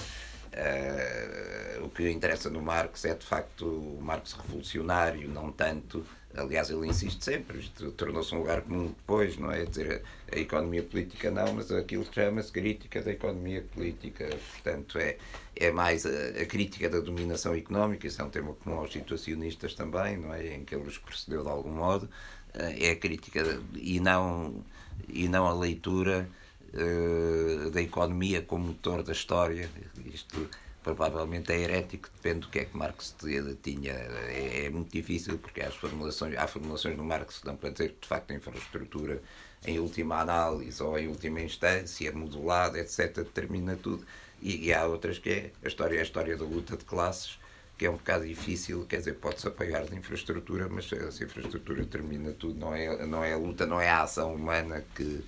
Eh, 0.52 1.80
o 1.80 1.88
que 1.88 2.10
interessa 2.10 2.50
no 2.50 2.60
Marx 2.60 3.04
é, 3.04 3.14
de 3.14 3.24
facto, 3.24 3.64
o 3.64 4.02
Marx 4.02 4.32
revolucionário, 4.32 5.28
não 5.28 5.52
tanto. 5.52 6.04
Aliás, 6.34 6.70
ele 6.70 6.86
insiste 6.88 7.22
sempre, 7.22 7.58
isto 7.58 7.90
tornou-se 7.92 8.34
um 8.34 8.38
lugar 8.38 8.62
comum 8.62 8.86
depois, 8.86 9.36
não 9.36 9.50
é? 9.50 9.64
Dizer, 9.64 10.02
a, 10.30 10.38
economia 10.38 10.82
política 10.82 11.30
não, 11.30 11.52
mas 11.52 11.70
aquilo 11.70 12.06
chama-se 12.10 12.50
crítica 12.50 13.02
da 13.02 13.12
economia 13.12 13.62
política. 13.74 14.28
Portanto, 14.52 14.98
é, 14.98 15.18
é 15.54 15.70
mais 15.70 16.06
a, 16.06 16.10
a 16.40 16.46
crítica 16.46 16.88
da 16.88 17.00
dominação 17.00 17.54
económica, 17.54 18.06
isso 18.06 18.22
é 18.22 18.24
um 18.24 18.30
tema 18.30 18.54
comum 18.54 18.78
aos 18.78 18.92
situacionistas 18.92 19.74
também, 19.74 20.16
não 20.16 20.32
é? 20.32 20.54
Em 20.54 20.64
que 20.64 20.74
ele 20.74 20.88
os 20.88 20.98
precedeu 20.98 21.42
de 21.42 21.48
algum 21.48 21.70
modo. 21.70 22.08
Eh, 22.54 22.88
É 22.88 22.90
a 22.92 22.96
crítica 22.96 23.60
e 23.74 24.00
não, 24.00 24.64
e 25.08 25.28
não 25.28 25.46
a 25.46 25.52
leitura 25.52 26.28
eh, 26.74 27.70
da 27.70 27.82
economia 27.82 28.42
como 28.42 28.68
motor 28.68 29.02
da 29.02 29.12
história. 29.12 29.68
Isto 30.06 30.48
provavelmente 30.82 31.52
é 31.52 31.60
herético, 31.60 32.08
depende 32.14 32.40
do 32.40 32.48
que 32.48 32.58
é 32.60 32.64
que 32.64 32.76
Marx 32.76 33.14
tinha. 33.62 33.92
É, 33.92 34.66
é 34.66 34.70
muito 34.70 34.92
difícil 34.92 35.38
porque 35.38 35.60
há, 35.60 35.68
as 35.68 35.74
formulações, 35.74 36.36
há 36.36 36.46
formulações 36.46 36.96
no 36.96 37.04
Marx 37.04 37.38
que 37.38 37.44
dão 37.44 37.56
para 37.56 37.70
dizer 37.70 37.90
que 37.90 38.00
de 38.00 38.08
facto 38.08 38.30
a 38.32 38.34
infraestrutura 38.34 39.22
em 39.64 39.78
última 39.78 40.20
análise 40.20 40.82
ou 40.82 40.98
em 40.98 41.08
última 41.08 41.40
instância, 41.40 42.10
modulada, 42.12 42.78
etc., 42.78 43.16
determina 43.16 43.76
tudo. 43.76 44.04
E, 44.40 44.66
e 44.66 44.72
há 44.72 44.84
outras 44.86 45.18
que 45.18 45.30
é 45.30 45.50
a 45.64 45.68
história, 45.68 46.00
a 46.00 46.02
história 46.02 46.36
da 46.36 46.44
luta 46.44 46.76
de 46.76 46.84
classes, 46.84 47.38
que 47.78 47.86
é 47.86 47.90
um 47.90 47.96
bocado 47.96 48.26
difícil, 48.26 48.84
quer 48.86 48.98
dizer, 48.98 49.14
pode-se 49.14 49.46
apoiar 49.46 49.84
de 49.84 49.96
infraestrutura, 49.96 50.68
mas 50.68 50.88
se 50.88 50.94
a 50.94 51.26
infraestrutura 51.26 51.84
termina 51.84 52.32
tudo, 52.32 52.58
não 52.58 52.74
é, 52.74 53.06
não 53.06 53.24
é 53.24 53.32
a 53.32 53.36
luta, 53.36 53.66
não 53.66 53.80
é 53.80 53.88
a 53.88 54.02
ação 54.02 54.34
humana 54.34 54.84
que. 54.94 55.24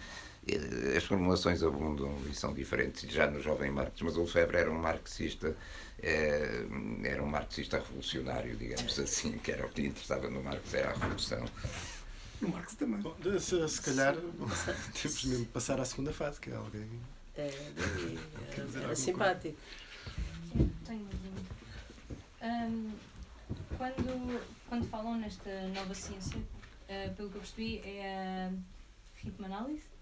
As 0.96 1.04
formulações 1.04 1.62
abundam 1.62 2.14
e 2.30 2.34
são 2.34 2.52
diferentes 2.52 3.10
já 3.10 3.30
no 3.30 3.40
jovem 3.40 3.70
Marx, 3.70 4.00
mas 4.02 4.16
o 4.16 4.22
Lefebvre 4.22 4.58
era 4.58 4.70
um 4.70 4.78
marxista, 4.78 5.56
eh, 6.02 6.66
era 7.02 7.22
um 7.22 7.26
marxista 7.26 7.78
revolucionário, 7.78 8.54
digamos 8.56 8.98
assim, 8.98 9.38
que 9.38 9.52
era 9.52 9.66
o 9.66 9.70
que 9.70 9.82
lhe 9.82 9.88
interessava 9.88 10.28
no 10.28 10.42
Marx, 10.42 10.74
era 10.74 10.90
a 10.90 10.92
revolução. 10.92 11.44
No 12.42 12.48
Marx 12.48 12.74
também. 12.74 13.00
Bom, 13.00 13.16
se, 13.40 13.68
se 13.68 13.80
calhar 13.80 14.14
temos 15.02 15.24
mesmo 15.24 15.44
de 15.44 15.50
passar 15.50 15.80
à 15.80 15.84
segunda 15.84 16.12
fase, 16.12 16.38
que 16.40 16.50
é 16.50 16.56
alguém. 16.56 16.88
É, 17.36 17.46
era, 18.52 18.62
alguma 18.62 18.84
era 18.84 18.96
simpático. 18.96 19.56
Sim, 20.52 20.70
tenho. 20.84 21.08
Ahm, 22.42 22.92
quando, 23.78 24.40
quando 24.68 24.86
falam 24.88 25.16
nesta 25.16 25.68
nova 25.68 25.94
ciência, 25.94 26.38
ah, 26.88 27.10
pelo 27.16 27.30
que 27.30 27.36
eu 27.36 27.40
percebi, 27.40 27.78
é 27.78 28.50
a 28.50 28.52
ritmoanálise, 29.22 29.93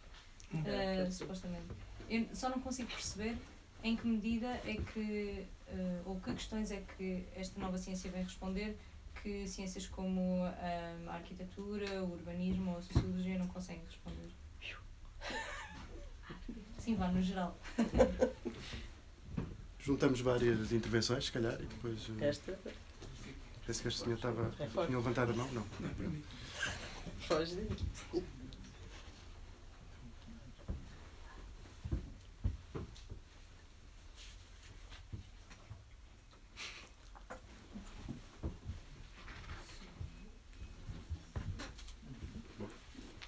ah, 0.67 1.11
supostamente. 1.11 1.67
Eu 2.09 2.27
só 2.35 2.49
não 2.49 2.61
consigo 2.61 2.89
perceber 2.91 3.37
em 3.83 3.97
que 3.97 4.07
medida 4.07 4.47
é 4.65 4.77
que, 4.93 5.47
ah, 5.69 6.03
ou 6.05 6.21
que 6.21 6.33
questões 6.35 6.71
é 6.71 6.83
que 6.97 7.27
esta 7.35 7.59
nova 7.61 7.79
ciência 7.79 8.11
vem 8.11 8.23
responder 8.23 8.77
que 9.23 9.47
ciências 9.47 9.87
como 9.87 10.43
a 10.45 11.13
arquitetura, 11.15 12.03
o 12.03 12.13
urbanismo 12.13 12.73
ou 12.73 12.79
a 12.79 12.83
sociologia 12.83 13.39
não 13.39 13.47
conseguem 13.47 13.85
responder. 13.85 14.31
Sim, 16.79 16.97
vá, 16.97 17.09
no 17.09 17.23
geral. 17.23 17.57
Juntamos 19.79 20.21
várias 20.21 20.73
intervenções, 20.73 21.27
se 21.27 21.33
calhar, 21.33 21.55
e 21.55 21.65
depois. 21.67 22.09
eh, 22.21 22.29
Esta 22.29 22.59
Penso 23.67 23.83
que 23.83 23.89
este 23.89 24.01
senhor 24.01 24.17
estava. 24.17 24.53
É. 24.59 24.67
Tinha 24.67 24.99
levantado 24.99 25.31
a 25.33 25.35
mão? 25.37 25.47
Não. 25.53 25.65
Não 25.79 25.89
é 25.89 25.95
para 25.95 26.09
mim. 26.09 26.23
foge 27.21 27.57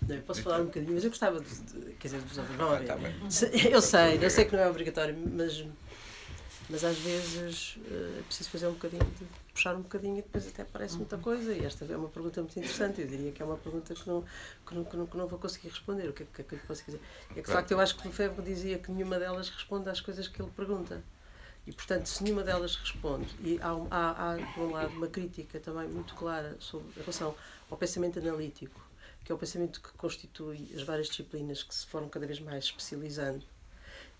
Não, 0.08 0.16
eu 0.16 0.22
posso 0.22 0.42
falar 0.42 0.60
um 0.60 0.66
bocadinho, 0.66 0.94
mas 0.94 1.04
eu 1.04 1.10
gostava 1.10 1.40
de, 1.40 1.54
de- 1.54 1.92
quer 1.94 2.08
dizer, 2.08 2.20
de 2.20 2.26
vos 2.26 2.38
ouvir. 2.38 2.56
Vão 2.56 2.68
lá 2.68 2.76
Ah, 2.76 2.78
ver. 2.78 2.86
tá 2.86 2.98
Eu 3.70 3.80
sei, 3.80 4.18
eu 4.22 4.30
sei 4.30 4.44
que 4.44 4.54
não 4.56 4.62
é 4.62 4.68
obrigatório, 4.68 5.16
mas, 5.16 5.64
mas 6.68 6.84
às 6.84 6.98
vezes 6.98 7.78
eh, 7.90 8.18
é 8.18 8.22
preciso 8.22 8.50
fazer 8.50 8.66
um 8.66 8.72
bocadinho, 8.72 9.04
de 9.04 9.26
puxar 9.52 9.74
um 9.74 9.82
bocadinho 9.82 10.18
e 10.18 10.22
depois 10.22 10.46
até 10.46 10.64
parece 10.64 10.96
muita 10.96 11.16
coisa. 11.18 11.52
E 11.54 11.64
esta 11.64 11.84
é 11.84 11.96
uma 11.96 12.08
pergunta 12.08 12.40
muito 12.42 12.58
interessante. 12.58 13.00
Eu 13.00 13.06
diria 13.06 13.32
que 13.32 13.42
é 13.42 13.44
uma 13.46 13.56
pergunta 13.56 13.94
que 13.94 14.06
não, 14.06 14.24
que 14.66 14.74
não, 14.74 14.84
que 14.84 14.96
não, 14.96 15.06
que 15.06 15.16
não 15.16 15.26
vou 15.26 15.38
conseguir 15.38 15.68
responder. 15.68 16.08
O 16.08 16.12
que 16.12 16.22
é 16.24 16.26
que, 16.34 16.42
que 16.42 16.54
eu 16.54 16.58
lhe 16.58 16.64
posso 16.66 16.84
dizer? 16.84 17.00
É 17.30 17.34
que 17.34 17.42
de 17.42 17.52
facto 17.52 17.70
eu 17.70 17.80
acho 17.80 17.96
que 17.96 18.06
o 18.06 18.10
Lefebvre 18.10 18.44
dizia 18.44 18.78
que 18.78 18.90
nenhuma 18.92 19.18
delas 19.18 19.48
responde 19.48 19.88
às 19.88 20.00
coisas 20.00 20.28
que 20.28 20.40
ele 20.42 20.50
pergunta. 20.54 21.02
E 21.66 21.72
portanto, 21.72 22.06
se 22.10 22.22
nenhuma 22.22 22.42
delas 22.42 22.76
responde, 22.76 23.26
e 23.42 23.58
há, 23.62 23.70
há, 23.90 24.34
há 24.34 24.52
por 24.52 24.64
um 24.64 24.70
lado 24.72 24.92
uma 24.94 25.06
crítica 25.06 25.58
também 25.58 25.88
muito 25.88 26.14
clara 26.14 26.54
sobre, 26.60 26.88
em 26.94 27.00
relação 27.00 27.34
ao 27.70 27.78
pensamento 27.78 28.18
analítico, 28.18 28.78
que 29.24 29.32
é 29.32 29.34
o 29.34 29.38
pensamento 29.38 29.80
que 29.80 29.92
constitui 29.94 30.70
as 30.74 30.82
várias 30.82 31.08
disciplinas 31.08 31.62
que 31.62 31.74
se 31.74 31.86
foram 31.86 32.08
cada 32.08 32.26
vez 32.26 32.38
mais 32.40 32.64
especializando. 32.64 33.44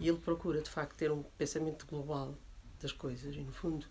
E 0.01 0.09
ele 0.09 0.18
procura, 0.18 0.60
de 0.60 0.70
facto, 0.70 0.97
ter 0.97 1.12
um 1.12 1.22
pensamento 1.39 1.86
global 1.86 2.35
das 2.81 2.90
coisas 2.90 3.35
e, 3.35 3.39
no 3.39 3.52
fundo, 3.52 3.86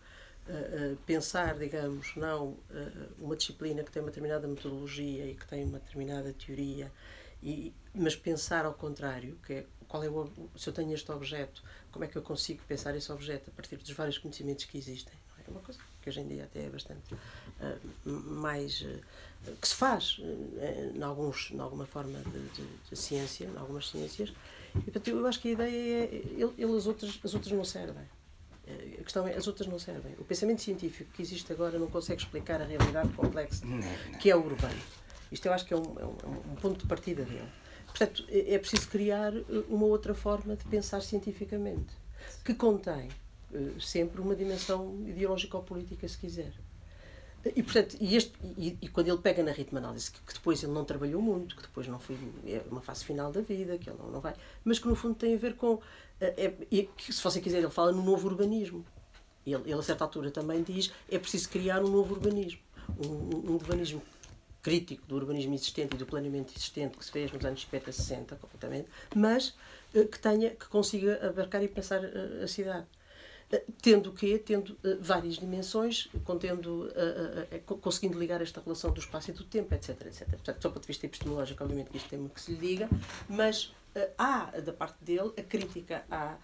eh, 0.47 0.51
eh, 0.51 0.95
pensar, 1.05 1.57
digamos, 1.57 2.15
não 2.17 2.57
eh, 2.69 3.07
uma 3.17 3.35
disciplina 3.35 3.81
que 3.81 3.89
tem 3.89 4.01
uma 4.01 4.09
determinada 4.09 4.45
metodologia 4.45 5.25
e 5.25 5.35
que 5.35 5.47
tem 5.47 5.63
uma 5.63 5.79
determinada 5.79 6.33
teoria, 6.33 6.91
e, 7.41 7.73
mas 7.93 8.15
pensar 8.15 8.65
ao 8.65 8.73
contrário, 8.73 9.37
que 9.45 9.53
é 9.53 9.65
qual 9.87 10.03
é 10.03 10.09
o, 10.09 10.29
se 10.57 10.67
eu 10.67 10.73
tenho 10.73 10.93
este 10.93 11.09
objeto, 11.11 11.63
como 11.91 12.03
é 12.03 12.09
que 12.09 12.17
eu 12.17 12.21
consigo 12.21 12.61
pensar 12.67 12.93
esse 12.95 13.09
objeto 13.09 13.49
a 13.49 13.53
partir 13.53 13.77
dos 13.77 13.91
vários 13.91 14.17
conhecimentos 14.17 14.65
que 14.65 14.77
existem. 14.77 15.13
É 15.47 15.51
uma 15.51 15.61
coisa 15.61 15.79
que 16.01 16.09
hoje 16.09 16.21
em 16.21 16.27
dia 16.27 16.45
até 16.45 16.65
é 16.65 16.69
bastante 16.69 17.15
mais. 18.05 18.85
Que 19.59 19.67
se 19.67 19.75
faz 19.75 20.19
uh, 20.19 20.95
em, 20.95 21.01
alguns, 21.03 21.51
em 21.51 21.59
alguma 21.59 21.85
forma 21.85 22.19
de, 22.19 22.39
de, 22.49 22.67
de 22.89 22.95
ciência, 22.95 23.45
em 23.45 23.57
algumas 23.57 23.89
ciências. 23.89 24.33
E, 24.75 24.81
portanto, 24.81 25.07
eu 25.09 25.27
acho 25.27 25.39
que 25.39 25.49
a 25.49 25.51
ideia 25.51 26.03
é. 26.03 26.15
Ele, 26.15 26.53
ele 26.57 26.77
as, 26.77 26.87
outras, 26.87 27.19
as 27.23 27.33
outras 27.33 27.53
não 27.53 27.65
servem. 27.65 28.03
A 28.65 29.03
questão 29.03 29.27
é, 29.27 29.35
as 29.35 29.45
outras 29.45 29.67
não 29.67 29.77
servem. 29.77 30.13
O 30.17 30.23
pensamento 30.23 30.61
científico 30.61 31.11
que 31.11 31.21
existe 31.21 31.51
agora 31.51 31.77
não 31.77 31.87
consegue 31.87 32.21
explicar 32.21 32.61
a 32.61 32.65
realidade 32.65 33.11
complexa 33.13 33.65
que 34.21 34.29
é 34.29 34.35
o 34.35 34.39
urbano. 34.39 34.81
Isto 35.29 35.47
eu 35.47 35.53
acho 35.53 35.65
que 35.65 35.73
é 35.73 35.77
um, 35.77 35.99
é 35.99 36.05
um, 36.05 36.53
um 36.53 36.55
ponto 36.55 36.79
de 36.79 36.87
partida 36.87 37.23
dele. 37.25 37.49
Portanto, 37.87 38.25
é, 38.29 38.53
é 38.53 38.59
preciso 38.59 38.87
criar 38.87 39.33
uma 39.67 39.85
outra 39.85 40.13
forma 40.13 40.55
de 40.55 40.63
pensar 40.65 41.01
cientificamente, 41.01 41.93
que 42.43 42.53
contém 42.53 43.09
sempre 43.79 44.19
uma 44.21 44.35
dimensão 44.35 45.03
ideológica 45.05 45.57
ou 45.57 45.63
política, 45.63 46.07
se 46.07 46.17
quiser. 46.17 46.53
E, 47.45 47.61
portanto, 47.61 47.97
e, 47.99 48.15
este, 48.15 48.33
e, 48.57 48.77
e, 48.81 48.87
quando 48.87 49.09
ele 49.09 49.17
pega 49.17 49.43
na 49.43 49.51
ritmo-análise, 49.51 50.09
que, 50.11 50.21
que, 50.21 50.33
depois 50.33 50.63
ele 50.63 50.71
não 50.71 50.85
trabalhou 50.85 51.21
muito, 51.21 51.57
que 51.57 51.63
depois 51.63 51.85
não 51.87 51.99
foi 51.99 52.17
é 52.47 52.61
uma 52.71 52.79
fase 52.79 53.03
final 53.03 53.31
da 53.33 53.41
vida, 53.41 53.77
que 53.77 53.89
ele 53.89 53.97
não, 53.99 54.11
não 54.11 54.21
vai, 54.21 54.33
mas 54.63 54.79
que 54.79 54.87
no 54.87 54.95
fundo 54.95 55.15
tem 55.15 55.35
a 55.35 55.37
ver 55.37 55.55
com. 55.55 55.81
É, 56.21 56.53
é, 56.71 56.87
que, 56.95 57.11
se 57.11 57.21
você 57.21 57.41
quiser, 57.41 57.57
ele 57.57 57.69
fala 57.69 57.91
no 57.91 58.01
novo 58.01 58.27
urbanismo. 58.29 58.85
Ele, 59.45 59.61
ele, 59.65 59.73
a 59.73 59.81
certa 59.81 60.05
altura, 60.05 60.31
também 60.31 60.63
diz 60.63 60.93
é 61.11 61.19
preciso 61.19 61.49
criar 61.49 61.83
um 61.83 61.89
novo 61.89 62.13
urbanismo. 62.13 62.61
Um, 62.97 63.51
um 63.51 63.53
urbanismo 63.55 64.01
crítico 64.61 65.05
do 65.05 65.15
urbanismo 65.15 65.53
existente 65.53 65.95
e 65.95 65.97
do 65.97 66.05
planeamento 66.05 66.53
existente 66.55 66.97
que 66.97 67.03
se 67.03 67.11
fez 67.11 67.29
nos 67.31 67.43
anos 67.43 67.61
50, 67.61 67.91
60, 67.91 68.35
completamente, 68.37 68.87
mas 69.13 69.53
eh, 69.93 70.05
que 70.05 70.17
tenha, 70.17 70.51
que 70.51 70.67
consiga 70.67 71.27
abarcar 71.27 71.61
e 71.61 71.67
pensar 71.67 72.01
eh, 72.01 72.43
a 72.43 72.47
cidade 72.47 72.85
tendo 73.81 74.09
o 74.09 74.13
quê? 74.13 74.37
Tendo 74.39 74.73
uh, 74.73 74.97
várias 74.99 75.35
dimensões, 75.35 76.09
contendo, 76.23 76.87
uh, 76.87 77.71
uh, 77.71 77.77
conseguindo 77.77 78.17
ligar 78.17 78.41
esta 78.41 78.61
relação 78.61 78.91
do 78.91 78.99
espaço 78.99 79.31
e 79.31 79.33
do 79.33 79.43
tempo, 79.43 79.73
etc. 79.73 79.89
etc. 80.05 80.27
Portanto, 80.29 80.61
só 80.61 80.69
do 80.69 80.73
ponto 80.73 80.83
de 80.83 80.87
vista 80.87 81.05
epistemológico, 81.05 81.63
obviamente 81.63 81.89
que 81.89 81.97
isto 81.97 82.09
tem 82.09 82.19
muito 82.19 82.33
que 82.33 82.41
se 82.41 82.51
lhe 82.51 82.57
diga, 82.57 82.89
mas 83.29 83.73
há, 84.17 84.45
da 84.59 84.73
parte 84.73 85.03
dele, 85.03 85.31
a 85.37 85.43
crítica 85.43 86.03
à, 86.09 86.37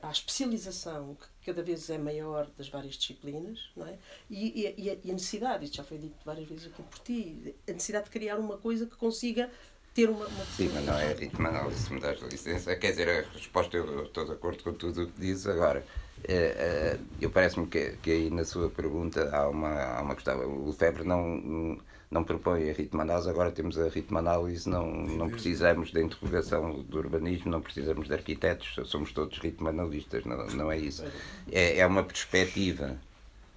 à 0.00 0.10
especialização, 0.10 1.16
que 1.16 1.52
cada 1.52 1.62
vez 1.62 1.90
é 1.90 1.98
maior 1.98 2.48
das 2.56 2.68
várias 2.68 2.94
disciplinas, 2.94 3.70
não 3.76 3.86
é? 3.86 3.98
E, 4.30 4.62
e, 4.62 5.00
e, 5.04 5.10
a, 5.10 5.12
necessidade, 5.12 5.64
isto 5.64 5.76
já 5.76 5.84
foi 5.84 5.98
dito 5.98 6.16
várias 6.24 6.48
vezes 6.48 6.66
aqui 6.66 6.82
por 6.82 6.98
ti, 7.00 7.54
a 7.68 7.72
necessidade 7.72 8.06
de 8.06 8.10
criar 8.10 8.38
uma 8.38 8.56
coisa 8.56 8.86
que 8.86 8.96
consiga 8.96 9.50
ter 9.94 10.08
uma. 10.08 10.26
uma 10.26 10.44
Sim, 10.46 10.70
mas 10.74 10.84
não 10.84 10.98
é 10.98 11.12
ritmo 11.12 11.46
análise, 11.46 11.92
me 11.92 12.00
das 12.00 12.20
licença. 12.20 12.74
Quer 12.76 12.90
dizer, 12.90 13.08
a 13.08 13.32
resposta, 13.32 13.76
eu 13.76 14.04
estou 14.04 14.24
de 14.24 14.32
acordo 14.32 14.62
com 14.62 14.72
tudo 14.72 15.04
o 15.04 15.06
que 15.06 15.20
diz 15.20 15.46
agora. 15.46 15.84
É, 16.26 16.34
é, 16.34 16.98
eu 17.20 17.30
parece-me 17.30 17.66
que, 17.66 17.96
que 18.02 18.10
aí 18.10 18.30
na 18.30 18.44
sua 18.44 18.70
pergunta 18.70 19.28
há 19.34 19.48
uma, 19.48 19.70
há 19.70 20.02
uma 20.02 20.14
questão. 20.14 20.66
O 20.66 20.72
Febre 20.72 21.04
não, 21.04 21.78
não 22.10 22.24
propõe 22.24 22.70
a 22.70 22.72
ritmo-análise, 22.72 23.28
agora 23.28 23.50
temos 23.50 23.78
a 23.78 23.88
ritmo-análise, 23.88 24.68
não, 24.68 24.90
não 24.90 25.28
precisamos 25.28 25.92
da 25.92 26.00
interrogação 26.00 26.80
do 26.82 26.96
urbanismo, 26.96 27.50
não 27.50 27.60
precisamos 27.60 28.08
de 28.08 28.14
arquitetos, 28.14 28.88
somos 28.88 29.12
todos 29.12 29.38
ritmo-analistas, 29.38 30.24
não, 30.24 30.46
não 30.46 30.72
é 30.72 30.78
isso. 30.78 31.04
É, 31.52 31.78
é 31.78 31.86
uma 31.86 32.02
perspectiva, 32.02 32.96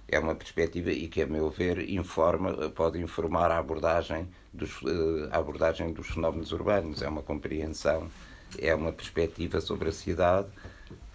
é 0.06 0.18
uma 0.18 0.34
perspectiva 0.34 0.90
e 0.90 1.08
que, 1.08 1.22
a 1.22 1.26
meu 1.26 1.50
ver, 1.50 1.88
informa, 1.88 2.52
pode 2.70 3.00
informar 3.00 3.50
a 3.50 3.58
abordagem 3.58 4.28
dos, 4.52 4.80
eh, 4.84 5.28
a 5.30 5.38
abordagem 5.38 5.92
dos 5.92 6.08
fenómenos 6.08 6.52
urbanos, 6.52 7.00
é 7.00 7.08
uma 7.08 7.22
compreensão, 7.22 8.10
é 8.58 8.74
uma 8.74 8.92
perspectiva 8.92 9.60
sobre 9.60 9.90
a 9.90 9.92
cidade 9.92 10.48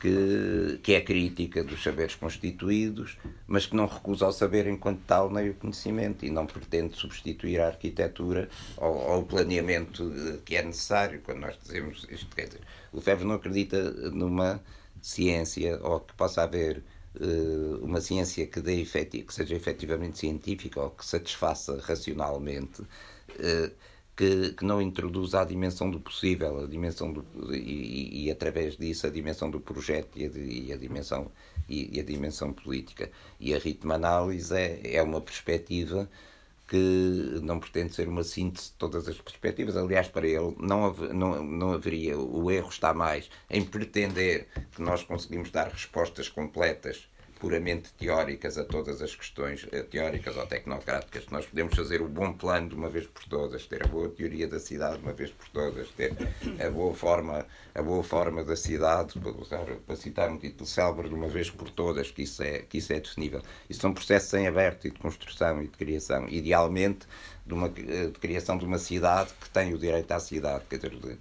que, 0.04 0.80
que 0.84 0.94
é 0.96 1.00
crítica 1.00 1.64
dos 1.64 1.82
saberes 1.82 2.14
constituídos, 2.14 3.18
mas 3.48 3.66
que 3.66 3.74
não 3.74 3.86
recusa 3.86 4.28
o 4.28 4.34
saber 4.34 4.68
enquanto 4.68 5.00
tal 5.08 5.32
nem 5.32 5.52
o 5.52 5.54
conhecimento 5.54 6.26
e 6.26 6.30
não 6.30 6.46
pretende 6.46 6.98
substituir 6.98 7.62
a 7.62 7.68
arquitetura 7.68 8.50
ou, 8.76 9.20
o 9.20 9.24
planeamento 9.24 10.12
que 10.44 10.58
é 10.58 10.62
necessário. 10.62 11.22
Quando 11.24 11.40
nós 11.40 11.58
dizemos 11.58 12.06
isto, 12.10 12.36
quer 12.36 12.48
dizer, 12.48 12.60
o 12.92 12.98
Lefebvre 12.98 13.26
não 13.26 13.36
acredita 13.36 13.92
numa 14.12 14.62
ciência 15.02 15.80
ou 15.82 16.02
que 16.02 16.14
possa 16.16 16.44
haver 16.44 16.84
uh, 17.16 17.78
uma 17.82 18.02
ciência 18.02 18.46
que, 18.46 18.60
dê 18.60 18.84
que 18.84 19.34
seja 19.34 19.56
efetivamente 19.56 20.20
científica 20.20 20.82
ou 20.82 20.90
que 20.90 21.06
satisfaça 21.06 21.80
racionalmente. 21.82 22.82
Uh, 22.82 23.72
que, 24.16 24.54
que 24.54 24.64
não 24.64 24.82
introduz 24.82 25.34
a 25.34 25.44
dimensão 25.44 25.90
do 25.90 26.00
possível, 26.00 26.64
a 26.64 26.68
dimensão 26.68 27.12
do, 27.12 27.26
e, 27.54 28.26
e, 28.26 28.32
através 28.32 28.78
disso 28.78 29.08
a 29.08 29.10
dimensão 29.10 29.50
do 29.50 29.60
projeto 29.60 30.18
e 30.18 30.26
a, 30.26 30.30
e 30.36 30.74
a 30.74 30.78
dimensão 30.78 31.32
e, 31.68 31.98
e, 31.98 32.00
a 32.00 32.04
dimensão 32.04 32.54
política. 32.54 33.10
E 33.40 33.54
a 33.54 33.58
ritmo-análise 33.58 34.56
é, 34.56 34.96
é 34.96 35.04
uma 35.04 35.20
perspectiva 35.20 36.10
que 36.68 37.40
não 37.42 37.60
pretende 37.60 37.94
ser 37.94 38.08
uma 38.08 38.24
síntese 38.24 38.68
de 38.68 38.74
todas 38.74 39.08
as 39.08 39.18
perspectivas. 39.20 39.76
Aliás, 39.76 40.08
para 40.08 40.28
ele 40.28 40.56
não, 40.60 40.94
não, 40.94 41.44
não 41.44 41.74
haveria, 41.74 42.18
o 42.18 42.50
erro 42.52 42.70
está 42.70 42.94
mais 42.94 43.30
em 43.50 43.64
pretender 43.64 44.48
que 44.72 44.82
nós 44.82 45.04
conseguimos 45.04 45.52
dar 45.52 45.68
respostas 45.68 46.30
completas 46.30 47.08
puramente 47.44 47.92
teóricas 47.96 48.58
a 48.58 48.64
todas 48.64 49.02
as 49.02 49.14
questões 49.14 49.68
eh, 49.74 49.84
teóricas 49.84 50.38
ou 50.38 50.48
tecnocráticas. 50.48 51.26
Nós 51.30 51.46
podemos 51.46 51.76
fazer 51.76 52.02
o 52.02 52.08
bom 52.08 52.32
plano 52.32 52.70
de 52.70 52.76
uma 52.76 52.88
vez 52.88 53.06
por 53.06 53.26
todas, 53.26 53.66
ter 53.66 53.84
a 53.84 53.88
boa 53.88 54.08
teoria 54.08 54.48
da 54.48 54.62
cidade 54.62 55.00
de 55.00 55.04
uma 55.04 55.12
vez 55.12 55.30
por 55.30 55.50
todas, 55.50 55.90
ter 55.90 56.16
a 56.58 56.70
boa 56.70 56.94
forma, 56.94 57.46
a 57.76 57.82
boa 57.82 58.02
forma 58.02 58.46
da 58.46 58.56
cidade, 58.56 59.20
para, 59.20 59.32
usar, 59.32 59.66
para 59.86 59.96
citar 59.98 60.30
um 60.30 60.38
título 60.38 60.66
célebre 60.66 61.10
de 61.10 61.16
uma 61.16 61.28
vez 61.28 61.50
por 61.50 61.70
todas, 61.70 62.10
que 62.12 62.22
isso 62.22 62.42
é, 62.42 62.60
que 62.60 62.78
isso 62.78 62.94
é 62.94 63.02
definível. 63.02 63.42
Isso 63.70 63.82
são 63.82 63.94
processos 63.94 64.34
em 64.36 64.48
aberto 64.48 64.88
e 64.88 64.92
de 64.92 65.00
construção 65.00 65.62
e 65.62 65.68
de 65.68 65.78
criação. 65.78 66.30
Idealmente, 66.30 67.06
de, 67.46 67.54
uma, 67.54 67.68
eh, 67.68 68.06
de 68.06 68.20
criação 68.22 68.58
de 68.58 68.64
uma 68.64 68.80
cidade 68.80 69.34
que 69.42 69.50
tem 69.50 69.74
o 69.74 69.78
direito 69.78 70.10
à 70.14 70.20
cidade, 70.22 70.64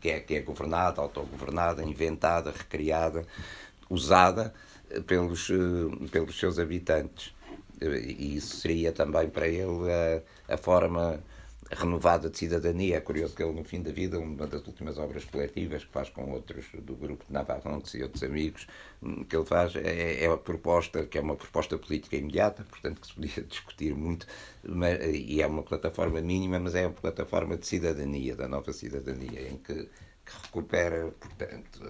que 0.01 0.09
é, 0.09 0.20
que 0.20 0.36
é 0.36 0.40
governada, 0.40 1.01
autogovernada, 1.01 1.82
inventada, 1.82 2.53
recriada, 2.53 3.27
usada 3.90 4.55
pelos, 5.01 5.51
eh, 5.51 6.09
pelos 6.10 6.39
seus 6.39 6.59
habitantes. 6.59 7.35
E 7.81 8.36
isso 8.36 8.56
seria 8.56 8.93
também 8.93 9.28
para 9.28 9.48
ele 9.48 9.90
a, 10.48 10.55
a 10.55 10.56
forma 10.56 11.20
renovada 11.74 12.28
de 12.28 12.39
cidadania. 12.39 12.97
É 12.97 13.01
curioso 13.01 13.35
que 13.35 13.43
ele, 13.43 13.52
no 13.52 13.64
fim 13.64 13.82
da 13.82 13.90
vida, 13.90 14.19
uma 14.19 14.47
das 14.47 14.66
últimas 14.66 14.98
obras 14.98 15.24
coletivas 15.24 15.85
que 15.85 15.90
faz 15.90 16.10
com 16.10 16.31
outros 16.31 16.66
do 16.74 16.94
grupo 16.94 17.24
de 17.27 17.32
Navarrontes 17.32 17.94
e 17.94 18.02
outros 18.02 18.23
amigos, 18.23 18.66
hum, 19.02 19.24
que 19.24 19.36
ele 19.36 19.44
faz 19.44 19.74
é, 19.77 20.24
é 20.24 20.27
a 20.31 20.36
proposta, 20.36 21.05
que 21.05 21.19
é 21.19 21.20
uma 21.20 21.36
proposta 21.36 21.78
política 21.78 22.16
imediata, 22.16 22.64
portanto 22.64 23.01
que 23.01 23.06
se 23.06 23.14
podia 23.14 23.43
discutir 23.48 23.94
muito, 23.94 24.27
mas, 24.64 24.98
e 25.05 25.40
é 25.40 25.47
uma 25.47 25.62
plataforma 25.62 26.20
mínima, 26.20 26.59
mas 26.60 26.74
é 26.74 26.86
uma 26.86 26.94
plataforma 26.94 27.56
de 27.56 27.66
cidadania, 27.66 28.36
da 28.36 28.48
nova 28.48 28.73
cidadania, 28.73 29.48
em 29.48 29.56
que 29.56 29.89
recupera, 30.44 31.12
portanto, 31.20 31.80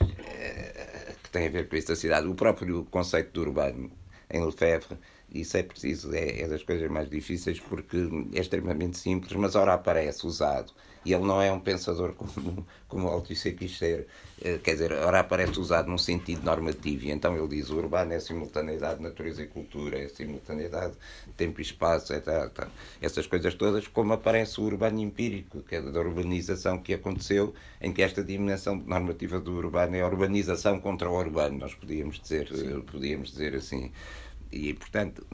eh, 0.00 1.14
que 1.22 1.30
tem 1.30 1.46
a 1.46 1.50
ver 1.50 1.68
com 1.68 1.76
isso 1.76 1.88
da 1.88 1.96
cidade. 1.96 2.26
O 2.26 2.34
próprio 2.34 2.84
conceito 2.86 3.32
do 3.32 3.40
urbano 3.42 3.90
em 4.30 4.44
Lefebvre, 4.44 4.98
isso 5.32 5.56
é 5.56 5.62
preciso, 5.62 6.14
é, 6.14 6.42
é 6.42 6.48
das 6.48 6.62
coisas 6.62 6.90
mais 6.90 7.08
difíceis 7.08 7.60
porque 7.60 7.96
é 8.34 8.40
extremamente 8.40 8.98
simples, 8.98 9.32
mas 9.32 9.54
ora 9.54 9.74
aparece 9.74 10.26
usado 10.26 10.72
e 11.04 11.12
ele 11.12 11.24
não 11.24 11.40
é 11.40 11.52
um 11.52 11.60
pensador 11.60 12.14
como, 12.16 12.66
como 12.88 13.08
Althusser 13.08 13.56
quis 13.56 13.76
ser. 13.76 14.06
Eh, 14.42 14.58
quer 14.62 14.72
dizer, 14.72 14.92
ora 14.92 15.20
aparece 15.20 15.58
usado 15.60 15.88
num 15.88 15.98
sentido 15.98 16.44
normativo, 16.44 17.04
e 17.04 17.10
então 17.10 17.36
ele 17.36 17.48
diz 17.48 17.70
o 17.70 17.76
urbano 17.76 18.12
é 18.12 18.20
simultaneidade 18.20 18.98
de 18.98 19.02
natureza 19.02 19.42
e 19.42 19.46
cultura, 19.46 19.98
é 19.98 20.08
simultaneidade 20.08 20.94
de 21.26 21.32
tempo 21.32 21.60
e 21.60 21.62
espaço, 21.62 22.12
é, 22.12 22.20
tá, 22.20 22.48
tá. 22.48 22.68
essas 23.00 23.26
coisas 23.26 23.54
todas, 23.54 23.86
como 23.86 24.12
aparece 24.12 24.60
o 24.60 24.64
urbano 24.64 25.00
empírico, 25.00 25.62
que 25.62 25.76
é 25.76 25.80
da 25.80 26.00
urbanização 26.00 26.78
que 26.78 26.94
aconteceu, 26.94 27.54
em 27.80 27.92
que 27.92 28.02
esta 28.02 28.24
dimensão 28.24 28.76
normativa 28.76 29.38
do 29.40 29.52
urbano 29.52 29.96
é 29.96 30.00
a 30.00 30.06
urbanização 30.06 30.80
contra 30.80 31.08
o 31.08 31.16
urbano, 31.16 31.58
nós 31.58 31.74
podíamos 31.74 32.20
dizer, 32.20 32.48
podíamos 32.90 33.30
dizer 33.30 33.54
assim. 33.54 33.92
E, 34.50 34.72
portanto, 34.74 35.26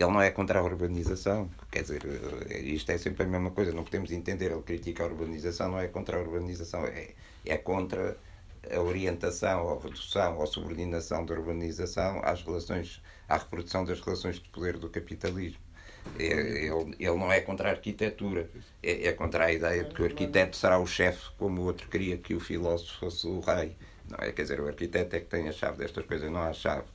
ele 0.00 0.10
não 0.12 0.22
é 0.22 0.30
contra 0.30 0.58
a 0.58 0.62
urbanização, 0.62 1.50
quer 1.70 1.82
dizer, 1.82 2.02
eh, 2.48 2.60
isto 2.60 2.90
é 2.90 2.96
sempre 2.96 3.24
a 3.24 3.26
mesma 3.26 3.50
coisa, 3.50 3.70
não 3.70 3.84
podemos 3.84 4.10
entender, 4.10 4.50
ele 4.50 4.62
critica 4.62 5.02
a 5.02 5.06
urbanização, 5.06 5.72
não 5.72 5.78
é 5.78 5.88
contra 5.88 6.16
a 6.16 6.20
urbanização, 6.20 6.86
é, 6.86 7.10
é 7.44 7.56
contra 7.58 8.16
a 8.70 8.80
orientação 8.80 9.66
ou 9.66 9.78
redução 9.78 10.38
ou 10.38 10.46
subordinação 10.46 11.24
da 11.26 11.34
urbanização 11.34 12.20
às 12.24 12.42
relações, 12.42 13.02
à 13.28 13.36
reprodução 13.36 13.84
das 13.84 14.00
relações 14.00 14.36
de 14.36 14.48
poder 14.48 14.78
do 14.78 14.88
capitalismo. 14.88 15.60
É, 16.18 16.24
ele, 16.24 16.96
ele 16.98 17.16
não 17.16 17.30
é 17.30 17.42
contra 17.42 17.68
a 17.68 17.72
arquitetura, 17.72 18.48
é, 18.82 19.08
é 19.08 19.12
contra 19.12 19.44
a 19.44 19.52
ideia 19.52 19.84
de 19.84 19.94
que 19.94 20.00
o 20.00 20.04
arquiteto 20.06 20.56
será 20.56 20.78
o 20.78 20.86
chefe, 20.86 21.30
como 21.38 21.60
o 21.60 21.64
outro 21.66 21.88
queria 21.90 22.16
que 22.16 22.34
o 22.34 22.40
filósofo 22.40 23.00
fosse 23.00 23.26
o 23.26 23.40
rei. 23.40 23.76
Não 24.08 24.18
é? 24.18 24.32
Quer 24.32 24.42
dizer, 24.42 24.60
o 24.60 24.66
arquiteto 24.66 25.14
é 25.16 25.20
que 25.20 25.26
tem 25.26 25.46
a 25.46 25.52
chave 25.52 25.76
destas 25.76 26.06
coisas, 26.06 26.30
não 26.30 26.40
há 26.40 26.54
chave. 26.54 26.86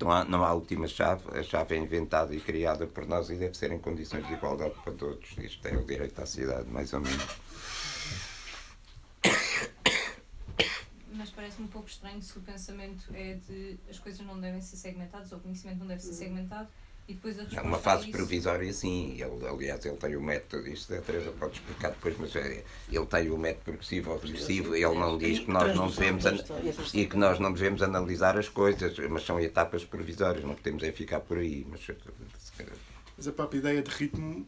Não 0.00 0.10
há, 0.10 0.24
não 0.24 0.44
há 0.44 0.52
última 0.52 0.86
chave, 0.86 1.22
a 1.38 1.42
chave 1.42 1.74
é 1.74 1.78
inventada 1.78 2.34
e 2.34 2.40
criada 2.40 2.86
por 2.86 3.06
nós 3.06 3.30
e 3.30 3.36
deve 3.36 3.56
ser 3.56 3.72
em 3.72 3.78
condições 3.78 4.26
de 4.26 4.32
igualdade 4.32 4.74
para 4.82 4.92
todos. 4.92 5.36
Isto 5.38 5.68
é 5.68 5.76
o 5.76 5.84
direito 5.84 6.20
à 6.20 6.26
cidade, 6.26 6.68
mais 6.70 6.92
ou 6.92 7.00
menos. 7.00 7.26
parece-me 11.42 11.66
um 11.66 11.70
pouco 11.70 11.88
estranho 11.88 12.22
se 12.22 12.38
o 12.38 12.40
pensamento 12.40 13.04
é 13.14 13.34
de 13.34 13.76
as 13.90 13.98
coisas 13.98 14.24
não 14.24 14.40
devem 14.40 14.60
ser 14.60 14.76
segmentadas 14.76 15.32
ou 15.32 15.38
o 15.38 15.40
conhecimento 15.40 15.78
não 15.78 15.86
deve 15.86 16.00
ser 16.00 16.12
segmentado 16.12 16.68
e 17.12 17.14
depois 17.14 17.38
a 17.38 17.42
É 17.58 17.60
uma 17.60 17.78
fase 17.78 18.08
provisória, 18.08 18.72
sim. 18.72 19.12
Ele, 19.20 19.46
aliás, 19.46 19.84
ele 19.84 19.96
tem 19.96 20.16
o 20.16 20.22
método, 20.22 20.66
isto 20.68 20.94
a 20.94 21.00
Teresa 21.00 21.30
pode 21.32 21.54
explicar 21.54 21.90
depois, 21.90 22.16
mas 22.18 22.34
é, 22.36 22.64
ele 22.90 23.06
tem 23.06 23.30
o 23.30 23.36
método 23.38 23.64
progressivo 23.64 24.10
ou 24.12 24.18
regressivo. 24.18 24.74
Ele 24.74 24.94
não 24.98 25.18
diz 25.18 25.40
que 25.40 25.50
nós 25.50 25.74
não 25.76 25.88
devemos 25.88 26.26
an- 26.26 26.38
e 26.94 27.06
que 27.06 27.16
nós 27.16 27.38
não 27.38 27.52
devemos 27.52 27.82
analisar 27.82 28.36
as 28.38 28.48
coisas, 28.48 28.96
mas 29.10 29.24
são 29.24 29.38
etapas 29.38 29.84
provisórias, 29.84 30.44
não 30.44 30.54
podemos 30.54 30.82
é 30.82 30.90
ficar 30.92 31.20
por 31.20 31.38
aí. 31.38 31.66
Mas, 31.68 31.80
Mas 33.16 33.28
a 33.28 33.32
própria 33.32 33.58
ideia 33.58 33.82
de 33.82 33.90
ritmo 33.90 34.46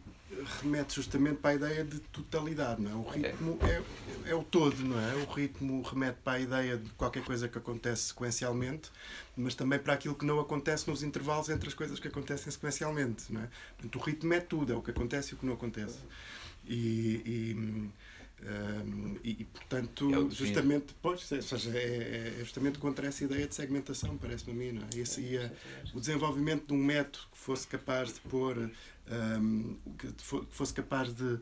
remete 0.63 0.95
justamente 0.95 1.37
para 1.37 1.51
a 1.51 1.55
ideia 1.55 1.85
de 1.85 1.99
totalidade, 2.01 2.83
não 2.83 2.91
é? 2.91 2.95
O 2.95 3.09
ritmo 3.09 3.59
é, 3.63 4.31
é 4.31 4.35
o 4.35 4.43
todo, 4.43 4.77
não 4.77 4.99
é? 4.99 5.15
O 5.17 5.31
ritmo 5.33 5.83
remete 5.83 6.19
para 6.23 6.35
a 6.35 6.41
ideia 6.41 6.77
de 6.77 6.91
qualquer 6.91 7.25
coisa 7.25 7.49
que 7.49 7.59
acontece 7.59 8.09
sequencialmente, 8.09 8.91
mas 9.37 9.55
também 9.55 9.79
para 9.79 9.95
aquilo 9.95 10.15
que 10.15 10.25
não 10.25 10.41
acontece 10.41 10.89
nos 10.89 11.03
intervalos 11.03 11.49
entre 11.49 11.69
as 11.69 11.75
coisas 11.75 11.99
que 11.99 12.09
acontecem 12.09 12.51
sequencialmente, 12.51 13.33
não 13.33 13.43
é? 13.43 13.49
Portanto, 13.77 13.97
o 13.97 14.03
ritmo 14.03 14.35
é 14.35 14.41
tudo, 14.41 14.73
é 14.73 14.77
o 14.77 14.83
que 14.83 14.91
acontece 14.91 15.33
e 15.33 15.35
o 15.35 15.37
que 15.39 15.47
não 15.47 15.55
acontece. 15.55 15.99
E, 16.67 17.23
e, 17.25 17.55
hum, 17.55 17.91
e, 19.23 19.31
e, 19.41 19.45
portanto, 19.45 20.11
É 20.29 20.35
justamente, 20.35 20.95
pois, 21.01 21.23
seja, 21.23 21.57
é, 21.77 22.35
é 22.41 22.45
justamente 22.45 22.79
contra 22.79 23.07
essa 23.07 23.25
ideia 23.25 23.47
de 23.47 23.55
segmentação, 23.55 24.17
parece-me 24.19 24.53
a 24.53 24.55
mim, 24.55 24.73
não 24.73 24.83
é? 24.83 25.01
Esse 25.01 25.21
ia, 25.23 25.53
o 25.95 26.01
desenvolvimento 26.01 26.67
de 26.67 26.75
um 26.75 26.85
método 26.85 27.27
que 27.33 27.39
fosse 27.39 27.67
capaz 27.67 28.13
de 28.13 28.21
pôr 28.21 28.71
hum, 29.11 29.77
que 29.99 30.09
fo- 30.19 30.45
que 30.45 30.55
fosse 30.55 30.73
capaz 30.75 31.13
de, 31.13 31.39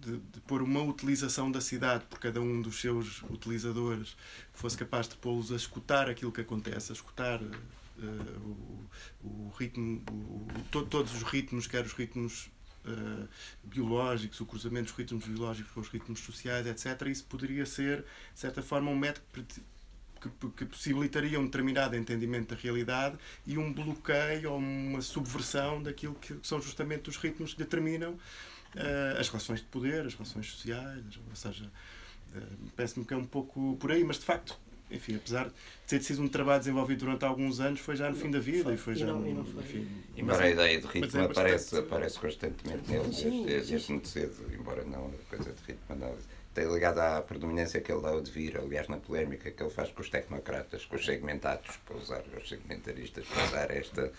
de, 0.00 0.16
de 0.18 0.40
pôr 0.46 0.62
uma 0.62 0.82
utilização 0.82 1.50
da 1.50 1.60
cidade 1.60 2.04
por 2.08 2.18
cada 2.18 2.40
um 2.40 2.60
dos 2.62 2.80
seus 2.80 3.22
utilizadores, 3.24 4.16
que 4.52 4.58
fosse 4.58 4.76
capaz 4.76 5.08
de 5.08 5.16
pô-los 5.16 5.52
a 5.52 5.56
escutar 5.56 6.08
aquilo 6.08 6.32
que 6.32 6.40
acontece, 6.40 6.92
a 6.92 6.94
escutar 6.94 7.40
eh, 7.42 8.38
o, 8.40 8.84
o 9.24 9.52
ritmo, 9.58 10.02
o, 10.10 10.14
o- 10.14 10.64
to- 10.70 10.86
todos 10.86 11.14
os 11.14 11.22
ritmos, 11.22 11.66
quer 11.66 11.84
os 11.84 11.92
ritmos 11.92 12.50
eh, 12.84 13.26
biológicos, 13.64 14.40
o 14.40 14.46
cruzamento 14.46 14.86
dos 14.88 14.96
ritmos 14.96 15.24
biológicos 15.26 15.72
com 15.72 15.80
os 15.80 15.88
ritmos 15.88 16.20
sociais, 16.20 16.66
etc. 16.66 17.06
Isso 17.08 17.24
poderia 17.24 17.66
ser, 17.66 18.04
de 18.34 18.40
certa 18.40 18.62
forma, 18.62 18.90
um 18.90 18.96
método 18.98 19.24
que- 20.30 20.48
que, 20.56 20.64
possibilitaria 20.66 21.38
um 21.40 21.44
determinado 21.44 21.96
entendimento 21.96 22.54
da 22.54 22.60
realidade 22.60 23.16
e 23.46 23.56
um 23.58 23.72
bloqueio 23.72 24.52
ou 24.52 24.58
uma 24.58 25.00
subversão 25.02 25.82
daquilo 25.82 26.14
que 26.14 26.36
são 26.42 26.60
justamente 26.60 27.08
os 27.10 27.16
ritmos 27.16 27.52
que 27.54 27.58
determinam 27.58 28.18
eh, 28.74 29.16
as 29.18 29.28
relações 29.28 29.60
de 29.60 29.66
poder, 29.66 30.06
as 30.06 30.14
relações 30.14 30.50
sociais, 30.50 31.02
ou 31.28 31.36
seja, 31.36 31.70
eh, 32.34 32.40
parece-me 32.74 33.04
que 33.04 33.12
é 33.12 33.16
um 33.16 33.24
pouco 33.26 33.76
por 33.78 33.92
aí, 33.92 34.02
mas 34.02 34.18
de 34.18 34.24
facto, 34.24 34.58
enfim, 34.90 35.16
apesar 35.16 35.48
de 35.48 35.52
ter 35.86 36.02
sido 36.02 36.22
um 36.22 36.28
trabalho 36.28 36.58
desenvolvido 36.60 37.00
durante 37.00 37.22
alguns 37.24 37.60
anos, 37.60 37.80
foi 37.80 37.96
já 37.96 38.08
no 38.08 38.16
fim 38.16 38.30
da 38.30 38.38
vida 38.38 38.72
e 38.72 38.76
foi 38.78 38.94
E 38.94 38.96
já, 38.96 39.06
não- 39.06 39.26
e 39.26 39.32
não 39.34 39.44
foi. 39.44 39.62
enfim, 39.62 39.88
Embora 40.16 40.44
a 40.44 40.50
ideia 40.50 40.80
de 40.80 40.86
ritmo 40.86 41.20
é 41.20 41.24
aparece, 41.24 41.64
bastante- 41.74 41.86
aparece 41.86 42.18
constantemente 42.18 42.90
nele, 42.90 43.04
desde, 43.08 43.44
desde 43.70 43.92
muito 43.92 44.08
cedo, 44.08 44.54
embora 44.58 44.84
não 44.84 45.06
a 45.06 45.34
coisa 45.36 45.52
de 45.52 45.62
ritmo 45.66 45.84
análise. 45.94 46.26
Tem 46.54 46.70
ligado 46.70 46.98
à 46.98 47.22
predominância 47.22 47.80
que 47.80 47.90
ele 47.90 48.02
dá 48.02 48.10
ao 48.10 48.20
devir, 48.20 48.58
aliás, 48.58 48.86
na 48.86 48.98
polémica 48.98 49.50
que 49.50 49.62
ele 49.62 49.70
faz 49.70 49.90
com 49.90 50.02
os 50.02 50.10
tecnocratas, 50.10 50.84
com 50.84 50.96
os 50.96 51.04
segmentados, 51.04 51.76
para 51.86 51.96
usar 51.96 52.22
os 52.36 52.48
segmentaristas, 52.48 53.26
para 53.26 53.44
usar 53.44 53.70
esta, 53.70 54.12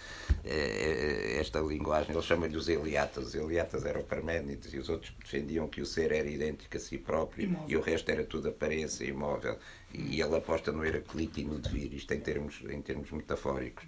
eh, 0.44 1.38
esta 1.40 1.60
linguagem. 1.60 2.12
Ele 2.12 2.24
chama-lhe 2.24 2.58
os 2.58 2.68
Eliatas. 2.68 3.28
Os 3.28 3.36
Eliatas 3.36 3.86
eram 3.86 4.04
Parménides 4.04 4.74
e 4.74 4.78
os 4.80 4.90
outros 4.90 5.14
defendiam 5.24 5.68
que 5.68 5.82
o 5.82 5.86
ser 5.86 6.12
era 6.12 6.28
idêntico 6.28 6.76
a 6.76 6.80
si 6.80 6.98
próprio 6.98 7.46
Imóvel. 7.46 7.70
e 7.70 7.78
o 7.78 7.82
resto 7.82 8.10
era 8.10 8.24
tudo 8.24 8.50
aparência 8.50 9.06
imóvel. 9.06 9.58
E 9.94 10.20
ele 10.20 10.36
aposta 10.36 10.72
no 10.72 10.84
Heraclito 10.84 11.40
e 11.40 11.44
no 11.44 11.60
devir, 11.60 11.94
isto 11.94 12.12
em 12.14 12.20
termos, 12.20 12.62
em 12.68 12.82
termos 12.82 13.12
metafóricos. 13.12 13.86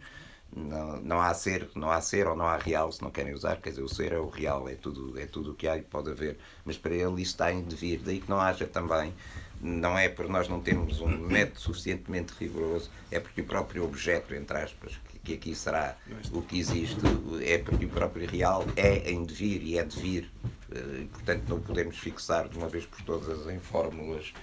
Não, 0.55 1.01
não 1.01 1.21
há 1.21 1.33
ser, 1.33 1.69
não 1.75 1.91
há 1.91 1.99
ser 1.99 2.27
ou 2.27 2.35
não 2.35 2.47
há 2.47 2.57
real, 2.57 2.89
se 2.91 3.01
não 3.01 3.11
querem 3.11 3.33
usar, 3.33 3.57
quer 3.57 3.71
dizer, 3.71 3.81
o 3.81 3.89
ser 3.89 4.13
é 4.13 4.17
o 4.17 4.29
real, 4.29 4.69
é 4.69 4.75
tudo, 4.75 5.19
é 5.19 5.25
tudo 5.25 5.51
o 5.51 5.53
que 5.53 5.67
há 5.67 5.77
e 5.77 5.81
pode 5.81 6.09
haver, 6.09 6.37
mas 6.63 6.77
para 6.77 6.93
ele 6.93 7.21
isso 7.21 7.31
está 7.31 7.51
em 7.51 7.61
devir, 7.61 7.99
daí 7.99 8.21
que 8.21 8.29
não 8.29 8.39
haja 8.39 8.65
também, 8.65 9.13
não 9.59 9.97
é 9.97 10.07
por 10.07 10.29
nós 10.29 10.47
não 10.47 10.61
termos 10.61 11.01
um 11.01 11.09
método 11.27 11.59
suficientemente 11.59 12.33
rigoroso, 12.39 12.89
é 13.11 13.19
porque 13.19 13.41
o 13.41 13.45
próprio 13.45 13.83
objeto, 13.83 14.33
entre 14.33 14.57
aspas, 14.57 14.97
que, 15.25 15.33
aqui 15.33 15.53
será 15.53 15.97
o 16.31 16.41
que 16.41 16.57
existe, 16.57 17.01
é 17.43 17.57
porque 17.57 17.85
o 17.85 17.89
próprio 17.89 18.29
real 18.29 18.63
é 18.77 19.11
em 19.11 19.25
devir 19.25 19.61
e 19.61 19.77
é 19.77 19.83
devir, 19.83 20.31
Eh, 20.71 21.05
portanto 21.11 21.43
não 21.47 21.59
podemos 21.59 21.97
fixar 21.97 22.49
de 22.49 22.57
uma 22.57 22.67
vez 22.67 22.85
por 22.85 23.01
todas 23.01 23.47
em 23.47 23.59
fórmulas. 23.59 24.33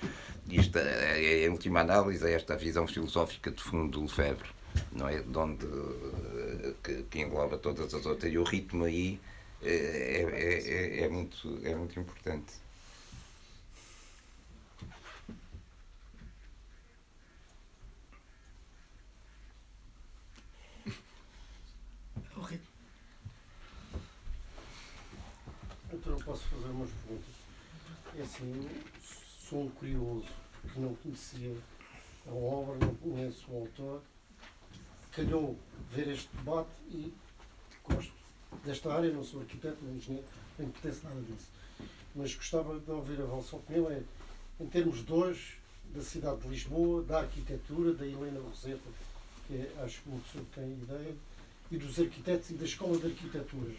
Isto 0.49 0.79
é, 0.79 1.23
é, 1.23 1.47
em 1.47 1.49
última 1.51 1.81
análise, 1.81 2.27
é 2.27 2.33
esta 2.33 2.57
visão 2.57 2.87
filosófica 2.87 3.51
de 3.51 3.63
fundo 3.63 3.99
do 3.99 4.03
Lefebvre 4.03 4.49
não 4.93 5.09
é? 5.09 5.21
De 5.23 5.39
onde, 5.39 5.67
que, 6.83 7.03
que 7.05 7.21
engloba 7.21 7.59
todas 7.59 7.93
as 7.95 8.07
outras. 8.07 8.33
E 8.33 8.39
o 8.39 8.45
ritmo 8.45 8.85
aí 8.85 9.21
eh, 9.63 9.69
é, 9.69 10.23
é, 10.23 11.01
é, 11.01 11.05
é 11.05 11.09
muito, 11.09 11.61
é 11.65 11.75
muito 11.75 11.99
importante. 11.99 12.55
O 22.37 22.41
ritmo. 22.41 22.67
Então 25.93 26.13
eu 26.13 26.25
posso 26.25 26.45
fazer 26.49 26.69
umas 26.69 26.91
perguntas. 26.91 27.35
É 28.19 28.23
assim, 28.23 28.69
eu 28.69 28.83
sou 29.49 29.65
um 29.65 29.71
curioso, 29.71 30.29
porque 30.61 30.81
não 30.81 30.95
conhecia 30.97 31.57
a 32.27 32.31
obra, 32.31 32.77
não 32.87 32.95
conheço 32.97 33.51
o 33.51 33.57
autor. 33.61 34.03
Calhou 35.13 35.59
ver 35.91 36.09
este 36.09 36.29
debate 36.37 36.71
e 36.91 37.13
gosto 37.85 38.13
desta 38.65 38.93
área, 38.93 39.13
não 39.13 39.23
sou 39.23 39.41
arquiteto, 39.41 39.77
nem 39.83 39.97
engenheiro, 39.97 40.27
nem 40.59 40.69
me 40.69 40.73
pertence 40.73 41.05
nada 41.05 41.21
disso. 41.21 41.49
Mas 42.15 42.35
gostava 42.35 42.79
de 42.79 42.91
ouvir 42.91 43.21
a 43.21 43.25
vossa 43.25 43.57
opinião 43.57 43.91
é, 43.91 44.03
em 44.59 44.67
termos 44.67 45.05
de 45.05 45.13
hoje, 45.13 45.59
da 45.95 46.01
cidade 46.01 46.41
de 46.41 46.49
Lisboa, 46.49 47.03
da 47.03 47.21
arquitetura, 47.21 47.93
da 47.93 48.07
Helena 48.07 48.41
Roseta, 48.41 48.89
que 49.47 49.55
é, 49.55 49.85
acho 49.85 50.01
que 50.01 50.09
uma 50.09 50.21
pessoa 50.21 50.45
que 50.45 50.61
tem 50.61 50.73
ideia, 50.73 51.15
e 51.71 51.77
dos 51.77 51.99
arquitetos 51.99 52.51
e 52.51 52.55
da 52.55 52.65
escola 52.65 52.99
de 52.99 53.07
arquitetura. 53.07 53.75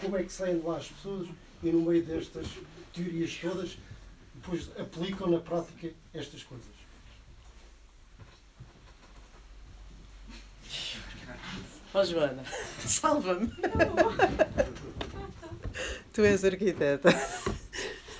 Como 0.00 0.16
é 0.16 0.22
que 0.22 0.32
saem 0.32 0.58
de 0.58 0.66
lá 0.66 0.76
as 0.76 0.88
pessoas 0.88 1.28
e 1.62 1.70
no 1.70 1.82
meio 1.82 2.04
destas 2.04 2.46
teorias 2.92 3.36
todas, 3.40 3.78
depois 4.34 4.70
aplicam 4.78 5.30
na 5.30 5.38
prática 5.38 5.92
estas 6.12 6.42
coisas? 6.42 6.75
Ó 11.96 12.04
Joana, 12.04 12.42
salva-me. 12.86 13.48
tu 16.12 16.20
és 16.22 16.44
arquiteta. 16.44 17.08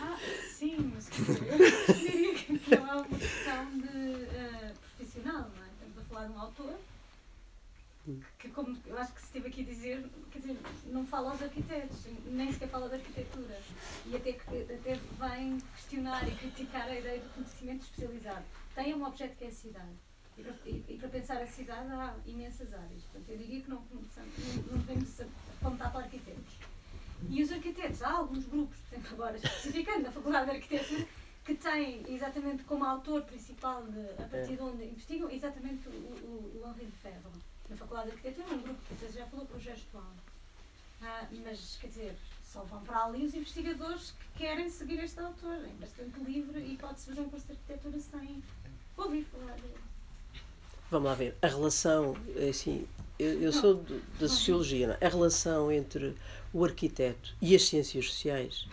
Ah, 0.01 0.17
sim, 0.59 0.91
mas 0.95 1.09
eu 1.19 1.95
diria 1.95 2.35
que 2.35 2.53
não 2.77 2.89
é 2.89 2.95
uma 2.95 3.05
questão 3.05 3.79
de 3.79 4.25
eh, 4.35 4.73
profissional, 4.97 5.51
não 5.55 5.63
é? 5.63 5.67
Estamos 5.75 5.99
a 5.99 6.01
falar 6.09 6.27
de 6.27 6.33
um 6.33 6.41
autor 6.41 6.75
que, 8.39 8.49
como 8.51 8.79
eu 8.87 8.97
acho 8.99 9.13
que 9.13 9.19
se 9.21 9.27
estive 9.27 9.49
aqui 9.49 9.63
a 9.63 9.65
dizer, 9.65 10.07
quer 10.31 10.39
dizer, 10.39 10.57
não 10.87 11.05
fala 11.05 11.33
aos 11.33 11.43
arquitetos, 11.43 11.99
nem 12.27 12.53
sequer 12.53 12.69
fala 12.69 12.89
de 12.89 12.95
arquitetura. 12.95 13.59
E 14.07 14.15
até, 14.17 14.33
que- 14.33 14.73
até 14.73 14.99
vem 15.29 15.59
questionar 15.75 16.27
e 16.29 16.35
criticar 16.37 16.89
a 16.89 16.97
ideia 16.99 17.21
do 17.21 17.29
conhecimento 17.35 17.83
especializado. 17.83 18.45
Tem 18.75 18.95
um 18.95 19.05
objeto 19.05 19.37
que 19.37 19.45
é 19.45 19.49
a 19.49 19.53
cidade. 19.53 19.91
E 20.39 20.43
para, 20.43 20.55
e- 20.67 20.99
para 20.99 21.09
pensar 21.09 21.41
a 21.43 21.47
cidade 21.47 21.91
há 21.93 22.15
imensas 22.27 22.73
áreas. 22.73 23.03
Portanto, 23.05 23.29
eu 23.31 23.39
diria 23.39 23.63
que 23.63 23.71
não, 23.71 23.83
não, 23.91 24.79
devemos 24.79 25.21
apontar 25.61 25.91
para 25.93 26.03
arquitetos. 26.05 26.55
E 27.31 27.43
os 27.43 27.51
arquitetos, 27.51 28.03
há 28.03 28.11
alguns 28.11 28.45
grupos, 28.45 28.77
por 28.79 28.95
exemplo, 28.95 29.15
agora 29.15 29.37
especificando 29.37 30.03
na 30.03 30.11
Faculdade 30.13 30.51
de 30.51 30.57
Arquitetura, 30.57 31.07
que 31.45 31.55
têm 31.55 32.03
exatamente 32.15 32.65
como 32.65 32.85
autor 32.85 33.23
principal, 33.23 33.83
de, 33.87 34.01
a 34.23 34.29
partir 34.29 34.57
de 34.57 34.63
onde 34.63 34.85
investigam, 34.85 35.31
exatamente 35.31 35.89
o, 35.89 35.93
o, 35.93 36.63
o 36.63 36.69
Henri 36.69 36.87
de 36.87 36.97
Ferro. 36.99 37.33
Na 37.71 37.77
Faculdade 37.77 38.11
de 38.11 38.17
Arquitetura, 38.17 38.55
um 38.55 38.63
grupo 38.63 38.81
que 38.95 39.09
já 39.13 39.27
falou, 39.27 39.47
Projeto 39.47 39.87
Alto. 39.97 40.37
Ah, 41.03 41.27
mas, 41.45 41.77
quer 41.81 41.89
dizer, 41.89 42.17
só 42.45 42.63
vão 42.65 42.83
para 42.85 43.05
ali 43.05 43.25
os 43.25 43.35
investigadores 43.35 44.13
que 44.13 44.39
querem 44.39 44.69
seguir 44.69 44.99
este 45.03 45.19
autor. 45.21 45.55
É 45.65 45.73
bastante 45.81 46.19
livre 46.21 46.59
e 46.61 46.77
pode-se 46.77 47.07
fazer 47.07 47.21
um 47.23 47.29
curso 47.31 47.47
de 47.47 47.53
arquitetura 47.53 48.01
sem 48.01 48.43
ouvir 48.97 49.25
falar 49.25 49.55
dele. 49.57 49.86
Vamos 50.91 51.09
lá 51.09 51.15
ver. 51.15 51.35
A 51.43 51.47
relação, 51.49 52.17
é 52.37 52.49
assim, 52.49 52.87
eu, 53.19 53.41
eu 53.43 53.53
sou 53.53 53.75
do- 53.75 54.01
da 54.21 54.29
sociologia, 54.29 54.87
não 54.89 54.95
é? 55.01 55.07
a 55.07 55.09
relação 55.09 55.71
entre 55.73 56.15
o 56.53 56.65
arquiteto 56.65 57.35
e 57.41 57.55
as 57.57 57.63
ciências 57.63 58.07
sociais 58.07 58.67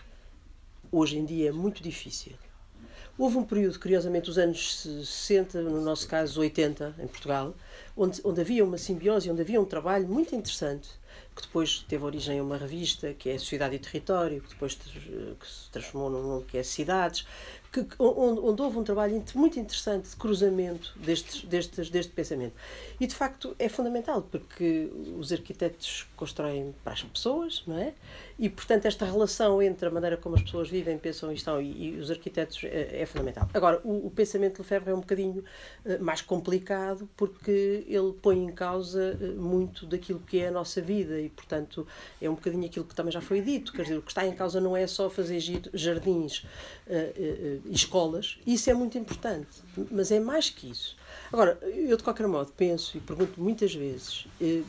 hoje 0.91 1.17
em 1.17 1.25
dia 1.25 1.49
é 1.49 1.51
muito 1.51 1.81
difícil. 1.81 2.33
Houve 3.17 3.37
um 3.37 3.43
período, 3.43 3.79
curiosamente, 3.79 4.29
os 4.29 4.37
anos 4.39 4.81
60, 4.81 5.61
no 5.61 5.81
nosso 5.81 6.07
caso 6.07 6.39
80, 6.39 6.95
em 6.99 7.07
Portugal, 7.07 7.55
onde, 7.95 8.19
onde 8.23 8.41
havia 8.41 8.65
uma 8.65 8.77
simbiose, 8.77 9.29
onde 9.29 9.41
havia 9.41 9.61
um 9.61 9.65
trabalho 9.65 10.07
muito 10.07 10.35
interessante 10.35 10.89
que 11.35 11.43
depois 11.43 11.85
teve 11.87 12.03
origem 12.03 12.37
em 12.37 12.41
uma 12.41 12.57
revista 12.57 13.13
que 13.13 13.29
é 13.29 13.37
Sociedade 13.37 13.75
e 13.75 13.79
Território, 13.79 14.41
que 14.41 14.49
depois 14.49 14.75
que 14.75 15.47
se 15.47 15.69
transformou 15.71 16.09
num 16.09 16.41
que 16.41 16.57
é 16.57 16.63
Cidades, 16.63 17.25
que, 17.73 17.87
onde, 17.97 18.39
onde, 18.39 18.61
houve 18.61 18.77
um 18.77 18.83
trabalho 18.83 19.23
muito 19.33 19.59
interessante 19.59 20.09
de 20.09 20.15
cruzamento 20.15 20.93
destes, 20.95 21.43
destes, 21.43 21.89
deste 21.89 22.11
pensamento. 22.11 22.53
E 22.99 23.07
de 23.07 23.15
facto 23.15 23.55
é 23.57 23.67
fundamental, 23.67 24.21
porque 24.21 24.91
os 25.17 25.31
arquitetos 25.33 26.07
constroem 26.15 26.75
para 26.83 26.93
as 26.93 27.01
pessoas, 27.01 27.63
não 27.65 27.79
é? 27.79 27.95
E 28.37 28.47
portanto 28.47 28.85
esta 28.85 29.05
relação 29.05 29.59
entre 29.61 29.87
a 29.87 29.91
maneira 29.91 30.17
como 30.17 30.35
as 30.35 30.43
pessoas 30.43 30.69
vivem, 30.69 30.99
pensam 30.99 31.31
e 31.31 31.35
estão 31.35 31.59
e, 31.59 31.95
e 31.95 31.97
os 31.97 32.11
arquitetos 32.11 32.63
é, 32.63 33.01
é, 33.01 33.05
fundamental. 33.07 33.49
Agora, 33.53 33.81
o, 33.83 34.05
o 34.05 34.11
pensamento 34.11 34.55
de 34.55 34.61
Lefebvre 34.61 34.91
é 34.91 34.93
um 34.93 34.99
bocadinho 34.99 35.43
uh, 35.85 36.03
mais 36.03 36.21
complicado 36.21 37.09
porque 37.17 37.85
ele 37.87 38.13
põe 38.21 38.37
em 38.43 38.51
causa 38.51 39.17
uh, 39.19 39.41
muito 39.41 39.87
daquilo 39.87 40.19
que 40.19 40.39
é 40.39 40.49
a 40.49 40.51
nossa 40.51 40.79
vida 40.79 41.19
e 41.19 41.29
portanto 41.29 41.87
é 42.21 42.29
um 42.29 42.35
bocadinho 42.35 42.65
aquilo 42.65 42.85
que 42.85 42.93
também 42.93 43.11
já 43.11 43.21
foi 43.21 43.41
dito, 43.41 43.73
quer 43.73 43.81
dizer, 43.81 43.97
o 43.97 44.01
que 44.01 44.11
está 44.11 44.27
em 44.27 44.35
causa 44.35 44.61
não 44.61 44.77
é 44.77 44.85
só 44.85 45.09
fazer 45.09 45.39
jardins 45.73 46.45
uh, 46.87 47.62
escolas, 47.69 48.37
isso 48.45 48.69
é 48.69 48.73
muito 48.73 48.97
importante, 48.97 49.61
mas 49.89 50.11
é 50.11 50.19
mais 50.19 50.49
que 50.49 50.69
isso. 50.69 50.95
Agora, 51.31 51.57
eu 51.63 51.95
de 51.95 52.03
qualquer 52.03 52.27
modo 52.27 52.51
penso 52.55 52.97
e 52.97 52.99
pergunto 52.99 53.41
muitas 53.41 53.73
vezes, 53.73 54.27
eh, 54.41 54.63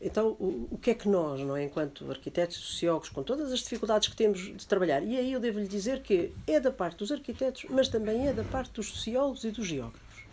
então 0.00 0.36
o, 0.38 0.68
o 0.70 0.78
que 0.78 0.90
é 0.90 0.94
que 0.94 1.08
nós, 1.08 1.40
não 1.40 1.56
é, 1.56 1.64
enquanto 1.64 2.10
arquitetos 2.10 2.56
e 2.56 2.60
sociólogos, 2.60 3.08
com 3.08 3.22
todas 3.22 3.52
as 3.52 3.60
dificuldades 3.60 4.08
que 4.08 4.16
temos 4.16 4.40
de 4.40 4.66
trabalhar, 4.66 5.02
e 5.02 5.16
aí 5.16 5.32
eu 5.32 5.40
devo 5.40 5.58
lhe 5.58 5.68
dizer 5.68 6.02
que 6.02 6.32
é 6.46 6.58
da 6.58 6.70
parte 6.70 6.98
dos 6.98 7.12
arquitetos, 7.12 7.66
mas 7.70 7.88
também 7.88 8.28
é 8.28 8.32
da 8.32 8.44
parte 8.44 8.72
dos 8.72 8.88
sociólogos 8.88 9.44
e 9.44 9.50
dos 9.50 9.66
geógrafos. 9.66 10.24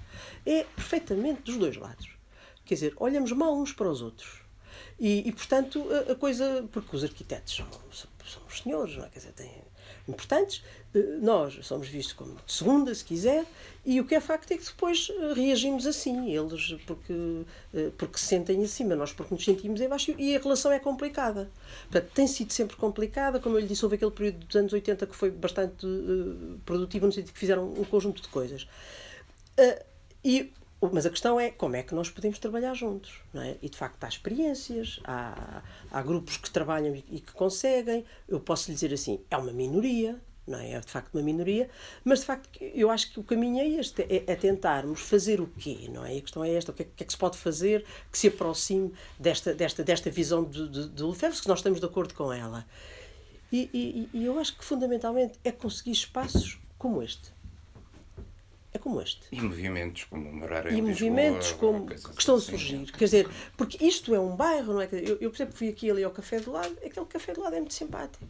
É 0.45 0.63
perfeitamente 0.75 1.41
dos 1.43 1.57
dois 1.57 1.77
lados. 1.77 2.09
Quer 2.65 2.73
dizer, 2.73 2.93
olhamos 2.97 3.31
mal 3.31 3.57
uns 3.57 3.71
para 3.71 3.89
os 3.89 4.01
outros. 4.01 4.41
E, 4.99 5.27
e 5.27 5.31
portanto, 5.31 5.85
a, 5.91 6.11
a, 6.11 6.15
coisa. 6.15 6.67
Porque 6.71 6.95
os 6.95 7.03
arquitetos 7.03 7.55
são, 7.55 7.67
são, 7.91 8.09
são 8.25 8.41
os 8.47 8.59
senhores, 8.59 8.97
não 8.97 9.05
é? 9.05 9.09
Quer 9.09 9.19
dizer, 9.19 9.31
têm 9.33 9.51
importantes, 10.07 10.63
eh, 10.93 11.17
nós 11.21 11.59
somos 11.63 11.87
vistos 11.87 12.13
como 12.13 12.35
de 12.45 12.51
segunda, 12.51 12.93
se 12.93 13.03
quiser, 13.03 13.45
e 13.85 13.99
o 13.99 14.05
que 14.05 14.15
é 14.15 14.19
facto 14.19 14.51
é 14.51 14.57
que 14.57 14.65
depois 14.65 15.09
eh, 15.09 15.33
reagimos 15.33 15.85
assim, 15.85 16.31
eles 16.31 16.75
porque, 16.85 17.13
eh, 17.73 17.91
porque 17.97 18.17
se 18.17 18.25
sentem 18.25 18.63
acima, 18.63 18.95
nós 18.95 19.13
porque 19.13 19.33
nos 19.33 19.43
sentimos 19.43 19.81
embaixo, 19.81 20.13
e 20.17 20.35
a 20.35 20.39
relação 20.39 20.71
é 20.71 20.79
complicada. 20.79 21.49
Portanto, 21.89 22.11
tem 22.13 22.27
sido 22.27 22.51
sempre 22.53 22.75
complicada, 22.77 23.39
como 23.39 23.57
eu 23.57 23.61
lhe 23.61 23.67
disse, 23.67 23.85
houve 23.85 23.95
aquele 23.95 24.11
período 24.11 24.45
dos 24.45 24.55
anos 24.55 24.73
80 24.73 25.07
que 25.07 25.15
foi 25.15 25.29
bastante 25.31 25.85
uh, 25.85 26.59
produtivo, 26.65 27.05
no 27.05 27.11
sentido 27.11 27.33
que 27.33 27.39
fizeram 27.39 27.71
um 27.71 27.83
conjunto 27.83 28.21
de 28.21 28.27
coisas. 28.29 28.63
Uh, 29.59 29.83
e 30.23 30.51
mas 30.81 31.05
a 31.05 31.09
questão 31.09 31.39
é 31.39 31.49
como 31.49 31.75
é 31.75 31.81
que 31.81 31.95
nós 31.95 32.09
podemos 32.09 32.37
trabalhar 32.37 32.73
juntos, 32.75 33.21
não 33.33 33.41
é? 33.41 33.57
E 33.61 33.69
de 33.69 33.75
facto 33.75 34.03
há 34.03 34.07
experiências, 34.07 34.99
há, 35.03 35.63
há 35.91 36.01
grupos 36.03 36.37
que 36.37 36.49
trabalham 36.51 36.95
e, 36.95 37.19
que 37.19 37.33
conseguem. 37.33 38.05
Eu 38.27 38.39
posso 38.39 38.69
lhe 38.69 38.75
dizer 38.75 38.93
assim, 38.93 39.19
é 39.29 39.37
uma 39.37 39.51
minoria, 39.51 40.21
não 40.45 40.59
é? 40.59 40.73
É 40.73 40.79
de 40.79 40.91
facto 40.91 41.15
uma 41.15 41.23
minoria, 41.23 41.67
mas 42.03 42.19
de 42.19 42.25
facto 42.25 42.49
eu 42.61 42.91
acho 42.91 43.11
que 43.11 43.19
o 43.19 43.23
caminho 43.23 43.59
é 43.59 43.67
este, 43.67 44.03
é, 44.03 44.23
é 44.27 44.35
tentarmos 44.35 45.01
fazer 45.01 45.41
o 45.41 45.47
quê, 45.47 45.89
não 45.91 46.05
é? 46.05 46.15
E 46.15 46.19
a 46.19 46.21
questão 46.21 46.43
é 46.43 46.53
esta, 46.53 46.71
o 46.71 46.75
que 46.75 46.83
é, 46.83 46.85
que, 46.85 47.03
é 47.03 47.05
que 47.05 47.11
se 47.11 47.17
pode 47.17 47.37
fazer 47.37 47.83
que 48.11 48.17
se 48.17 48.27
aproxime 48.27 48.93
desta, 49.19 49.55
desta, 49.55 49.83
desta 49.83 50.11
visão 50.11 50.43
de, 50.43 50.89
de, 50.89 51.03
Lefebvre, 51.03 51.41
que 51.41 51.47
nós 51.47 51.59
estamos 51.59 51.79
de 51.79 51.85
acordo 51.85 52.13
com 52.13 52.31
ela. 52.31 52.65
E, 53.51 53.69
e, 53.73 54.09
e 54.13 54.25
eu 54.25 54.37
acho 54.39 54.55
que 54.55 54.63
fundamentalmente 54.63 55.39
é 55.43 55.51
conseguir 55.51 55.91
espaços 55.91 56.59
como 56.77 57.01
este 57.01 57.36
é 58.77 58.79
como 58.79 59.01
este. 59.01 59.21
E 59.31 59.41
movimentos 59.41 60.05
como 60.05 60.31
morar 60.31 60.71
em 60.71 60.77
E 60.77 60.81
movimentos 60.81 61.51
como, 61.53 61.85
que 61.85 61.95
estão 62.19 62.35
a 62.35 62.37
assim. 62.37 62.51
surgir. 62.51 62.91
Quer 62.91 63.05
dizer, 63.05 63.29
porque 63.57 63.83
isto 63.85 64.15
é 64.15 64.19
um 64.19 64.35
bairro, 64.35 64.73
não 64.73 64.81
é? 64.81 64.87
Eu, 64.91 65.17
eu 65.19 65.29
percebo 65.29 65.51
que 65.51 65.57
fui 65.57 65.69
aqui 65.69 65.91
ali 65.91 66.03
ao 66.03 66.11
café 66.11 66.39
do 66.39 66.51
lado, 66.51 66.75
aquele 66.85 67.05
café 67.05 67.33
do 67.33 67.41
lado 67.41 67.55
é 67.55 67.59
muito 67.59 67.73
simpático. 67.73 68.25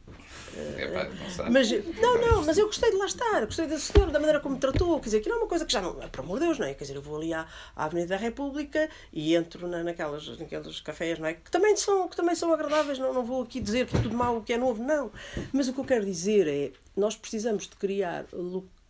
É, 0.55 0.87
pá, 0.87 1.03
não 1.43 1.51
mas, 1.51 1.71
não, 1.71 2.21
não, 2.21 2.45
mas 2.45 2.57
eu 2.57 2.65
gostei 2.65 2.89
de 2.89 2.97
lá 2.97 3.05
estar, 3.05 3.45
gostei 3.45 3.67
da 3.67 3.77
senhora, 3.77 4.11
da 4.11 4.19
maneira 4.19 4.39
como 4.39 4.55
me 4.55 4.61
tratou, 4.61 4.99
quer 4.99 5.05
dizer, 5.05 5.17
aquilo 5.19 5.35
é 5.35 5.37
uma 5.37 5.47
coisa 5.47 5.65
que 5.65 5.71
já 5.71 5.81
não, 5.81 6.01
é, 6.01 6.07
por 6.07 6.21
amor 6.21 6.39
de 6.39 6.45
Deus, 6.45 6.59
não 6.59 6.65
é? 6.65 6.73
Quer 6.73 6.83
dizer, 6.85 6.95
eu 6.95 7.01
vou 7.01 7.17
ali 7.17 7.33
à, 7.33 7.47
à 7.75 7.85
Avenida 7.85 8.09
da 8.09 8.17
República 8.17 8.89
e 9.11 9.35
entro 9.35 9.67
na, 9.67 9.83
naquelas, 9.83 10.27
naqueles 10.37 10.79
cafés, 10.81 11.19
não 11.19 11.27
é? 11.27 11.33
Que 11.33 11.51
também 11.51 11.75
são, 11.75 12.07
que 12.07 12.15
também 12.15 12.35
são 12.35 12.53
agradáveis, 12.53 12.97
não, 12.97 13.13
não 13.13 13.23
vou 13.23 13.43
aqui 13.43 13.59
dizer 13.59 13.87
que 13.87 13.97
é 13.97 14.01
tudo 14.01 14.15
mau, 14.15 14.41
que 14.41 14.53
é 14.53 14.57
novo, 14.57 14.81
não. 14.81 15.11
Mas 15.51 15.67
o 15.67 15.73
que 15.73 15.79
eu 15.79 15.85
quero 15.85 16.05
dizer 16.05 16.47
é, 16.47 16.71
nós 16.95 17.15
precisamos 17.15 17.63
de 17.63 17.75
criar 17.75 18.25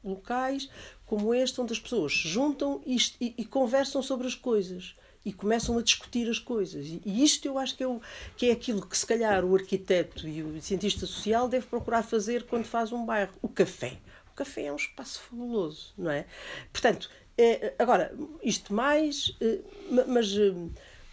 locais 0.04 0.70
como 1.06 1.34
este, 1.34 1.60
onde 1.62 1.74
as 1.74 1.80
pessoas 1.80 2.14
se 2.14 2.28
juntam 2.28 2.82
e, 2.86 2.98
e, 3.20 3.34
e, 3.38 3.46
conversam 3.46 4.02
sobre 4.02 4.28
as 4.28 4.36
coisas 4.36 4.96
e 5.26 5.34
começam 5.34 5.78
a 5.78 5.82
discutir 5.82 6.30
as 6.30 6.40
coisas. 6.40 6.86
E, 6.88 7.24
isto 7.24 7.48
eu 7.48 7.58
acho 7.58 7.76
que 7.76 7.84
é, 7.84 7.88
o, 7.88 8.02
que 8.36 8.50
é 8.50 8.52
aquilo 8.52 8.86
que, 8.86 8.98
se 8.98 9.06
calhar, 9.06 9.44
o 9.44 9.56
arquiteto 9.56 10.28
e 10.28 10.42
o 10.44 10.62
cientista 10.62 11.06
social 11.06 11.48
deve 11.48 11.66
procurar 11.66 12.04
fazer 12.04 12.44
quando 12.44 12.66
faz 12.66 12.92
um 12.92 13.06
bairro: 13.06 13.34
o 13.42 13.48
café. 13.48 13.98
O 14.32 14.36
café 14.36 14.66
é 14.66 14.72
um 14.72 14.76
espaço 14.76 15.22
fabuloso, 15.22 15.94
não 15.98 16.12
é? 16.12 16.26
Portanto, 16.72 17.10
é, 17.38 17.74
agora, 17.80 18.14
isto 18.44 18.74
mais, 18.74 19.36
é, 19.42 19.60
mas. 20.08 20.36
É, 20.38 20.54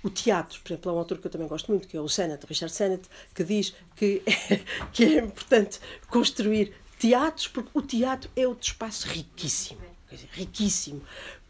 o 0.05 0.11
teatro, 0.11 0.61
por 0.61 0.71
exemplo, 0.71 0.91
há 0.91 0.95
um 0.95 0.99
autor 0.99 1.17
que 1.17 1.27
eu 1.27 1.31
também 1.31 1.49
gosto 1.49 1.71
muito, 1.71 1.89
que 1.89 1.97
é 1.97 2.01
o 2.01 2.07
Sennett, 2.07 2.45
Richard 2.47 2.73
Sennett, 2.75 3.09
que 3.35 3.43
diz 3.43 3.75
que, 3.97 4.23
que 4.93 5.03
é 5.03 5.19
importante 5.21 5.81
construir 6.09 6.75
teatros, 7.05 7.49
porque 7.49 7.69
o 7.75 7.83
teatro 7.83 8.31
é 8.35 8.49
outro 8.49 8.67
espaço 8.67 9.07
riquíssimo, 9.07 9.83
dizer, 10.11 10.27
riquíssimo, 10.33 11.03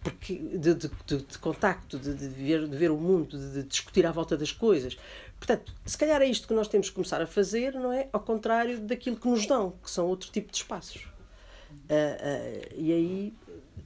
porque 0.03 0.35
de, 0.35 0.75
de, 0.75 0.91
de, 1.07 1.17
de 1.19 1.39
contacto, 1.39 1.97
de, 1.97 2.13
de, 2.13 2.27
ver, 2.27 2.67
de 2.67 2.77
ver 2.77 2.91
o 2.91 2.97
mundo, 2.97 3.39
de, 3.39 3.63
discutir 3.63 4.05
à 4.05 4.11
volta 4.11 4.37
das 4.37 4.51
coisas. 4.51 4.99
Portanto, 5.39 5.73
se 5.87 5.97
calhar 5.97 6.21
é 6.21 6.27
isto 6.27 6.49
que 6.49 6.55
nós 6.55 6.67
temos 6.67 6.89
que 6.89 6.95
começar 6.97 7.23
a 7.23 7.27
fazer, 7.27 7.73
não 7.75 7.93
é? 7.93 8.09
Ao 8.13 8.19
contrário 8.19 8.81
daquilo 8.81 9.17
que 9.17 9.29
nos 9.29 9.47
dão, 9.47 9.75
que 9.81 9.89
são 9.89 10.07
outro 10.07 10.29
tipo 10.33 10.51
de 10.51 10.57
espaços. 10.57 11.07
Uh, 11.73 11.87
uh, 11.87 12.75
e 12.77 12.93
aí 12.93 13.35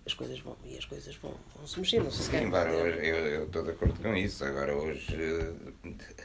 as 0.07 0.15
coisas 0.15 0.39
vão 0.40 0.57
e 0.65 0.78
as 0.78 0.86
coisas 0.86 1.15
vão, 1.16 1.35
vão 1.55 1.66
se 1.66 1.78
mexer, 1.78 2.03
não 2.03 2.11
sei 2.11 2.24
se 2.24 2.31
Sim, 2.31 2.51
hoje, 2.51 3.07
eu, 3.07 3.16
eu 3.16 3.45
estou 3.45 3.62
de 3.62 3.70
acordo 3.70 4.01
com 4.01 4.15
isso. 4.15 4.43
Agora 4.43 4.74
hoje 4.74 5.16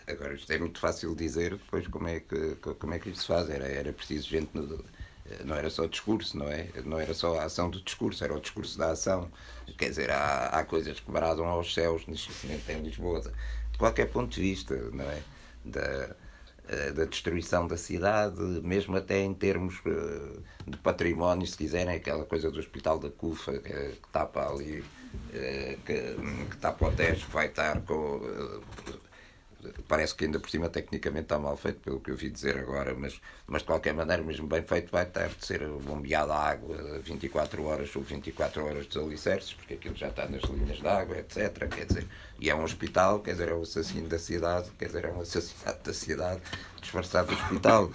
agora 0.08 0.36
isto 0.36 0.52
é 0.52 0.58
muito 0.58 0.80
fácil 0.80 1.14
dizer 1.16 1.52
depois 1.52 1.88
como 1.88 2.08
é 2.08 2.22
que 2.22 2.56
como 2.56 2.94
é 2.94 3.00
que 3.00 3.10
isto 3.10 3.22
se 3.22 3.28
faz. 3.28 3.50
Era, 3.50 3.66
era 3.66 3.92
preciso 3.92 4.30
gente 4.30 4.50
no, 4.54 4.84
não 5.46 5.56
era 5.56 5.70
só 5.70 5.86
discurso, 5.86 6.38
não 6.38 6.48
é? 6.48 6.68
Não 6.86 7.00
era 7.00 7.14
só 7.14 7.38
a 7.40 7.46
ação 7.46 7.70
do 7.70 7.82
discurso, 7.82 8.24
era 8.24 8.34
o 8.36 8.40
discurso 8.40 8.78
da 8.78 8.92
ação. 8.92 9.32
Quer 9.78 9.90
dizer, 9.90 10.12
há, 10.12 10.48
há 10.48 10.64
coisas 10.64 11.00
que 11.00 11.12
bradam 11.12 11.46
aos 11.46 11.74
céus 11.74 12.06
em 12.08 12.82
Lisboa, 12.82 13.22
de 13.22 13.78
qualquer 13.78 14.08
ponto 14.08 14.34
de 14.36 14.42
vista, 14.42 14.76
não 14.92 15.06
é? 15.06 15.22
Da, 15.66 16.16
eh, 16.68 16.92
da 16.94 17.04
destruição 17.04 17.68
da 17.68 17.76
cidade, 17.76 18.40
mesmo 18.64 18.96
até 18.96 19.20
em 19.22 19.34
termos 19.34 19.82
eh, 19.86 20.40
de 20.66 20.78
património, 20.78 21.46
se 21.46 21.58
quiserem, 21.58 21.96
aquela 21.96 22.24
coisa 22.26 22.50
do 22.50 22.58
Hospital 22.58 23.00
da 23.00 23.10
Cufa 23.10 23.60
que, 23.60 23.98
tapa 24.14 24.50
ali, 24.50 24.84
eh, 25.34 25.78
que, 25.86 26.16
que 26.50 26.58
tapa 26.58 26.88
o 26.88 26.92
Tejo, 26.94 27.26
que 27.26 27.32
vai 27.34 27.48
estar 27.48 27.82
com 27.82 28.22
parece 29.88 30.16
que 30.16 30.26
ainda 30.26 30.40
por 30.40 30.50
cima 30.50 30.70
tecnicamente 30.70 31.26
está 31.26 31.40
mal 31.40 31.56
feito, 31.58 31.80
pelo 31.80 32.00
que 32.00 32.12
eu 32.12 32.16
vi 32.16 32.30
dizer 32.30 32.58
agora, 32.58 32.94
mas, 32.96 33.20
mas 33.48 33.62
de 33.62 33.68
qualquer 33.68 33.94
maneira, 33.94 34.24
mesmo 34.24 34.48
bem 34.48 34.64
feito, 34.64 34.92
vai 34.92 35.06
ter 35.06 35.30
de 35.30 35.46
ser 35.46 35.68
bombeada 35.68 36.34
a 36.34 36.50
água 36.50 37.00
24 37.00 37.64
horas 37.64 37.96
ou 37.96 38.02
24 38.02 38.66
horas 38.66 38.88
dos 38.88 38.98
alicerces, 38.98 39.54
porque 39.54 39.76
aquilo 39.76 39.96
já 39.96 40.10
está 40.10 40.28
nas 40.28 40.42
linhas 40.44 40.80
de 40.80 40.88
água, 40.88 41.18
etc. 41.18 41.68
Quer 41.70 41.86
dizer, 41.86 42.08
e 42.40 42.50
é 42.50 42.56
um 42.56 42.64
hospital, 42.64 43.20
quer 43.20 43.32
dizer, 43.32 43.50
é 43.50 43.54
o 43.54 43.62
assassino 43.62 44.08
da 44.08 44.20
cidade, 44.20 44.70
quer 44.78 44.88
dizer, 44.88 45.06
é 45.06 45.12
um 45.12 45.22
assassinato 45.22 45.84
da 45.84 45.94
cidade 45.94 46.42
disfarçado 46.82 47.28
do 47.28 47.34
hospital. 47.34 47.92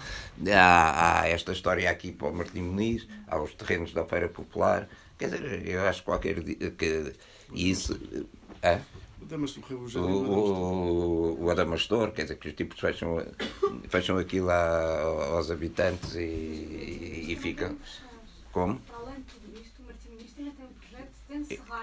Há, 0.53 1.21
há 1.21 1.27
esta 1.29 1.51
história 1.51 1.89
aqui 1.89 2.11
para 2.11 2.27
o 2.27 2.33
Martim 2.33 2.61
Muniz, 2.61 3.07
há 3.27 3.39
os 3.39 3.53
terrenos 3.53 3.93
da 3.93 4.05
Feira 4.05 4.27
Popular, 4.27 4.89
quer 5.17 5.29
dizer, 5.29 5.67
eu 5.67 5.87
acho 5.87 6.03
qualquer 6.03 6.41
que 6.43 7.13
isso. 7.53 7.99
É? 8.61 8.79
O, 9.95 9.99
o, 9.99 11.43
o 11.45 11.49
Adamastor, 11.49 12.11
quer 12.11 12.23
dizer, 12.23 12.37
que 12.37 12.47
os 12.49 12.53
tipos 12.53 12.79
fecham, 12.79 13.17
fecham 13.87 14.17
aquilo 14.17 14.49
aos 14.49 15.51
habitantes 15.51 16.15
e, 16.15 17.25
e 17.29 17.35
ficam. 17.35 17.77
Como? 18.51 18.81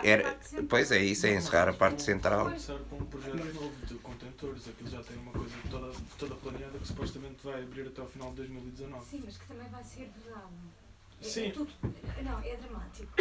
Era, 0.02 0.36
pois 0.68 0.90
é, 0.90 0.98
isso 0.98 1.26
é 1.26 1.34
encerrar 1.34 1.68
a 1.68 1.72
parte 1.72 2.02
central. 2.02 2.46
Começar 2.46 2.78
com 2.90 2.96
um 2.96 3.06
projeto 3.06 3.54
novo 3.54 3.86
de 3.86 3.94
contentores, 3.94 4.68
aquilo 4.68 4.90
já 4.90 5.02
tem 5.02 5.16
uma 5.18 5.32
coisa 5.32 5.54
toda, 5.70 5.92
toda 6.18 6.34
planeada 6.34 6.78
que 6.78 6.86
supostamente 6.86 7.44
vai 7.44 7.62
abrir 7.62 7.86
até 7.86 8.00
ao 8.00 8.08
final 8.08 8.30
de 8.30 8.36
2019. 8.36 9.04
Sim, 9.04 9.22
mas 9.24 9.36
que 9.36 9.46
também 9.46 9.68
vai 9.68 9.84
ser 9.84 10.10
verão. 10.24 10.50
Sim. 11.20 11.46
É, 11.46 11.50
tudo, 11.50 11.72
não, 12.22 12.38
é 12.40 12.56
dramático. 12.56 13.12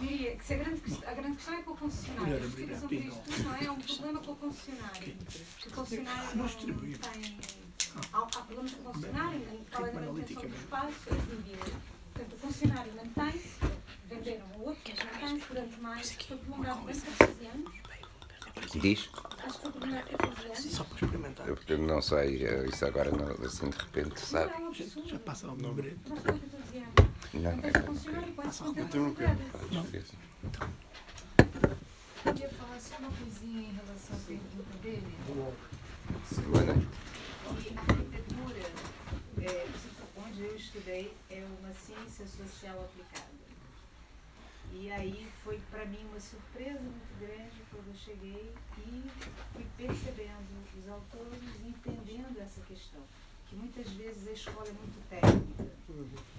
Diria 0.00 0.36
que 0.36 0.54
a 0.54 0.56
grande, 0.56 0.82
a 1.06 1.14
grande 1.14 1.36
questão 1.36 1.54
é 1.54 1.62
com 1.62 1.70
o 1.72 1.76
concessionário. 1.76 2.34
A 2.34 2.40
justificação 2.40 2.88
para 2.88 2.96
isto 2.96 3.42
não 3.42 3.54
é, 3.54 3.64
é 3.64 3.70
um 3.70 3.78
problema 3.78 4.20
com 4.20 4.32
o 4.32 4.36
concessionário. 4.36 5.16
Que 5.58 5.68
o 5.68 5.70
concessionário 5.70 6.36
não 6.36 6.48
tem. 6.48 7.38
Há, 8.12 8.18
há 8.18 8.26
problemas 8.26 8.72
com 8.72 8.80
o 8.80 8.92
concessionário, 8.92 9.40
qual 9.70 9.86
é 9.86 9.90
a 9.90 9.94
manutenção 9.94 10.42
do 10.42 10.56
espaço, 10.56 10.94
as 11.10 11.22
dívidas. 11.28 11.74
Portanto, 12.14 12.32
o 12.32 12.38
concessionário 12.38 12.92
mantém-se, 12.94 13.58
venderam 14.08 14.46
a 14.54 14.56
outros, 14.58 14.94
mantém-se 15.04 15.46
por 15.46 15.56
anos 15.56 15.78
mais, 15.78 16.12
foi 16.12 16.36
prolongado 16.38 16.80
durante 16.80 17.00
14 17.00 17.46
anos. 17.46 17.72
Diz? 18.80 19.08
Acho 19.44 19.58
que 19.58 19.70
foi 19.70 20.70
Só 20.70 20.84
para 20.84 20.94
experimentar. 20.94 21.48
Eu 21.48 21.56
portanto, 21.56 21.80
não 21.82 22.02
sei, 22.02 22.44
eh, 22.44 22.66
isso 22.68 22.84
agora 22.86 23.10
não, 23.10 23.46
assim 23.46 23.68
de 23.68 23.76
repente, 23.76 24.20
sabe? 24.20 24.52
Já 25.06 25.18
passa 25.18 25.48
ao 25.48 25.56
meu 25.56 25.74
breve. 25.74 25.98
Não, 27.34 27.50
é 27.50 27.68
Então 28.80 29.00
não 29.00 29.14
quero. 29.14 29.38
Eu 32.24 32.32
queria 32.32 32.48
falar 32.50 32.80
só 32.80 32.96
uma 32.98 33.10
coisinha 33.10 33.68
em 33.68 33.72
relação 33.72 34.16
à 34.16 34.20
pergunta 34.26 34.78
dele. 34.82 35.14
Boa 35.26 36.64
noite. 36.64 36.88
que 37.62 37.76
a 37.76 37.80
arquitetura, 37.80 38.66
é, 39.42 39.66
onde 40.16 40.42
eu 40.42 40.56
estudei, 40.56 41.12
é 41.30 41.44
uma 41.60 41.72
ciência 41.74 42.26
social 42.26 42.80
aplicada. 42.80 43.43
E 44.76 44.90
aí 44.90 45.30
foi 45.44 45.60
para 45.70 45.86
mim 45.86 46.04
uma 46.10 46.18
surpresa 46.18 46.80
muito 46.80 47.18
grande 47.20 47.62
quando 47.70 47.86
eu 47.86 47.94
cheguei 47.94 48.52
e 48.78 49.08
fui 49.52 49.64
percebendo 49.76 50.68
os 50.76 50.88
autores 50.88 51.40
e 51.62 51.68
entendendo 51.68 52.40
essa 52.40 52.60
questão. 52.62 53.00
Que 53.46 53.54
muitas 53.54 53.88
vezes 53.90 54.26
a 54.26 54.32
escola 54.32 54.66
é 54.66 54.72
muito 54.72 55.08
técnica. 55.08 55.64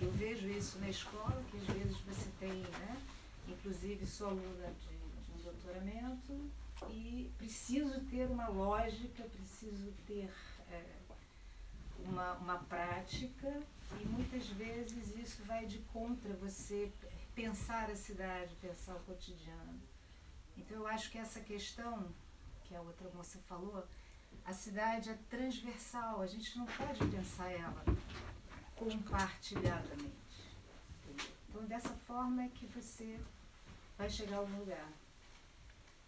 Eu 0.02 0.12
vejo 0.12 0.50
isso 0.50 0.80
na 0.80 0.90
escola, 0.90 1.42
que 1.50 1.58
às 1.58 1.78
vezes 1.78 1.98
você 2.02 2.30
tem, 2.38 2.50
né? 2.50 3.02
Inclusive 3.48 4.06
sou 4.06 4.28
aluna 4.28 4.68
de, 4.82 4.90
de 4.90 5.32
um 5.32 5.42
doutoramento 5.42 6.52
e 6.90 7.32
preciso 7.38 8.02
ter 8.10 8.30
uma 8.30 8.50
lógica, 8.50 9.24
preciso 9.24 9.94
ter 10.06 10.30
é, 10.70 10.84
uma, 12.04 12.34
uma 12.34 12.58
prática 12.58 13.62
e 14.02 14.06
muitas 14.06 14.48
vezes 14.48 15.16
isso 15.16 15.42
vai 15.46 15.66
de 15.66 15.80
contra 15.94 16.34
você 16.34 16.92
pensar 17.36 17.92
a 17.92 17.96
cidade, 17.96 18.56
pensar 18.62 18.96
o 18.96 19.00
cotidiano. 19.02 19.80
Então 20.58 20.78
eu 20.78 20.88
acho 20.88 21.12
que 21.12 21.18
essa 21.18 21.42
questão 21.42 22.08
que 22.64 22.74
a 22.74 22.82
outra 22.82 23.10
moça 23.14 23.38
falou, 23.48 23.86
a 24.46 24.54
cidade 24.54 25.10
é 25.10 25.18
transversal, 25.30 26.22
a 26.22 26.28
gente 26.28 26.58
não 26.58 26.66
pode 26.66 27.06
pensar 27.08 27.52
ela 27.52 27.84
compartilhadamente. 28.76 30.16
Então 31.50 31.66
dessa 31.66 31.94
forma 32.08 32.44
é 32.44 32.50
que 32.50 32.66
você 32.68 33.20
vai 33.98 34.10
chegar 34.10 34.38
a 34.38 34.40
algum 34.40 34.58
lugar. 34.60 34.90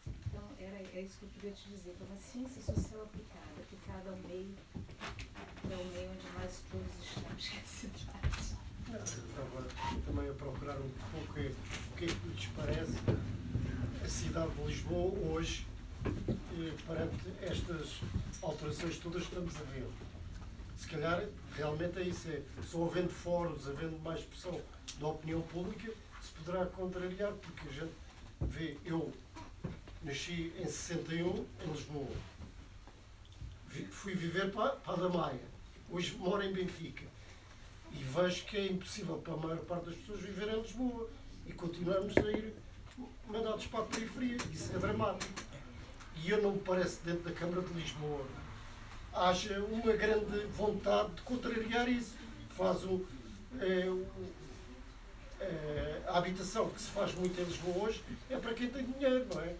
Então 0.08 0.44
era, 0.60 0.78
é 0.78 1.02
isso 1.02 1.18
que 1.20 1.26
eu 1.26 1.30
queria 1.30 1.52
te 1.52 1.68
dizer, 1.70 1.94
que 1.96 2.04
é 2.04 2.06
uma 2.06 2.18
ciência 2.18 2.62
social 2.62 3.04
aplicada, 3.04 3.62
aplicada 3.62 4.10
ao 4.10 4.18
meio, 4.18 4.56
é 5.70 5.76
o 5.76 5.86
meio 5.86 6.12
onde 6.12 6.30
nós 6.40 6.62
todos 6.72 7.04
estamos, 7.04 7.50
que 7.50 7.58
é 7.58 7.60
a 7.60 7.66
cidade. 7.66 8.57
Eu 8.90 9.04
Estava 9.04 9.68
também 10.06 10.30
a 10.30 10.34
procurar 10.34 10.78
um 10.78 10.90
pouco 11.12 11.32
o 11.32 11.98
que 11.98 12.06
é 12.06 12.08
que 12.08 12.28
lhes 12.30 12.46
parece 12.56 12.94
a 14.02 14.08
cidade 14.08 14.50
de 14.52 14.64
Lisboa 14.64 15.14
hoje, 15.30 15.68
eh, 16.06 16.74
perante 16.88 17.18
estas 17.42 18.00
alterações 18.42 18.98
todas 19.00 19.24
que 19.24 19.28
estamos 19.28 19.58
a 19.58 19.64
ver. 19.74 19.88
Se 20.78 20.88
calhar, 20.88 21.28
realmente 21.54 22.00
é 22.00 22.04
isso, 22.04 22.30
é, 22.30 22.42
só 22.66 22.86
havendo 22.86 23.10
fóruns, 23.10 23.68
havendo 23.68 24.00
mais 24.00 24.22
pressão 24.22 24.58
da 25.00 25.08
opinião 25.08 25.42
pública, 25.42 25.92
se 26.22 26.32
poderá 26.32 26.66
contrariar, 26.68 27.34
porque 27.34 27.68
a 27.68 27.72
gente 27.72 27.94
vê, 28.40 28.78
eu 28.86 29.12
nasci 30.02 30.54
em 30.58 30.66
61 30.66 31.46
em 31.66 31.72
Lisboa, 31.72 32.16
fui 33.92 34.16
viver 34.16 34.50
para, 34.54 34.78
para 34.78 34.94
a 34.94 35.08
Damaia, 35.08 35.42
hoje 35.90 36.16
moro 36.16 36.42
em 36.42 36.54
Benfica 36.54 37.17
e 37.92 38.04
vejo 38.04 38.46
que 38.46 38.58
é 38.58 38.68
impossível 38.68 39.16
para 39.18 39.34
a 39.34 39.38
maior 39.38 39.58
parte 39.60 39.86
das 39.88 39.96
pessoas 39.96 40.22
viver 40.22 40.48
em 40.50 40.62
Lisboa 40.62 41.10
e 41.46 41.54
continuamos 41.54 42.16
a 42.18 42.32
ir 42.32 42.54
mandados 43.28 43.66
para 43.68 43.82
a 43.82 43.84
periferia. 43.84 44.38
Isso 44.52 44.76
é 44.76 44.80
dramático. 44.80 45.32
E 46.24 46.30
eu 46.30 46.42
não 46.42 46.54
me 46.54 46.60
parece 46.60 47.00
dentro 47.04 47.24
da 47.24 47.32
Câmara 47.32 47.62
de 47.62 47.74
Lisboa 47.74 48.26
haja 49.14 49.60
uma 49.64 49.94
grande 49.94 50.46
vontade 50.56 51.14
de 51.16 51.22
contrariar 51.22 51.88
isso. 51.90 52.16
Faz 52.56 52.84
um, 52.84 53.04
é, 53.60 53.90
um- 53.90 54.06
é, 55.40 56.02
a 56.08 56.18
habitação 56.18 56.70
que 56.70 56.82
se 56.82 56.90
faz 56.90 57.14
muito 57.16 57.40
em 57.40 57.44
Lisboa 57.44 57.86
hoje 57.88 58.04
é 58.30 58.38
para 58.38 58.54
quem 58.54 58.70
tem 58.70 58.84
dinheiro, 58.86 59.26
não 59.34 59.42
é? 59.42 59.56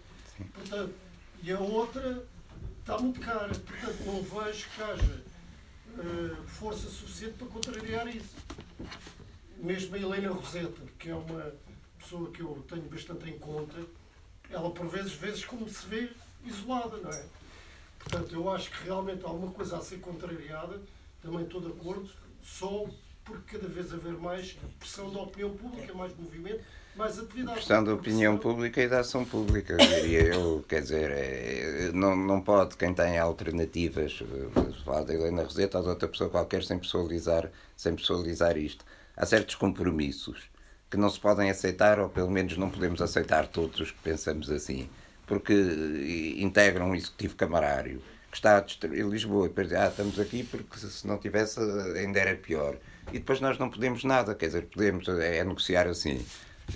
Portanto, 0.52 0.94
e 1.42 1.52
a 1.52 1.60
outra 1.60 2.24
está 2.80 2.98
muito 2.98 3.20
cara. 3.20 3.48
Portanto, 3.54 3.98
não 4.04 4.22
vejo 4.22 4.66
que 4.74 4.82
haja 4.82 5.22
eh, 5.98 6.36
força 6.46 6.88
suficiente 6.88 7.34
para 7.34 7.46
contrariar 7.48 8.06
isso. 8.08 8.36
Mesmo 9.56 9.96
a 9.96 9.98
Helena 9.98 10.30
Roseta, 10.30 10.80
que 10.98 11.10
é 11.10 11.14
uma 11.14 11.52
pessoa 11.98 12.30
que 12.30 12.40
eu 12.40 12.64
tenho 12.68 12.82
bastante 12.82 13.28
em 13.28 13.38
conta, 13.38 13.76
ela 14.48 14.70
por 14.70 14.86
vezes, 14.86 15.12
vezes 15.12 15.44
como 15.44 15.68
se 15.68 15.86
vê 15.86 16.10
isolada, 16.44 16.96
não 16.98 17.10
é? 17.10 17.24
Portanto, 17.98 18.32
eu 18.32 18.50
acho 18.50 18.70
que 18.70 18.84
realmente 18.84 19.24
há 19.24 19.28
alguma 19.28 19.52
coisa 19.52 19.76
a 19.76 19.80
ser 19.80 19.98
contrariada, 20.00 20.80
também 21.20 21.42
estou 21.42 21.60
de 21.60 21.66
acordo, 21.66 22.08
só 22.42 22.86
porque 23.24 23.58
cada 23.58 23.68
vez 23.68 23.92
haver 23.92 24.14
mais 24.14 24.56
pressão 24.78 25.12
da 25.12 25.20
opinião 25.20 25.54
pública, 25.56 25.92
mais 25.94 26.16
movimento, 26.16 26.64
atividade. 27.04 27.58
Questão 27.58 27.84
da 27.84 27.94
opinião 27.94 28.36
pública 28.36 28.82
e 28.82 28.88
da 28.88 29.00
ação 29.00 29.24
pública, 29.24 29.76
diria 29.76 30.34
eu. 30.34 30.64
Quer 30.68 30.82
dizer, 30.82 31.10
é, 31.10 31.90
não, 31.92 32.16
não 32.16 32.40
pode 32.40 32.76
quem 32.76 32.92
tem 32.92 33.18
alternativas, 33.18 34.22
eh, 34.22 34.84
falar 34.84 35.04
da 35.04 35.14
Helena 35.14 35.42
Roseta 35.42 35.78
ou 35.78 35.84
de 35.84 35.90
outra 35.90 36.08
pessoa 36.08 36.30
qualquer, 36.30 36.62
sem 36.64 36.78
pessoalizar, 36.78 37.50
sem 37.76 37.94
pessoalizar 37.94 38.56
isto. 38.56 38.84
Há 39.16 39.24
certos 39.26 39.54
compromissos 39.54 40.50
que 40.90 40.96
não 40.96 41.08
se 41.10 41.20
podem 41.20 41.50
aceitar, 41.50 41.98
ou 41.98 42.08
pelo 42.08 42.30
menos 42.30 42.56
não 42.56 42.70
podemos 42.70 43.00
aceitar 43.00 43.46
todos 43.46 43.80
os 43.80 43.90
que 43.90 43.98
pensamos 43.98 44.50
assim, 44.50 44.88
porque 45.26 45.52
eh, 45.52 46.42
integram 46.42 46.90
um 46.90 46.94
executivo 46.94 47.36
camarário 47.36 48.02
que 48.30 48.36
está 48.36 48.58
a 48.58 48.60
destruir 48.60 49.06
Lisboa 49.06 49.48
e 49.48 49.74
ah, 49.74 49.88
estamos 49.88 50.20
aqui 50.20 50.44
porque 50.44 50.78
se 50.78 51.06
não 51.06 51.18
tivesse 51.18 51.60
ainda 51.96 52.20
era 52.20 52.36
pior. 52.36 52.76
E 53.10 53.18
depois 53.18 53.40
nós 53.40 53.58
não 53.58 53.70
podemos 53.70 54.04
nada, 54.04 54.34
quer 54.34 54.46
dizer, 54.46 54.66
podemos 54.66 55.08
é, 55.08 55.42
negociar 55.44 55.86
assim. 55.86 56.24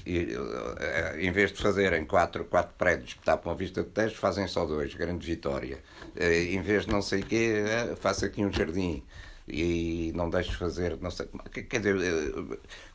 E, 0.06 0.34
eh, 0.80 1.16
em 1.20 1.30
vez 1.32 1.52
de 1.52 1.60
fazerem 1.62 2.04
quatro, 2.04 2.44
quatro 2.44 2.74
prédios 2.76 3.14
que 3.14 3.22
tapam 3.22 3.52
a 3.52 3.56
vista 3.56 3.82
de 3.82 3.90
texto, 3.90 4.16
fazem 4.18 4.46
só 4.48 4.64
dois, 4.66 4.94
grande 4.94 5.24
vitória. 5.26 5.82
Eh, 6.16 6.52
Em 6.54 6.62
vez 6.62 6.84
de 6.86 6.90
não 6.92 7.02
sei 7.02 7.20
o 7.20 7.26
quê, 7.26 7.62
eh, 7.66 7.96
faço 7.96 8.24
aqui 8.24 8.44
um 8.44 8.52
jardim 8.52 9.02
e 9.48 10.12
não 10.14 10.30
deixo 10.30 10.56
fazer, 10.58 10.96
não 11.00 11.10
sei. 11.10 11.26
Quer 11.68 11.78
dizer, 11.80 11.96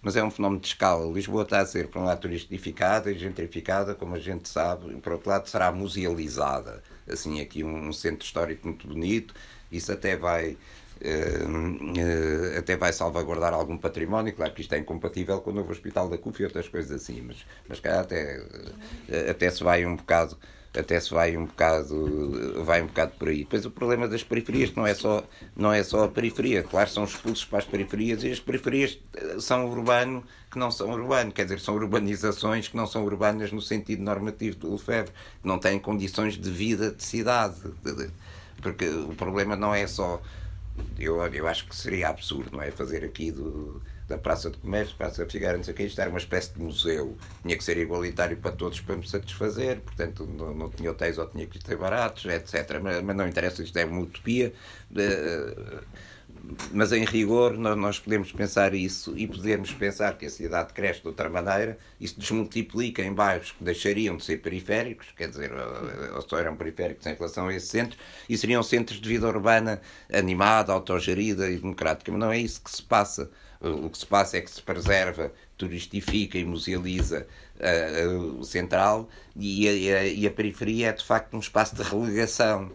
mas 0.01 0.15
é 0.15 0.23
um 0.23 0.31
fenómeno 0.31 0.61
de 0.61 0.67
escala. 0.67 1.11
Lisboa 1.11 1.43
está 1.43 1.59
a 1.59 1.65
ser, 1.65 1.87
por 1.87 1.99
um 2.01 2.05
lado, 2.05 2.21
turistificada 2.21 3.11
e 3.11 3.17
gentrificada, 3.17 3.95
como 3.95 4.15
a 4.15 4.19
gente 4.19 4.47
sabe, 4.49 4.91
e 4.93 5.01
por 5.01 5.13
outro 5.13 5.29
lado, 5.29 5.47
será 5.47 5.71
musealizada. 5.71 6.83
Assim, 7.09 7.41
aqui 7.41 7.63
um 7.63 7.91
centro 7.93 8.25
histórico 8.25 8.67
muito 8.67 8.87
bonito, 8.87 9.33
isso 9.71 9.91
até 9.91 10.15
vai. 10.15 10.57
Eh, 11.01 11.39
eh, 11.97 12.57
até 12.57 12.75
vai 12.75 12.91
salvaguardar 12.93 13.53
algum 13.53 13.77
património, 13.77 14.33
claro 14.33 14.53
que 14.53 14.61
isto 14.61 14.73
é 14.73 14.77
incompatível 14.79 15.39
com 15.41 15.51
o 15.51 15.53
novo 15.53 15.71
Hospital 15.71 16.09
da 16.09 16.17
CUF 16.17 16.41
e 16.41 16.45
outras 16.45 16.67
coisas 16.67 16.91
assim, 16.91 17.21
mas, 17.21 17.37
mas 17.67 17.79
cá 17.79 18.01
até, 18.01 18.41
eh, 19.09 19.29
até 19.29 19.49
se 19.49 19.63
vai 19.63 19.85
um 19.85 19.95
bocado 19.95 20.37
até 20.77 20.99
se 20.99 21.11
vai 21.11 21.35
um 21.35 21.45
bocado 21.45 22.63
vai 22.63 22.83
um 22.83 22.87
bocado 22.87 23.13
por 23.17 23.29
aí. 23.29 23.39
Depois 23.39 23.65
o 23.65 23.71
problema 23.71 24.07
das 24.07 24.21
periferias 24.23 24.71
não 24.75 24.85
é 24.85 24.93
só 24.93 25.23
não 25.55 25.73
é 25.73 25.81
só 25.83 26.03
a 26.03 26.07
periferia, 26.07 26.61
claro 26.61 26.87
são 26.89 27.03
expulsos 27.03 27.45
para 27.45 27.59
as 27.59 27.65
periferias 27.65 28.23
e 28.23 28.29
as 28.31 28.39
periferias 28.39 28.99
são 29.39 29.67
urbano 29.71 30.23
que 30.51 30.59
não 30.59 30.69
são 30.69 30.91
urbano, 30.91 31.31
quer 31.31 31.43
dizer, 31.45 31.59
são 31.61 31.73
urbanizações 31.75 32.67
que 32.67 32.77
não 32.77 32.85
são 32.85 33.03
urbanas 33.03 33.51
no 33.51 33.61
sentido 33.61 34.03
normativo 34.03 34.55
do 34.57 34.71
Lefebvre, 34.73 35.11
não 35.43 35.57
têm 35.57 35.79
condições 35.79 36.37
de 36.37 36.49
vida 36.51 36.91
de 36.91 37.03
cidade. 37.03 37.55
De- 37.83 37.95
de- 37.95 38.09
Porque 38.61 38.87
o 38.87 39.15
problema 39.15 39.55
não 39.55 39.73
é 39.73 39.85
só 39.87 40.21
eu, 40.99 41.21
eu 41.33 41.47
acho 41.47 41.67
que 41.67 41.75
seria 41.75 42.09
absurdo, 42.09 42.57
não 42.57 42.61
é? 42.61 42.71
Fazer 42.71 43.03
aqui 43.03 43.31
do, 43.31 43.81
da 44.07 44.17
Praça 44.17 44.49
de 44.49 44.57
Comércio, 44.57 44.95
Praça 44.95 45.25
Figueira, 45.25 45.57
não 45.57 45.63
sei 45.63 45.73
o 45.73 45.77
quê, 45.77 45.83
isto 45.83 45.99
era 45.99 46.09
uma 46.09 46.19
espécie 46.19 46.53
de 46.53 46.61
museu. 46.61 47.17
Tinha 47.41 47.57
que 47.57 47.63
ser 47.63 47.77
igualitário 47.77 48.37
para 48.37 48.51
todos 48.51 48.79
para 48.81 48.95
me 48.95 49.07
satisfazer, 49.07 49.81
portanto 49.81 50.25
não, 50.25 50.53
não 50.53 50.69
tinha 50.69 50.91
hotéis 50.91 51.17
ou 51.17 51.27
tinha 51.27 51.45
que 51.45 51.59
ter 51.59 51.75
baratos, 51.77 52.25
etc. 52.25 52.79
Mas, 52.81 53.01
mas 53.03 53.15
não 53.15 53.27
interessa, 53.27 53.61
isto 53.63 53.77
é 53.77 53.85
uma 53.85 54.01
utopia. 54.01 54.53
Eh, 54.95 55.83
mas 56.71 56.91
em 56.91 57.03
rigor 57.05 57.57
nó- 57.57 57.75
nós 57.75 57.99
podemos 57.99 58.31
pensar 58.31 58.73
isso 58.73 59.13
e 59.17 59.27
podemos 59.27 59.71
pensar 59.73 60.17
que 60.17 60.25
a 60.25 60.29
cidade 60.29 60.73
cresce 60.73 61.01
de 61.01 61.07
outra 61.07 61.29
maneira 61.29 61.77
se 61.99 62.17
desmultiplica 62.17 63.01
em 63.03 63.13
bairros 63.13 63.51
que 63.51 63.63
deixariam 63.63 64.17
de 64.17 64.23
ser 64.25 64.37
periféricos, 64.37 65.07
quer 65.15 65.29
dizer, 65.29 65.51
ou 66.15 66.21
só 66.27 66.37
eram 66.39 66.55
periféricos 66.55 67.05
em 67.05 67.13
relação 67.13 67.47
a 67.47 67.53
esses 67.53 67.69
centros, 67.69 67.99
e 68.29 68.37
seriam 68.37 68.61
centros 68.63 68.99
de 68.99 69.07
vida 69.09 69.27
urbana 69.27 69.81
animada, 70.13 70.71
autogerida 70.73 71.49
e 71.49 71.57
democrática. 71.57 72.11
Mas 72.11 72.19
não 72.21 72.31
é 72.31 72.37
isso 72.39 72.61
que 72.61 72.71
se 72.71 72.83
passa. 72.83 73.29
O 73.59 73.89
que 73.89 73.97
se 73.97 74.05
passa 74.05 74.37
é 74.37 74.41
que 74.41 74.51
se 74.51 74.61
preserva, 74.61 75.31
turistifica 75.57 76.37
e 76.37 76.45
musealiza 76.45 77.25
ah, 77.59 78.07
o 78.39 78.43
central 78.43 79.09
e 79.35 79.67
a- 79.67 80.05
e 80.05 80.27
a 80.27 80.31
periferia 80.31 80.89
é 80.89 80.91
de 80.93 81.03
facto 81.03 81.35
um 81.35 81.39
espaço 81.39 81.75
de 81.75 81.81
relegação, 81.81 82.71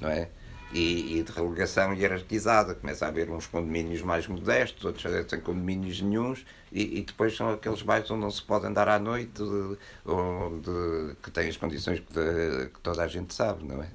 não 0.00 0.08
é? 0.08 0.28
E, 0.72 1.18
e 1.18 1.22
de 1.22 1.30
relegação 1.32 1.92
hierarquizada. 1.94 2.74
Começa 2.74 3.04
a 3.04 3.08
haver 3.08 3.30
uns 3.30 3.46
condomínios 3.46 4.02
mais 4.02 4.26
modestos, 4.26 4.84
outros 4.84 5.04
sem 5.28 5.40
condomínios 5.40 6.00
nenhuns, 6.00 6.44
e, 6.72 6.98
e 6.98 7.02
depois 7.02 7.36
são 7.36 7.50
aqueles 7.50 7.82
bairros 7.82 8.10
onde 8.10 8.20
não 8.22 8.30
se 8.30 8.42
pode 8.42 8.66
andar 8.66 8.88
à 8.88 8.98
noite, 8.98 9.30
de- 9.42 9.76
onde, 10.06 11.14
que 11.22 11.30
têm 11.30 11.48
as 11.48 11.56
condições 11.56 12.00
que, 12.00 12.12
de- 12.12 12.68
que 12.72 12.80
toda 12.80 13.02
a 13.02 13.08
gente 13.08 13.34
sabe, 13.34 13.64
não 13.64 13.82
é? 13.82 13.88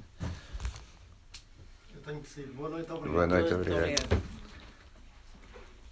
tenho 2.05 2.21
que 2.21 2.29
sair. 2.29 2.47
Boa 2.55 2.69
noite, 2.69 2.89
obrigado. 2.91 3.13
Boa 3.13 3.27
noite, 3.27 3.53
obrigado. 3.53 4.23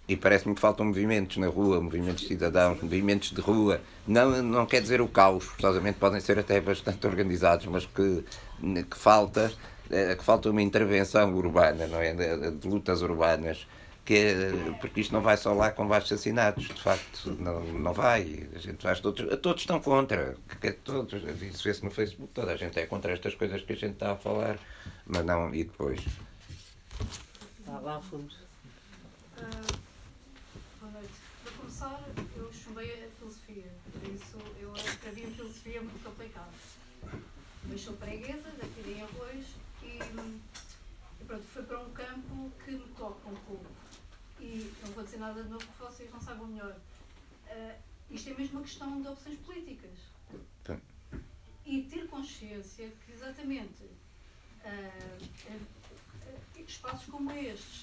E 0.08 0.16
parece-me 0.16 0.54
que 0.54 0.60
faltam 0.60 0.86
movimentos 0.86 1.36
na 1.36 1.48
rua, 1.48 1.80
movimentos 1.80 2.26
cidadãos, 2.26 2.80
movimentos 2.80 3.32
de 3.32 3.40
rua. 3.40 3.80
Não, 4.06 4.40
não 4.42 4.64
quer 4.64 4.80
dizer 4.80 5.00
o 5.00 5.08
caos, 5.08 5.44
forçosamente 5.44 5.98
podem 5.98 6.20
ser 6.20 6.38
até 6.38 6.60
bastante 6.60 7.04
organizados, 7.06 7.66
mas 7.66 7.84
que, 7.86 8.24
que 8.88 8.96
falta 8.96 9.52
eh, 9.52 9.75
que 9.88 10.24
falta 10.24 10.50
uma 10.50 10.62
intervenção 10.62 11.34
urbana, 11.34 11.86
não 11.86 12.00
é? 12.00 12.12
De, 12.14 12.50
de 12.52 12.68
lutas 12.68 13.02
urbanas. 13.02 13.66
Que, 14.04 14.14
é- 14.14 14.72
porque 14.80 15.00
isto 15.00 15.12
não 15.12 15.20
vai 15.20 15.36
só 15.36 15.52
lá 15.52 15.72
com 15.72 15.86
baixos 15.88 16.12
assassinatos, 16.12 16.68
de 16.68 16.80
facto, 16.80 17.36
não, 17.40 17.60
não 17.64 17.92
vai. 17.92 18.48
A 18.54 18.58
gente 18.58 18.80
faz 18.82 19.00
todos, 19.00 19.38
todos 19.40 19.62
estão 19.62 19.80
contra. 19.80 20.36
Que, 20.60 20.70
todos, 20.70 21.20
isso 21.42 21.64
vê-se 21.64 21.84
no 21.84 21.90
Facebook, 21.90 22.32
toda 22.32 22.52
a 22.52 22.56
gente 22.56 22.78
é 22.78 22.86
contra 22.86 23.12
estas 23.12 23.34
coisas 23.34 23.62
que 23.62 23.72
a 23.72 23.76
gente 23.76 23.94
está 23.94 24.12
a 24.12 24.16
falar, 24.16 24.58
mas 25.04 25.24
não, 25.24 25.52
e 25.52 25.64
depois? 25.64 26.00
Lá, 27.66 27.80
lá 27.80 27.94
ao 27.94 28.02
fundo. 28.02 28.32
Ah, 29.38 29.50
boa 30.80 30.92
noite. 30.92 31.10
Para 31.42 31.52
começar, 31.52 32.00
eu 32.36 32.52
chumbei 32.52 33.04
a 33.04 33.08
filosofia, 33.18 33.64
por 33.92 34.08
isso 34.08 34.38
eu 34.60 34.72
escrevi 34.76 35.24
a 35.24 35.28
filosofia 35.30 35.80
muito 35.82 36.04
complicada. 36.04 36.46
Mas 37.68 37.80
sou 37.80 37.94
freguesa, 37.96 38.50
daqui 38.56 38.82
de 38.84 39.02
Arroz, 39.02 39.44
e, 39.82 39.98
e 41.20 41.24
pronto, 41.26 41.42
fui 41.52 41.62
para 41.64 41.80
um 41.80 41.90
campo 41.90 42.52
toca 43.10 43.28
um 43.28 43.36
pouco. 43.46 43.66
E 44.40 44.72
não 44.82 44.92
vou 44.92 45.04
dizer 45.04 45.18
nada 45.18 45.42
de 45.42 45.48
novo 45.48 45.66
que 45.66 45.78
vocês 45.78 46.10
não 46.10 46.20
saibam 46.20 46.46
melhor. 46.46 46.76
Ah, 47.48 47.76
isto 48.10 48.30
é 48.30 48.34
mesmo 48.34 48.58
uma 48.58 48.62
questão 48.62 49.00
de 49.00 49.08
opções 49.08 49.38
políticas. 49.40 49.98
E 51.64 51.82
ter 51.82 52.06
consciência 52.08 52.92
que 53.04 53.12
exatamente 53.12 53.90
ah, 54.64 55.16
espaços 56.66 57.06
como 57.06 57.30
estes 57.32 57.82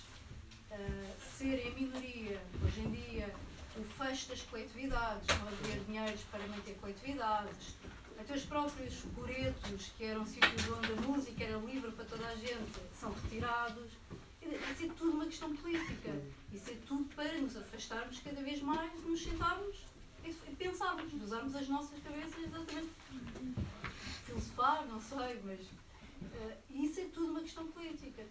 uh, 0.71 1.15
serem 1.37 1.69
a 1.69 1.71
minoria, 1.71 2.41
hoje 2.65 2.81
em 2.81 2.91
dia, 2.91 3.33
o 3.77 3.83
fecho 3.83 4.29
das 4.29 4.41
coletividades, 4.43 5.27
não 5.27 5.47
haver 5.47 5.79
dinheiros 5.85 6.21
para 6.23 6.45
manter 6.47 6.75
coletividades, 6.75 7.75
até 8.19 8.35
os 8.35 8.43
próprios 8.43 9.01
coretos, 9.15 9.91
que 9.97 10.03
eram 10.03 10.25
sítios 10.25 10.67
onde 10.69 10.91
a 10.91 10.95
música 11.07 11.43
era 11.43 11.57
livre 11.57 11.91
para 11.91 12.05
toda 12.05 12.27
a 12.27 12.35
gente, 12.35 12.79
são 12.93 13.11
retirados. 13.11 13.91
Isso 14.41 14.85
é 14.85 14.87
tudo 14.97 15.11
uma 15.11 15.21
questão 15.33 15.55
política. 15.55 16.11
Isso 16.53 16.69
é 16.69 16.75
tudo 16.87 17.05
para 17.15 17.33
nos 17.39 17.57
afastarmos 17.57 18.19
cada 18.19 18.41
vez 18.41 18.61
mais, 18.61 19.03
nos 19.03 19.23
sentarmos 19.23 19.77
e 20.23 20.55
pensarmos, 20.55 21.11
usarmos 21.21 21.55
as 21.55 21.67
nossas 21.67 21.99
cabeças 22.03 22.37
exatamente. 22.37 22.89
Filosofar, 24.25 24.85
não 24.85 25.01
sei, 25.01 25.41
mas. 25.43 25.59
Uh, 25.59 26.53
isso 26.69 27.01
é 27.01 27.05
tudo 27.05 27.31
uma 27.31 27.41
questão 27.41 27.65
política. 27.67 28.23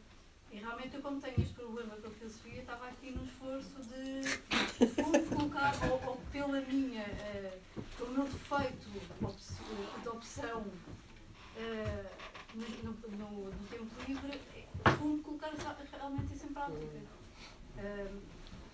E 0.52 0.56
realmente 0.58 0.94
eu 0.94 1.02
como 1.02 1.20
tenho 1.20 1.40
este 1.40 1.54
problema 1.54 1.96
com 1.96 2.06
a 2.06 2.10
filosofia, 2.10 2.60
estava 2.60 2.86
aqui 2.86 3.10
no 3.10 3.24
esforço 3.24 3.74
de 3.82 4.94
como 5.02 5.26
colocar, 5.26 5.74
ou, 5.90 6.08
ou 6.08 6.16
pela 6.30 6.60
minha, 6.60 7.04
uh, 7.04 7.82
pelo 7.96 8.12
meu 8.12 8.24
defeito 8.24 8.88
de 10.02 10.08
opção 10.08 10.60
uh, 10.60 12.10
no, 12.54 12.92
no, 12.92 13.50
no, 13.50 13.66
tempo 13.68 13.86
livre, 14.06 14.40
como 14.98 15.22
colocar 15.22 15.52
realmente 15.92 16.34
isso 16.34 16.46
em 16.46 16.52
prática. 16.52 16.86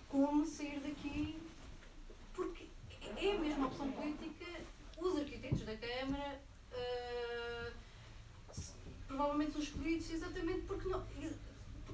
Como 0.07 0.45
sair 0.45 0.79
daqui, 0.79 1.37
porque 2.33 2.67
é 3.17 3.35
a 3.35 3.39
mesma 3.39 3.67
opção 3.67 3.91
política, 3.91 4.45
os 4.97 5.17
arquitetos 5.17 5.61
da 5.61 5.75
Câmara, 5.75 6.41
provavelmente 9.07 9.57
os 9.57 9.63
escolhidos, 9.65 10.09
exatamente 10.09 10.61
porque 10.61 10.87
não 10.87 11.03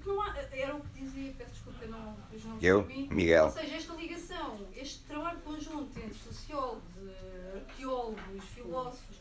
não 0.05 0.21
há, 0.21 0.37
era 0.51 0.75
o 0.75 0.81
que 0.81 0.99
dizia, 0.99 1.33
peço 1.37 1.51
desculpa, 1.51 1.85
não, 1.87 2.15
não 2.45 2.59
Eu, 2.61 2.85
mim. 2.85 3.07
Miguel. 3.11 3.45
Ou 3.45 3.51
seja, 3.51 3.75
esta 3.75 3.93
ligação, 3.93 4.59
este 4.75 4.99
trabalho 5.03 5.39
conjunto 5.41 5.97
entre 5.97 6.13
sociólogos, 6.13 6.83
arqueólogos, 7.55 8.45
filósofos, 8.53 9.17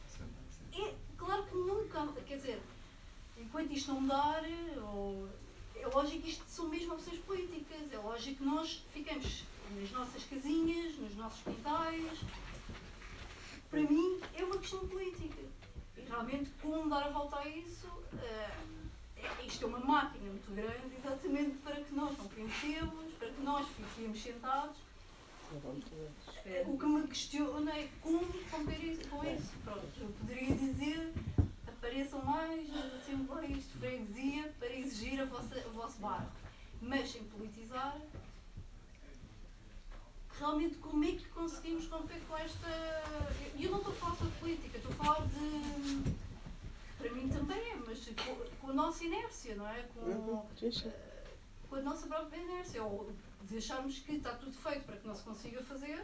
é 0.75 0.95
claro 1.17 1.45
que 1.45 1.55
nunca, 1.55 2.07
quer 2.27 2.37
dizer, 2.37 2.61
enquanto 3.39 3.73
isto 3.73 3.93
não 3.93 4.01
mudar, 4.01 4.43
ou, 4.83 5.29
é 5.75 5.87
lógico 5.87 6.23
que 6.23 6.31
isto 6.31 6.45
são 6.49 6.69
mesmo 6.69 6.95
opções 6.95 7.19
políticas, 7.21 7.93
é 7.93 7.99
lógico 7.99 8.39
que 8.39 8.45
nós 8.45 8.83
ficamos 8.93 9.45
nas 9.79 9.91
nossas 9.91 10.25
casinhas, 10.25 10.97
nos 10.97 11.15
nossos 11.17 11.43
quintais. 11.43 12.21
Para 13.71 13.81
mim, 13.81 14.21
é 14.35 14.45
uma 14.45 14.59
questão 14.59 14.87
política. 14.87 15.43
E 15.97 16.01
realmente, 16.03 16.51
como 16.63 16.89
dar 16.89 17.05
a 17.05 17.11
volta 17.11 17.39
a 17.39 17.49
isso. 17.49 17.87
Uh, 17.87 18.75
isto 19.47 19.65
é 19.65 19.69
uma 19.69 19.79
máquina 19.79 20.31
muito 20.31 20.55
grande, 20.55 20.97
exatamente 20.97 21.57
para 21.59 21.77
que 21.77 21.95
nós 21.95 22.17
não 22.17 22.27
pensemos, 22.29 23.13
para 23.19 23.29
que 23.29 23.41
nós 23.43 23.67
fiquemos 23.69 24.23
sentados. 24.23 24.77
O 26.67 26.79
que 26.79 26.87
me 26.87 27.07
questiona 27.07 27.71
é 27.73 27.89
como 28.01 28.27
romper 28.51 28.85
isso, 28.85 29.09
com 29.09 29.25
isso. 29.25 29.53
Pronto, 29.63 29.87
eu 30.01 30.09
poderia 30.19 30.55
dizer 30.55 31.13
apareçam 31.85 32.25
mais 32.25 32.67
nas 32.71 32.95
assembleias 32.95 33.63
de 33.63 33.79
freguesia 33.79 34.55
para 34.59 34.73
exigir 34.75 35.21
a 35.21 35.27
vossa, 35.27 35.55
o 35.69 35.71
vosso 35.73 35.99
bairro. 35.99 36.33
Mas 36.81 37.11
sem 37.11 37.23
politizar, 37.25 38.01
realmente 40.39 40.77
como 40.77 41.05
é 41.05 41.13
que 41.13 41.29
conseguimos 41.29 41.87
romper 41.89 42.21
com 42.27 42.39
esta. 42.39 42.69
E 43.55 43.65
eu 43.65 43.71
não 43.71 43.79
estou 43.79 43.93
a 43.93 43.97
falar 43.97 44.17
sobre 44.17 44.35
política, 44.39 44.79
estou 44.79 44.93
a 44.93 44.95
falar 44.95 45.27
de 45.27 46.15
para 46.97 47.11
mim 47.13 47.29
também 47.29 47.59
é, 47.59 47.77
mas 47.77 48.03
com, 48.07 48.35
com 48.61 48.71
a 48.71 48.73
nossa 48.73 49.05
inércia, 49.05 49.55
não 49.55 49.69
é? 49.69 49.83
Com, 49.83 50.01
uh, 50.01 50.47
com 51.69 51.75
a 51.77 51.83
nossa 51.83 52.07
própria 52.07 52.39
inércia, 52.39 52.83
ou 52.83 53.13
de 53.43 53.59
acharmos 53.59 53.99
que 53.99 54.13
está 54.13 54.33
tudo 54.37 54.57
feito 54.57 54.87
para 54.87 54.97
que 54.97 55.07
não 55.07 55.15
se 55.15 55.23
consiga 55.23 55.63
fazer, 55.63 56.03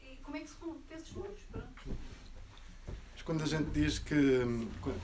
e 0.00 0.16
como 0.16 0.36
é 0.36 0.40
que 0.40 0.50
se 0.50 0.56
rompe 0.56 0.92
esses 0.92 1.12
muros? 1.12 1.38
Quando 3.24 3.42
a 3.42 3.46
gente 3.46 3.70
diz 3.70 3.98
que, 3.98 4.14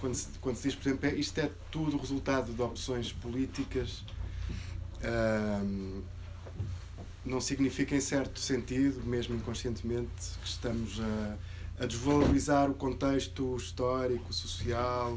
quando 0.00 0.14
se, 0.14 0.28
quando 0.40 0.56
se 0.56 0.68
diz, 0.68 0.74
por 0.74 0.88
exemplo, 0.88 1.08
é, 1.08 1.14
isto 1.14 1.38
é 1.38 1.50
tudo 1.70 1.96
resultado 1.96 2.52
de 2.52 2.60
opções 2.60 3.12
políticas, 3.12 4.04
não 7.24 7.40
significa 7.40 7.94
em 7.94 8.00
certo 8.00 8.40
sentido, 8.40 9.04
mesmo 9.06 9.36
inconscientemente, 9.36 10.10
que 10.42 10.48
estamos 10.48 10.98
a 11.00 11.36
a 11.80 11.86
desvalorizar 11.86 12.68
o 12.70 12.74
contexto 12.74 13.56
histórico, 13.56 14.32
social, 14.32 15.16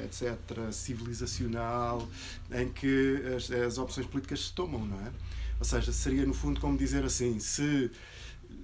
eh, 0.00 0.04
etc., 0.04 0.72
civilizacional, 0.72 2.06
em 2.50 2.68
que 2.68 3.22
as, 3.36 3.50
as 3.50 3.78
opções 3.78 4.06
políticas 4.06 4.46
se 4.46 4.52
tomam, 4.52 4.84
não 4.84 5.00
é? 5.00 5.10
Ou 5.58 5.64
seja, 5.64 5.92
seria 5.92 6.26
no 6.26 6.34
fundo 6.34 6.60
como 6.60 6.76
dizer 6.76 7.04
assim: 7.04 7.38
se 7.38 7.90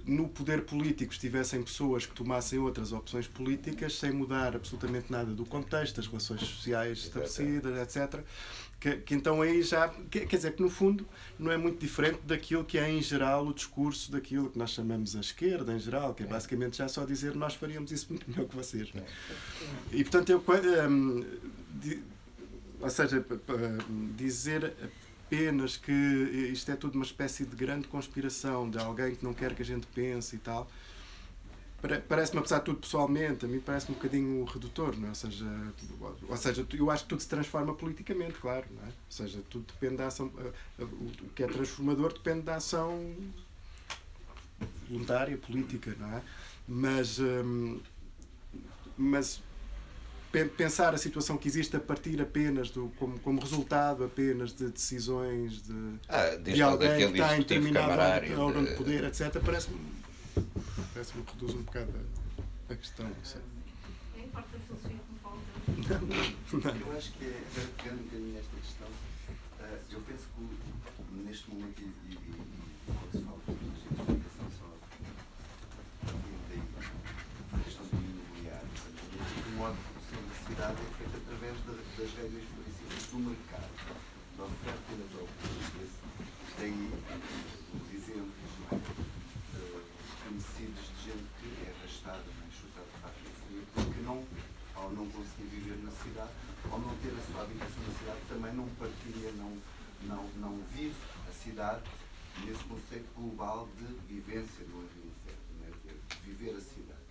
no 0.07 0.29
poder 0.29 0.61
político 0.61 1.11
estivessem 1.11 1.61
pessoas 1.61 2.05
que 2.05 2.13
tomassem 2.13 2.57
outras 2.57 2.93
opções 2.93 3.27
políticas 3.27 3.97
sem 3.97 4.11
mudar 4.11 4.55
absolutamente 4.55 5.11
nada 5.11 5.33
do 5.33 5.45
contexto, 5.45 5.97
das 5.97 6.07
relações 6.07 6.41
sociais 6.41 6.99
estabelecidas, 6.99 7.77
etc., 7.77 8.23
que, 8.79 8.97
que, 8.97 9.15
então 9.15 9.41
aí 9.41 9.63
já. 9.63 9.89
quer 10.09 10.27
dizer, 10.27 10.53
que 10.53 10.61
no 10.61 10.69
fundo 10.69 11.05
não 11.39 11.51
é 11.51 11.57
muito 11.57 11.79
diferente 11.79 12.19
daquilo 12.23 12.63
que 12.63 12.77
é 12.77 12.87
em 12.87 13.01
geral 13.01 13.47
o 13.47 13.53
discurso 13.53 14.11
daquilo 14.11 14.51
que 14.51 14.57
nós 14.57 14.69
chamamos 14.69 15.15
a 15.15 15.19
esquerda, 15.19 15.73
em 15.73 15.79
geral, 15.79 16.13
que 16.13 16.21
é 16.21 16.27
basicamente 16.27 16.77
já 16.77 16.87
só 16.87 17.03
dizer 17.03 17.33
nós 17.33 17.55
faríamos 17.55 17.91
isso 17.91 18.05
muito 18.09 18.29
melhor 18.29 18.47
que 18.47 18.55
vocês. 18.55 18.93
Não 18.93 19.01
é? 19.01 19.05
E 19.91 20.03
portanto, 20.03 20.29
eu. 20.29 20.43
Um, 20.87 21.25
di, 21.73 22.03
ou 22.79 22.89
seja, 22.91 23.25
dizer 24.15 24.75
apenas 25.27 25.75
que 25.75 25.91
isto 25.91 26.71
é 26.71 26.75
tudo 26.75 26.95
uma 26.95 27.05
espécie 27.05 27.45
de 27.45 27.55
grande 27.55 27.87
conspiração 27.87 28.69
de 28.69 28.79
alguém 28.79 29.15
que 29.15 29.23
não 29.23 29.33
quer 29.33 29.53
que 29.53 29.61
a 29.61 29.65
gente 29.65 29.85
pense 29.87 30.35
e 30.37 30.39
tal 30.39 30.67
Parece-me, 32.07 32.39
apesar 32.39 32.57
de 32.57 32.65
tudo, 32.65 32.79
pessoalmente, 32.79 33.45
a 33.45 33.47
mim 33.47 33.59
parece-me 33.59 33.95
um 33.95 33.99
bocadinho 33.99 34.43
redutor, 34.45 34.97
não 34.97 35.05
é? 35.05 35.09
Ou 35.09 35.15
seja, 35.15 35.45
ou 36.27 36.37
seja, 36.37 36.67
eu 36.73 36.89
acho 36.89 37.03
que 37.03 37.09
tudo 37.09 37.21
se 37.21 37.27
transforma 37.27 37.71
politicamente, 37.75 38.33
claro, 38.33 38.65
não 38.71 38.81
é? 38.81 38.87
Ou 38.87 38.93
seja, 39.11 39.43
tudo 39.47 39.65
depende 39.71 39.97
da 39.97 40.07
ação. 40.07 40.31
O 40.79 41.29
que 41.35 41.43
é 41.43 41.47
transformador 41.47 42.13
depende 42.13 42.41
da 42.41 42.55
ação 42.55 43.15
voluntária, 44.89 45.37
política, 45.37 45.95
não 45.99 46.17
é? 46.17 46.23
Mas. 46.67 47.19
Hum, 47.19 47.79
mas 48.97 49.43
pensar 50.31 50.93
a 50.93 50.97
situação 50.97 51.37
que 51.37 51.47
existe 51.47 51.75
a 51.75 51.79
partir 51.79 52.21
apenas 52.21 52.69
do 52.69 52.91
como, 52.97 53.17
como 53.19 53.39
resultado 53.39 54.03
apenas 54.03 54.53
de 54.53 54.69
decisões 54.69 55.61
de, 55.63 55.99
ah, 56.09 56.35
de 56.35 56.61
alguém 56.61 56.97
que 56.97 57.19
está 57.19 57.35
em 57.35 57.39
determinado 57.39 58.41
órgão 58.41 58.63
de 58.63 58.75
poder, 58.75 59.03
etc., 59.05 59.41
parece-me 59.43 59.77
parece-me 60.93 61.23
que 61.23 61.33
reduz 61.33 61.53
um 61.55 61.63
bocado 61.63 61.91
a, 62.69 62.73
a 62.73 62.75
questão. 62.75 63.05
Não. 63.05 63.41
É 64.21 64.25
a 64.25 64.27
parte 64.27 64.51
da 64.51 64.59
filosofia 64.59 64.97
que 64.97 65.13
me 65.13 65.19
falta. 65.19 66.77
Eu 66.77 66.97
acho 66.97 67.11
que 67.13 67.25
é, 67.25 67.41
pegando 67.77 68.01
um 68.01 68.03
bocadinho 68.03 68.33
nesta 68.33 68.55
questão, 68.57 68.87
uh, 68.87 69.79
eu 69.91 70.01
penso 70.01 70.25
que 70.35 71.23
neste 71.23 71.49
momento, 71.49 71.81
e, 71.81 72.13
e, 72.13 73.19
e 73.19 73.26
do 83.17 83.29
mercado, 83.29 83.73
da 84.37 84.43
oferta 84.43 84.93
e 84.93 84.95
da 84.95 85.05
procura. 85.09 85.87
Daí 86.59 86.91
os 87.73 87.93
exemplos 87.93 88.53
é? 88.71 88.75
uh, 88.75 89.81
conhecidos 90.23 90.85
de 90.85 91.09
gente 91.09 91.25
que 91.41 91.65
é 91.65 91.73
arrastada, 91.73 92.21
é? 92.21 92.45
chutada 92.53 92.85
para 93.01 93.09
a 93.09 93.13
periferia, 93.13 93.65
porque 93.73 94.01
não, 94.01 94.23
ao 94.75 94.91
não 94.91 95.09
conseguir 95.09 95.49
viver 95.49 95.83
na 95.83 95.91
cidade, 95.91 96.29
ao 96.69 96.79
não 96.79 96.95
ter 96.97 97.09
a 97.09 97.31
sua 97.31 97.41
habitação 97.41 97.81
na 97.87 97.93
cidade, 97.97 98.19
também 98.29 98.53
não 98.53 98.69
partilha, 98.77 99.31
não, 99.33 99.57
não, 100.03 100.29
não 100.37 100.63
vive 100.73 100.95
a 101.27 101.33
cidade 101.33 101.89
nesse 102.45 102.63
conceito 102.65 103.09
global 103.15 103.67
de 103.77 104.13
vivência 104.13 104.63
do 104.65 104.77
ambiente 104.77 105.33
é? 105.65 106.13
de 106.13 106.21
viver 106.21 106.55
a 106.55 106.61
cidade. 106.61 107.01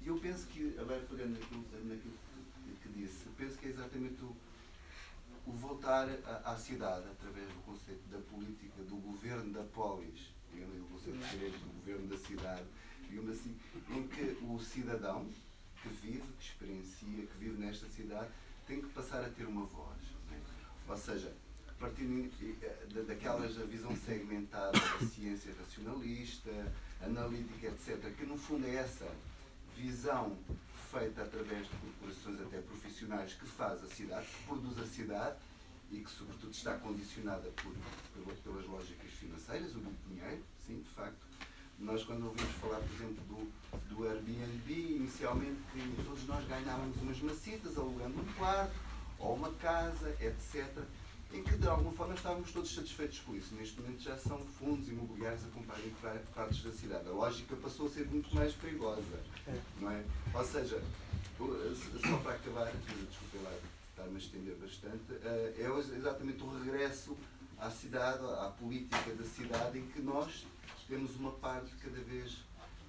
E 0.00 0.06
eu 0.06 0.16
penso 0.18 0.46
que, 0.46 0.76
agora 0.78 1.00
pegando 1.10 1.32
naquilo, 1.32 1.64
naquilo 1.88 2.14
que 2.82 2.88
disse, 2.90 3.26
penso 3.36 3.58
que 3.58 3.66
é 3.66 3.70
exatamente 3.70 4.22
o, 4.22 4.36
o 5.46 5.52
voltar 5.52 6.08
à, 6.44 6.56
cidade 6.56 7.06
através 7.10 7.46
do 7.48 7.62
conceito 7.64 8.02
da 8.08 8.18
política, 8.18 8.82
do 8.82 8.96
governo 8.96 9.52
da 9.52 9.62
polis, 9.62 10.32
digamos, 10.52 10.80
o 10.80 10.84
conceito 10.84 11.18
de 11.18 11.30
direito 11.30 11.58
do 11.58 11.74
governo 11.80 12.06
da 12.08 12.16
cidade, 12.16 12.64
digamos 13.08 13.30
assim, 13.30 13.56
em 13.90 14.08
que 14.08 14.38
o 14.42 14.58
cidadão 14.58 15.26
que 15.82 15.88
vive, 15.88 16.24
que 16.38 16.44
experiencia, 16.44 17.26
que 17.26 17.38
vive 17.38 17.60
nesta 17.60 17.86
cidade, 17.88 18.30
tem 18.66 18.80
que 18.80 18.88
passar 18.88 19.22
a 19.22 19.28
ter 19.28 19.44
uma 19.44 19.66
voz. 19.66 19.98
Né? 20.30 20.40
Ou 20.88 20.96
seja, 20.96 21.32
partindo 21.78 22.32
eh, 22.62 23.02
daquelas 23.06 23.56
da 23.56 23.64
visão 23.64 23.94
segmentada 23.96 24.72
da 24.72 25.06
ciência 25.06 25.54
racionalista, 25.58 26.50
analítica, 27.02 27.66
etc., 27.66 28.14
que 28.16 28.24
no 28.24 28.38
fundo 28.38 28.66
é 28.66 28.76
essa 28.76 29.10
visão 29.76 30.36
feita 30.94 31.22
através 31.22 31.66
de 31.66 31.76
corporações 31.76 32.40
até 32.40 32.60
profissionais 32.60 33.34
que 33.34 33.46
faz 33.46 33.82
a 33.82 33.88
cidade, 33.88 34.26
que 34.26 34.44
produz 34.44 34.78
a 34.78 34.86
cidade 34.86 35.36
e 35.90 35.98
que 35.98 36.10
sobretudo 36.10 36.52
está 36.52 36.78
condicionada 36.78 37.50
por, 37.56 37.74
pelas 38.44 38.64
lógicas 38.66 39.10
financeiras, 39.10 39.74
o 39.74 39.82
dinheiro, 40.08 40.42
sim, 40.64 40.80
de 40.80 40.88
facto. 40.90 41.26
Nós 41.80 42.04
quando 42.04 42.26
ouvimos 42.26 42.52
falar, 42.54 42.78
por 42.78 42.94
exemplo, 42.94 43.24
do, 43.24 43.88
do 43.88 44.08
Airbnb, 44.08 44.72
inicialmente 44.72 45.58
todos 46.04 46.24
nós 46.26 46.46
ganhávamos 46.46 46.96
umas 47.02 47.20
macitas 47.20 47.76
alugando 47.76 48.20
um 48.20 48.32
quarto 48.34 48.74
ou 49.18 49.34
uma 49.34 49.52
casa, 49.54 50.10
etc 50.20 50.84
em 51.34 51.42
que 51.42 51.56
de 51.56 51.66
alguma 51.66 51.92
forma 51.92 52.14
estávamos 52.14 52.52
todos 52.52 52.72
satisfeitos 52.72 53.18
com 53.20 53.34
isso. 53.34 53.54
Neste 53.56 53.80
momento 53.80 54.00
já 54.00 54.16
são 54.16 54.38
fundos 54.38 54.88
imobiliários 54.88 55.44
a 55.44 55.48
comprar 55.48 55.80
em 55.80 55.90
partes 56.32 56.62
da 56.62 56.70
cidade. 56.70 57.08
A 57.08 57.12
lógica 57.12 57.56
passou 57.56 57.86
a 57.86 57.90
ser 57.90 58.06
muito 58.06 58.32
mais 58.34 58.52
perigosa. 58.54 59.02
Não 59.80 59.90
é? 59.90 60.04
Ou 60.32 60.44
seja, 60.44 60.80
só 61.36 62.16
para 62.18 62.34
acabar, 62.34 62.72
desculpe 62.72 63.38
lá 63.42 63.52
estar-me 63.90 64.14
a 64.14 64.18
estender 64.18 64.56
bastante, 64.56 65.12
eh, 65.22 65.54
é 65.58 65.96
exatamente 65.96 66.42
o 66.42 66.58
regresso 66.58 67.16
à 67.58 67.70
cidade, 67.70 68.24
à 68.24 68.52
política 68.58 69.14
da 69.14 69.24
cidade, 69.24 69.78
em 69.78 69.86
que 69.86 70.02
nós 70.02 70.46
temos 70.88 71.16
uma 71.16 71.32
parte 71.32 71.70
cada 71.82 72.00
vez 72.00 72.38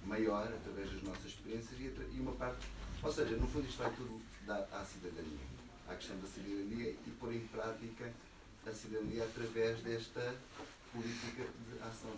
maior, 0.04 0.46
através 0.46 0.90
das 0.90 1.02
nossas 1.02 1.26
experiências, 1.26 1.78
e 1.80 2.20
uma 2.20 2.32
parte. 2.32 2.66
Ou 3.02 3.12
seja, 3.12 3.36
no 3.36 3.46
fundo, 3.48 3.66
isto 3.66 3.78
vai 3.78 3.92
tudo 3.94 4.20
dar 4.46 4.68
à 4.72 4.84
cidadania, 4.84 5.46
à 5.88 5.94
questão 5.94 6.18
da 6.18 6.26
cidadania 6.28 6.90
e 6.90 7.10
pôr 7.18 7.32
em 7.32 7.46
prática 7.48 8.12
a 8.66 8.72
cidadania 8.72 9.24
através 9.24 9.78
desta 9.80 10.34
política 10.92 11.42
de 11.42 11.82
ação. 11.82 12.10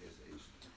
É, 0.00 0.04
é 0.04 0.34
isto. 0.34 0.68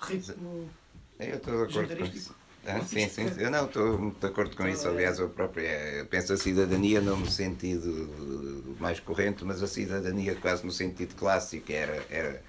Ritmo. 0.00 0.70
Eu 1.18 1.36
estou 1.36 1.66
de 1.66 1.78
acordo 1.78 1.96
com 1.96 2.04
isso. 2.04 2.34
Ah, 2.66 2.80
sim, 2.82 3.08
sim, 3.08 3.26
eu 3.38 3.50
não 3.50 3.64
estou 3.64 3.98
muito 3.98 4.20
de 4.20 4.26
acordo 4.26 4.54
com 4.54 4.68
isso. 4.68 4.86
Aliás, 4.86 5.18
eu 5.18 5.30
próprio 5.30 5.64
penso 6.10 6.34
a 6.34 6.36
cidadania 6.36 7.00
não 7.00 7.16
no 7.16 7.30
sentido 7.30 8.76
mais 8.78 9.00
corrente, 9.00 9.44
mas 9.44 9.62
a 9.62 9.66
cidadania 9.66 10.34
quase 10.34 10.64
no 10.64 10.70
sentido 10.70 11.14
clássico. 11.14 11.72
Era, 11.72 12.04
era 12.10 12.42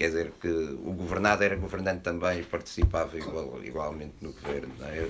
quer 0.00 0.06
dizer 0.06 0.32
que 0.40 0.48
o 0.48 0.94
governado 0.94 1.44
era 1.44 1.54
governante 1.56 2.00
também 2.00 2.40
e 2.40 2.42
participava 2.42 3.18
igual, 3.18 3.62
igualmente 3.62 4.14
no 4.22 4.32
governo. 4.32 4.72
É? 4.80 5.06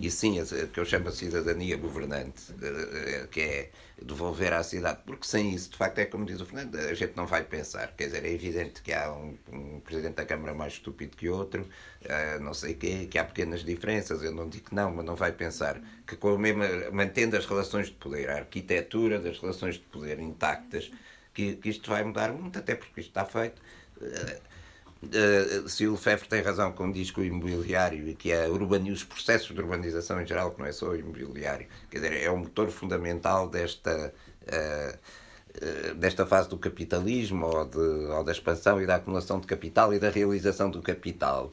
E 0.00 0.10
sim, 0.10 0.40
o 0.40 0.68
que 0.68 0.80
eu 0.80 0.86
chamo 0.86 1.10
de 1.10 1.16
cidadania 1.16 1.76
governante, 1.76 2.44
eh, 2.62 3.26
que 3.30 3.40
é 3.42 3.70
devolver 4.00 4.54
à 4.54 4.62
cidade, 4.62 5.00
porque 5.04 5.26
sem 5.26 5.54
isso, 5.54 5.72
de 5.72 5.76
facto, 5.76 5.98
é 5.98 6.06
como 6.06 6.24
diz 6.24 6.40
o 6.40 6.46
Fernando, 6.46 6.76
a 6.76 6.94
gente 6.94 7.14
não 7.14 7.26
vai 7.26 7.44
pensar. 7.44 7.92
Quer 7.94 8.06
dizer, 8.06 8.24
é 8.24 8.32
evidente 8.32 8.80
que 8.80 8.90
há 8.90 9.12
um, 9.12 9.36
um 9.52 9.80
presidente 9.80 10.14
da 10.14 10.24
Câmara 10.24 10.54
mais 10.54 10.72
estúpido 10.72 11.14
que 11.14 11.28
outro, 11.28 11.60
uh, 11.60 12.42
não 12.42 12.54
sei 12.54 12.72
o 12.72 12.76
quê, 12.78 13.06
que 13.06 13.18
há 13.18 13.24
pequenas 13.24 13.62
diferenças, 13.62 14.22
eu 14.22 14.32
não 14.32 14.48
digo 14.48 14.70
que 14.70 14.74
não, 14.74 14.90
mas 14.94 15.04
não 15.04 15.14
vai 15.14 15.32
pensar 15.32 15.78
que 16.06 16.16
com 16.16 16.36
a 16.36 16.38
mesma, 16.38 16.64
mantendo 16.90 17.36
as 17.36 17.44
relações 17.44 17.88
de 17.88 17.96
poder, 17.96 18.30
a 18.30 18.36
arquitetura 18.36 19.18
das 19.18 19.38
relações 19.38 19.74
de 19.74 19.82
poder 19.82 20.18
intactas, 20.20 20.90
que, 21.34 21.56
que 21.56 21.68
isto 21.68 21.90
vai 21.90 22.02
mudar 22.02 22.32
muito, 22.32 22.58
até 22.58 22.74
porque 22.74 23.00
isto 23.00 23.10
está 23.10 23.26
feito 23.26 23.60
Uh, 24.00 25.66
se 25.66 25.86
o 25.86 25.92
Lefebvre 25.92 26.28
tem 26.28 26.42
razão 26.42 26.72
quando 26.72 26.92
diz 26.92 27.10
que 27.10 27.20
o 27.20 27.24
imobiliário 27.24 28.06
e 28.06 28.14
que 28.14 28.30
é 28.30 28.46
urbani, 28.48 28.92
os 28.92 29.02
processos 29.02 29.54
de 29.54 29.60
urbanização 29.60 30.20
em 30.20 30.26
geral, 30.26 30.50
que 30.50 30.60
não 30.60 30.66
é 30.66 30.72
só 30.72 30.90
o 30.90 30.96
imobiliário, 30.96 31.66
quer 31.90 32.00
dizer, 32.00 32.22
é 32.22 32.30
o 32.30 32.36
motor 32.36 32.70
fundamental 32.70 33.48
desta, 33.48 34.12
uh, 34.42 35.94
desta 35.94 36.26
fase 36.26 36.50
do 36.50 36.58
capitalismo 36.58 37.46
ou, 37.46 37.64
de, 37.64 37.78
ou 37.78 38.22
da 38.22 38.30
expansão 38.30 38.80
e 38.80 38.86
da 38.86 38.96
acumulação 38.96 39.40
de 39.40 39.46
capital 39.46 39.94
e 39.94 39.98
da 39.98 40.10
realização 40.10 40.70
do 40.70 40.82
capital. 40.82 41.50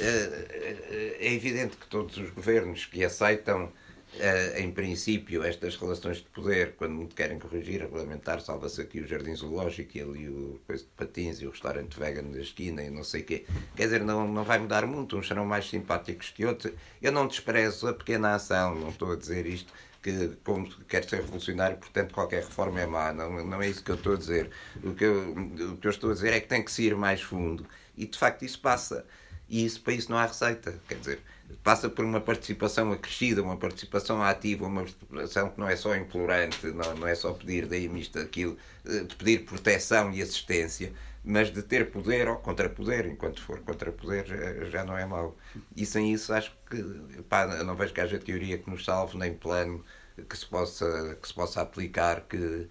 é 0.00 1.34
evidente 1.34 1.76
que 1.76 1.86
todos 1.86 2.16
os 2.16 2.30
governos 2.30 2.86
que 2.86 3.04
aceitam 3.04 3.70
em 4.56 4.70
princípio, 4.70 5.42
estas 5.42 5.76
relações 5.76 6.18
de 6.18 6.24
poder, 6.24 6.74
quando 6.76 6.94
muito 6.94 7.14
querem 7.14 7.38
corrigir, 7.38 7.80
regulamentar, 7.80 8.40
salva-se 8.40 8.80
aqui 8.80 9.00
o 9.00 9.06
Jardim 9.06 9.34
Zoológico 9.34 9.98
e 9.98 10.00
ali 10.00 10.28
o 10.28 10.60
coisa 10.66 10.84
de 10.84 10.90
patins 10.90 11.40
e 11.40 11.46
o 11.46 11.50
restaurante 11.50 11.98
vegan 11.98 12.24
da 12.24 12.40
esquina 12.40 12.82
e 12.82 12.90
não 12.90 13.02
sei 13.02 13.22
o 13.22 13.24
quê. 13.24 13.44
Quer 13.74 13.84
dizer, 13.84 14.04
não, 14.04 14.26
não 14.28 14.44
vai 14.44 14.58
mudar 14.58 14.86
muito, 14.86 15.16
uns 15.16 15.26
serão 15.26 15.44
mais 15.44 15.68
simpáticos 15.68 16.30
que 16.30 16.44
outros. 16.44 16.72
Eu 17.02 17.12
não 17.12 17.26
desprezo 17.26 17.88
a 17.88 17.92
pequena 17.92 18.34
ação, 18.34 18.74
não 18.74 18.90
estou 18.90 19.12
a 19.12 19.16
dizer 19.16 19.46
isto 19.46 19.72
que 20.04 20.36
como 20.44 20.68
quer 20.84 21.02
ser 21.08 21.16
revolucionário, 21.16 21.78
portanto 21.78 22.12
qualquer 22.12 22.44
reforma 22.44 22.78
é 22.78 22.86
má. 22.86 23.10
Não, 23.12 23.44
não 23.44 23.62
é 23.62 23.68
isso 23.68 23.82
que 23.82 23.90
eu 23.90 23.94
estou 23.94 24.12
a 24.12 24.18
dizer. 24.18 24.50
O 24.82 24.94
que 24.94 25.04
eu, 25.04 25.32
o 25.32 25.76
que 25.78 25.86
eu 25.86 25.90
estou 25.90 26.10
a 26.10 26.12
dizer 26.12 26.34
é 26.34 26.40
que 26.40 26.46
tem 26.46 26.62
que 26.62 26.70
se 26.70 26.84
ir 26.84 26.94
mais 26.94 27.22
fundo. 27.22 27.66
E 27.96 28.06
de 28.06 28.18
facto 28.18 28.44
isso 28.44 28.60
passa. 28.60 29.06
E 29.48 29.64
isso, 29.64 29.80
para 29.80 29.94
isso 29.94 30.10
não 30.10 30.18
há 30.18 30.26
receita. 30.26 30.78
Quer 30.86 30.96
dizer, 30.96 31.20
passa 31.62 31.88
por 31.88 32.04
uma 32.04 32.20
participação 32.20 32.92
acrescida, 32.92 33.42
uma 33.42 33.56
participação 33.56 34.22
ativa, 34.22 34.66
uma 34.66 34.82
participação 34.82 35.50
que 35.50 35.60
não 35.60 35.68
é 35.68 35.76
só 35.76 35.94
implorante, 35.94 36.66
não, 36.68 36.94
não 36.96 37.06
é 37.06 37.14
só 37.14 37.32
pedir 37.32 37.66
daí 37.66 37.86
isto, 37.98 38.18
aquilo, 38.18 38.56
eh, 38.84 39.04
de 39.04 39.16
pedir 39.16 39.44
proteção 39.44 40.12
e 40.12 40.22
assistência, 40.22 40.92
mas 41.24 41.50
de 41.52 41.62
ter 41.62 41.90
poder 41.90 42.28
ou 42.28 42.36
contrapoder, 42.36 43.06
enquanto 43.06 43.42
for 43.42 43.60
contrapoder 43.60 44.26
já, 44.26 44.70
já 44.70 44.84
não 44.84 44.96
é 44.96 45.06
mau. 45.06 45.36
E 45.76 45.86
sem 45.86 46.12
isso 46.12 46.32
acho 46.32 46.52
que 46.70 46.82
pá, 47.28 47.46
não 47.64 47.74
vejo 47.74 47.94
que 47.94 48.00
haja 48.00 48.18
teoria 48.18 48.58
que 48.58 48.68
nos 48.70 48.84
salve, 48.84 49.16
nem 49.16 49.34
plano 49.34 49.84
que 50.28 50.36
se 50.36 50.46
possa, 50.46 51.18
que 51.20 51.26
se 51.26 51.34
possa 51.34 51.62
aplicar 51.62 52.20
que, 52.22 52.68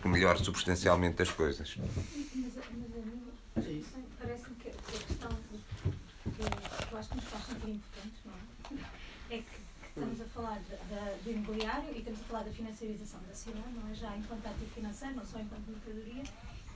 que 0.00 0.08
melhore 0.08 0.42
substancialmente 0.44 1.22
as 1.22 1.30
coisas. 1.30 1.76
Mas, 1.76 1.90
mas 2.34 2.58
a 2.58 2.70
mim 2.70 3.84
parece-me 4.18 4.56
que 4.56 4.68
a 4.68 4.72
questão 4.72 5.30
que 5.30 6.92
eu 6.92 6.98
acho 6.98 7.08
que 7.08 7.16
nos 7.16 7.24
faz 7.24 7.44
sentir 7.44 7.70
importantes, 7.70 8.20
não 8.24 8.32
é? 8.32 9.36
É 9.36 9.38
que, 9.38 9.44
que 9.44 9.88
estamos 9.88 10.20
a 10.20 10.24
falar 10.26 10.58
de, 10.58 10.76
de, 10.76 11.19
do 11.30 11.38
imobiliário 11.38 11.94
e 11.94 11.98
estamos 11.98 12.20
a 12.20 12.24
falar 12.24 12.42
da 12.44 12.50
financiarização 12.50 13.20
da 13.26 13.34
cidade, 13.34 13.72
não 13.74 13.90
é? 13.90 13.94
Já 13.94 14.16
enquanto 14.16 14.46
ativo 14.46 14.70
financeiro, 14.74 15.16
não 15.16 15.24
só 15.24 15.38
enquanto 15.38 15.66
mercadoria, 15.68 16.22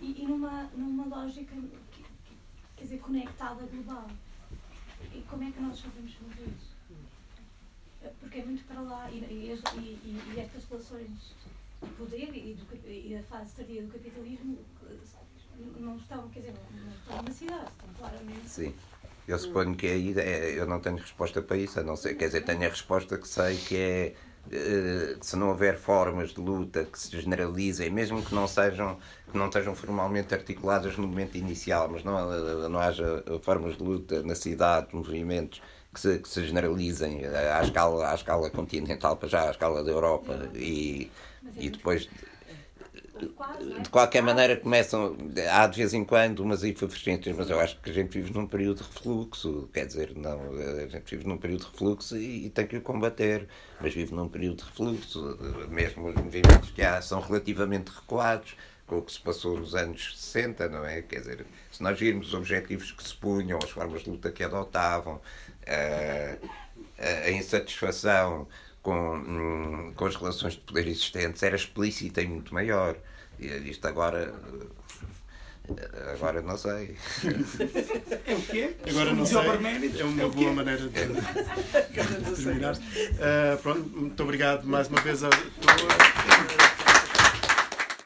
e, 0.01 0.23
e 0.23 0.27
numa, 0.27 0.65
numa 0.75 1.05
lógica, 1.07 1.55
que, 1.55 2.03
que, 2.03 2.37
quer 2.77 2.85
dizer, 2.85 2.99
conectada 2.99 3.67
global. 3.67 4.09
E 5.13 5.23
como 5.23 5.45
é 5.45 5.51
que 5.51 5.61
nós 5.61 5.79
sabemos 5.79 6.15
fazer 6.15 6.49
isso? 6.49 6.75
Porque 8.21 8.39
é 8.39 8.45
muito 8.45 8.65
para 8.65 8.81
lá, 8.81 9.11
e, 9.11 9.17
e, 9.17 9.61
e, 10.05 10.41
estas 10.41 10.65
relações 10.69 11.35
de 11.83 11.91
poder 11.97 12.35
e, 12.35 12.55
do, 12.55 12.89
e 12.89 13.17
a 13.17 13.23
fase 13.23 13.55
tardia 13.55 13.83
do 13.83 13.93
capitalismo 13.93 14.59
não 15.79 15.97
estão, 15.97 16.29
quer 16.29 16.41
dizer, 16.41 16.55
não 16.73 16.93
estão 16.93 17.23
na 17.23 17.31
cidade, 17.31 17.71
estão 17.71 17.95
claramente. 17.99 18.49
Sim. 18.49 18.75
Eu 19.27 19.39
suponho 19.39 19.75
que 19.75 19.87
aí 19.87 20.13
é, 20.19 20.59
eu 20.59 20.67
não 20.67 20.81
tenho 20.81 20.97
resposta 20.97 21.41
para 21.41 21.57
isso, 21.57 21.81
a 21.81 21.83
não 21.83 21.97
ser, 21.97 22.15
quer 22.15 22.27
dizer, 22.27 22.45
tenho 22.45 22.67
a 22.67 22.69
resposta 22.69 23.17
que 23.17 23.27
sei 23.27 23.57
que 23.57 23.77
é 23.77 24.15
se 25.21 25.37
não 25.37 25.49
houver 25.49 25.77
formas 25.77 26.31
de 26.31 26.41
luta 26.41 26.85
que 26.85 26.99
se 26.99 27.11
generalizem, 27.21 27.91
mesmo 27.91 28.23
que 28.23 28.35
não 28.35 28.47
sejam 28.47 28.97
que 29.31 29.39
não 29.39 29.47
estejam 29.47 29.75
formalmente 29.75 30.33
articuladas 30.33 30.97
no 30.97 31.09
momento 31.09 31.37
inicial, 31.37 31.89
mas 31.91 32.05
não, 32.05 32.69
não 32.69 32.79
haja 32.79 33.25
formas 33.43 33.77
de 33.77 33.83
luta 33.83 34.23
na 34.23 34.35
cidade, 34.35 34.89
movimentos 34.93 35.61
que 35.93 36.01
se, 36.01 36.19
que 36.19 36.29
se 36.29 36.45
generalizem 36.47 37.25
à 37.27 37.63
escala, 37.63 38.11
à 38.11 38.15
escala 38.15 38.51
continental, 38.51 39.17
para 39.17 39.29
já 39.29 39.49
à 39.49 39.51
escala 39.51 39.83
da 39.83 39.91
Europa 39.91 40.51
e, 40.55 41.11
e 41.57 41.71
depois 41.71 42.09
de 43.19 43.89
qualquer 43.91 44.23
maneira 44.23 44.57
começam, 44.57 45.17
há 45.51 45.67
de 45.67 45.79
vez 45.79 45.95
em 45.95 46.05
quando 46.05 46.41
umas 46.41 46.65
efervescências, 46.65 47.35
mas 47.37 47.49
eu 47.49 47.61
acho 47.61 47.81
que 47.81 47.91
a 47.91 47.93
gente 47.93 48.11
vive 48.11 48.33
num 48.33 48.47
período 48.47 48.79
de 48.79 48.83
refluxo, 48.83 49.69
quer 49.73 49.87
dizer, 49.87 50.13
não, 50.17 50.41
a 50.53 50.87
gente 50.89 51.17
vive 51.17 51.27
num 51.27 51.39
período 51.39 51.61
de 51.61 51.71
refluxo 51.71 52.17
e, 52.17 52.47
e 52.47 52.51
tem 52.51 52.67
que 52.67 52.77
o 52.77 52.81
combater, 52.81 53.47
mas 53.81 53.95
vive 53.95 54.13
num 54.13 54.29
período 54.29 54.59
de 54.59 54.65
refluxo, 54.65 55.39
mesmo 55.69 56.09
os 56.09 56.15
movimentos 56.17 56.71
que 56.71 56.83
há 56.83 57.01
são 57.01 57.21
relativamente 57.21 57.91
recuados, 57.91 58.57
com 58.87 58.99
o 58.99 59.03
que 59.03 59.13
se 59.13 59.21
passou 59.21 59.59
nos 59.59 59.75
anos 59.75 60.15
60, 60.19 60.69
não 60.69 60.85
é? 60.85 61.01
Quer 61.01 61.21
dizer, 61.21 61.47
se 61.71 61.83
nós 61.83 61.99
virmos 61.99 62.29
os 62.29 62.35
objetivos 62.35 62.93
que 62.93 63.03
se 63.03 63.15
punham, 63.15 63.59
as 63.63 63.71
formas 63.71 64.03
de 64.03 64.11
luta 64.11 64.31
que 64.31 64.43
adotavam, 64.43 65.21
a, 65.67 67.27
a 67.27 67.31
insatisfação 67.31 68.47
com, 68.85 69.15
hum, 69.17 69.93
com 69.97 70.05
as 70.05 70.15
relações 70.15 70.53
de 70.53 70.61
poder 70.61 70.87
existentes 70.87 71.43
era 71.43 71.57
explícita 71.57 72.21
e 72.21 72.29
muito 72.29 72.53
maior. 72.55 72.95
E 73.41 73.47
isto 73.69 73.89
agora. 73.89 74.33
Agora 76.13 76.43
não 76.43 76.59
sei. 76.59 76.95
É 78.27 78.35
o 78.35 78.43
quê? 78.43 78.77
Agora 78.89 79.15
não 79.15 79.25
sei. 79.25 79.39
É 79.39 80.05
uma 80.05 80.23
É 80.23 80.29
boa 80.29 80.53
maneira 80.53 80.87
de, 80.87 80.91
de 82.37 82.45
terminar. 82.45 82.77
Ah, 83.19 83.57
pronto, 83.63 83.89
muito 83.89 84.23
obrigado 84.23 84.65
mais 84.67 84.87
uma 84.89 85.01
vez 85.01 85.25
a 85.25 85.31
todos. 85.31 86.74